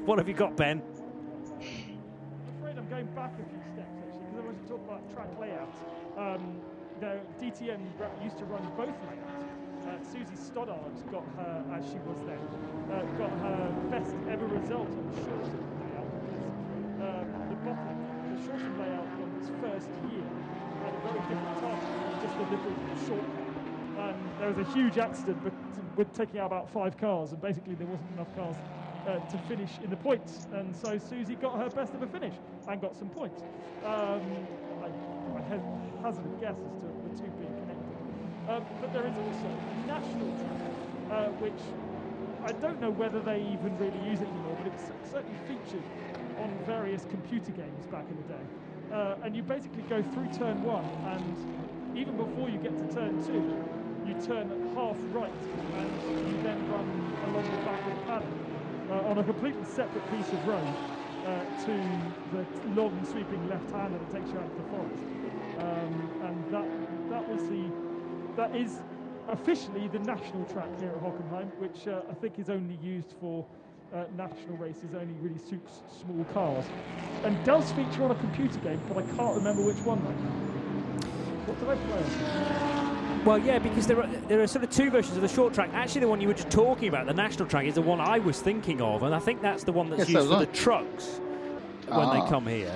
What 0.05 0.19
have 0.19 0.27
you 0.27 0.35
got, 0.35 0.57
Ben? 0.57 0.83
I'm 1.61 2.59
afraid 2.61 2.77
I'm 2.79 2.89
going 2.89 3.07
back 3.15 3.33
a 3.35 3.49
few 3.49 3.61
steps 3.73 3.89
actually 4.05 4.21
because 4.33 4.39
I 4.39 4.47
want 4.47 4.63
to 4.63 4.69
talk 4.69 4.81
about 4.85 5.15
track 5.15 5.29
layout. 5.41 5.75
Um, 6.19 6.61
know, 7.05 7.21
DTM 7.41 7.81
used 8.25 8.39
to 8.39 8.45
run 8.49 8.65
both 8.77 8.97
layouts. 9.05 9.45
Uh, 9.85 10.01
Susie 10.01 10.41
Stoddart 10.41 10.97
got 11.13 11.25
her, 11.37 11.55
as 11.77 11.85
she 11.85 12.01
was 12.09 12.17
then, 12.25 12.41
uh, 12.89 13.05
got 13.21 13.33
her 13.45 13.61
best 13.93 14.17
ever 14.33 14.47
result 14.49 14.89
on 14.89 15.05
the 15.13 15.21
Shorten 15.21 15.61
layout 15.85 16.09
because 16.17 16.49
um, 17.05 17.27
the 17.53 17.59
bottom, 17.61 17.97
the 18.33 18.39
Shorten 18.49 18.73
layout 18.81 19.11
on 19.21 19.29
its 19.37 19.49
first 19.61 19.91
year 20.09 20.25
had 20.81 20.93
a 20.97 21.01
very 21.05 21.21
different 21.29 21.57
target, 21.61 21.93
just 22.25 22.37
a 22.41 22.47
little 22.49 22.75
shortcut. 23.05 23.53
And 24.01 24.17
there 24.41 24.49
was 24.49 24.59
a 24.59 24.69
huge 24.73 24.97
accident 24.97 25.45
with, 25.45 25.53
with 25.97 26.11
taking 26.17 26.41
out 26.41 26.47
about 26.47 26.71
five 26.73 26.97
cars, 26.97 27.33
and 27.33 27.41
basically 27.43 27.75
there 27.75 27.87
wasn't 27.87 28.11
enough 28.17 28.33
cars 28.35 28.57
uh, 29.07 29.21
to 29.21 29.37
finish 29.45 29.79
in 29.85 29.91
the 29.91 29.97
points. 29.97 30.49
And 30.53 30.75
so 30.75 30.97
Susie 30.97 31.37
got 31.37 31.59
her 31.61 31.69
best 31.69 31.93
ever 31.95 32.07
finish 32.07 32.35
and 32.67 32.81
got 32.81 32.97
some 32.97 33.11
points. 33.11 33.43
Um, 33.85 34.49
I, 34.81 34.89
I 34.89 35.43
ha- 35.53 35.85
hazard 36.03 36.25
a 36.25 36.41
guess 36.41 36.57
as 36.57 36.81
to 36.81 36.94
connected. 37.21 37.95
Um, 38.49 38.65
but 38.81 38.93
there 38.93 39.07
is 39.07 39.17
also 39.17 39.49
national 39.87 40.31
track, 40.43 40.65
uh, 41.11 41.31
which 41.39 41.61
I 42.45 42.53
don't 42.61 42.81
know 42.81 42.91
whether 42.91 43.21
they 43.21 43.41
even 43.41 43.77
really 43.79 44.01
use 44.11 44.21
it 44.21 44.29
anymore, 44.29 44.57
but 44.59 44.67
it's 44.73 44.91
certainly 45.11 45.39
featured 45.47 45.85
on 46.43 46.51
various 46.67 47.07
computer 47.09 47.53
games 47.53 47.87
back 47.87 48.05
in 48.11 48.17
the 48.17 48.29
day. 48.35 48.45
Uh, 48.93 49.17
and 49.25 49.35
you 49.35 49.43
basically 49.43 49.83
go 49.89 50.03
through 50.03 50.29
turn 50.37 50.61
one, 50.63 50.85
and 51.15 51.97
even 51.97 52.17
before 52.17 52.51
you 52.51 52.59
get 52.59 52.77
to 52.77 52.87
turn 52.95 53.17
two, 53.25 53.43
you 54.05 54.15
turn 54.27 54.51
half 54.75 54.97
right, 55.15 55.33
and 55.81 55.89
you 56.29 56.37
then 56.43 56.59
run 56.69 56.85
along 57.31 57.47
the 57.49 57.63
back 57.65 57.81
of 57.81 57.95
the 57.95 58.03
paddock 58.05 58.45
uh, 58.91 59.09
on 59.11 59.19
a 59.19 59.25
completely 59.25 59.65
separate 59.65 60.05
piece 60.13 60.29
of 60.29 60.47
road 60.47 60.69
uh, 61.25 61.41
to 61.65 61.73
the 62.37 62.45
long 62.77 62.93
sweeping 63.09 63.41
left-hander 63.49 63.97
that 63.97 64.11
takes 64.13 64.29
you 64.31 64.39
out 64.39 64.45
of 64.45 64.57
the 64.61 64.69
forest. 64.69 65.25
Um, 65.65 65.95
and 67.29 67.39
that 67.39 67.39
that 67.39 67.43
was 67.43 67.49
the 67.49 67.71
that 68.37 68.57
is 68.57 68.81
officially 69.29 69.89
the 69.89 69.99
national 70.01 70.45
track 70.45 70.69
here 70.81 70.91
at 70.91 71.03
Hockenheim, 71.03 71.49
which 71.59 71.89
uh, 71.89 72.01
I 72.11 72.15
think 72.15 72.39
is 72.39 72.51
only 72.51 72.79
used 72.83 73.15
for 73.21 73.47
uh, 73.95 74.05
national 74.17 74.57
races, 74.59 74.95
only 74.95 75.15
really 75.21 75.39
suits 75.39 75.83
small 76.03 76.25
cars, 76.35 76.65
and 77.25 77.43
does 77.45 77.73
feature 77.73 78.05
on 78.05 78.11
a 78.11 78.15
computer 78.17 78.59
game, 78.61 78.81
but 78.89 78.99
I 78.99 79.03
can't 79.17 79.37
remember 79.37 79.63
which 79.63 79.79
one. 79.79 80.03
Though. 80.05 80.11
What 81.47 81.61
did 81.61 81.69
I 81.69 81.77
play? 81.77 83.25
Well, 83.25 83.39
yeah, 83.39 83.59
because 83.59 83.87
there 83.87 84.03
are 84.03 84.07
there 84.29 84.43
are 84.43 84.47
sort 84.47 84.65
of 84.65 84.71
two 84.71 84.91
versions 84.91 85.17
of 85.17 85.23
the 85.23 85.29
short 85.29 85.55
track. 85.55 85.71
Actually, 85.73 86.03
the 86.03 86.09
one 86.09 86.21
you 86.21 86.29
were 86.29 86.35
just 86.35 86.51
talking 86.51 86.89
about, 86.89 87.07
the 87.07 87.15
national 87.15 87.49
track, 87.49 87.65
is 87.67 87.75
the 87.75 87.83
one 87.83 88.01
I 88.01 88.19
was 88.19 88.41
thinking 88.41 88.81
of, 88.83 89.03
and 89.03 89.15
I 89.15 89.19
think 89.19 89.41
that's 89.41 89.65
the 89.65 89.73
one 89.73 89.89
that's 89.89 90.01
Yes, 90.01 90.09
so 90.09 90.19
used 90.19 90.31
for 90.31 90.39
was 90.39 90.47
the 90.47 90.53
trucks 90.53 91.21
when 91.87 92.01
Ah. 92.01 92.25
they 92.25 92.29
come 92.31 92.47
here. 92.47 92.73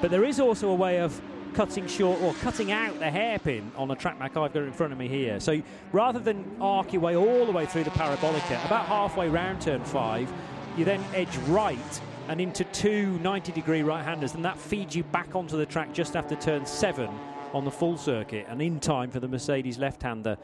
But 0.00 0.10
there 0.10 0.24
is 0.24 0.40
also 0.40 0.70
a 0.70 0.74
way 0.74 0.98
of 0.98 1.20
cutting 1.54 1.86
short 1.86 2.20
or 2.22 2.34
cutting 2.34 2.72
out 2.72 2.98
the 2.98 3.10
hairpin 3.10 3.70
on 3.76 3.88
the 3.88 3.94
track 3.94 4.18
map 4.18 4.36
I've 4.36 4.52
got 4.52 4.62
in 4.62 4.72
front 4.72 4.92
of 4.92 4.98
me 4.98 5.08
here. 5.08 5.40
So 5.40 5.62
rather 5.92 6.18
than 6.18 6.44
arc 6.60 6.92
your 6.92 7.02
way 7.02 7.16
all 7.16 7.46
the 7.46 7.52
way 7.52 7.66
through 7.66 7.84
the 7.84 7.90
parabolica, 7.90 8.64
about 8.66 8.86
halfway 8.86 9.28
round 9.28 9.60
turn 9.60 9.84
five, 9.84 10.32
you 10.76 10.84
then 10.84 11.04
edge 11.14 11.36
right 11.48 12.00
and 12.28 12.40
into 12.40 12.64
two 12.64 13.18
90 13.18 13.52
degree 13.52 13.82
right 13.82 14.04
handers, 14.04 14.34
and 14.34 14.44
that 14.44 14.56
feeds 14.58 14.94
you 14.94 15.02
back 15.04 15.34
onto 15.34 15.56
the 15.56 15.66
track 15.66 15.92
just 15.92 16.16
after 16.16 16.34
turn 16.36 16.64
seven 16.64 17.10
on 17.52 17.64
the 17.64 17.70
full 17.70 17.96
circuit 17.98 18.46
and 18.48 18.62
in 18.62 18.80
time 18.80 19.10
for 19.10 19.20
the 19.20 19.28
Mercedes 19.28 19.76
left 19.78 20.02
hander. 20.02 20.38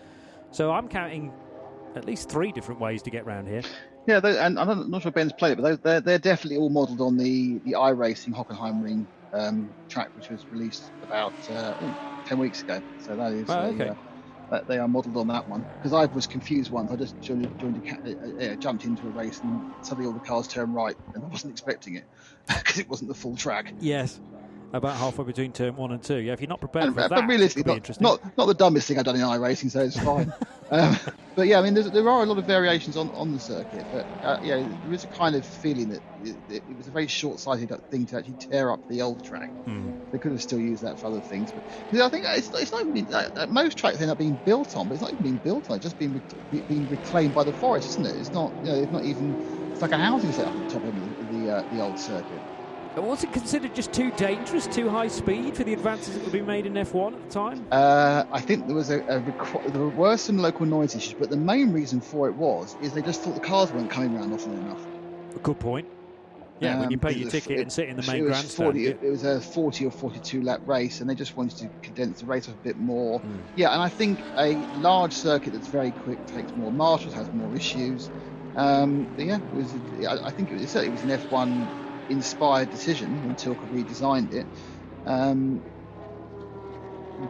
So 0.50 0.72
I'm 0.72 0.88
counting 0.88 1.32
at 1.94 2.04
least 2.04 2.28
three 2.28 2.52
different 2.52 2.80
ways 2.80 3.00
to 3.02 3.10
get 3.10 3.24
round 3.24 3.48
here. 3.48 3.62
Yeah, 4.06 4.20
and 4.24 4.58
I'm 4.58 4.90
not 4.90 5.02
sure 5.02 5.10
Ben's 5.12 5.32
played 5.32 5.52
it, 5.52 5.62
but 5.62 5.82
they- 5.82 5.90
they're, 5.90 6.00
they're 6.00 6.18
definitely 6.18 6.56
all 6.58 6.70
modelled 6.70 7.00
on 7.00 7.16
the 7.16 7.58
the 7.64 7.72
iRacing 7.72 8.34
Hockenheimring 8.34 9.04
um, 9.32 9.74
track, 9.88 10.10
which 10.14 10.28
was 10.30 10.44
released 10.50 10.90
about 11.02 11.34
uh, 11.50 11.74
ten 12.26 12.38
weeks 12.38 12.62
ago. 12.62 12.80
So 12.98 13.16
that 13.16 13.32
is 13.32 13.48
Oh, 13.48 13.54
a, 13.54 13.90
uh, 13.90 13.94
that 14.50 14.66
they 14.66 14.78
are 14.78 14.88
modelled 14.88 15.16
on 15.16 15.26
that 15.28 15.46
one. 15.46 15.66
Because 15.82 15.92
I 15.92 16.06
was 16.06 16.26
confused 16.26 16.70
once. 16.70 16.90
I 16.90 16.96
just 16.96 17.20
joined, 17.20 17.52
joined 17.60 17.76
a, 17.76 17.80
ca- 17.80 17.98
uh, 18.06 18.52
uh, 18.52 18.56
jumped 18.56 18.84
into 18.84 19.06
a 19.06 19.10
race 19.10 19.40
and 19.42 19.60
suddenly 19.82 20.06
all 20.06 20.14
the 20.14 20.20
cars 20.20 20.48
turned 20.48 20.74
right, 20.74 20.96
and 21.14 21.24
I 21.24 21.28
wasn't 21.28 21.52
expecting 21.52 21.96
it 21.96 22.04
because 22.48 22.78
it 22.78 22.88
wasn't 22.88 23.08
the 23.08 23.14
full 23.14 23.36
track. 23.36 23.74
Yes. 23.80 24.20
About 24.72 24.96
halfway 24.96 25.24
between 25.24 25.52
turn 25.52 25.76
one 25.76 25.92
and 25.92 26.02
two. 26.02 26.16
Yeah, 26.16 26.34
if 26.34 26.40
you're 26.40 26.48
not 26.48 26.60
prepared 26.60 26.86
And, 26.86 26.94
for 26.94 27.00
uh, 27.00 27.08
that, 27.08 27.14
but 27.14 27.24
it 27.24 27.28
realistically, 27.28 27.70
not, 27.70 27.76
interesting. 27.78 28.04
not 28.04 28.20
not 28.36 28.46
the 28.46 28.54
dumbest 28.54 28.86
thing 28.86 28.98
I've 28.98 29.04
done 29.04 29.16
in 29.16 29.22
iRacing, 29.22 29.70
so 29.70 29.80
it's 29.80 29.98
fine. 29.98 30.30
um, 30.70 30.96
but 31.34 31.46
yeah, 31.46 31.58
I 31.58 31.62
mean, 31.62 31.72
there's, 31.72 31.90
there 31.90 32.06
are 32.08 32.22
a 32.22 32.26
lot 32.26 32.36
of 32.36 32.44
variations 32.44 32.96
on, 32.96 33.08
on 33.14 33.32
the 33.32 33.40
circuit, 33.40 33.86
but 33.90 34.06
uh, 34.22 34.36
yeah, 34.42 34.62
there 34.82 34.92
is 34.92 35.04
a 35.04 35.08
kind 35.08 35.36
of 35.36 35.46
feeling 35.46 35.88
that 35.88 36.02
it, 36.20 36.64
it 36.68 36.76
was 36.76 36.86
a 36.86 36.90
very 36.90 37.06
short-sighted 37.06 37.72
thing 37.90 38.04
to 38.06 38.18
actually 38.18 38.36
tear 38.38 38.70
up 38.70 38.82
the 38.88 39.00
old 39.00 39.22
track. 39.22 39.50
Hmm. 39.64 39.90
They 40.12 40.18
could 40.18 40.32
have 40.32 40.42
still 40.42 40.58
used 40.60 40.82
that 40.82 40.98
for 40.98 41.06
other 41.06 41.22
things, 41.22 41.50
but 41.52 41.64
I 42.02 42.08
think 42.10 42.26
it's, 42.28 42.50
it's 42.52 42.72
not 42.72 42.82
even 42.82 42.92
been, 42.92 43.08
uh, 43.12 43.46
most 43.48 43.78
tracks 43.78 44.00
end 44.02 44.10
up 44.10 44.18
being 44.18 44.34
built 44.44 44.76
on, 44.76 44.86
but 44.88 44.94
it's 44.94 45.02
not 45.02 45.12
even 45.12 45.22
being 45.22 45.38
built 45.38 45.70
on. 45.70 45.76
It's 45.76 45.84
just 45.84 45.98
being 45.98 46.22
being 46.66 46.88
reclaimed 46.88 47.32
by 47.34 47.44
the 47.44 47.54
forest, 47.54 47.86
isn't 47.88 48.06
it? 48.06 48.16
It's 48.18 48.32
not, 48.34 48.54
you 48.60 48.68
know, 48.70 48.76
it's 48.76 48.92
not 48.92 49.04
even. 49.04 49.36
It's 49.72 49.82
like 49.82 49.92
a 49.92 49.98
housing 49.98 50.32
set 50.32 50.46
up 50.46 50.54
at 50.56 50.60
the 50.60 50.66
top 50.66 50.84
of 50.84 50.94
the 50.94 51.14
the, 51.20 51.48
uh, 51.48 51.62
the 51.70 51.80
old 51.80 51.98
circuit. 51.98 52.42
Was 52.96 53.22
it 53.22 53.32
considered 53.32 53.74
just 53.74 53.92
too 53.92 54.10
dangerous, 54.12 54.66
too 54.66 54.88
high 54.88 55.06
speed 55.08 55.56
for 55.56 55.62
the 55.62 55.72
advances 55.72 56.14
that 56.14 56.24
were 56.24 56.30
being 56.30 56.46
made 56.46 56.66
in 56.66 56.72
F1 56.74 57.14
at 57.14 57.24
the 57.28 57.30
time? 57.32 57.66
Uh, 57.70 58.24
I 58.32 58.40
think 58.40 58.66
there 58.66 58.74
was 58.74 58.90
a, 58.90 58.98
a 59.02 59.20
requ- 59.20 59.72
there 59.72 59.82
were 59.86 60.16
some 60.16 60.38
local 60.38 60.66
noise 60.66 60.96
issues, 60.96 61.14
but 61.14 61.30
the 61.30 61.36
main 61.36 61.72
reason 61.72 62.00
for 62.00 62.28
it 62.28 62.34
was 62.34 62.76
is 62.82 62.92
they 62.92 63.02
just 63.02 63.20
thought 63.22 63.34
the 63.34 63.40
cars 63.40 63.70
weren't 63.72 63.90
coming 63.90 64.16
around 64.16 64.32
often 64.32 64.52
enough. 64.54 64.80
Good 65.42 65.60
point. 65.60 65.86
Yeah, 66.60 66.80
when 66.80 66.90
you 66.90 66.96
Um, 66.96 67.00
pay 67.00 67.12
your 67.12 67.30
ticket 67.30 67.52
it- 67.52 67.60
and 67.60 67.72
sit 67.72 67.88
in 67.88 67.94
the 67.96 68.02
main 68.10 68.22
was 68.24 68.30
grandstand. 68.30 68.66
40, 68.66 68.80
yeah. 68.80 68.88
it, 68.90 68.98
it 69.02 69.10
was 69.10 69.22
a 69.22 69.40
40 69.40 69.86
or 69.86 69.90
42 69.92 70.42
lap 70.42 70.60
race, 70.66 71.00
and 71.00 71.08
they 71.08 71.14
just 71.14 71.36
wanted 71.36 71.56
to 71.58 71.68
condense 71.82 72.18
the 72.20 72.26
race 72.26 72.48
off 72.48 72.54
a 72.54 72.64
bit 72.64 72.78
more. 72.78 73.20
Hmm. 73.20 73.36
Yeah, 73.54 73.72
and 73.74 73.80
I 73.80 73.88
think 73.88 74.18
a 74.36 74.54
large 74.80 75.12
circuit 75.12 75.52
that's 75.52 75.68
very 75.68 75.92
quick 75.92 76.24
takes 76.26 76.50
more 76.56 76.72
marshals, 76.72 77.14
has 77.14 77.32
more 77.32 77.54
issues. 77.54 78.10
Um, 78.56 79.06
yeah, 79.16 79.36
it 79.36 79.54
was. 79.54 79.72
I, 80.08 80.26
I 80.26 80.30
think 80.32 80.50
it 80.50 80.58
was 80.60 80.68
certainly 80.68 80.90
was 81.00 81.02
an 81.04 81.10
F1 81.10 81.68
inspired 82.08 82.70
decision 82.70 83.10
when 83.26 83.36
Tilke 83.36 83.60
redesigned 83.72 84.32
it. 84.32 84.46
Um, 85.06 85.60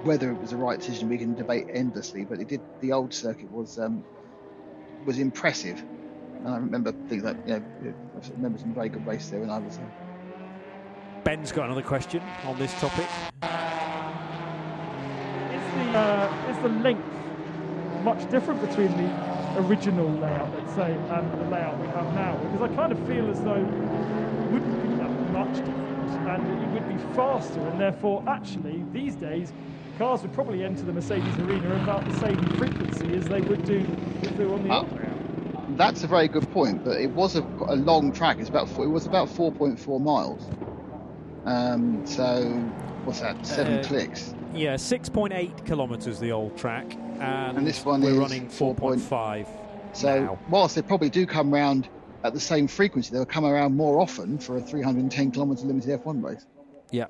whether 0.02 0.30
it 0.30 0.40
was 0.40 0.50
the 0.50 0.56
right 0.56 0.78
decision, 0.78 1.08
we 1.08 1.18
can 1.18 1.34
debate 1.34 1.66
endlessly. 1.72 2.24
But 2.24 2.40
it 2.40 2.48
did. 2.48 2.60
The 2.80 2.92
old 2.92 3.12
circuit 3.12 3.50
was 3.50 3.78
um, 3.78 4.04
was 5.06 5.18
impressive, 5.18 5.82
and 6.38 6.48
I 6.48 6.56
remember 6.56 6.92
things 7.08 7.24
like 7.24 7.36
you 7.46 7.54
know, 7.54 7.64
I 7.86 7.90
remember 8.36 8.58
some 8.58 8.74
very 8.74 8.88
good 8.88 9.06
races 9.06 9.30
there 9.30 9.40
when 9.40 9.50
I 9.50 9.58
was 9.58 9.76
there. 9.76 9.92
Ben's 11.24 11.52
got 11.52 11.66
another 11.66 11.82
question 11.82 12.22
on 12.44 12.58
this 12.58 12.72
topic. 12.80 13.04
Is 13.04 13.08
the 15.74 15.98
uh, 15.98 16.50
is 16.50 16.58
the 16.62 16.68
length 16.68 17.04
much 18.02 18.30
different 18.30 18.60
between 18.60 18.96
the 18.96 19.60
original 19.60 20.10
layout, 20.10 20.54
let's 20.54 20.74
say, 20.74 20.92
and 20.92 21.40
the 21.40 21.50
layout 21.50 21.78
we 21.80 21.86
have 21.88 22.14
now? 22.14 22.36
Because 22.36 22.70
I 22.70 22.74
kind 22.74 22.92
of 22.92 22.98
feel 23.06 23.30
as 23.30 23.40
though 23.42 23.56
it 23.56 24.27
wouldn't 24.50 24.82
be 24.82 24.88
that 24.96 25.10
much 25.32 25.56
different, 25.56 26.28
and 26.28 26.62
it 26.62 26.68
would 26.74 26.88
be 26.88 27.14
faster, 27.14 27.60
and 27.60 27.80
therefore, 27.80 28.22
actually, 28.26 28.84
these 28.92 29.14
days, 29.16 29.52
cars 29.98 30.22
would 30.22 30.32
probably 30.32 30.64
enter 30.64 30.82
the 30.82 30.92
Mercedes 30.92 31.36
arena 31.38 31.74
about 31.82 32.04
the 32.08 32.14
same 32.20 32.42
frequency 32.56 33.14
as 33.16 33.26
they 33.26 33.40
would 33.40 33.64
do 33.64 33.84
if 34.22 34.36
they 34.36 34.44
were 34.44 34.54
on 34.54 34.62
the 34.66 34.70
Ah. 34.72 34.78
old 34.80 34.92
layout. 34.92 35.76
That's 35.76 36.02
a 36.02 36.06
very 36.06 36.28
good 36.28 36.50
point, 36.52 36.84
but 36.84 36.98
it 37.00 37.10
was 37.10 37.36
a, 37.36 37.42
a 37.66 37.76
long 37.76 38.10
track. 38.12 38.38
It's 38.38 38.48
about 38.48 38.68
four, 38.68 38.84
it 38.84 38.88
was 38.88 39.06
about 39.06 39.28
4.4 39.28 40.00
miles. 40.00 40.48
Um, 41.44 42.06
so 42.06 42.42
what's 43.04 43.20
that? 43.20 43.44
Seven 43.46 43.78
Uh, 43.78 43.82
clicks. 43.84 44.34
Yeah, 44.54 44.74
6.8 44.76 45.64
kilometres 45.66 46.18
the 46.18 46.32
old 46.32 46.56
track, 46.56 46.94
and, 47.20 47.58
And 47.58 47.66
this 47.66 47.84
one 47.84 48.00
we're 48.00 48.10
is 48.12 48.16
running 48.18 48.48
4 48.48 48.74
point- 48.74 49.00
4.5. 49.00 49.46
So 49.92 50.20
now. 50.24 50.38
whilst 50.50 50.74
they 50.74 50.82
probably 50.82 51.10
do 51.10 51.26
come 51.26 51.52
round 51.52 51.88
at 52.24 52.32
the 52.34 52.40
same 52.40 52.68
frequency, 52.68 53.14
they'll 53.14 53.26
come 53.26 53.44
around 53.44 53.76
more 53.76 54.00
often 54.00 54.38
for 54.38 54.56
a 54.56 54.62
310 54.62 55.30
kilometre 55.32 55.66
limited 55.66 55.90
F1 55.90 56.20
race. 56.22 56.46
Yeah. 56.90 57.06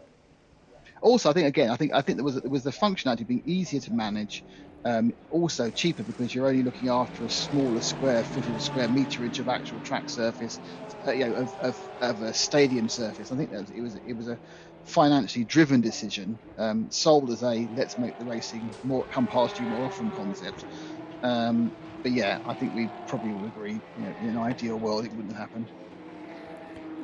Also, 1.03 1.31
I 1.31 1.33
think 1.33 1.47
again, 1.49 1.71
I 1.71 1.77
think 1.77 1.93
I 1.93 2.03
think 2.03 2.17
there 2.17 2.25
was 2.25 2.41
there 2.41 2.51
was 2.51 2.65
the 2.65 2.71
functionality 2.71 3.27
being 3.27 3.43
easier 3.45 3.81
to 3.81 3.93
manage, 3.93 4.45
um, 4.85 5.13
also 5.31 5.71
cheaper 5.71 6.03
because 6.03 6.35
you're 6.35 6.49
only 6.49 6.63
looking 6.63 6.89
after 6.89 7.25
a 7.25 7.31
smaller 7.31 7.81
square 7.81 8.25
footage, 8.25 8.57
a 8.57 8.61
square 8.61 8.89
meterage 8.89 9.39
of 9.39 9.49
actual 9.49 9.81
track 9.81 10.11
surface, 10.11 10.59
uh, 11.07 11.13
you 11.13 11.29
know, 11.29 11.35
of, 11.35 11.55
of, 11.61 11.79
of 12.01 12.21
a 12.23 12.35
stadium 12.35 12.89
surface. 12.89 13.31
I 13.31 13.37
think 13.37 13.51
that 13.51 13.61
was, 13.61 13.71
it 13.71 13.81
was 13.81 13.95
it 13.97 14.13
was 14.15 14.29
a 14.29 14.39
financially 14.85 15.45
driven 15.45 15.81
decision, 15.81 16.41
um, 16.57 16.89
sold 16.91 17.31
as 17.31 17.43
a 17.43 17.69
let's 17.73 17.97
make 17.99 18.19
the 18.19 18.25
racing 18.27 18.77
more 18.83 19.07
come 19.07 19.29
past 19.29 19.59
you 19.59 19.69
more 19.69 19.85
often 19.87 20.11
concept. 20.11 20.65
Um, 21.23 21.75
but 22.09 22.17
yeah, 22.17 22.41
I 22.47 22.55
think 22.55 22.75
we 22.75 22.89
probably 23.07 23.33
would 23.33 23.49
agree. 23.49 23.73
You 23.73 24.05
know, 24.05 24.15
in 24.23 24.29
an 24.31 24.39
ideal 24.39 24.79
world, 24.79 25.05
it 25.05 25.13
wouldn't 25.13 25.37
happen. 25.37 25.67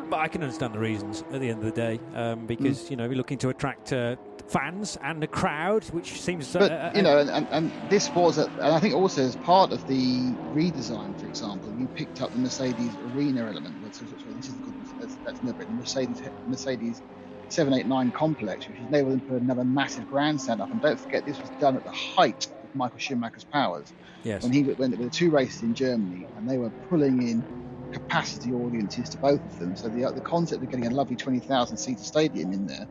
But 0.08 0.18
I 0.18 0.28
can 0.28 0.42
understand 0.42 0.74
the 0.74 0.78
reasons 0.78 1.24
at 1.30 1.40
the 1.40 1.50
end 1.50 1.58
of 1.58 1.64
the 1.64 1.70
day, 1.72 2.00
um, 2.14 2.46
because 2.46 2.90
you 2.90 2.96
know 2.96 3.06
we're 3.06 3.16
looking 3.16 3.38
to 3.38 3.50
attract 3.50 3.92
uh, 3.92 4.16
fans 4.48 4.96
and 5.02 5.22
a 5.22 5.26
crowd, 5.26 5.84
which 5.90 6.22
seems. 6.22 6.50
But 6.52 6.72
uh, 6.72 6.92
you 6.94 7.02
know, 7.02 7.18
and, 7.18 7.28
and, 7.28 7.46
and 7.50 7.90
this 7.90 8.08
was, 8.10 8.38
a, 8.38 8.46
and 8.46 8.72
I 8.72 8.80
think 8.80 8.94
also 8.94 9.22
as 9.22 9.36
part 9.36 9.72
of 9.72 9.86
the 9.88 10.32
redesign, 10.54 11.18
for 11.20 11.26
example, 11.26 11.74
you 11.78 11.86
picked 11.88 12.22
up 12.22 12.32
the 12.32 12.38
Mercedes 12.38 12.92
arena 13.14 13.46
element. 13.46 13.82
Which, 13.82 13.98
which, 14.00 14.24
which 14.24 14.36
this 14.36 14.48
is 14.48 14.54
that's, 15.00 15.16
that's 15.16 15.40
but 15.40 15.58
the 15.58 15.66
Mercedes 15.66 16.22
Mercedes 16.46 17.02
789 17.50 18.10
complex, 18.12 18.66
which 18.68 18.78
is 18.78 18.86
enabled 18.86 19.12
them 19.12 19.20
to 19.20 19.26
put 19.26 19.42
another 19.42 19.64
massive 19.64 20.08
grandstand 20.08 20.62
up. 20.62 20.70
And 20.70 20.80
don't 20.80 20.98
forget, 20.98 21.26
this 21.26 21.38
was 21.38 21.50
done 21.60 21.76
at 21.76 21.84
the 21.84 21.92
height 21.92 22.48
Michael 22.74 23.00
Schumacher's 23.00 23.44
powers 23.44 23.92
yes. 24.24 24.42
when 24.42 24.52
he 24.52 24.62
there 24.64 24.76
were 24.98 25.10
two 25.10 25.30
races 25.30 25.62
in 25.62 25.74
Germany, 25.74 26.28
and 26.36 26.48
they 26.48 26.58
were 26.58 26.72
pulling 26.88 27.22
in 27.22 27.46
capacity 27.92 28.52
audiences 28.52 29.10
to 29.10 29.18
both 29.18 29.44
of 29.46 29.56
them. 29.58 29.76
So 29.76 29.88
the 29.90 30.12
the 30.14 30.22
concept 30.22 30.62
of 30.62 30.70
getting 30.70 30.86
a 30.86 30.90
lovely 30.90 31.16
20,000 31.16 31.76
seater 31.78 32.04
stadium 32.04 32.52
in 32.52 32.66
there, 32.66 32.88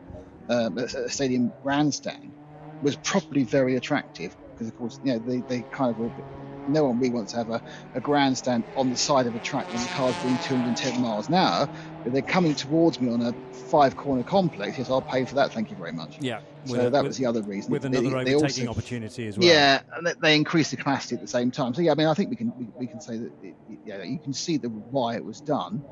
um, 0.48 0.78
a 0.78 1.08
stadium 1.10 1.54
grandstand, 1.62 2.34
was 2.80 2.96
probably 2.96 3.44
very 3.44 3.76
attractive 3.76 4.36
because 4.54 4.68
of 4.68 4.74
course 4.74 4.98
you 5.02 5.12
know 5.12 5.18
they, 5.20 5.42
they 5.42 5.64
kind 5.72 5.90
of 5.90 5.98
were. 5.98 6.10
bit- 6.10 6.26
No 6.66 6.86
one 6.86 6.98
really 7.00 7.12
wants 7.12 7.32
to 7.32 7.38
have 7.38 7.50
a, 7.50 7.62
a 7.94 8.00
grandstand 8.00 8.66
on 8.76 8.90
the 8.90 8.96
side 8.96 9.26
of 9.26 9.34
a 9.36 9.40
track 9.40 9.66
when 9.70 9.82
the 9.82 9.88
car's 9.88 10.18
doing 10.18 10.38
210 10.38 11.00
miles 11.00 11.28
an 11.28 11.34
hour. 11.34 11.68
If 12.04 12.12
they're 12.12 12.22
coming 12.22 12.54
towards 12.54 13.00
me 13.00 13.08
on 13.10 13.22
a 13.22 13.34
five 13.70 13.96
corner 13.96 14.22
complex, 14.22 14.76
yes, 14.78 14.90
I'll 14.90 15.00
pay 15.02 15.24
for 15.24 15.36
that. 15.36 15.52
Thank 15.52 15.70
you 15.70 15.76
very 15.76 15.92
much. 15.92 16.18
yeah. 16.20 16.40
So 16.66 16.72
with- 16.72 16.92
that 16.92 17.02
with- 17.02 17.08
was 17.10 17.16
the 17.16 17.26
other 17.26 17.42
reason. 17.42 17.72
with 17.72 17.82
They- 17.82 17.88
another 17.88 18.24
they 18.24 18.34
overtaking 18.34 18.68
also- 18.68 18.78
opportunity 18.78 19.26
as 19.26 19.38
well. 19.38 19.46
yeah, 19.48 19.80
and 19.96 20.06
they- 20.06 20.14
they 20.22 20.36
increased 20.36 20.70
the 20.70 20.76
capacity 20.78 21.14
at 21.14 21.20
the 21.20 21.28
same 21.28 21.50
time. 21.50 21.74
So 21.74 21.82
yeah, 21.82 21.92
I 21.92 21.94
mean, 21.94 22.06
I 22.06 22.14
think 22.14 22.30
we 22.30 22.36
can 22.36 22.52
we, 22.58 22.68
we 22.78 22.86
can 22.86 23.00
say 23.00 23.18
that 23.18 23.32
it- 23.42 23.56
yeah, 23.84 24.02
you 24.02 24.18
can 24.18 24.32
see 24.32 24.56
the 24.58 24.68
why 24.68 25.16
it 25.16 25.24
was 25.24 25.40
done, 25.40 25.82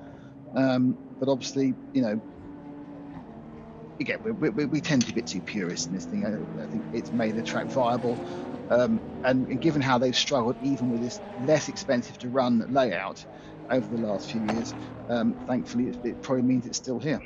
um, 0.54 0.98
but 1.18 1.28
obviously, 1.28 1.74
you 1.92 2.02
know, 2.02 2.20
again, 4.00 4.18
we, 4.22 4.50
we, 4.50 4.64
we 4.66 4.80
tend 4.80 5.02
to 5.02 5.06
be 5.06 5.12
a 5.12 5.14
bit 5.16 5.26
too 5.26 5.40
purist 5.42 5.88
in 5.88 5.94
this 5.94 6.04
thing. 6.06 6.24
I, 6.26 6.62
I 6.62 6.66
think 6.66 6.84
it's 6.92 7.12
made 7.12 7.36
the 7.36 7.42
track 7.42 7.66
viable, 7.66 8.18
um, 8.70 9.00
and, 9.24 9.46
and 9.48 9.60
given 9.60 9.80
how 9.82 9.98
they've 9.98 10.16
struggled, 10.16 10.56
even 10.62 10.90
with 10.90 11.00
this 11.00 11.20
less 11.38 11.68
expensive 11.68 12.18
to 12.18 12.28
run 12.28 12.64
layout 12.70 13.24
over 13.72 13.96
the 13.96 14.06
last 14.06 14.30
few 14.30 14.42
years, 14.52 14.74
um, 15.08 15.32
thankfully, 15.46 15.88
it, 15.88 15.96
it 16.04 16.22
probably 16.22 16.42
means 16.42 16.66
it's 16.66 16.78
still 16.78 16.98
here. 16.98 17.20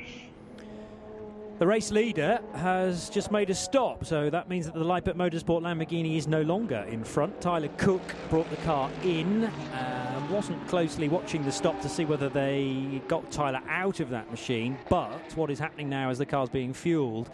The 1.59 1.65
race 1.65 1.89
leader 1.89 2.39
has 2.53 3.09
just 3.09 3.31
made 3.31 3.49
a 3.49 3.55
stop, 3.55 4.05
so 4.05 4.29
that 4.29 4.47
means 4.47 4.67
that 4.67 4.75
the 4.75 4.85
Leipert 4.85 5.15
Motorsport 5.15 5.61
Lamborghini 5.63 6.15
is 6.15 6.27
no 6.27 6.43
longer 6.43 6.85
in 6.87 7.03
front. 7.03 7.41
Tyler 7.41 7.69
Cooke 7.77 8.13
brought 8.29 8.47
the 8.51 8.57
car 8.57 8.91
in, 9.03 9.45
uh, 9.45 10.27
wasn't 10.29 10.67
closely 10.67 11.09
watching 11.09 11.43
the 11.43 11.51
stop 11.51 11.81
to 11.81 11.89
see 11.89 12.05
whether 12.05 12.29
they 12.29 13.01
got 13.07 13.31
Tyler 13.31 13.61
out 13.67 13.99
of 13.99 14.11
that 14.11 14.29
machine, 14.29 14.77
but 14.87 15.33
what 15.35 15.49
is 15.49 15.57
happening 15.57 15.89
now 15.89 16.11
as 16.11 16.19
the 16.19 16.27
car's 16.27 16.49
being 16.49 16.73
fueled 16.73 17.31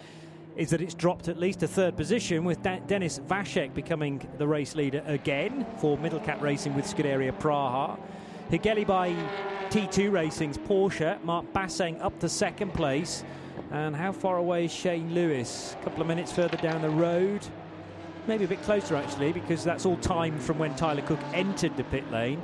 is 0.56 0.70
that 0.70 0.82
it's 0.82 0.94
dropped 0.94 1.28
at 1.28 1.38
least 1.38 1.62
a 1.64 1.68
third 1.68 1.98
position 1.98 2.46
with 2.46 2.62
De- 2.64 2.82
Dennis 2.88 3.20
Waszek 3.28 3.74
becoming 3.74 4.26
the 4.38 4.48
race 4.48 4.74
leader 4.74 5.04
again 5.06 5.66
for 5.80 5.98
Middle 5.98 6.20
Cap 6.22 6.42
Racing 6.42 6.76
with 6.76 6.86
Scuderia 6.86 7.38
Praha. 7.38 8.00
Hageli 8.52 8.86
by 8.86 9.16
T2 9.70 10.12
Racing's 10.12 10.58
Porsche, 10.58 11.22
Mark 11.24 11.52
Basseng 11.54 12.00
up 12.02 12.20
to 12.20 12.30
second 12.30 12.74
place. 12.74 13.24
And 13.72 13.96
how 13.96 14.12
far 14.12 14.38
away 14.38 14.66
is 14.66 14.72
Shane 14.72 15.14
Lewis? 15.14 15.76
A 15.80 15.84
couple 15.84 16.02
of 16.02 16.08
minutes 16.08 16.32
further 16.32 16.58
down 16.58 16.82
the 16.82 16.90
road. 16.90 17.46
Maybe 18.28 18.46
a 18.46 18.48
bit 18.48 18.62
closer 18.62 18.96
actually, 18.96 19.32
because 19.32 19.64
that's 19.64 19.86
all 19.86 19.98
time 19.98 20.40
from 20.40 20.60
when 20.60 20.76
Tyler 20.76 21.02
Cooke 21.02 21.24
entered 21.34 21.76
the 21.78 21.84
pit 21.86 22.10
lane. 22.12 22.42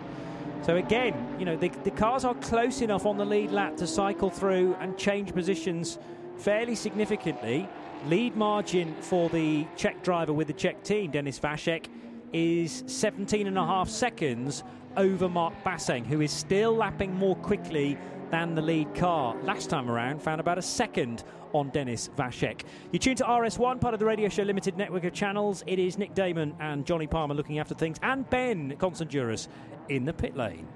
So 0.64 0.78
again, 0.78 1.36
you 1.38 1.46
know, 1.46 1.56
the, 1.56 1.70
the 1.84 1.92
cars 1.92 2.26
are 2.26 2.34
close 2.36 2.82
enough 2.82 3.06
on 3.06 3.18
the 3.18 3.26
lead 3.26 3.52
lap 3.52 3.78
to 3.78 3.88
cycle 3.88 4.30
through 4.30 4.76
and 4.80 4.98
change 4.98 5.34
positions 5.34 6.00
fairly 6.38 6.76
significantly. 6.76 7.70
Lead 8.08 8.36
margin 8.36 8.96
for 9.02 9.30
the 9.30 9.68
Czech 9.76 10.02
driver 10.04 10.34
with 10.34 10.48
the 10.48 10.54
Czech 10.54 10.84
team, 10.84 11.12
Dennis 11.12 11.40
Waszek, 11.40 11.86
is 12.34 12.84
17 12.88 13.48
and 13.48 13.58
a 13.58 13.66
half 13.66 13.90
seconds 13.90 14.64
over 14.98 15.30
Mark 15.30 15.54
Basseng, 15.64 16.06
who 16.06 16.22
is 16.22 16.32
still 16.32 16.76
lapping 16.76 17.14
more 17.14 17.36
quickly 17.36 17.98
than 18.30 18.56
the 18.56 18.62
lead 18.62 18.94
car. 18.96 19.36
Last 19.44 19.70
time 19.70 19.90
around, 19.90 20.22
found 20.22 20.40
about 20.40 20.58
a 20.58 20.62
second 20.62 21.24
on 21.54 21.70
Dennis 21.70 22.10
Waszek. 22.16 22.62
You 22.92 23.00
tune 23.00 23.16
to 23.16 23.24
RS1, 23.24 23.82
part 23.82 23.94
of 23.94 24.00
the 24.00 24.06
Radio 24.06 24.30
Show 24.30 24.44
Limited 24.44 24.78
network 24.78 25.04
of 25.04 25.14
channels. 25.14 25.64
It 25.66 25.80
is 25.80 25.98
Nick 25.98 26.14
Daman 26.14 26.56
and 26.60 26.86
Jonny 26.86 27.08
Palmer 27.08 27.34
looking 27.34 27.60
after 27.60 27.74
things, 27.74 27.98
and 28.04 28.30
Ben 28.30 28.76
Constanduros 28.78 29.48
in 29.90 30.06
the 30.06 30.14
pit 30.14 30.38
lane. 30.38 30.68